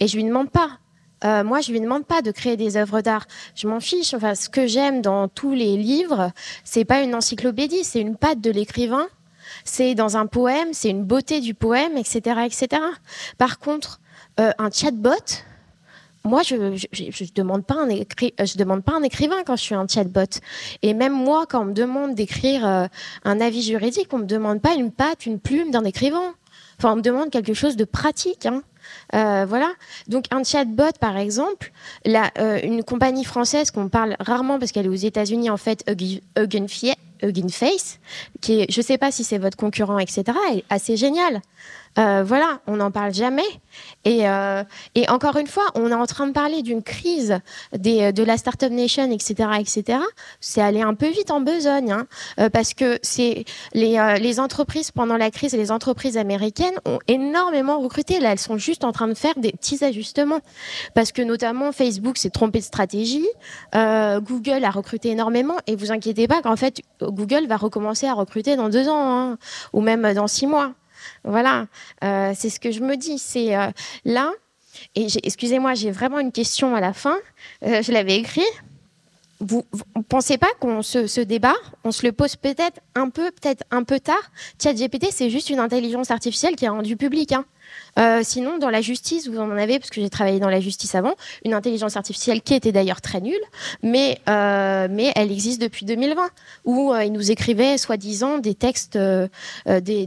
Et 0.00 0.08
je 0.08 0.16
lui 0.16 0.24
demande 0.24 0.50
pas. 0.50 0.78
Euh, 1.24 1.44
moi, 1.44 1.60
je 1.60 1.72
lui 1.72 1.80
demande 1.80 2.04
pas 2.04 2.22
de 2.22 2.30
créer 2.30 2.56
des 2.56 2.76
œuvres 2.76 3.00
d'art. 3.00 3.26
Je 3.54 3.66
m'en 3.66 3.80
fiche. 3.80 4.14
Enfin, 4.14 4.34
ce 4.34 4.48
que 4.48 4.66
j'aime 4.66 5.02
dans 5.02 5.28
tous 5.28 5.54
les 5.54 5.76
livres, 5.76 6.32
c'est 6.64 6.84
pas 6.84 7.02
une 7.02 7.14
encyclopédie, 7.14 7.84
c'est 7.84 8.00
une 8.00 8.16
patte 8.16 8.40
de 8.40 8.50
l'écrivain. 8.50 9.06
C'est 9.64 9.94
dans 9.94 10.16
un 10.16 10.26
poème, 10.26 10.68
c'est 10.72 10.90
une 10.90 11.04
beauté 11.04 11.40
du 11.40 11.54
poème, 11.54 11.96
etc., 11.96 12.40
etc. 12.44 12.82
Par 13.38 13.58
contre, 13.58 14.00
euh, 14.40 14.52
un 14.58 14.70
chatbot, 14.70 15.10
moi, 16.24 16.42
je, 16.42 16.76
je, 16.92 17.04
je, 17.10 17.24
demande 17.34 17.64
pas 17.64 17.76
un 17.76 17.88
écrivain 19.02 19.42
quand 19.46 19.56
je 19.56 19.62
suis 19.62 19.74
un 19.74 19.86
chatbot. 19.86 20.40
Et 20.82 20.92
même 20.92 21.12
moi, 21.12 21.46
quand 21.48 21.62
on 21.62 21.66
me 21.66 21.72
demande 21.72 22.14
d'écrire 22.14 22.66
euh, 22.66 22.86
un 23.24 23.40
avis 23.40 23.62
juridique, 23.62 24.08
on 24.12 24.18
me 24.18 24.26
demande 24.26 24.60
pas 24.60 24.74
une 24.74 24.92
patte, 24.92 25.26
une 25.26 25.40
plume 25.40 25.70
d'un 25.70 25.84
écrivain. 25.84 26.34
Enfin, 26.78 26.92
on 26.92 26.96
me 26.96 27.02
demande 27.02 27.30
quelque 27.30 27.54
chose 27.54 27.76
de 27.76 27.84
pratique. 27.84 28.46
Hein. 28.46 28.62
Euh, 29.14 29.46
voilà. 29.48 29.72
Donc 30.06 30.24
un 30.30 30.44
chatbot, 30.44 30.92
par 31.00 31.16
exemple, 31.16 31.72
euh, 32.06 32.60
une 32.62 32.82
compagnie 32.82 33.24
française 33.24 33.70
qu'on 33.70 33.88
parle 33.88 34.16
rarement 34.20 34.58
parce 34.58 34.72
qu'elle 34.72 34.86
est 34.86 34.90
aux 34.90 34.94
États-Unis, 34.94 35.50
en 35.50 35.56
fait, 35.56 35.84
Hugging 35.88 37.50
Face, 37.50 37.98
qui 38.40 38.60
est, 38.60 38.72
je 38.72 38.80
ne 38.80 38.84
sais 38.84 38.98
pas 38.98 39.10
si 39.10 39.24
c'est 39.24 39.38
votre 39.38 39.56
concurrent, 39.56 39.98
etc., 39.98 40.24
est 40.52 40.64
assez 40.70 40.96
génial. 40.96 41.40
Euh, 41.98 42.22
voilà, 42.24 42.60
on 42.66 42.76
n'en 42.76 42.90
parle 42.90 43.12
jamais. 43.12 43.48
Et, 44.04 44.28
euh, 44.28 44.62
et, 44.94 45.08
encore 45.10 45.36
une 45.36 45.46
fois, 45.46 45.64
on 45.74 45.90
est 45.90 45.94
en 45.94 46.06
train 46.06 46.26
de 46.26 46.32
parler 46.32 46.62
d'une 46.62 46.82
crise 46.82 47.40
de 47.72 48.22
la 48.22 48.36
Startup 48.36 48.70
Nation, 48.70 49.10
etc., 49.10 49.50
etc. 49.58 49.98
C'est 50.40 50.60
allé 50.60 50.82
un 50.82 50.94
peu 50.94 51.08
vite 51.08 51.30
en 51.30 51.40
besogne, 51.40 51.92
hein, 51.92 52.06
euh, 52.38 52.50
parce 52.50 52.74
que 52.74 53.00
les, 53.74 54.40
entreprises 54.40 54.90
pendant 54.92 55.16
la 55.16 55.30
crise, 55.30 55.54
les 55.54 55.72
entreprises 55.72 56.16
américaines 56.16 56.74
ont 56.84 56.98
énormément 57.08 57.80
recruté. 57.80 58.20
Là, 58.20 58.32
elles 58.32 58.38
sont 58.38 58.58
juste 58.58 58.84
en 58.84 58.92
train 58.92 59.08
de 59.08 59.14
faire 59.14 59.34
des 59.36 59.52
petits 59.52 59.84
ajustements, 59.84 60.40
parce 60.94 61.10
que 61.10 61.22
notamment 61.22 61.72
Facebook 61.72 62.16
s'est 62.18 62.30
trompé 62.30 62.60
de 62.60 62.64
stratégie, 62.64 63.26
Google 63.72 64.64
a 64.64 64.70
recruté 64.70 65.10
énormément, 65.10 65.56
et 65.66 65.74
vous 65.74 65.90
inquiétez 65.90 66.28
pas 66.28 66.42
qu'en 66.42 66.56
fait 66.56 66.82
Google 67.00 67.46
va 67.46 67.56
recommencer 67.56 68.06
à 68.06 68.14
recruter 68.14 68.56
dans 68.56 68.68
deux 68.68 68.88
ans, 68.88 69.18
hein, 69.18 69.38
ou 69.72 69.80
même 69.80 70.12
dans 70.14 70.28
six 70.28 70.46
mois. 70.46 70.74
Voilà, 71.24 71.66
euh, 72.04 72.32
c'est 72.36 72.50
ce 72.50 72.60
que 72.60 72.70
je 72.70 72.80
me 72.80 72.96
dis. 72.96 73.18
C'est 73.18 73.56
euh, 73.56 73.70
là, 74.04 74.32
et 74.94 75.06
excusez-moi, 75.22 75.74
j'ai 75.74 75.90
vraiment 75.90 76.18
une 76.18 76.32
question 76.32 76.74
à 76.74 76.80
la 76.80 76.92
fin. 76.92 77.16
Euh, 77.64 77.82
je 77.82 77.92
l'avais 77.92 78.16
écrit. 78.16 78.46
Vous 79.40 79.64
ne 79.94 80.02
pensez 80.02 80.36
pas 80.36 80.48
qu'on 80.58 80.82
se, 80.82 81.20
débat, 81.20 81.54
on 81.84 81.92
se 81.92 82.04
le 82.04 82.10
pose 82.10 82.34
peut-être 82.34 82.80
un 82.96 83.08
peu, 83.08 83.30
peut-être 83.30 83.62
un 83.70 83.84
peu 83.84 84.00
tard? 84.00 84.32
ChatGPT, 84.60 85.08
c'est 85.12 85.30
juste 85.30 85.48
une 85.48 85.60
intelligence 85.60 86.10
artificielle 86.10 86.56
qui 86.56 86.64
est 86.64 86.68
rendue 86.68 86.96
publique. 86.96 87.30
Hein. 87.30 87.44
Euh, 87.98 88.20
sinon, 88.22 88.58
dans 88.58 88.70
la 88.70 88.80
justice, 88.80 89.28
vous 89.28 89.38
en 89.38 89.50
avez, 89.50 89.78
parce 89.78 89.90
que 89.90 90.00
j'ai 90.00 90.10
travaillé 90.10 90.38
dans 90.38 90.48
la 90.48 90.60
justice 90.60 90.94
avant, 90.94 91.14
une 91.44 91.54
intelligence 91.54 91.96
artificielle 91.96 92.42
qui 92.42 92.54
était 92.54 92.72
d'ailleurs 92.72 93.00
très 93.00 93.20
nulle, 93.20 93.40
mais, 93.82 94.20
euh, 94.28 94.88
mais 94.90 95.12
elle 95.16 95.32
existe 95.32 95.60
depuis 95.60 95.84
2020, 95.84 96.22
où 96.64 96.92
euh, 96.92 97.04
ils 97.04 97.12
nous 97.12 97.30
écrivaient 97.30 97.76
soi-disant 97.78 98.38
des 98.38 98.54
textes, 98.54 98.96
des, 98.98 99.28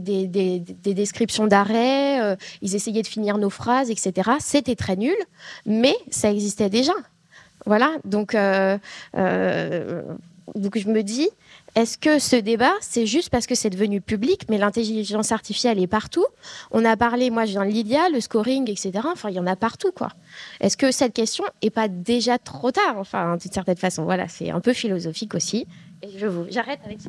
des, 0.00 0.58
des, 0.58 0.94
descriptions 0.94 1.46
d'arrêt, 1.46 2.20
euh, 2.20 2.36
ils 2.62 2.74
essayaient 2.74 3.02
de 3.02 3.06
finir 3.06 3.38
nos 3.38 3.50
phrases, 3.50 3.90
etc. 3.90 4.30
C'était 4.40 4.76
très 4.76 4.96
nul, 4.96 5.16
mais 5.66 5.94
ça 6.10 6.30
existait 6.30 6.70
déjà. 6.70 6.92
Voilà, 7.66 7.92
donc, 8.04 8.34
donc 10.54 10.78
je 10.78 10.88
me 10.88 11.02
dis, 11.02 11.28
est-ce 11.74 11.96
que 11.96 12.18
ce 12.18 12.36
débat, 12.36 12.72
c'est 12.80 13.06
juste 13.06 13.30
parce 13.30 13.46
que 13.46 13.54
c'est 13.54 13.70
devenu 13.70 14.00
public, 14.00 14.42
mais 14.50 14.58
l'intelligence 14.58 15.32
artificielle 15.32 15.78
est 15.78 15.86
partout? 15.86 16.26
On 16.70 16.84
a 16.84 16.96
parlé, 16.96 17.30
moi 17.30 17.46
je 17.46 17.52
viens 17.52 17.64
de 17.64 17.70
Lydia, 17.70 18.10
le 18.10 18.20
scoring, 18.20 18.70
etc. 18.70 18.92
Enfin, 19.04 19.30
il 19.30 19.36
y 19.36 19.40
en 19.40 19.46
a 19.46 19.56
partout, 19.56 19.90
quoi. 19.90 20.10
Est-ce 20.60 20.76
que 20.76 20.92
cette 20.92 21.14
question 21.14 21.44
est 21.62 21.70
pas 21.70 21.88
déjà 21.88 22.36
trop 22.38 22.70
tard? 22.72 22.96
Enfin, 22.98 23.38
d'une 23.38 23.50
certaine 23.50 23.78
façon, 23.78 24.04
voilà, 24.04 24.28
c'est 24.28 24.50
un 24.50 24.60
peu 24.60 24.74
philosophique 24.74 25.34
aussi. 25.34 25.66
Et 26.02 26.08
j'arrête 26.50 26.80
avec 26.84 27.00
ça. 27.00 27.08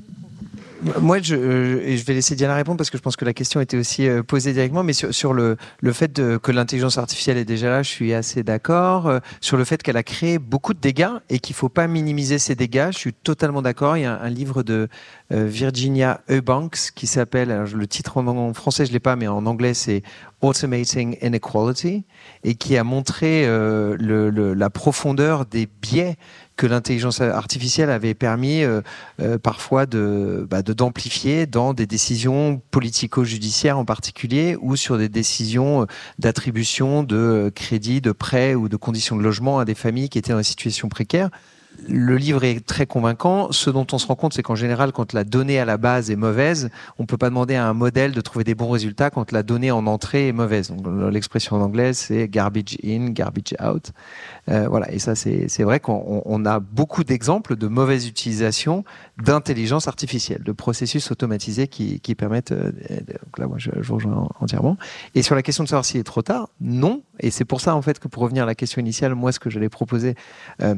Moi, 1.00 1.20
je, 1.22 1.36
euh, 1.36 1.96
je 1.96 2.04
vais 2.04 2.14
laisser 2.14 2.36
Diana 2.36 2.56
répondre 2.56 2.78
parce 2.78 2.90
que 2.90 2.98
je 2.98 3.02
pense 3.02 3.16
que 3.16 3.26
la 3.26 3.34
question 3.34 3.62
était 3.62 3.78
aussi 3.78 4.08
euh, 4.08 4.22
posée 4.22 4.54
directement, 4.54 4.84
mais 4.84 4.94
sur, 4.94 5.14
sur 5.14 5.34
le, 5.34 5.56
le 5.82 5.94
fait 5.94 6.12
de, 6.12 6.38
que 6.38 6.52
l'intelligence 6.52 6.98
artificielle 6.98 7.38
est 7.38 7.46
déjà 7.46 7.70
là, 7.70 7.84
je 7.84 7.90
suis 7.90 8.14
assez 8.14 8.44
d'accord. 8.44 9.08
Euh, 9.08 9.20
sur 9.40 9.56
le 9.56 9.64
fait 9.64 9.82
qu'elle 9.82 9.98
a 9.98 10.04
créé 10.04 10.40
beaucoup 10.40 10.74
de 10.74 10.80
dégâts 10.80 11.10
et 11.30 11.40
qu'il 11.40 11.54
ne 11.54 11.58
faut 11.58 11.70
pas 11.70 11.88
minimiser 11.88 12.38
ces 12.38 12.56
dégâts, 12.56 12.90
je 12.92 12.98
suis 12.98 13.14
totalement 13.14 13.62
d'accord. 13.62 13.96
Il 13.98 14.02
y 14.02 14.06
a 14.06 14.20
un, 14.20 14.34
livre 14.34 14.64
de 14.64 14.90
Virginia 15.30 16.22
Eubanks 16.28 16.92
qui 16.96 17.06
s'appelle, 17.06 17.66
le 17.72 17.88
titre 17.88 18.18
en, 18.18 18.54
français 18.54 18.88
je 18.88 18.92
l'ai 18.92 19.00
pas, 19.00 19.16
mais 19.16 19.28
en 19.28 19.46
anglais 19.46 19.76
c'est 19.76 20.02
Automating 20.42 21.18
Inequality 21.22 22.04
et 22.44 22.56
qui 22.56 22.78
a 22.78 22.84
montré 22.84 23.46
le, 23.46 24.54
la 24.56 24.70
profondeur 24.72 25.46
des 25.46 25.68
biais 25.82 26.18
que 26.56 26.68
l'intelligence 26.68 27.22
artificielle 27.22 27.90
avait 27.90 28.14
permis 28.14 28.64
euh, 28.64 28.82
euh, 29.20 29.38
parfois 29.38 29.86
de 29.86 30.46
bah, 30.50 30.62
d'amplifier 30.62 31.46
dans 31.46 31.74
des 31.74 31.88
décisions 31.88 32.62
politico-judiciaires 32.72 33.78
en 33.78 33.86
particulier 33.86 34.58
ou 34.62 34.76
sur 34.76 34.98
des 34.98 35.10
décisions 35.10 35.84
euh, 35.84 35.86
d'attribution 36.20 37.04
de 37.04 37.52
crédits, 37.56 38.02
de 38.02 38.12
prêts 38.12 38.56
ou 38.56 38.70
de 38.70 38.78
conditions 38.78 39.16
de 39.16 39.24
logement 39.24 39.60
à 39.60 39.66
des 39.66 39.76
familles 39.76 40.10
qui 40.10 40.20
étaient 40.20 40.34
dans 40.34 40.40
une 40.40 40.44
situation 40.44 40.90
précaire 40.90 41.30
le 41.88 42.18
livre 42.18 42.44
est 42.44 42.66
très 42.66 42.86
convaincant. 42.86 43.52
Ce 43.52 43.70
dont 43.70 43.86
on 43.92 43.98
se 43.98 44.08
rend 44.08 44.16
compte, 44.16 44.34
c'est 44.34 44.44
qu'en 44.44 44.56
général, 44.56 44.92
quand 44.92 45.14
la 45.14 45.24
donnée 45.24 45.60
à 45.60 45.66
la 45.66 45.78
base 45.78 46.12
est 46.12 46.16
mauvaise, 46.16 46.70
on 46.98 47.04
ne 47.04 47.08
peut 47.08 47.18
pas 47.18 47.30
demander 47.30 47.56
à 47.56 47.68
un 47.68 47.74
modèle 47.74 48.12
de 48.12 48.22
trouver 48.22 48.44
des 48.44 48.56
bons 48.56 48.70
résultats 48.70 49.10
quand 49.10 49.32
la 49.32 49.44
donnée 49.44 49.72
en 49.72 49.88
entrée 49.88 50.28
est 50.28 50.34
mauvaise. 50.34 50.74
L'expression 51.12 51.56
en 51.56 51.62
anglais, 51.62 51.94
c'est 51.94 52.28
garbage 52.28 52.78
in, 52.84 53.10
garbage 53.10 53.56
out. 53.64 53.92
Euh, 54.50 54.68
voilà, 54.68 54.92
et 54.92 55.00
ça, 55.00 55.16
c'est 55.16 55.64
vrai 55.64 55.80
qu'on 55.80 56.46
a 56.46 56.60
beaucoup 56.60 57.04
d'exemples 57.04 57.56
de 57.56 57.68
mauvaise 57.68 58.08
utilisation 58.08 58.84
d'intelligence 59.22 59.88
artificielle, 59.88 60.44
de 60.44 60.52
processus 60.52 61.12
automatisés 61.12 61.68
qui, 61.68 62.00
permettent. 62.16 62.52
Euh, 62.52 62.72
donc 62.72 63.38
là, 63.38 63.48
moi, 63.48 63.58
je, 63.58 63.72
vous 63.82 63.96
rejoins 63.96 64.30
entièrement. 64.40 64.78
Et 65.16 65.22
sur 65.22 65.36
la 65.36 65.42
question 65.42 65.64
de 65.64 65.70
savoir 65.70 65.86
s'il 65.86 66.00
est 66.00 66.04
trop 66.04 66.22
tard, 66.22 66.50
non. 66.62 67.02
Et 67.20 67.32
c'est 67.32 67.46
pour 67.46 67.62
ça, 67.62 67.76
en 67.76 67.82
fait, 67.82 68.00
que 68.00 68.08
pour 68.08 68.24
revenir 68.24 68.44
à 68.44 68.46
la 68.46 68.56
question 68.56 68.82
initiale, 68.82 69.16
moi, 69.16 69.32
ce 69.32 69.40
que 69.40 69.50
j'allais 69.50 69.70
proposer. 69.70 70.16
Euh, 70.62 70.76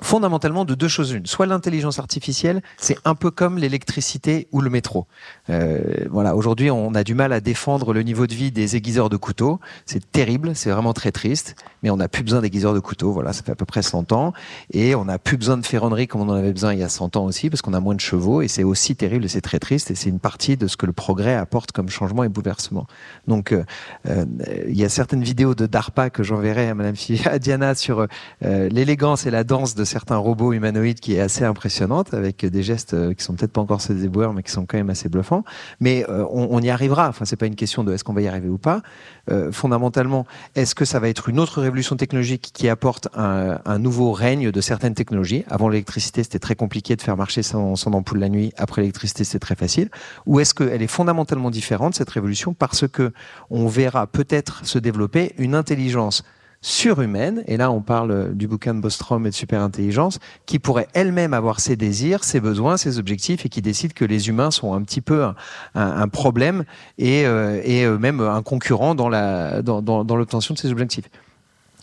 fondamentalement 0.00 0.64
de 0.64 0.74
deux 0.74 0.88
choses 0.88 1.12
l'une. 1.12 1.26
Soit 1.26 1.46
l'intelligence 1.46 1.98
artificielle, 1.98 2.62
c'est 2.76 2.98
un 3.04 3.14
peu 3.14 3.30
comme 3.30 3.58
l'électricité 3.58 4.48
ou 4.52 4.60
le 4.60 4.70
métro. 4.70 5.06
Euh, 5.50 6.06
voilà, 6.10 6.36
aujourd'hui, 6.36 6.70
on 6.70 6.94
a 6.94 7.04
du 7.04 7.14
mal 7.14 7.32
à 7.32 7.40
défendre 7.40 7.92
le 7.92 8.02
niveau 8.02 8.26
de 8.26 8.34
vie 8.34 8.50
des 8.50 8.76
aiguiseurs 8.76 9.08
de 9.08 9.16
couteaux. 9.16 9.60
C'est 9.86 10.10
terrible, 10.12 10.54
c'est 10.54 10.70
vraiment 10.70 10.92
très 10.92 11.12
triste, 11.12 11.56
mais 11.82 11.90
on 11.90 11.96
n'a 11.96 12.08
plus 12.08 12.22
besoin 12.22 12.40
d'aiguiseurs 12.40 12.74
de 12.74 12.80
couteaux. 12.80 13.12
Voilà, 13.12 13.32
ça 13.32 13.42
fait 13.42 13.52
à 13.52 13.56
peu 13.56 13.64
près 13.64 13.82
100 13.82 14.12
ans. 14.12 14.32
Et 14.72 14.94
on 14.94 15.04
n'a 15.04 15.18
plus 15.18 15.36
besoin 15.36 15.56
de 15.56 15.66
ferronnerie 15.66 16.06
comme 16.06 16.20
on 16.22 16.28
en 16.28 16.34
avait 16.34 16.52
besoin 16.52 16.72
il 16.72 16.80
y 16.80 16.84
a 16.84 16.88
100 16.88 17.16
ans 17.16 17.24
aussi, 17.24 17.50
parce 17.50 17.62
qu'on 17.62 17.74
a 17.74 17.80
moins 17.80 17.94
de 17.94 18.00
chevaux. 18.00 18.42
Et 18.42 18.48
c'est 18.48 18.64
aussi 18.64 18.96
terrible 18.96 19.28
c'est 19.28 19.40
très 19.40 19.58
triste. 19.58 19.90
Et 19.90 19.94
c'est 19.94 20.10
une 20.10 20.20
partie 20.20 20.56
de 20.56 20.66
ce 20.66 20.76
que 20.76 20.86
le 20.86 20.92
progrès 20.92 21.34
apporte 21.34 21.72
comme 21.72 21.88
changement 21.88 22.24
et 22.24 22.28
bouleversement. 22.28 22.86
Donc, 23.26 23.52
euh, 23.52 23.64
euh 24.08 24.24
il 24.68 24.78
y 24.78 24.84
a 24.84 24.88
certaines 24.88 25.22
vidéos 25.22 25.54
de 25.54 25.66
DARPA 25.66 26.10
que 26.10 26.22
j'enverrai 26.22 26.68
à 26.68 26.74
Madame 26.74 26.94
à 27.24 27.38
Diana 27.38 27.74
sur 27.74 28.06
l'élégance 28.42 29.26
et 29.26 29.30
la 29.30 29.44
danse 29.44 29.74
de 29.74 29.84
certains 29.88 30.16
robots 30.16 30.52
humanoïdes 30.52 31.00
qui 31.00 31.14
est 31.14 31.20
assez 31.20 31.44
impressionnante, 31.44 32.14
avec 32.14 32.44
des 32.44 32.62
gestes 32.62 32.94
euh, 32.94 33.14
qui 33.14 33.24
sont 33.24 33.34
peut-être 33.34 33.52
pas 33.52 33.60
encore 33.60 33.80
ceux 33.80 34.04
éboueurs, 34.04 34.32
mais 34.32 34.42
qui 34.42 34.52
sont 34.52 34.66
quand 34.66 34.76
même 34.76 34.90
assez 34.90 35.08
bluffants. 35.08 35.44
Mais 35.80 36.04
euh, 36.08 36.24
on, 36.30 36.60
y 36.60 36.70
arrivera. 36.70 37.08
Enfin, 37.08 37.24
c'est 37.24 37.36
pas 37.36 37.46
une 37.46 37.56
question 37.56 37.84
de 37.84 37.92
est-ce 37.92 38.04
qu'on 38.04 38.12
va 38.12 38.20
y 38.20 38.28
arriver 38.28 38.48
ou 38.48 38.58
pas. 38.58 38.82
Euh, 39.30 39.50
fondamentalement, 39.50 40.26
est-ce 40.54 40.74
que 40.74 40.84
ça 40.84 41.00
va 41.00 41.08
être 41.08 41.28
une 41.28 41.40
autre 41.40 41.60
révolution 41.60 41.96
technologique 41.96 42.50
qui 42.52 42.68
apporte 42.68 43.08
un, 43.14 43.78
nouveau 43.78 44.12
règne 44.12 44.50
de 44.50 44.60
certaines 44.60 44.94
technologies? 44.94 45.44
Avant 45.48 45.68
l'électricité, 45.68 46.22
c'était 46.22 46.38
très 46.38 46.54
compliqué 46.54 46.96
de 46.96 47.02
faire 47.02 47.16
marcher 47.16 47.42
son 47.42 47.74
ampoule 47.92 48.18
la 48.18 48.28
nuit. 48.28 48.52
Après 48.56 48.82
l'électricité, 48.82 49.24
c'est 49.24 49.38
très 49.38 49.56
facile. 49.56 49.90
Ou 50.26 50.40
est-ce 50.40 50.54
qu'elle 50.54 50.82
est 50.82 50.86
fondamentalement 50.86 51.50
différente 51.50 51.94
cette 51.94 52.10
révolution 52.10 52.54
parce 52.54 52.86
que 52.86 53.12
on 53.50 53.66
verra 53.66 54.06
peut-être 54.06 54.64
se 54.66 54.78
développer 54.78 55.34
une 55.38 55.54
intelligence 55.54 56.22
surhumaine, 56.60 57.44
et 57.46 57.56
là 57.56 57.70
on 57.70 57.80
parle 57.80 58.34
du 58.34 58.48
bouquin 58.48 58.74
de 58.74 58.80
Bostrom 58.80 59.26
et 59.26 59.30
de 59.30 59.34
superintelligence, 59.34 60.18
qui 60.46 60.58
pourrait 60.58 60.88
elle-même 60.92 61.32
avoir 61.32 61.60
ses 61.60 61.76
désirs, 61.76 62.24
ses 62.24 62.40
besoins, 62.40 62.76
ses 62.76 62.98
objectifs, 62.98 63.46
et 63.46 63.48
qui 63.48 63.62
décide 63.62 63.92
que 63.92 64.04
les 64.04 64.28
humains 64.28 64.50
sont 64.50 64.74
un 64.74 64.82
petit 64.82 65.00
peu 65.00 65.26
un, 65.74 66.08
problème 66.08 66.64
et, 66.98 67.26
euh, 67.26 67.60
euh, 67.66 67.98
même 67.98 68.20
un 68.20 68.42
concurrent 68.42 68.94
dans 68.94 69.08
l'obtention 69.08 70.54
de 70.54 70.58
ses 70.58 70.70
objectifs. 70.72 71.08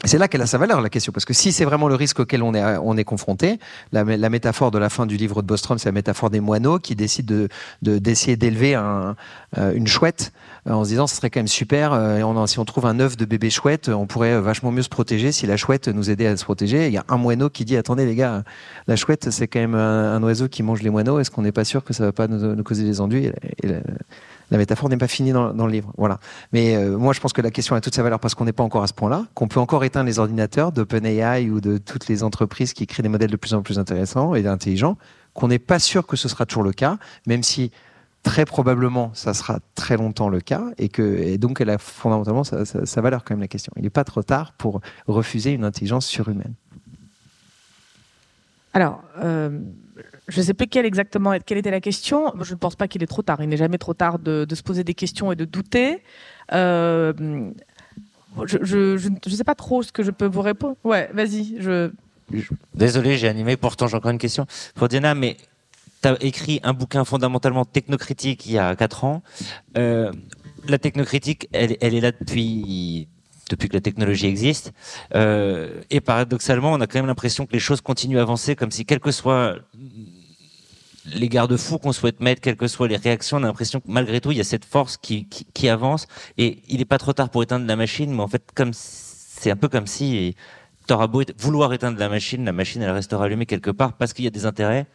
C'est 0.06 0.18
là 0.18 0.28
qu'elle 0.28 0.42
a 0.42 0.46
sa 0.46 0.58
valeur, 0.58 0.82
la 0.82 0.90
question, 0.90 1.12
parce 1.12 1.26
que 1.26 1.34
si 1.34 1.52
c'est 1.52 1.66
vraiment 1.66 1.88
le 1.88 1.96
risque 1.96 2.20
auquel 2.20 2.44
on 2.44 2.54
est, 2.54 2.78
on 2.78 2.96
est 2.96 3.04
confronté, 3.04 3.60
la, 3.92 4.04
métaphore 4.04 4.72
de 4.72 4.78
la 4.78 4.90
fin 4.90 5.06
du 5.06 5.18
livre 5.18 5.42
de 5.42 5.48
Bostrom, 5.48 5.78
c'est 5.78 5.90
la 5.90 5.94
métaphore 5.94 6.30
des 6.30 6.40
moineaux 6.40 6.80
qui 6.80 6.96
décident 6.96 7.48
de, 7.82 7.98
d'essayer 7.98 8.38
d'élever 8.38 8.76
un, 8.76 9.16
euh, 9.58 9.74
une 9.74 9.88
chouette 9.88 10.32
euh, 10.68 10.74
en 10.74 10.84
se 10.84 10.90
disant 10.90 11.08
ce 11.08 11.16
serait 11.16 11.30
quand 11.30 11.40
même 11.40 11.48
super, 11.48 11.94
euh, 11.94 12.46
si 12.46 12.60
on 12.60 12.66
trouve 12.66 12.86
un 12.86 13.00
œuf 13.00 13.18
de 13.18 13.26
bébé 13.26 13.50
chouette, 13.50 13.90
on 13.90 14.06
pourrait 14.06 14.40
vachement 14.40 14.72
mieux 14.72 14.84
se 14.84 14.90
protéger 14.90 15.32
si 15.32 15.48
la 15.48 15.58
chouette 15.58 15.88
nous 15.88 16.10
aidait 16.10 16.28
à 16.28 16.38
se 16.38 16.44
protéger. 16.44 16.88
Il 16.88 16.94
y 16.94 16.98
a 16.98 17.06
un 17.10 17.18
moineau 17.18 17.50
qui 17.50 17.66
dit 17.66 17.78
attendez 17.78 18.06
les 18.06 18.16
gars, 18.16 18.44
la 18.88 18.96
chouette 18.96 19.30
c'est 19.32 19.48
quand 19.48 19.60
même 19.60 19.76
un, 19.76 20.22
oiseau 20.22 20.48
qui 20.48 20.62
mange 20.62 20.82
les 20.82 20.90
moineaux, 20.90 21.20
est-ce 21.20 21.32
qu'on 21.32 21.42
n'est 21.42 21.52
pas 21.52 21.66
sûr 21.66 21.84
que 21.84 21.94
ça 21.94 22.06
va 22.06 22.12
pas 22.12 22.28
nous, 22.28 22.64
causer 22.64 22.84
des 22.84 23.02
enduits 23.02 23.32
la 24.52 24.58
métaphore 24.58 24.90
n'est 24.90 24.98
pas 24.98 25.08
finie 25.08 25.32
dans, 25.32 25.52
le 25.54 25.72
livre. 25.72 25.92
Voilà. 25.98 26.20
Mais 26.54 26.76
euh, 26.76 26.98
moi, 26.98 27.14
je 27.14 27.20
pense 27.20 27.34
que 27.34 27.42
la 27.42 27.52
question 27.52 27.76
a 27.76 27.82
toute 27.82 27.96
sa 27.96 28.04
valeur 28.04 28.20
parce 28.20 28.36
qu'on 28.36 28.46
n'est 28.46 28.54
pas 28.54 28.64
encore 28.64 28.84
à 28.84 28.88
ce 28.88 28.94
point-là, 28.94 29.26
qu'on 29.34 29.48
peut 29.48 29.60
encore 29.60 29.84
éteindre 29.84 30.06
les 30.08 30.20
ordinateurs 30.20 30.72
d'OpenAI 30.72 31.50
ou 31.50 31.62
de 31.62 31.78
toutes 31.78 32.08
les 32.08 32.24
entreprises 32.24 32.74
qui 32.74 32.88
créent 32.88 33.04
des 33.04 33.10
modèles 33.10 33.32
de 33.32 33.38
plus 33.38 33.54
en 33.54 33.62
plus 33.62 33.80
intéressants 33.80 34.36
et 34.36 34.46
intelligents, 34.46 34.98
qu'on 35.34 35.48
n'est 35.48 35.60
pas 35.60 35.80
sûr 35.80 36.06
que 36.06 36.16
ce 36.16 36.28
sera 36.28 36.46
toujours 36.46 36.64
le 36.64 36.74
cas, 36.74 36.98
même 37.28 37.44
si 37.44 37.72
très 38.24 38.46
probablement 38.46 39.12
ça 39.14 39.36
sera 39.36 39.60
très 39.76 39.98
longtemps 39.98 40.30
le 40.30 40.42
cas 40.42 40.64
et 40.80 40.90
que 40.90 41.36
donc 41.38 41.62
elle 41.62 41.70
a 41.70 41.78
fondamentalement 41.78 42.44
sa 42.44 43.02
valeur 43.02 43.24
quand 43.24 43.36
même 43.36 43.42
la 43.42 43.48
question. 43.48 43.72
Il 43.76 43.84
n'est 43.84 43.92
pas 43.92 44.04
trop 44.04 44.24
tard 44.24 44.54
pour 44.54 44.82
refuser 45.08 45.52
une 45.52 45.64
intelligence 45.64 46.08
surhumaine. 46.08 46.56
Alors, 48.74 49.02
euh, 49.24 49.60
je 50.28 50.40
ne 50.40 50.46
sais 50.46 50.54
plus 50.54 50.68
quelle 50.68 50.86
exactement 50.86 51.34
quelle 51.46 51.58
était 51.58 51.72
la 51.72 51.82
question. 51.82 52.34
Je 52.42 52.54
ne 52.54 52.58
pense 52.58 52.76
pas 52.76 52.88
qu'il 52.88 53.04
est 53.04 53.08
trop 53.08 53.22
tard. 53.22 53.42
Il 53.42 53.50
n'est 53.50 53.58
jamais 53.58 53.78
trop 53.78 53.94
tard 53.94 54.20
de, 54.20 54.48
se 54.54 54.64
poser 54.64 54.84
des 54.84 54.94
questions 54.94 55.32
et 55.32 55.36
de 55.36 55.46
douter. 55.46 56.02
Euh, 56.54 57.14
je 58.46 58.98
ne 58.98 59.36
sais 59.36 59.44
pas 59.44 59.56
trop 59.56 59.84
ce 59.84 59.92
que 59.92 60.04
je 60.04 60.12
peux 60.12 60.26
vous 60.26 60.42
répondre. 60.42 60.76
Ouais, 60.84 61.10
vas-y. 61.14 61.58
Désolé, 62.74 63.18
j'ai 63.18 63.28
animé. 63.28 63.56
Pourtant, 63.58 63.88
j'ai 63.88 63.98
encore 63.98 64.12
une 64.12 64.18
question 64.18 64.46
pour 64.74 64.88
Diana. 64.88 65.16
Mais 65.16 65.38
tu 66.02 66.08
as 66.08 66.18
écrit 66.22 66.60
un 66.64 66.74
bouquin 66.74 67.06
fondamentalement 67.06 67.66
technocritique 67.66 68.46
il 68.46 68.54
y 68.54 68.58
a 68.58 68.76
4 68.76 69.04
ans. 69.04 69.24
Euh, 69.78 70.12
la 70.68 70.80
technocritique, 70.80 71.48
elle, 71.52 71.78
est 71.80 72.02
là 72.02 72.12
depuis 72.12 73.08
depuis 73.50 73.70
que 73.70 73.76
la 73.76 73.82
technologie 73.82 74.26
existe. 74.26 74.74
Euh, 75.14 75.82
et 75.92 76.02
paradoxalement, 76.02 76.74
on 76.74 76.82
a 76.82 76.88
quand 76.88 76.98
même 76.98 77.06
l'impression 77.06 77.46
que 77.46 77.54
les 77.54 77.60
choses 77.60 77.80
continuent 77.80 78.18
à 78.18 78.24
avancer 78.24 78.56
comme 78.56 78.72
si, 78.72 78.86
quels 78.86 79.00
que 79.00 79.12
soient 79.12 79.58
les 81.14 81.30
garde-fous 81.30 81.78
qu'on 81.78 81.92
souhaite 81.94 82.20
mettre, 82.20 82.42
quelles 82.42 82.56
que 82.56 82.68
soient 82.68 82.88
les 82.88 82.98
réactions, 82.98 83.38
on 83.38 83.44
a 83.44 83.48
l'impression 83.48 83.80
que 83.80 83.86
malgré 83.88 84.22
tout, 84.22 84.32
il 84.32 84.38
y 84.38 84.42
a 84.42 84.46
cette 84.46 84.66
force 84.66 84.98
qui, 84.98 85.28
qui, 85.28 85.70
avance. 85.70 86.08
Et 86.38 86.62
il 86.68 86.80
n'est 86.80 86.86
pas 86.86 86.98
trop 86.98 87.14
tard 87.14 87.30
pour 87.30 87.44
éteindre 87.44 87.66
la 87.68 87.76
machine, 87.76 88.14
mais 88.14 88.22
en 88.22 88.28
fait, 88.28 88.44
c'est 88.74 89.52
un 89.52 89.56
peu 89.56 89.68
comme 89.68 89.88
si 89.88 90.36
t'auras 90.88 91.08
beau 91.08 91.24
vouloir 91.38 91.74
éteindre 91.74 92.00
la 92.00 92.10
machine, 92.10 92.46
la 92.46 92.52
machine 92.52 92.82
elle 92.82 92.92
restera 92.92 93.26
allumée 93.26 93.46
quelque 93.46 93.72
part 93.72 93.94
parce 93.94 94.14
qu'il 94.14 94.24
y 94.24 94.28
a 94.28 94.32
des 94.32 94.46
intérêts 94.46 94.86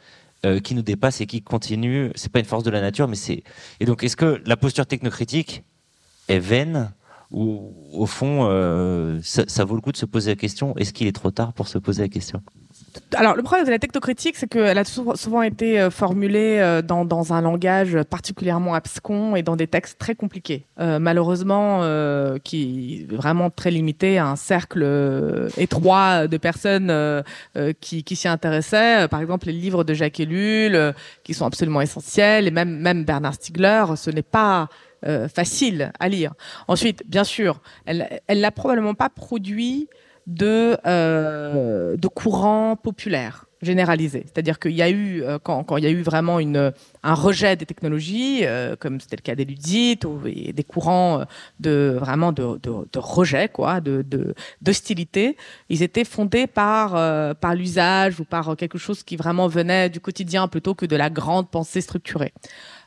euh, 0.46 0.60
qui 0.60 0.74
nous 0.74 0.82
dépassent 0.82 1.20
et 1.20 1.26
qui 1.26 1.42
continuent. 1.42 2.10
C'est 2.14 2.30
pas 2.32 2.38
une 2.38 2.44
force 2.44 2.64
de 2.64 2.70
la 2.70 2.80
nature, 2.80 3.08
mais 3.08 3.16
c'est. 3.16 3.42
Et 3.80 3.84
donc, 3.84 4.02
est-ce 4.04 4.16
que 4.16 4.42
la 4.46 4.56
posture 4.56 4.86
technocritique 4.86 5.64
est 6.28 6.38
vaine 6.38 6.92
ou 7.30 7.74
au 7.92 8.06
fond, 8.06 8.48
euh, 8.50 9.20
ça, 9.22 9.64
vaut 9.64 9.76
le 9.76 9.80
coup 9.80 9.92
de 9.92 9.96
se 9.96 10.06
poser 10.06 10.32
la 10.32 10.36
question 10.36 10.76
est-ce 10.76 10.92
qu'il 10.92 11.06
est 11.06 11.12
trop 11.12 11.30
tard 11.30 11.52
pour 11.52 11.68
se 11.68 11.78
poser 11.78 12.02
la 12.02 12.08
question? 12.08 12.42
Alors, 13.14 13.36
le 13.36 13.42
problème 13.42 13.66
de 13.66 13.70
la 13.70 13.78
technocritique, 13.78 14.36
c'est 14.36 14.48
qu'elle 14.48 14.78
a 14.78 14.84
souvent 14.84 15.42
été 15.42 15.80
euh, 15.80 15.90
formulée 15.90 16.58
euh, 16.58 16.82
dans, 16.82 17.32
un 17.32 17.40
langage 17.40 17.98
particulièrement 18.08 18.74
abscon 18.74 19.36
et 19.36 19.42
dans 19.42 19.56
des 19.56 19.66
textes 19.66 19.98
très 19.98 20.14
compliqués. 20.14 20.66
malheureusement, 20.78 21.82
qui 22.42 23.06
est 23.10 23.14
vraiment 23.14 23.50
très 23.50 23.70
limité 23.70 24.18
à 24.18 24.26
un 24.26 24.36
cercle 24.36 25.48
étroit 25.58 26.26
de 26.26 26.36
personnes 26.36 26.92
qui, 27.80 28.16
s'y 28.16 28.28
intéressaient. 28.28 29.06
Par 29.08 29.20
exemple, 29.20 29.46
les 29.46 29.52
livres 29.52 29.84
de 29.84 29.94
Jacques 29.94 30.20
Ellul, 30.20 30.94
qui 31.24 31.34
sont 31.34 31.46
absolument 31.46 31.80
essentiels, 31.80 32.48
et 32.48 32.50
même, 32.50 32.78
même 32.78 33.04
Bernard 33.04 33.34
Stiegler, 33.34 33.84
ce 33.96 34.10
n'est 34.10 34.22
pas 34.22 34.68
euh, 35.06 35.28
facile 35.28 35.92
à 35.98 36.10
lire. 36.10 36.34
Ensuite, 36.68 37.04
bien 37.06 37.24
sûr, 37.24 37.62
elle 37.86 38.20
n'a 38.28 38.50
probablement 38.50 38.92
pas 38.92 39.08
produit 39.08 39.88
de, 40.30 40.76
euh, 40.86 41.96
de 41.96 42.08
courant 42.08 42.76
populaire 42.76 43.46
généralisé. 43.62 44.22
C'est-à-dire 44.24 44.58
qu'il 44.58 44.72
y 44.72 44.80
a 44.80 44.88
eu, 44.88 45.22
euh, 45.22 45.38
quand, 45.38 45.76
il 45.76 45.84
y 45.84 45.86
a 45.86 45.90
eu 45.90 46.00
vraiment 46.00 46.38
un 46.38 47.14
rejet 47.14 47.56
des 47.56 47.66
technologies, 47.66 48.40
euh, 48.44 48.74
comme 48.74 49.00
c'était 49.00 49.16
le 49.16 49.22
cas 49.22 49.34
des 49.34 49.44
ludites 49.44 50.06
ou 50.06 50.18
des 50.24 50.64
courants 50.66 51.26
de 51.58 51.94
vraiment 52.00 52.32
de, 52.32 52.58
rejet, 52.96 53.48
quoi, 53.48 53.80
de 53.82 54.02
d'hostilité. 54.62 55.36
Ils 55.68 55.82
étaient 55.82 56.04
fondés 56.04 56.46
par 56.46 56.92
par 57.36 57.54
l'usage 57.54 58.18
ou 58.18 58.24
par 58.24 58.56
quelque 58.56 58.78
chose 58.78 59.02
qui 59.02 59.16
vraiment 59.16 59.46
venait 59.46 59.90
du 59.90 60.00
quotidien 60.00 60.48
plutôt 60.48 60.74
que 60.74 60.86
de 60.86 60.96
la 60.96 61.10
grande 61.10 61.50
pensée 61.50 61.82
structurée. 61.82 62.32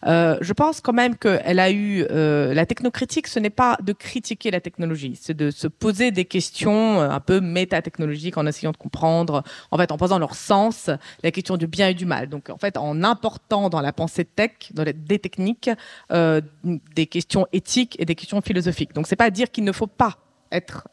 Euh, 0.06 0.38
je 0.42 0.54
pense 0.54 0.82
quand 0.82 0.94
même 0.94 1.16
qu'elle 1.16 1.60
a 1.60 1.72
eu 1.72 2.06
euh, 2.10 2.54
la 2.54 2.66
technocritique. 2.66 3.28
Ce 3.28 3.40
n'est 3.40 3.50
pas 3.50 3.78
de 3.82 3.94
critiquer 3.94 4.52
la 4.52 4.62
technologie, 4.62 5.18
c'est 5.20 5.36
de 5.36 5.52
se 5.52 5.68
poser 5.68 6.12
des 6.12 6.26
questions 6.26 7.00
euh, 7.00 7.10
un 7.10 7.20
peu 7.20 7.40
métatechnologiques 7.40 8.38
en 8.38 8.46
essayant 8.46 8.72
de 8.72 8.78
comprendre, 8.78 9.44
en 9.72 9.78
fait, 9.78 9.92
en 9.92 9.98
posant 9.98 10.20
leur 10.20 10.36
sens, 10.36 10.90
la 11.24 11.32
question 11.32 11.58
du 11.58 11.68
bien 11.68 11.90
et 11.90 11.94
du 11.94 12.06
mal. 12.06 12.28
Donc, 12.28 12.50
en 12.50 12.58
fait, 12.58 12.78
en 12.78 13.04
important 13.04 13.70
dans 13.70 13.82
la 13.82 13.94
pensée 13.94 14.26
tech, 14.26 14.52
dans 14.74 14.84
les, 14.84 14.94
des 14.94 15.20
techniques, 15.20 15.70
des 16.10 17.08
questions 17.08 17.48
éthiques 17.52 17.96
et 18.00 18.06
des 18.06 18.16
questions 18.16 18.42
philosophiques. 18.42 18.94
Donc, 18.94 19.08
c'est 19.08 19.16
pas 19.16 19.30
dire 19.30 19.52
qu'il 19.52 19.64
ne 19.64 19.72
faut 19.72 19.88
pas 19.88 20.18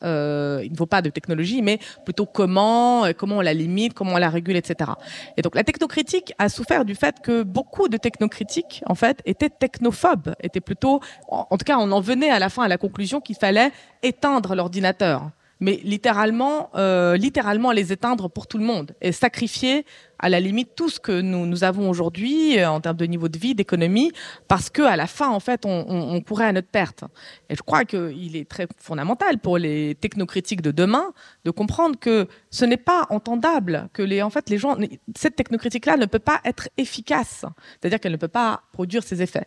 euh, 0.02 0.60
il 0.64 0.72
ne 0.72 0.76
faut 0.76 0.86
pas 0.86 1.02
de 1.02 1.10
technologie, 1.10 1.62
mais 1.62 1.78
plutôt 2.04 2.26
comment, 2.26 3.04
euh, 3.04 3.12
comment 3.16 3.38
on 3.38 3.40
la 3.40 3.54
limite, 3.54 3.94
comment 3.94 4.14
on 4.14 4.18
la 4.18 4.30
régule, 4.30 4.56
etc. 4.56 4.90
Et 5.36 5.42
donc 5.42 5.54
la 5.54 5.64
technocritique 5.64 6.32
a 6.38 6.48
souffert 6.48 6.84
du 6.84 6.94
fait 6.94 7.16
que 7.22 7.42
beaucoup 7.42 7.88
de 7.88 7.96
technocritiques, 7.96 8.82
en 8.86 8.94
fait, 8.94 9.20
étaient 9.24 9.50
technophobes, 9.50 10.34
étaient 10.42 10.60
plutôt, 10.60 11.00
en 11.28 11.56
tout 11.56 11.64
cas, 11.64 11.78
on 11.78 11.90
en 11.92 12.00
venait 12.00 12.30
à 12.30 12.38
la 12.38 12.48
fin 12.48 12.62
à 12.62 12.68
la 12.68 12.78
conclusion 12.78 13.20
qu'il 13.20 13.36
fallait 13.36 13.70
éteindre 14.02 14.54
l'ordinateur 14.54 15.30
mais 15.60 15.80
littéralement, 15.84 16.70
euh, 16.74 17.16
littéralement 17.16 17.70
les 17.70 17.92
éteindre 17.92 18.28
pour 18.28 18.46
tout 18.46 18.58
le 18.58 18.64
monde 18.64 18.92
et 19.00 19.12
sacrifier 19.12 19.84
à 20.18 20.28
la 20.28 20.40
limite 20.40 20.74
tout 20.74 20.90
ce 20.90 21.00
que 21.00 21.20
nous, 21.20 21.64
avons 21.64 21.88
aujourd'hui 21.88 22.58
euh, 22.58 22.70
en 22.70 22.80
termes 22.80 22.96
de 22.96 23.06
niveau 23.06 23.28
de 23.28 23.38
vie, 23.38 23.54
d'économie, 23.54 24.12
parce 24.48 24.68
que 24.68 24.82
à 24.82 24.96
la 24.96 25.06
fin, 25.06 25.28
en 25.28 25.40
fait, 25.40 25.64
on 25.64 26.20
courait 26.20 26.46
à 26.46 26.52
notre 26.52 26.68
perte. 26.68 27.04
Et 27.48 27.56
je 27.56 27.62
crois 27.62 27.84
qu'il 27.84 28.36
est 28.36 28.48
très 28.48 28.66
fondamental 28.78 29.38
pour 29.38 29.58
les 29.58 29.94
technocritiques 29.94 30.62
de 30.62 30.70
demain 30.70 31.12
de 31.44 31.50
comprendre 31.50 31.98
que 31.98 32.26
ce 32.50 32.64
n'est 32.64 32.76
pas 32.76 33.06
entendable 33.10 33.88
que 33.92 34.02
les, 34.02 34.22
en 34.22 34.30
fait, 34.30 34.50
les 34.50 34.58
gens, 34.58 34.76
cette 35.16 35.36
technocritique-là 35.36 35.96
ne 35.96 36.06
peut 36.06 36.18
pas 36.18 36.40
être 36.44 36.68
efficace, 36.76 37.44
c'est-à-dire 37.80 38.00
qu'elle 38.00 38.12
ne 38.12 38.16
peut 38.16 38.28
pas 38.28 38.62
produire 38.72 39.02
ses 39.02 39.22
effets. 39.22 39.46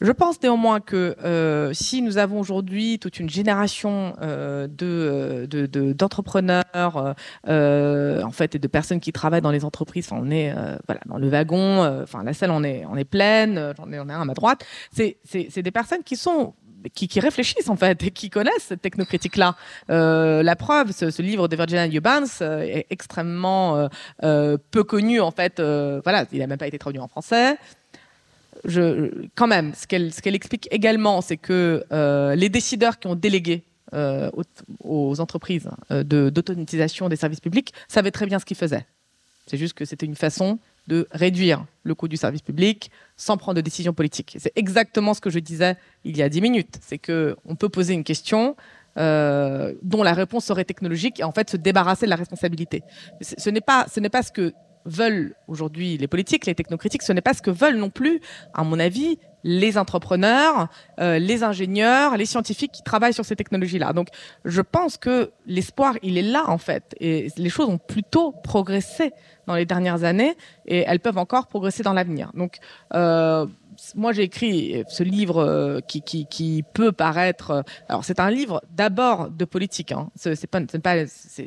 Je 0.00 0.10
pense 0.12 0.42
néanmoins 0.42 0.80
que 0.80 1.16
euh, 1.24 1.72
si 1.72 2.02
nous 2.02 2.18
avons 2.18 2.40
aujourd'hui 2.40 2.98
toute 2.98 3.20
une 3.20 3.30
génération 3.30 4.16
euh, 4.22 4.66
de, 4.66 5.46
d'entrepreneurs 5.92 7.14
euh, 7.48 8.22
en 8.22 8.32
fait 8.32 8.56
et 8.56 8.58
de 8.58 8.68
personnes 8.68 9.00
qui 9.00 9.12
travaillent 9.12 9.40
dans 9.40 9.52
les 9.52 9.64
entreprises, 9.64 10.08
on 10.10 10.30
est 10.30 10.52
voilà 10.86 11.00
dans 11.06 11.18
le 11.18 11.28
wagon, 11.28 12.02
enfin 12.02 12.24
la 12.24 12.32
salle 12.32 12.50
on 12.50 12.64
est 12.64 12.84
on 12.90 12.96
est 12.96 13.04
pleine, 13.04 13.72
j'en 13.76 13.90
ai 13.92 13.96
est 13.96 13.98
un 13.98 14.20
à 14.20 14.24
ma 14.24 14.34
droite. 14.34 14.64
C'est, 14.92 15.18
c'est, 15.24 15.62
des 15.62 15.70
personnes 15.70 16.02
qui 16.02 16.16
sont 16.16 16.54
qui, 16.92 17.20
réfléchissent 17.20 17.68
en 17.68 17.76
fait 17.76 18.02
et 18.02 18.10
qui 18.10 18.30
connaissent 18.30 18.64
cette 18.68 18.82
technocritique-là. 18.82 19.56
Euh, 19.90 20.42
la 20.42 20.56
preuve, 20.56 20.92
ce, 20.92 21.22
livre 21.22 21.48
de 21.48 21.56
Virginia 21.56 21.88
Eubanks 21.88 22.42
euh, 22.42 22.60
est 22.60 22.86
extrêmement 22.90 23.88
euh, 24.22 24.58
peu 24.70 24.84
connu 24.84 25.20
en 25.20 25.30
fait. 25.30 25.60
voilà, 25.60 26.26
il 26.32 26.38
n'a 26.38 26.46
même 26.46 26.58
pas 26.58 26.66
été 26.66 26.78
traduit 26.78 27.00
en 27.00 27.08
français 27.08 27.56
quand 29.34 29.46
même, 29.46 29.72
ce 29.74 29.86
qu'elle 29.86 30.34
explique 30.34 30.68
également, 30.70 31.20
c'est 31.20 31.36
que 31.36 31.84
euh, 31.92 32.34
les 32.34 32.48
décideurs 32.48 32.98
qui 32.98 33.06
ont 33.06 33.14
délégué 33.14 33.62
euh, 33.92 34.30
aux, 34.82 35.20
entreprises 35.20 35.68
euh, 35.90 36.02
d'automatisation 36.02 37.08
des 37.08 37.16
services 37.16 37.40
publics 37.40 37.72
savaient 37.88 38.10
très 38.10 38.26
bien 38.26 38.38
ce 38.38 38.44
qu'ils 38.44 38.56
faisaient. 38.56 38.86
C'est 39.46 39.58
juste 39.58 39.74
que 39.74 39.84
c'était 39.84 40.06
une 40.06 40.16
façon 40.16 40.58
de 40.88 41.06
réduire 41.12 41.64
le 41.82 41.94
coût 41.94 42.08
du 42.08 42.16
service 42.16 42.42
public 42.42 42.90
sans 43.16 43.36
prendre 43.36 43.56
de 43.56 43.60
décision 43.60 43.92
politique. 43.92 44.36
C'est 44.38 44.52
exactement 44.56 45.14
ce 45.14 45.20
que 45.20 45.30
je 45.30 45.38
disais 45.38 45.76
il 46.04 46.16
y 46.16 46.22
a 46.22 46.28
dix 46.28 46.40
minutes. 46.40 46.78
C'est 46.80 46.98
que 46.98 47.36
on 47.44 47.56
peut 47.56 47.68
poser 47.68 47.94
une 47.94 48.04
question 48.04 48.56
dont 48.96 50.02
la 50.04 50.12
réponse 50.12 50.44
serait 50.44 50.64
technologique 50.64 51.18
et 51.18 51.24
en 51.24 51.32
fait 51.32 51.50
se 51.50 51.56
débarrasser 51.56 52.06
de 52.06 52.10
la 52.10 52.16
responsabilité. 52.16 52.82
Ce 53.20 53.50
n'est 53.50 53.60
pas, 53.60 53.86
ce 53.92 53.98
n'est 53.98 54.08
pas 54.08 54.22
ce 54.22 54.30
que 54.30 54.54
veulent 54.84 55.34
aujourd'hui 55.48 55.96
les 55.96 56.08
politiques, 56.08 56.46
les 56.46 56.54
technocritiques, 56.54 57.02
ce 57.02 57.12
n'est 57.12 57.20
pas 57.20 57.34
ce 57.34 57.42
que 57.42 57.50
veulent 57.50 57.76
non 57.76 57.90
plus, 57.90 58.20
à 58.52 58.64
mon 58.64 58.78
avis, 58.78 59.18
les 59.44 59.76
entrepreneurs, 59.76 60.68
euh, 61.00 61.18
les 61.18 61.42
ingénieurs, 61.42 62.16
les 62.16 62.24
scientifiques 62.24 62.72
qui 62.72 62.82
travaillent 62.82 63.12
sur 63.12 63.26
ces 63.26 63.36
technologies-là. 63.36 63.92
Donc, 63.92 64.08
je 64.44 64.62
pense 64.62 64.96
que 64.96 65.32
l'espoir, 65.46 65.96
il 66.02 66.16
est 66.16 66.22
là 66.22 66.44
en 66.48 66.58
fait, 66.58 66.96
et 66.98 67.28
les 67.36 67.50
choses 67.50 67.68
ont 67.68 67.78
plutôt 67.78 68.32
progressé 68.32 69.12
dans 69.46 69.54
les 69.54 69.66
dernières 69.66 70.04
années, 70.04 70.34
et 70.66 70.84
elles 70.86 71.00
peuvent 71.00 71.18
encore 71.18 71.46
progresser 71.46 71.82
dans 71.82 71.92
l'avenir. 71.92 72.30
Donc, 72.34 72.56
euh, 72.94 73.46
moi 73.94 74.12
j'ai 74.12 74.22
écrit 74.22 74.84
ce 74.88 75.02
livre 75.02 75.38
euh, 75.38 75.80
qui, 75.80 76.64
peut 76.74 76.92
paraître. 76.92 77.50
Euh, 77.50 77.62
alors 77.88 78.04
c'est 78.04 78.20
un 78.20 78.30
livre 78.30 78.62
d'abord 78.70 79.30
de 79.30 79.44
politique. 79.44 79.92
Hein. 79.92 80.10
C'est 80.16 80.50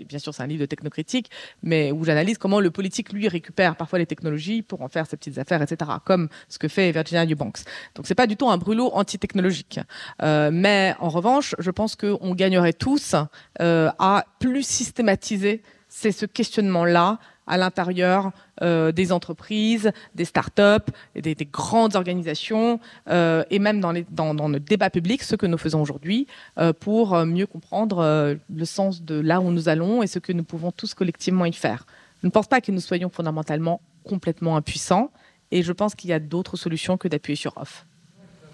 bien 0.07 0.19
sûr 0.19 0.33
c'est 0.33 0.43
un 0.43 0.47
livre 0.47 0.61
de 0.61 0.65
technocritique, 0.65 1.29
mais 1.63 1.91
où 1.91 2.03
j'analyse 2.03 2.37
comment 2.37 2.59
le 2.59 2.71
politique 2.71 3.13
lui 3.13 3.27
récupère 3.27 3.75
parfois 3.75 3.99
les 3.99 4.05
technologies 4.05 4.61
pour 4.61 4.81
en 4.81 4.87
faire 4.87 5.07
ses 5.07 5.17
petites 5.17 5.37
affaires, 5.37 5.61
etc. 5.61 5.91
Comme 6.05 6.29
ce 6.49 6.59
que 6.59 6.67
fait 6.67 6.91
Virginia 6.91 7.25
Eubanks. 7.25 7.59
Donc 7.95 8.07
c'est 8.07 8.15
pas 8.15 8.27
du 8.27 8.37
tout 8.37 8.49
un 8.49 8.57
brûlot 8.57 8.91
anti-technologique. 8.93 9.79
Euh, 10.21 10.49
mais 10.51 10.95
en 10.99 11.09
revanche, 11.09 11.55
je 11.59 11.71
pense 11.71 11.95
qu'on 11.95 12.35
gagnerait 12.35 12.73
tous 12.73 13.15
euh, 13.61 13.89
à 13.99 14.25
plus 14.39 14.63
systématiser 14.63 15.61
ce 15.89 16.25
questionnement-là 16.25 17.19
à 17.47 17.57
l'intérieur 17.57 18.31
euh, 18.61 18.91
des 18.91 19.11
entreprises, 19.11 19.91
des 20.15 20.25
start-up, 20.25 20.89
des, 21.15 21.33
des 21.33 21.45
grandes 21.45 21.95
organisations 21.95 22.79
euh, 23.09 23.43
et 23.49 23.59
même 23.59 23.79
dans, 23.79 23.91
le 23.91 24.59
débat 24.59 24.89
public, 24.89 25.23
ce 25.23 25.35
que 25.35 25.45
nous 25.45 25.57
faisons 25.57 25.81
aujourd'hui, 25.81 26.27
euh, 26.57 26.73
pour 26.73 27.17
mieux 27.25 27.47
comprendre 27.47 28.37
le 28.53 28.65
sens 28.65 29.01
de 29.01 29.19
là 29.19 29.39
où 29.39 29.51
nous 29.51 29.69
allons 29.69 30.03
et 30.03 30.07
ce 30.07 30.19
que 30.19 30.33
nous 30.33 30.43
pouvons 30.43 30.71
tous 30.71 30.93
collectivement 30.93 31.45
y 31.45 31.53
faire. 31.53 31.85
Je 32.21 32.27
ne 32.27 32.31
pense 32.31 32.47
pas 32.47 32.61
que 32.61 32.71
nous 32.71 32.79
soyons 32.79 33.09
fondamentalement 33.09 33.81
complètement 34.03 34.57
impuissants 34.57 35.11
et 35.51 35.63
je 35.63 35.71
pense 35.71 35.95
qu'il 35.95 36.09
y 36.09 36.13
a 36.13 36.19
d'autres 36.19 36.57
solutions 36.57 36.97
que 36.97 37.07
d'appuyer 37.07 37.35
sur 37.35 37.57
off. 37.57 37.85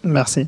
Merci. 0.04 0.48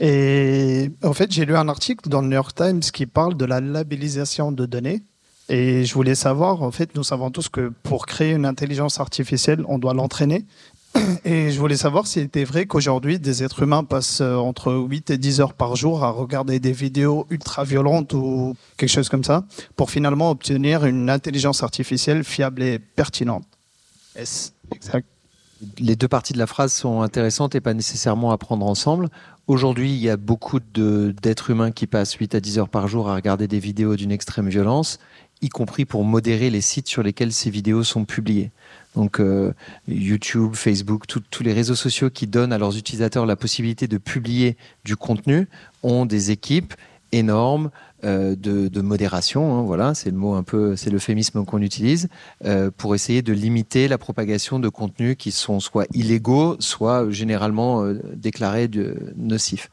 Et 0.00 0.90
en 1.02 1.12
fait, 1.12 1.30
j'ai 1.30 1.44
lu 1.44 1.56
un 1.56 1.68
article 1.68 2.08
dans 2.08 2.22
le 2.22 2.28
New 2.28 2.34
York 2.34 2.54
Times 2.54 2.80
qui 2.80 3.06
parle 3.06 3.36
de 3.36 3.44
la 3.44 3.60
labellisation 3.60 4.52
de 4.52 4.64
données. 4.64 5.02
Et 5.50 5.84
je 5.84 5.94
voulais 5.94 6.14
savoir, 6.14 6.62
en 6.62 6.70
fait, 6.70 6.94
nous 6.94 7.02
savons 7.02 7.32
tous 7.32 7.48
que 7.48 7.72
pour 7.82 8.06
créer 8.06 8.34
une 8.34 8.46
intelligence 8.46 9.00
artificielle, 9.00 9.64
on 9.66 9.78
doit 9.78 9.94
l'entraîner. 9.94 10.44
Et 11.24 11.50
je 11.50 11.58
voulais 11.58 11.76
savoir 11.76 12.06
s'il 12.06 12.22
était 12.22 12.44
vrai 12.44 12.66
qu'aujourd'hui, 12.66 13.18
des 13.18 13.42
êtres 13.42 13.64
humains 13.64 13.82
passent 13.82 14.20
euh, 14.20 14.36
entre 14.36 14.72
8 14.72 15.10
et 15.10 15.18
10 15.18 15.40
heures 15.40 15.54
par 15.54 15.74
jour 15.74 16.04
à 16.04 16.10
regarder 16.10 16.60
des 16.60 16.70
vidéos 16.70 17.26
ultra 17.30 17.64
violentes 17.64 18.14
ou 18.14 18.54
quelque 18.76 18.90
chose 18.90 19.08
comme 19.08 19.24
ça, 19.24 19.44
pour 19.74 19.90
finalement 19.90 20.30
obtenir 20.30 20.84
une 20.84 21.10
intelligence 21.10 21.64
artificielle 21.64 22.22
fiable 22.22 22.62
et 22.62 22.78
pertinente. 22.78 23.44
Est-ce 24.14 24.52
exact? 24.72 25.06
Les 25.78 25.96
deux 25.96 26.08
parties 26.08 26.32
de 26.32 26.38
la 26.38 26.46
phrase 26.46 26.72
sont 26.72 27.02
intéressantes 27.02 27.56
et 27.56 27.60
pas 27.60 27.74
nécessairement 27.74 28.30
à 28.30 28.38
prendre 28.38 28.64
ensemble. 28.64 29.08
Aujourd'hui, 29.46 29.90
il 29.90 29.98
y 29.98 30.08
a 30.08 30.16
beaucoup 30.16 30.60
d'êtres 30.60 31.50
humains 31.50 31.70
qui 31.70 31.86
passent 31.86 32.14
8 32.14 32.36
à 32.36 32.40
10 32.40 32.60
heures 32.60 32.68
par 32.68 32.88
jour 32.88 33.10
à 33.10 33.14
regarder 33.16 33.48
des 33.48 33.58
vidéos 33.58 33.96
d'une 33.96 34.12
extrême 34.12 34.48
violence 34.48 34.98
y 35.42 35.48
compris 35.48 35.84
pour 35.84 36.04
modérer 36.04 36.50
les 36.50 36.60
sites 36.60 36.88
sur 36.88 37.02
lesquels 37.02 37.32
ces 37.32 37.50
vidéos 37.50 37.82
sont 37.82 38.04
publiées. 38.04 38.50
Donc 38.94 39.20
euh, 39.20 39.52
YouTube, 39.88 40.54
Facebook, 40.54 41.04
tous 41.06 41.42
les 41.42 41.52
réseaux 41.52 41.74
sociaux 41.74 42.10
qui 42.10 42.26
donnent 42.26 42.52
à 42.52 42.58
leurs 42.58 42.76
utilisateurs 42.76 43.24
la 43.24 43.36
possibilité 43.36 43.86
de 43.86 43.98
publier 43.98 44.56
du 44.84 44.96
contenu 44.96 45.48
ont 45.82 46.06
des 46.06 46.30
équipes 46.30 46.74
énormes 47.12 47.70
euh, 48.04 48.34
de, 48.36 48.80
modération. 48.80 49.58
Hein, 49.58 49.62
voilà, 49.62 49.94
c'est 49.94 50.10
le 50.10 50.16
mot 50.16 50.34
un 50.34 50.42
peu, 50.42 50.76
c'est 50.76 50.90
l'euphémisme 50.90 51.44
qu'on 51.44 51.62
utilise 51.62 52.08
euh, 52.44 52.70
pour 52.76 52.94
essayer 52.94 53.22
de 53.22 53.32
limiter 53.32 53.88
la 53.88 53.98
propagation 53.98 54.58
de 54.58 54.68
contenus 54.68 55.16
qui 55.18 55.30
sont 55.30 55.60
soit 55.60 55.86
illégaux, 55.94 56.56
soit 56.58 57.10
généralement 57.10 57.84
déclarés 58.14 58.68
nocifs. 59.16 59.70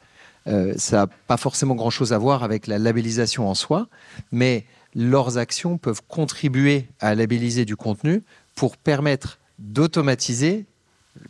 Ça 0.76 0.96
n'a 0.96 1.06
pas 1.06 1.36
forcément 1.36 1.74
grand-chose 1.74 2.14
à 2.14 2.18
voir 2.18 2.42
avec 2.42 2.66
la 2.68 2.78
labellisation 2.78 3.50
en 3.50 3.54
soi, 3.54 3.86
mais 4.32 4.64
leurs 4.98 5.38
actions 5.38 5.78
peuvent 5.78 6.02
contribuer 6.08 6.88
à 6.98 7.14
labelliser 7.14 7.64
du 7.64 7.76
contenu 7.76 8.22
pour 8.56 8.76
permettre 8.76 9.38
d'automatiser 9.60 10.66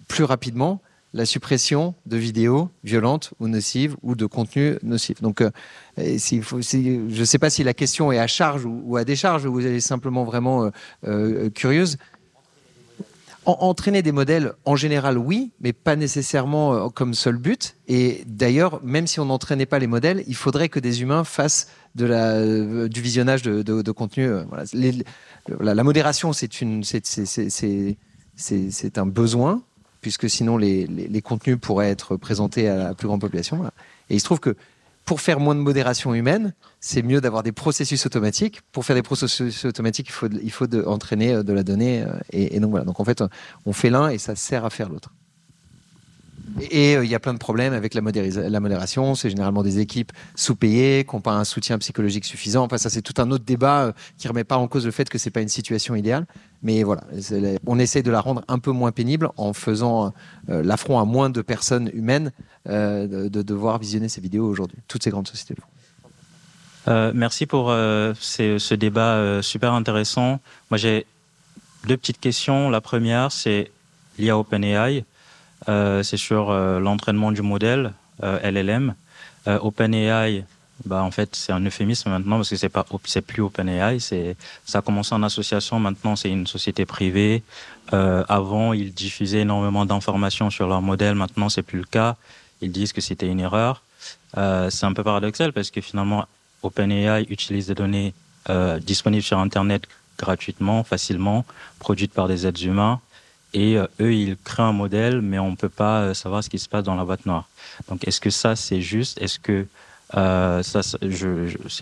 plus 0.08 0.24
rapidement 0.24 0.80
la 1.12 1.26
suppression 1.26 1.94
de 2.06 2.16
vidéos 2.16 2.70
violentes 2.82 3.34
ou 3.40 3.48
nocives 3.48 3.94
ou 4.02 4.14
de 4.14 4.24
contenus 4.24 4.78
nocifs. 4.82 5.20
Donc, 5.20 5.42
euh, 5.42 5.50
je 5.98 7.20
ne 7.20 7.24
sais 7.24 7.38
pas 7.38 7.50
si 7.50 7.62
la 7.62 7.74
question 7.74 8.10
est 8.10 8.18
à 8.18 8.26
charge 8.26 8.64
ou, 8.64 8.96
à 8.96 9.04
décharge, 9.04 9.44
ou 9.44 9.52
vous 9.52 9.66
êtes 9.66 9.80
simplement 9.82 10.24
vraiment 10.24 10.64
euh, 10.64 10.70
euh, 11.06 11.50
curieuse. 11.50 11.98
En, 13.48 13.56
entraîner 13.60 14.02
des 14.02 14.12
modèles, 14.12 14.52
en 14.66 14.76
général, 14.76 15.16
oui, 15.16 15.52
mais 15.62 15.72
pas 15.72 15.96
nécessairement 15.96 16.74
euh, 16.74 16.88
comme 16.90 17.14
seul 17.14 17.38
but. 17.38 17.78
Et 17.88 18.22
d'ailleurs, 18.26 18.84
même 18.84 19.06
si 19.06 19.20
on 19.20 19.24
n'entraînait 19.24 19.64
pas 19.64 19.78
les 19.78 19.86
modèles, 19.86 20.22
il 20.26 20.34
faudrait 20.34 20.68
que 20.68 20.78
des 20.78 21.00
humains 21.00 21.24
fassent 21.24 21.68
euh, 21.98 22.88
du 22.88 23.00
visionnage 23.00 23.40
de, 23.40 23.62
de, 23.62 23.90
contenu. 23.90 24.26
Euh, 24.26 24.44
la, 25.60 25.82
modération, 25.82 26.34
c'est 26.34 26.60
un 28.98 29.06
besoin, 29.06 29.62
puisque 30.02 30.28
sinon 30.28 30.58
les, 30.58 31.22
contenus 31.24 31.56
pourraient 31.58 31.88
être 31.88 32.16
présentés 32.16 32.68
à 32.68 32.76
la 32.76 32.94
plus 32.94 33.08
grande 33.08 33.22
population. 33.22 33.64
Et 34.10 34.16
il 34.16 34.20
se 34.20 34.26
trouve 34.26 34.40
que 34.40 34.56
pour 35.08 35.22
faire 35.22 35.40
moins 35.40 35.54
de 35.54 35.60
modération 35.60 36.12
humaine, 36.12 36.52
c'est 36.80 37.00
mieux 37.00 37.22
d'avoir 37.22 37.42
des 37.42 37.50
processus 37.50 38.04
automatiques. 38.04 38.60
Pour 38.72 38.84
faire 38.84 38.94
des 38.94 39.02
processus 39.02 39.64
automatiques, 39.64 40.08
il 40.10 40.12
faut, 40.12 40.28
il 40.28 40.50
faut 40.50 40.66
entraîner 40.86 41.32
euh, 41.32 41.42
de 41.42 41.54
la 41.54 41.62
donnée. 41.62 42.02
euh, 42.02 42.12
et 42.30 42.60
donc 42.60 42.72
voilà. 42.72 42.84
Donc 42.84 43.00
en 43.00 43.06
fait, 43.06 43.24
on 43.64 43.72
fait 43.72 43.88
l'un 43.88 44.10
et 44.10 44.18
ça 44.18 44.36
sert 44.36 44.66
à 44.66 44.70
faire 44.70 44.90
l'autre. 44.90 45.14
Et 46.70 46.96
euh, 46.96 47.04
il 47.04 47.10
y 47.10 47.14
a 47.14 47.20
plein 47.20 47.34
de 47.34 47.38
problèmes 47.38 47.72
avec 47.72 47.94
la, 47.94 48.00
modération. 48.00 49.14
C'est 49.14 49.30
généralement 49.30 49.62
des 49.62 49.78
équipes 49.78 50.12
sous-payées, 50.34 51.04
qui 51.04 51.14
n'ont 51.14 51.20
pas 51.20 51.32
un 51.32 51.44
soutien 51.44 51.78
psychologique 51.78 52.24
suffisant. 52.24 52.64
Enfin, 52.64 52.78
ça, 52.78 52.90
c'est 52.90 53.02
tout 53.02 53.14
un 53.20 53.30
autre 53.30 53.44
débat 53.44 53.84
euh, 53.84 53.92
qui 54.16 54.26
ne 54.26 54.32
remet 54.32 54.44
pas 54.44 54.56
en 54.56 54.68
cause 54.68 54.84
le 54.84 54.90
fait 54.90 55.08
que 55.08 55.18
c'est 55.18 55.30
pas 55.30 55.40
une 55.40 55.48
situation 55.48 55.94
idéale. 55.94 56.26
Mais 56.62 56.82
voilà, 56.82 57.02
on 57.66 57.78
essaie 57.78 58.02
de 58.02 58.10
la 58.10 58.20
rendre 58.20 58.42
un 58.48 58.58
peu 58.58 58.72
moins 58.72 58.90
pénible 58.90 59.30
en 59.36 59.52
faisant 59.52 60.12
euh, 60.50 60.62
l'affront 60.62 60.98
à 60.98 61.04
moins 61.04 61.30
de 61.30 61.40
personnes 61.40 61.90
humaines 61.92 62.32
de, 62.66 63.28
de 63.28 63.42
devoir 63.42 63.78
visionner 63.78 64.08
ces 64.08 64.20
vidéos 64.20 64.46
aujourd'hui. 64.46 64.78
Toutes 64.88 65.02
ces 65.02 65.10
grandes 65.10 65.28
sociétés 65.28 65.54
merci 67.14 67.44
pour 67.44 67.68
ce 67.68 68.74
débat 68.74 69.42
super 69.42 69.74
intéressant. 69.74 70.40
Moi, 70.70 70.78
j'ai 70.78 71.06
deux 71.86 71.96
petites 71.96 72.18
questions. 72.18 72.70
La 72.70 72.80
première, 72.80 73.30
c'est 73.30 73.70
à 74.26 74.38
OpenAI. 74.38 75.04
Euh, 75.68 76.02
c'est 76.02 76.16
sur 76.16 76.50
euh, 76.50 76.78
l'entraînement 76.78 77.32
du 77.32 77.42
modèle 77.42 77.92
euh, 78.22 78.38
LLM. 78.50 78.94
OpenAI, 79.46 80.44
bah, 80.84 81.02
en 81.02 81.10
fait, 81.10 81.34
c'est 81.34 81.52
un 81.52 81.64
euphémisme 81.64 82.10
maintenant 82.10 82.36
parce 82.36 82.50
que 82.50 82.56
c'est 82.56 82.68
pas, 82.68 82.84
c'est 83.04 83.22
plus 83.22 83.40
OpenAI. 83.40 83.98
C'est, 83.98 84.36
ça 84.66 84.80
a 84.80 84.82
commencé 84.82 85.14
en 85.14 85.22
association. 85.22 85.80
Maintenant, 85.80 86.16
c'est 86.16 86.28
une 86.28 86.46
société 86.46 86.84
privée. 86.84 87.42
Avant, 87.90 88.74
ils 88.74 88.92
diffusaient 88.92 89.40
énormément 89.40 89.86
d'informations 89.86 90.50
sur 90.50 90.68
leur 90.68 90.82
modèle. 90.82 91.14
Maintenant, 91.14 91.48
c'est 91.48 91.62
plus 91.62 91.78
le 91.78 91.86
cas. 91.86 92.16
Ils 92.60 92.70
disent 92.70 92.92
que 92.92 93.00
c'était 93.00 93.26
une 93.26 93.40
erreur. 93.40 93.82
C'est 94.34 94.84
un 94.84 94.92
peu 94.92 95.02
paradoxal 95.02 95.54
parce 95.54 95.70
que 95.70 95.80
finalement, 95.80 96.26
OpenAI 96.62 97.22
utilise 97.30 97.68
des 97.68 97.74
données 97.74 98.12
disponibles 98.82 99.24
sur 99.24 99.38
Internet 99.38 99.88
gratuitement, 100.18 100.84
facilement, 100.84 101.46
produites 101.78 102.12
par 102.12 102.28
des 102.28 102.46
êtres 102.46 102.66
humains. 102.66 103.00
Et 103.54 103.78
euh, 103.78 103.86
eux, 104.00 104.12
ils 104.12 104.36
créent 104.36 104.62
un 104.62 104.72
modèle, 104.72 105.20
mais 105.22 105.38
on 105.38 105.50
ne 105.50 105.56
peut 105.56 105.68
pas 105.68 106.00
euh, 106.00 106.14
savoir 106.14 106.44
ce 106.44 106.50
qui 106.50 106.58
se 106.58 106.68
passe 106.68 106.84
dans 106.84 106.94
la 106.94 107.04
boîte 107.04 107.24
noire. 107.26 107.48
Donc, 107.88 108.06
est-ce 108.06 108.20
que 108.20 108.30
ça, 108.30 108.56
c'est 108.56 108.82
juste? 108.82 109.20
Est-ce 109.22 109.38
que 109.38 109.66
euh, 110.16 110.62
ça, 110.62 110.82
c'est 110.82 110.98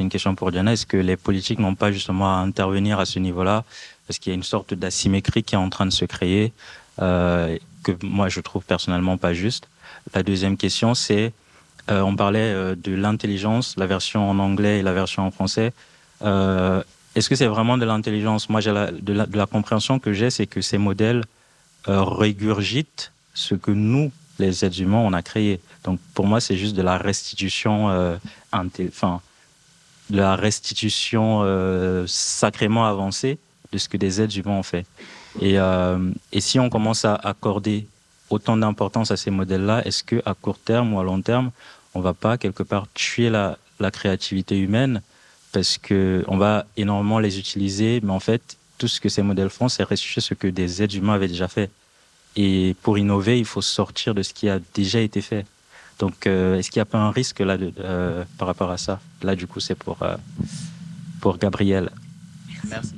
une 0.03 0.09
question 0.09 0.35
pour 0.35 0.53
Diana. 0.53 0.73
Est-ce 0.73 0.87
que 0.87 0.97
les 0.97 1.17
politiques 1.17 1.59
n'ont 1.59 1.75
pas 1.75 1.93
justement 1.93 2.37
à 2.37 2.39
intervenir 2.39 3.01
à 3.01 3.05
ce 3.05 3.19
niveau-là? 3.19 3.65
Parce 4.07 4.19
qu'il 4.19 4.31
y 4.31 4.35
a 4.35 4.37
une 4.37 4.45
sorte 4.45 4.75
d'asymétrie 4.75 5.43
qui 5.43 5.55
est 5.55 5.59
en 5.59 5.71
train 5.71 5.87
de 5.87 5.93
se 5.93 6.05
créer, 6.05 6.53
que 6.99 7.93
moi, 8.03 8.29
je 8.29 8.41
trouve 8.41 8.65
personnellement 8.65 9.17
pas 9.17 9.35
juste. 9.35 9.69
La 10.15 10.23
deuxième 10.23 10.57
question, 10.57 10.95
c'est 10.95 11.33
on 11.89 12.15
parlait 12.15 12.77
de 12.77 12.95
l'intelligence, 12.95 13.75
la 13.77 13.87
version 13.87 14.31
en 14.31 14.39
anglais 14.39 14.79
et 14.79 14.83
la 14.83 14.93
version 14.93 15.27
en 15.27 15.33
français. 15.33 15.73
Est-ce 16.21 17.29
que 17.29 17.35
c'est 17.35 17.47
vraiment 17.47 17.79
de 17.79 17.85
l'intelligence? 17.85 18.49
Moi, 18.49 18.61
de 18.61 19.37
la 19.37 19.47
compréhension 19.47 19.99
que 19.99 20.13
j'ai, 20.13 20.31
c'est 20.31 20.47
que 20.47 20.61
ces 20.61 20.79
modèles 20.79 21.25
euh, 21.89 22.03
régurgitent 22.03 23.13
ce 23.35 23.55
que 23.55 23.71
nous, 23.71 24.11
les 24.39 24.65
êtres 24.65 24.81
humains, 24.81 24.99
on 24.99 25.13
a 25.13 25.23
créé. 25.23 25.61
Donc, 25.85 26.01
pour 26.15 26.27
moi, 26.27 26.41
c'est 26.41 26.57
juste 26.57 26.77
de 26.77 26.83
la 26.83 26.99
restitution, 26.99 27.91
euh, 27.91 28.17
de 28.53 30.17
la 30.17 30.37
restitution 30.37 31.41
euh, 31.43 32.05
sacrément 32.07 32.87
avancée 32.87 33.39
de 33.73 33.79
ce 33.79 33.89
que 33.89 33.97
des 33.97 34.21
êtres 34.21 34.37
humains 34.39 34.59
ont 34.59 34.63
fait. 34.63 34.87
Et, 35.41 35.57
et 36.33 36.41
si 36.41 36.59
on 36.59 36.71
commence 36.71 37.05
à 37.05 37.15
accorder 37.15 37.87
autant 38.31 38.57
d'importance 38.57 39.11
à 39.11 39.17
ces 39.19 39.31
modèles-là, 39.31 39.87
est-ce 39.87 40.03
que 40.03 40.23
à 40.25 40.33
court 40.35 40.59
terme 40.59 40.95
ou 40.95 41.01
à 41.01 41.05
long 41.05 41.21
terme, 41.21 41.51
on 41.95 42.01
va 42.01 42.15
pas 42.15 42.39
quelque 42.39 42.63
part 42.63 42.87
tuer 42.95 43.29
la, 43.29 43.59
la 43.79 43.91
créativité 43.91 44.59
humaine? 44.59 45.03
Parce 45.53 45.79
que 45.79 46.25
on 46.27 46.39
va 46.39 46.67
énormément 46.77 47.19
les 47.19 47.39
utiliser, 47.39 48.01
mais 48.03 48.13
en 48.13 48.21
fait, 48.21 48.57
tout 48.79 48.89
ce 48.89 49.01
que 49.01 49.09
ces 49.09 49.23
modèles 49.23 49.51
font, 49.51 49.69
c'est 49.69 49.83
restituer 49.85 50.21
ce 50.21 50.35
que 50.35 50.47
des 50.49 50.83
êtres 50.83 50.97
humains 50.97 51.15
avaient 51.15 51.29
déjà 51.29 51.49
fait. 51.49 51.71
Et 52.37 52.75
pour 52.83 52.99
innover, 52.99 53.39
il 53.39 53.45
faut 53.47 53.63
sortir 53.63 54.15
de 54.15 54.23
ce 54.23 54.35
qui 54.35 54.49
a 54.49 54.59
déjà 54.75 55.01
été 55.01 55.21
fait. 55.23 55.47
Donc, 55.99 56.27
euh, 56.27 56.59
est-ce 56.59 56.71
qu'il 56.71 56.79
n'y 56.81 56.83
a 56.83 56.87
pas 56.87 56.99
un 56.99 57.11
risque 57.11 57.41
là 57.41 57.57
de- 57.57 57.73
euh, 57.81 58.25
par 58.37 58.47
rapport 58.49 58.71
à 58.71 58.77
ça? 58.77 59.01
Là, 59.23 59.35
du 59.35 59.47
coup, 59.47 59.61
c'est 59.61 59.75
pour 59.75 60.03
euh, 60.03 60.17
pour 61.23 61.39
Gabriel. 61.39 61.89
Merci. 62.69 62.93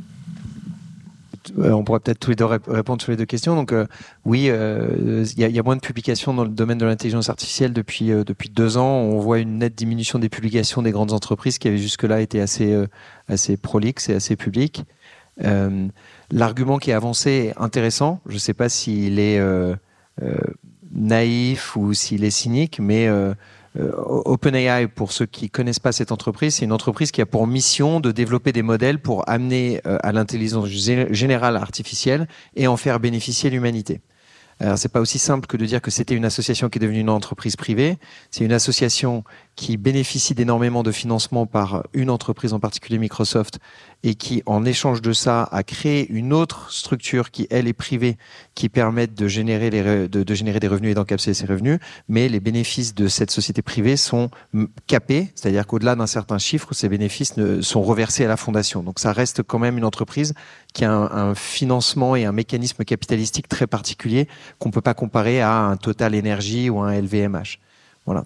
On 1.56 1.82
pourrait 1.82 2.00
peut-être 2.00 2.18
tous 2.20 2.30
les 2.30 2.36
deux 2.36 2.44
rép- 2.44 2.68
répondre 2.70 3.00
sur 3.00 3.10
les 3.10 3.16
deux 3.16 3.24
questions. 3.24 3.54
Donc 3.56 3.72
euh, 3.72 3.86
oui, 4.26 4.48
euh, 4.50 5.24
il 5.34 5.38
y, 5.40 5.44
a- 5.44 5.48
il 5.48 5.54
y 5.56 5.58
a 5.58 5.62
moins 5.62 5.76
de 5.76 5.80
publications 5.80 6.34
dans 6.34 6.42
le 6.42 6.50
domaine 6.50 6.76
de 6.76 6.84
l'intelligence 6.84 7.30
artificielle 7.30 7.72
depuis 7.72 8.10
euh, 8.12 8.22
depuis 8.22 8.50
deux 8.50 8.76
ans. 8.76 8.86
On 8.98 9.18
voit 9.18 9.38
une 9.38 9.58
nette 9.58 9.74
diminution 9.74 10.18
des 10.18 10.28
publications 10.28 10.82
des 10.82 10.90
grandes 10.90 11.12
entreprises 11.12 11.58
qui 11.58 11.68
avaient 11.68 11.78
jusque-là 11.78 12.20
été 12.20 12.40
assez 12.40 12.72
euh, 12.72 12.86
assez 13.28 13.56
prolixes 13.56 14.08
et 14.10 14.14
assez 14.14 14.36
publiques. 14.36 14.82
Euh, 15.44 15.88
L'argument 16.30 16.78
qui 16.78 16.90
est 16.90 16.94
avancé 16.94 17.30
est 17.30 17.54
intéressant. 17.62 18.20
Je 18.26 18.34
ne 18.34 18.38
sais 18.38 18.54
pas 18.54 18.68
s'il 18.68 19.18
est 19.18 19.38
euh, 19.38 19.74
euh, 20.22 20.36
naïf 20.92 21.74
ou 21.76 21.94
s'il 21.94 22.24
est 22.24 22.30
cynique, 22.30 22.78
mais 22.80 23.08
OpenAI, 23.76 24.88
pour 24.88 25.12
ceux 25.12 25.26
qui 25.26 25.50
connaissent 25.50 25.78
pas 25.78 25.92
cette 25.92 26.12
entreprise, 26.12 26.56
c'est 26.56 26.64
une 26.64 26.72
entreprise 26.72 27.12
qui 27.12 27.20
a 27.20 27.26
pour 27.26 27.46
mission 27.46 28.00
de 28.00 28.10
développer 28.10 28.52
des 28.52 28.62
modèles 28.62 28.98
pour 28.98 29.28
amener 29.28 29.80
à 29.84 30.12
l'intelligence 30.12 30.68
gé- 30.68 31.12
générale 31.12 31.56
artificielle 31.56 32.26
et 32.56 32.66
en 32.66 32.76
faire 32.76 32.98
bénéficier 33.00 33.50
l'humanité. 33.50 34.00
Alors, 34.60 34.76
c'est 34.76 34.88
pas 34.88 35.00
aussi 35.00 35.20
simple 35.20 35.46
que 35.46 35.56
de 35.56 35.64
dire 35.66 35.80
que 35.80 35.92
c'était 35.92 36.16
une 36.16 36.24
association 36.24 36.68
qui 36.68 36.78
est 36.78 36.80
devenue 36.80 36.98
une 36.98 37.10
entreprise 37.10 37.54
privée. 37.54 37.96
C'est 38.32 38.44
une 38.44 38.52
association 38.52 39.22
qui 39.58 39.76
bénéficie 39.76 40.36
d'énormément 40.36 40.84
de 40.84 40.92
financement 40.92 41.44
par 41.44 41.82
une 41.92 42.10
entreprise, 42.10 42.52
en 42.52 42.60
particulier 42.60 42.96
Microsoft, 42.96 43.58
et 44.04 44.14
qui, 44.14 44.40
en 44.46 44.64
échange 44.64 45.02
de 45.02 45.12
ça, 45.12 45.48
a 45.50 45.64
créé 45.64 46.08
une 46.10 46.32
autre 46.32 46.70
structure 46.70 47.32
qui, 47.32 47.48
elle, 47.50 47.66
est 47.66 47.72
privée, 47.72 48.18
qui 48.54 48.68
permet 48.68 49.08
de 49.08 49.26
générer, 49.26 49.68
de, 49.68 50.34
générer 50.34 50.60
des 50.60 50.68
revenus 50.68 50.92
et 50.92 50.94
d'encapsuler 50.94 51.34
ces 51.34 51.44
revenus. 51.44 51.80
Mais 52.08 52.28
les 52.28 52.38
bénéfices 52.38 52.94
de 52.94 53.08
cette 53.08 53.32
société 53.32 53.60
privée 53.60 53.96
sont 53.96 54.30
capés, 54.86 55.32
c'est-à-dire 55.34 55.66
qu'au-delà 55.66 55.96
d'un 55.96 56.06
certain 56.06 56.38
chiffre, 56.38 56.72
ces 56.72 56.88
bénéfices 56.88 57.34
sont 57.60 57.82
reversés 57.82 58.26
à 58.26 58.28
la 58.28 58.36
fondation. 58.36 58.84
Donc 58.84 59.00
ça 59.00 59.10
reste 59.10 59.42
quand 59.42 59.58
même 59.58 59.76
une 59.76 59.84
entreprise 59.84 60.34
qui 60.72 60.84
a 60.84 60.92
un, 60.92 61.30
un 61.30 61.34
financement 61.34 62.14
et 62.14 62.26
un 62.26 62.32
mécanisme 62.32 62.84
capitalistique 62.84 63.48
très 63.48 63.66
particulier 63.66 64.28
qu'on 64.60 64.70
peut 64.70 64.82
pas 64.82 64.94
comparer 64.94 65.40
à 65.40 65.52
un 65.52 65.76
Total 65.76 66.14
Energy 66.14 66.70
ou 66.70 66.78
un 66.80 66.92
LVMH. 66.92 67.58
Voilà. 68.06 68.24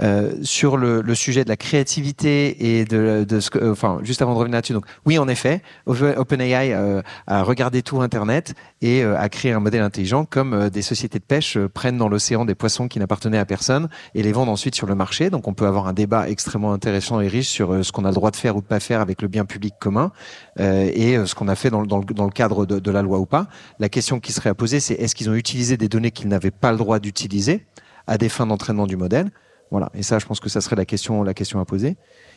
Euh, 0.00 0.32
sur 0.42 0.78
le, 0.78 1.02
le 1.02 1.14
sujet 1.14 1.44
de 1.44 1.50
la 1.50 1.58
créativité 1.58 2.78
et 2.78 2.86
de, 2.86 3.26
de 3.28 3.40
ce 3.40 3.50
que, 3.50 3.58
euh, 3.58 3.72
enfin, 3.72 3.98
juste 4.02 4.22
avant 4.22 4.32
de 4.32 4.38
revenir 4.38 4.54
là-dessus, 4.56 4.72
donc 4.72 4.86
oui, 5.04 5.18
en 5.18 5.28
effet, 5.28 5.60
Open- 5.84 6.14
OpenAI 6.16 6.72
euh, 6.72 7.02
a 7.26 7.42
regardé 7.42 7.82
tout 7.82 8.00
Internet 8.00 8.54
et 8.80 9.04
euh, 9.04 9.18
a 9.18 9.28
créé 9.28 9.52
un 9.52 9.60
modèle 9.60 9.82
intelligent, 9.82 10.24
comme 10.24 10.70
des 10.70 10.80
sociétés 10.80 11.18
de 11.18 11.24
pêche 11.24 11.58
prennent 11.74 11.98
dans 11.98 12.08
l'océan 12.08 12.46
des 12.46 12.54
poissons 12.54 12.88
qui 12.88 13.00
n'appartenaient 13.00 13.36
à 13.36 13.44
personne 13.44 13.90
et 14.14 14.22
les 14.22 14.32
vendent 14.32 14.48
ensuite 14.48 14.74
sur 14.74 14.86
le 14.86 14.94
marché. 14.94 15.28
Donc, 15.28 15.46
on 15.46 15.52
peut 15.52 15.66
avoir 15.66 15.86
un 15.86 15.92
débat 15.92 16.26
extrêmement 16.30 16.72
intéressant 16.72 17.20
et 17.20 17.28
riche 17.28 17.48
sur 17.48 17.84
ce 17.84 17.92
qu'on 17.92 18.06
a 18.06 18.08
le 18.08 18.14
droit 18.14 18.30
de 18.30 18.36
faire 18.36 18.56
ou 18.56 18.62
de 18.62 18.66
pas 18.66 18.80
faire 18.80 19.02
avec 19.02 19.20
le 19.20 19.28
bien 19.28 19.44
public 19.44 19.74
commun 19.78 20.10
et 20.58 21.18
ce 21.26 21.34
qu'on 21.34 21.48
a 21.48 21.54
fait 21.54 21.68
dans, 21.68 21.82
le- 21.82 21.86
dans, 21.86 21.98
le, 21.98 22.04
dans 22.06 22.24
le 22.24 22.30
cadre 22.30 22.64
de, 22.64 22.78
de 22.78 22.90
la 22.90 23.02
loi 23.02 23.18
ou 23.18 23.26
pas. 23.26 23.46
La 23.78 23.90
question 23.90 24.20
qui 24.20 24.32
serait 24.32 24.48
à 24.48 24.54
poser, 24.54 24.80
c'est 24.80 24.94
est-ce 24.94 25.14
qu'ils 25.14 25.28
ont 25.28 25.34
utilisé 25.34 25.76
des 25.76 25.88
données 25.90 26.12
qu'ils 26.12 26.28
n'avaient 26.28 26.50
pas 26.50 26.72
le 26.72 26.78
droit 26.78 26.98
d'utiliser 26.98 27.66
à 28.06 28.16
des 28.16 28.30
fins 28.30 28.46
d'entraînement 28.46 28.86
du 28.86 28.96
modèle 28.96 29.30
voilà. 29.72 29.90
Et 29.94 30.02
ça, 30.02 30.18
je 30.18 30.26
pense 30.26 30.38
que 30.38 30.50
ça 30.50 30.60
serait 30.60 30.76
la 30.76 30.84
question, 30.84 31.22
la 31.22 31.32
question 31.32 31.58
à 31.58 31.64
poser. 31.64 31.96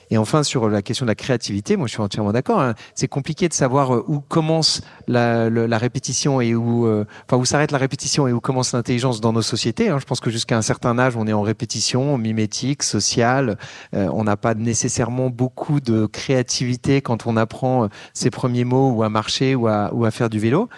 Et 0.09 0.17
enfin, 0.17 0.43
sur 0.43 0.69
la 0.69 0.81
question 0.81 1.05
de 1.05 1.09
la 1.09 1.15
créativité, 1.15 1.75
moi, 1.75 1.87
je 1.87 1.93
suis 1.93 2.01
entièrement 2.01 2.31
d'accord. 2.31 2.61
hein. 2.61 2.75
C'est 2.93 3.09
compliqué 3.09 3.49
de 3.49 3.53
savoir 3.53 3.93
euh, 3.93 4.05
où 4.07 4.21
commence 4.21 4.81
la, 5.07 5.49
répétition 5.77 6.39
et 6.39 6.55
où, 6.55 6.85
euh, 6.85 7.05
enfin, 7.27 7.37
où 7.37 7.43
s'arrête 7.43 7.71
la 7.71 7.77
répétition 7.77 8.25
et 8.27 8.31
où 8.31 8.39
commence 8.39 8.71
l'intelligence 8.71 9.19
dans 9.19 9.33
nos 9.33 9.41
sociétés. 9.41 9.89
hein. 9.89 9.97
Je 9.99 10.05
pense 10.05 10.21
que 10.21 10.29
jusqu'à 10.29 10.57
un 10.57 10.61
certain 10.61 10.97
âge, 10.97 11.17
on 11.17 11.27
est 11.27 11.33
en 11.33 11.41
répétition 11.41 12.17
mimétique, 12.17 12.83
sociale. 12.83 13.57
Euh, 13.93 14.07
on 14.13 14.23
n'a 14.23 14.37
pas 14.37 14.53
nécessairement 14.53 15.29
beaucoup 15.29 15.81
de 15.81 16.05
créativité 16.05 17.01
quand 17.01 17.27
on 17.27 17.35
apprend 17.35 17.89
ses 18.13 18.29
premiers 18.29 18.63
mots 18.63 18.91
ou 18.91 19.03
à 19.03 19.09
marcher 19.09 19.55
ou 19.55 19.67
à 19.67 20.11
faire 20.11 20.29
du 20.29 20.39
vélo. 20.39 20.69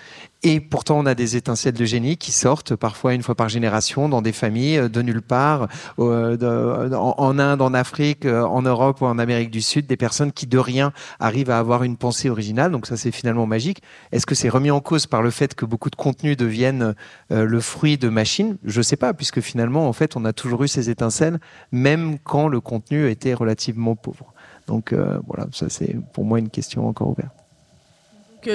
Et 0.50 0.62
pourtant, 0.62 0.98
on 1.00 1.06
a 1.06 1.14
des 1.14 1.36
étincelles 1.36 1.74
de 1.74 1.84
génie 1.84 2.16
qui 2.16 2.32
sortent 2.32 2.74
parfois 2.74 3.14
une 3.14 3.22
fois 3.22 3.36
par 3.36 3.50
génération 3.50 4.08
dans 4.08 4.22
des 4.22 4.32
familles 4.32 4.78
euh, 4.78 4.88
de 4.88 5.02
nulle 5.02 5.22
part, 5.22 5.68
euh, 6.00 6.38
de- 6.38 6.96
en, 6.96 7.38
Inde, 7.38 7.62
en 7.62 7.74
Afrique, 7.74 8.26
euh, 8.26 8.44
en 8.46 8.62
Europe 8.62 9.02
ou 9.02 9.08
en 9.08 9.20
Amérique 9.20 9.52
du 9.52 9.62
Sud, 9.62 9.88
des 9.88 9.98
personnes 9.98 10.32
qui 10.32 10.48
de 10.48 10.58
rien 10.58 10.94
arrivent 11.20 11.50
à 11.50 11.60
avoir 11.60 11.84
une 11.84 11.98
pensée 11.98 12.30
originale. 12.30 12.72
Donc 12.72 12.88
ça, 12.88 12.96
c'est 12.96 13.12
finalement 13.12 13.46
magique. 13.46 13.82
Est-ce 14.14 14.26
que 14.26 14.36
c'est 14.36 14.48
remis 14.48 14.72
en 14.72 14.80
cause 14.80 15.06
par 15.06 15.22
le 15.22 15.32
fait 15.32 15.54
que 15.54 15.66
beaucoup 15.66 15.90
de 15.90 15.98
contenus 15.98 16.38
deviennent 16.38 16.96
euh, 17.34 17.44
le 17.46 17.60
fruit 17.60 17.98
de 17.98 18.08
machines? 18.08 18.58
Je 18.64 18.82
sais 18.82 18.96
pas, 18.96 19.14
puisque 19.14 19.42
finalement, 19.42 19.90
en 19.90 19.94
fait, 19.94 20.16
on 20.16 20.24
a 20.24 20.32
toujours 20.32 20.64
eu 20.64 20.70
ces 20.70 20.90
étincelles, 20.90 21.40
même 21.74 22.20
quand 22.24 22.48
le 22.48 22.62
contenu 22.62 23.10
était 23.10 23.34
relativement 23.34 23.98
pauvre. 23.98 24.34
Donc 24.66 24.94
euh, 24.94 25.20
voilà, 25.28 25.48
ça 25.52 25.68
c'est 25.68 25.98
pour 26.14 26.24
moi 26.24 26.40
une 26.40 26.50
question 26.50 26.88
encore 26.88 27.10
ouverte. 27.10 27.47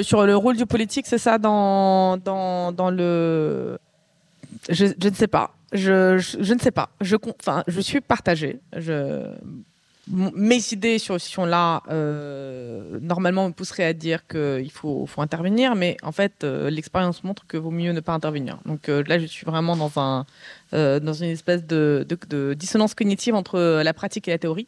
Sur 0.00 0.24
le 0.24 0.36
rôle 0.36 0.56
du 0.56 0.66
politique, 0.66 1.06
c'est 1.06 1.18
ça 1.18 1.38
dans, 1.38 2.16
dans, 2.16 2.72
dans 2.72 2.90
le 2.90 3.78
je, 4.68 5.08
ne 5.08 5.14
sais 5.14 5.28
pas. 5.28 5.54
Je, 5.72 6.18
je, 6.18 6.54
ne 6.54 6.58
sais 6.58 6.70
pas. 6.70 6.90
Je, 7.00 7.16
enfin, 7.40 7.64
je 7.66 7.80
suis 7.80 8.00
partagée. 8.00 8.60
Mes 10.08 10.72
idées 10.72 10.98
sur 10.98 11.14
ce 11.14 11.24
question-là, 11.26 11.82
euh, 11.88 12.98
normalement, 13.00 13.48
me 13.48 13.52
pousseraient 13.52 13.84
à 13.84 13.92
dire 13.92 14.26
qu'il 14.26 14.70
faut, 14.70 15.06
faut 15.06 15.22
intervenir, 15.22 15.76
mais 15.76 15.96
en 16.02 16.10
fait, 16.10 16.42
euh, 16.42 16.70
l'expérience 16.70 17.22
montre 17.22 17.46
que 17.46 17.56
vaut 17.56 17.70
mieux 17.70 17.92
ne 17.92 18.00
pas 18.00 18.12
intervenir. 18.12 18.58
Donc 18.66 18.88
euh, 18.88 19.04
là, 19.06 19.20
je 19.20 19.26
suis 19.26 19.46
vraiment 19.46 19.76
dans, 19.76 19.92
un, 20.00 20.26
dans 20.72 21.12
une 21.12 21.30
espèce 21.30 21.64
de, 21.64 22.06
de 22.28 22.54
dissonance 22.54 22.94
cognitive 22.94 23.34
entre 23.34 23.80
la 23.82 23.94
pratique 23.94 24.26
et 24.26 24.32
la 24.32 24.38
théorie. 24.38 24.66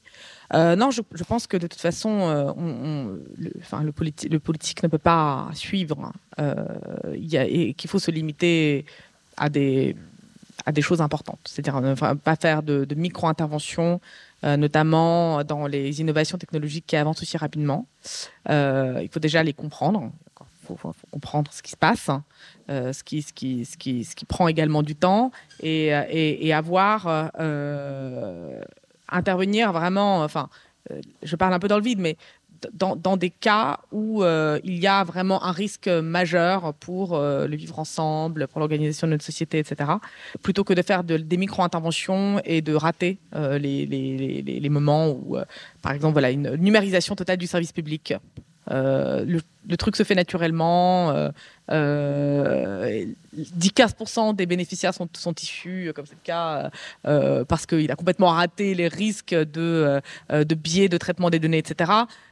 Euh, 0.55 0.77
non, 0.77 0.91
je, 0.91 1.01
pense 1.25 1.47
que 1.47 1.57
de 1.57 1.67
toute 1.67 1.81
façon, 1.81 2.21
euh, 2.21 3.17
le, 3.37 3.51
enfin, 3.59 3.83
le, 3.83 3.91
politi- 3.91 4.29
le 4.29 4.39
politique 4.39 4.83
ne 4.83 4.89
peut 4.89 4.99
pas 4.99 5.49
suivre 5.53 6.13
euh, 6.39 6.55
y 7.17 7.37
a- 7.37 7.45
et 7.47 7.75
qu'il 7.75 7.91
faut 7.91 7.99
se 7.99 8.11
limiter 8.11 8.85
à 9.37 9.49
des, 9.49 9.97
choses 10.81 11.01
importantes. 11.01 11.41
C'est-à-dire 11.45 11.81
ne 11.81 11.93
enfin, 11.93 12.15
pas 12.15 12.37
faire 12.37 12.63
de, 12.63 12.87
micro-interventions, 12.95 14.01
euh, 14.45 14.57
notamment 14.57 15.43
dans 15.43 15.67
les 15.67 16.01
innovations 16.01 16.39
technologiques 16.39 16.87
qui 16.87 16.97
avancent 16.97 17.23
aussi 17.23 17.37
rapidement. 17.37 17.87
Euh, 18.49 19.01
il 19.03 19.09
faut 19.09 19.21
déjà 19.21 19.43
les 19.43 19.55
comprendre. 19.55 20.13
Il 20.71 20.77
faut, 20.79 20.95
comprendre 21.11 21.53
ce 21.53 21.63
qui 21.63 21.73
se 21.73 21.77
passe, 21.77 22.09
hein, 22.09 22.25
euh, 22.71 22.95
ce, 22.95 23.03
qui, 23.03 23.27
prend 24.27 24.49
également 24.49 24.83
du 24.83 24.97
temps 24.97 25.31
et, 25.61 25.95
euh, 25.95 26.57
avoir 26.57 27.31
euh, 27.39 28.63
intervenir 29.09 29.73
vraiment. 29.73 30.23
Enfin, 30.23 30.49
euh, 30.91 31.01
je 31.23 31.37
parle 31.37 31.55
un 31.55 31.59
peu 31.59 31.69
dans 31.69 31.79
le 31.79 31.83
vide, 31.83 32.01
mais 32.01 32.17
dans, 32.73 33.19
des 33.19 33.29
cas 33.29 33.81
où 33.93 34.23
euh, 34.23 34.59
il 34.65 34.79
y 34.79 34.87
a 34.87 35.05
vraiment 35.05 35.45
un 35.45 35.53
risque 35.53 35.87
majeur 35.87 36.73
pour 36.73 37.15
euh, 37.15 37.47
le 37.47 37.57
vivre 37.57 37.79
ensemble, 37.79 38.49
pour 38.49 38.59
l'organisation 38.59 39.07
de 39.07 39.13
notre 39.13 39.25
société, 39.25 39.59
etc., 39.59 39.91
plutôt 40.43 40.65
que 40.65 40.73
de 40.73 40.81
faire 40.81 41.05
de- 41.05 41.19
des 41.19 41.37
micro-interventions 41.37 42.41
et 42.47 42.63
de 42.63 42.75
rater 42.75 43.19
les, 43.35 44.69
moments 44.71 45.11
où, 45.11 45.37
par 45.83 45.93
exemple, 45.93 46.25
une 46.25 46.55
numérisation 46.55 47.15
totale 47.15 47.37
du 47.37 47.47
service 47.47 47.73
public. 47.73 48.15
Euh, 48.71 49.25
le, 49.67 49.77
truc 49.77 49.97
se 49.97 50.03
fait 50.03 50.15
naturellement. 50.15 51.11
Euh, 51.11 51.31
euh, 51.71 53.07
10-15% 53.37 54.37
des 54.37 54.47
bénéficiaires 54.47 54.95
sont, 54.95 55.09
sont 55.17 55.35
issus, 55.35 55.89
euh, 55.89 55.93
comme 55.93 56.07
c'est 56.07 56.15
le 56.15 56.25
cas, 56.25 56.71
euh, 57.07 57.45
parce 57.45 57.67
qu'il 57.67 57.91
a 57.91 57.97
complètement 57.97 58.29
raté 58.29 58.75
les 58.75 58.89
risques 58.89 59.35
de, 59.35 60.01
de 60.31 60.55
biais 60.55 60.89
de 60.89 60.99
traitement 60.99 61.31
des 61.31 61.39
données, 61.39 61.59
etc. 61.59 61.91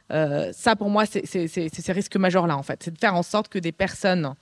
Ça, 0.09 0.75
pour 0.75 0.89
moi, 0.89 1.05
c'est 1.05 1.25
ces 1.25 1.91
risques 1.91 2.17
majeurs-là, 2.17 2.57
en 2.57 2.63
fait. 2.63 2.81
C'est 2.83 2.93
de 2.93 2.99
faire 2.99 3.15
en 3.15 3.23
sorte 3.23 3.49
que 3.49 3.59
des 3.59 3.71
personnes 3.71 4.33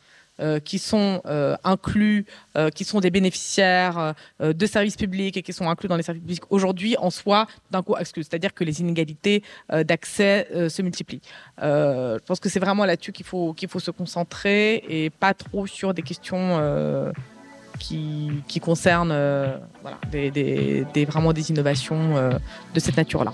qui 0.59 0.79
sont 0.79 1.21
euh, 1.25 1.55
inclus, 1.63 2.25
euh, 2.57 2.69
qui 2.69 2.83
sont 2.83 2.99
des 2.99 3.11
bénéficiaires 3.11 4.13
euh, 4.41 4.53
de 4.53 4.65
services 4.65 4.95
publics 4.95 5.37
et 5.37 5.41
qui 5.41 5.53
sont 5.53 5.69
inclus 5.69 5.87
dans 5.87 5.97
les 5.97 6.03
services 6.03 6.21
publics 6.21 6.43
aujourd'hui 6.49 6.95
en 6.97 7.09
soient 7.09 7.47
d'un 7.71 7.81
coup 7.81 7.95
exclus. 7.97 8.23
C'est-à-dire 8.23 8.53
que 8.53 8.63
les 8.63 8.81
inégalités 8.81 9.43
euh, 9.71 9.83
d'accès 9.83 10.47
euh, 10.53 10.69
se 10.69 10.81
multiplient. 10.81 11.21
Euh, 11.61 12.17
je 12.19 12.25
pense 12.25 12.39
que 12.39 12.49
c'est 12.49 12.59
vraiment 12.59 12.85
là-dessus 12.85 13.11
qu'il 13.11 13.25
faut, 13.25 13.53
qu'il 13.53 13.69
faut 13.69 13.79
se 13.79 13.91
concentrer 13.91 14.83
et 14.89 15.09
pas 15.09 15.33
trop 15.33 15.67
sur 15.67 15.93
des 15.93 16.01
questions 16.01 16.57
euh, 16.59 17.11
qui, 17.79 18.59
concernent 18.61 19.11
euh, 19.11 19.57
vraiment 21.07 21.33
des 21.33 21.51
innovations 21.51 22.17
euh, 22.17 22.31
de 22.73 22.79
cette 22.79 22.97
nature-là. 22.97 23.33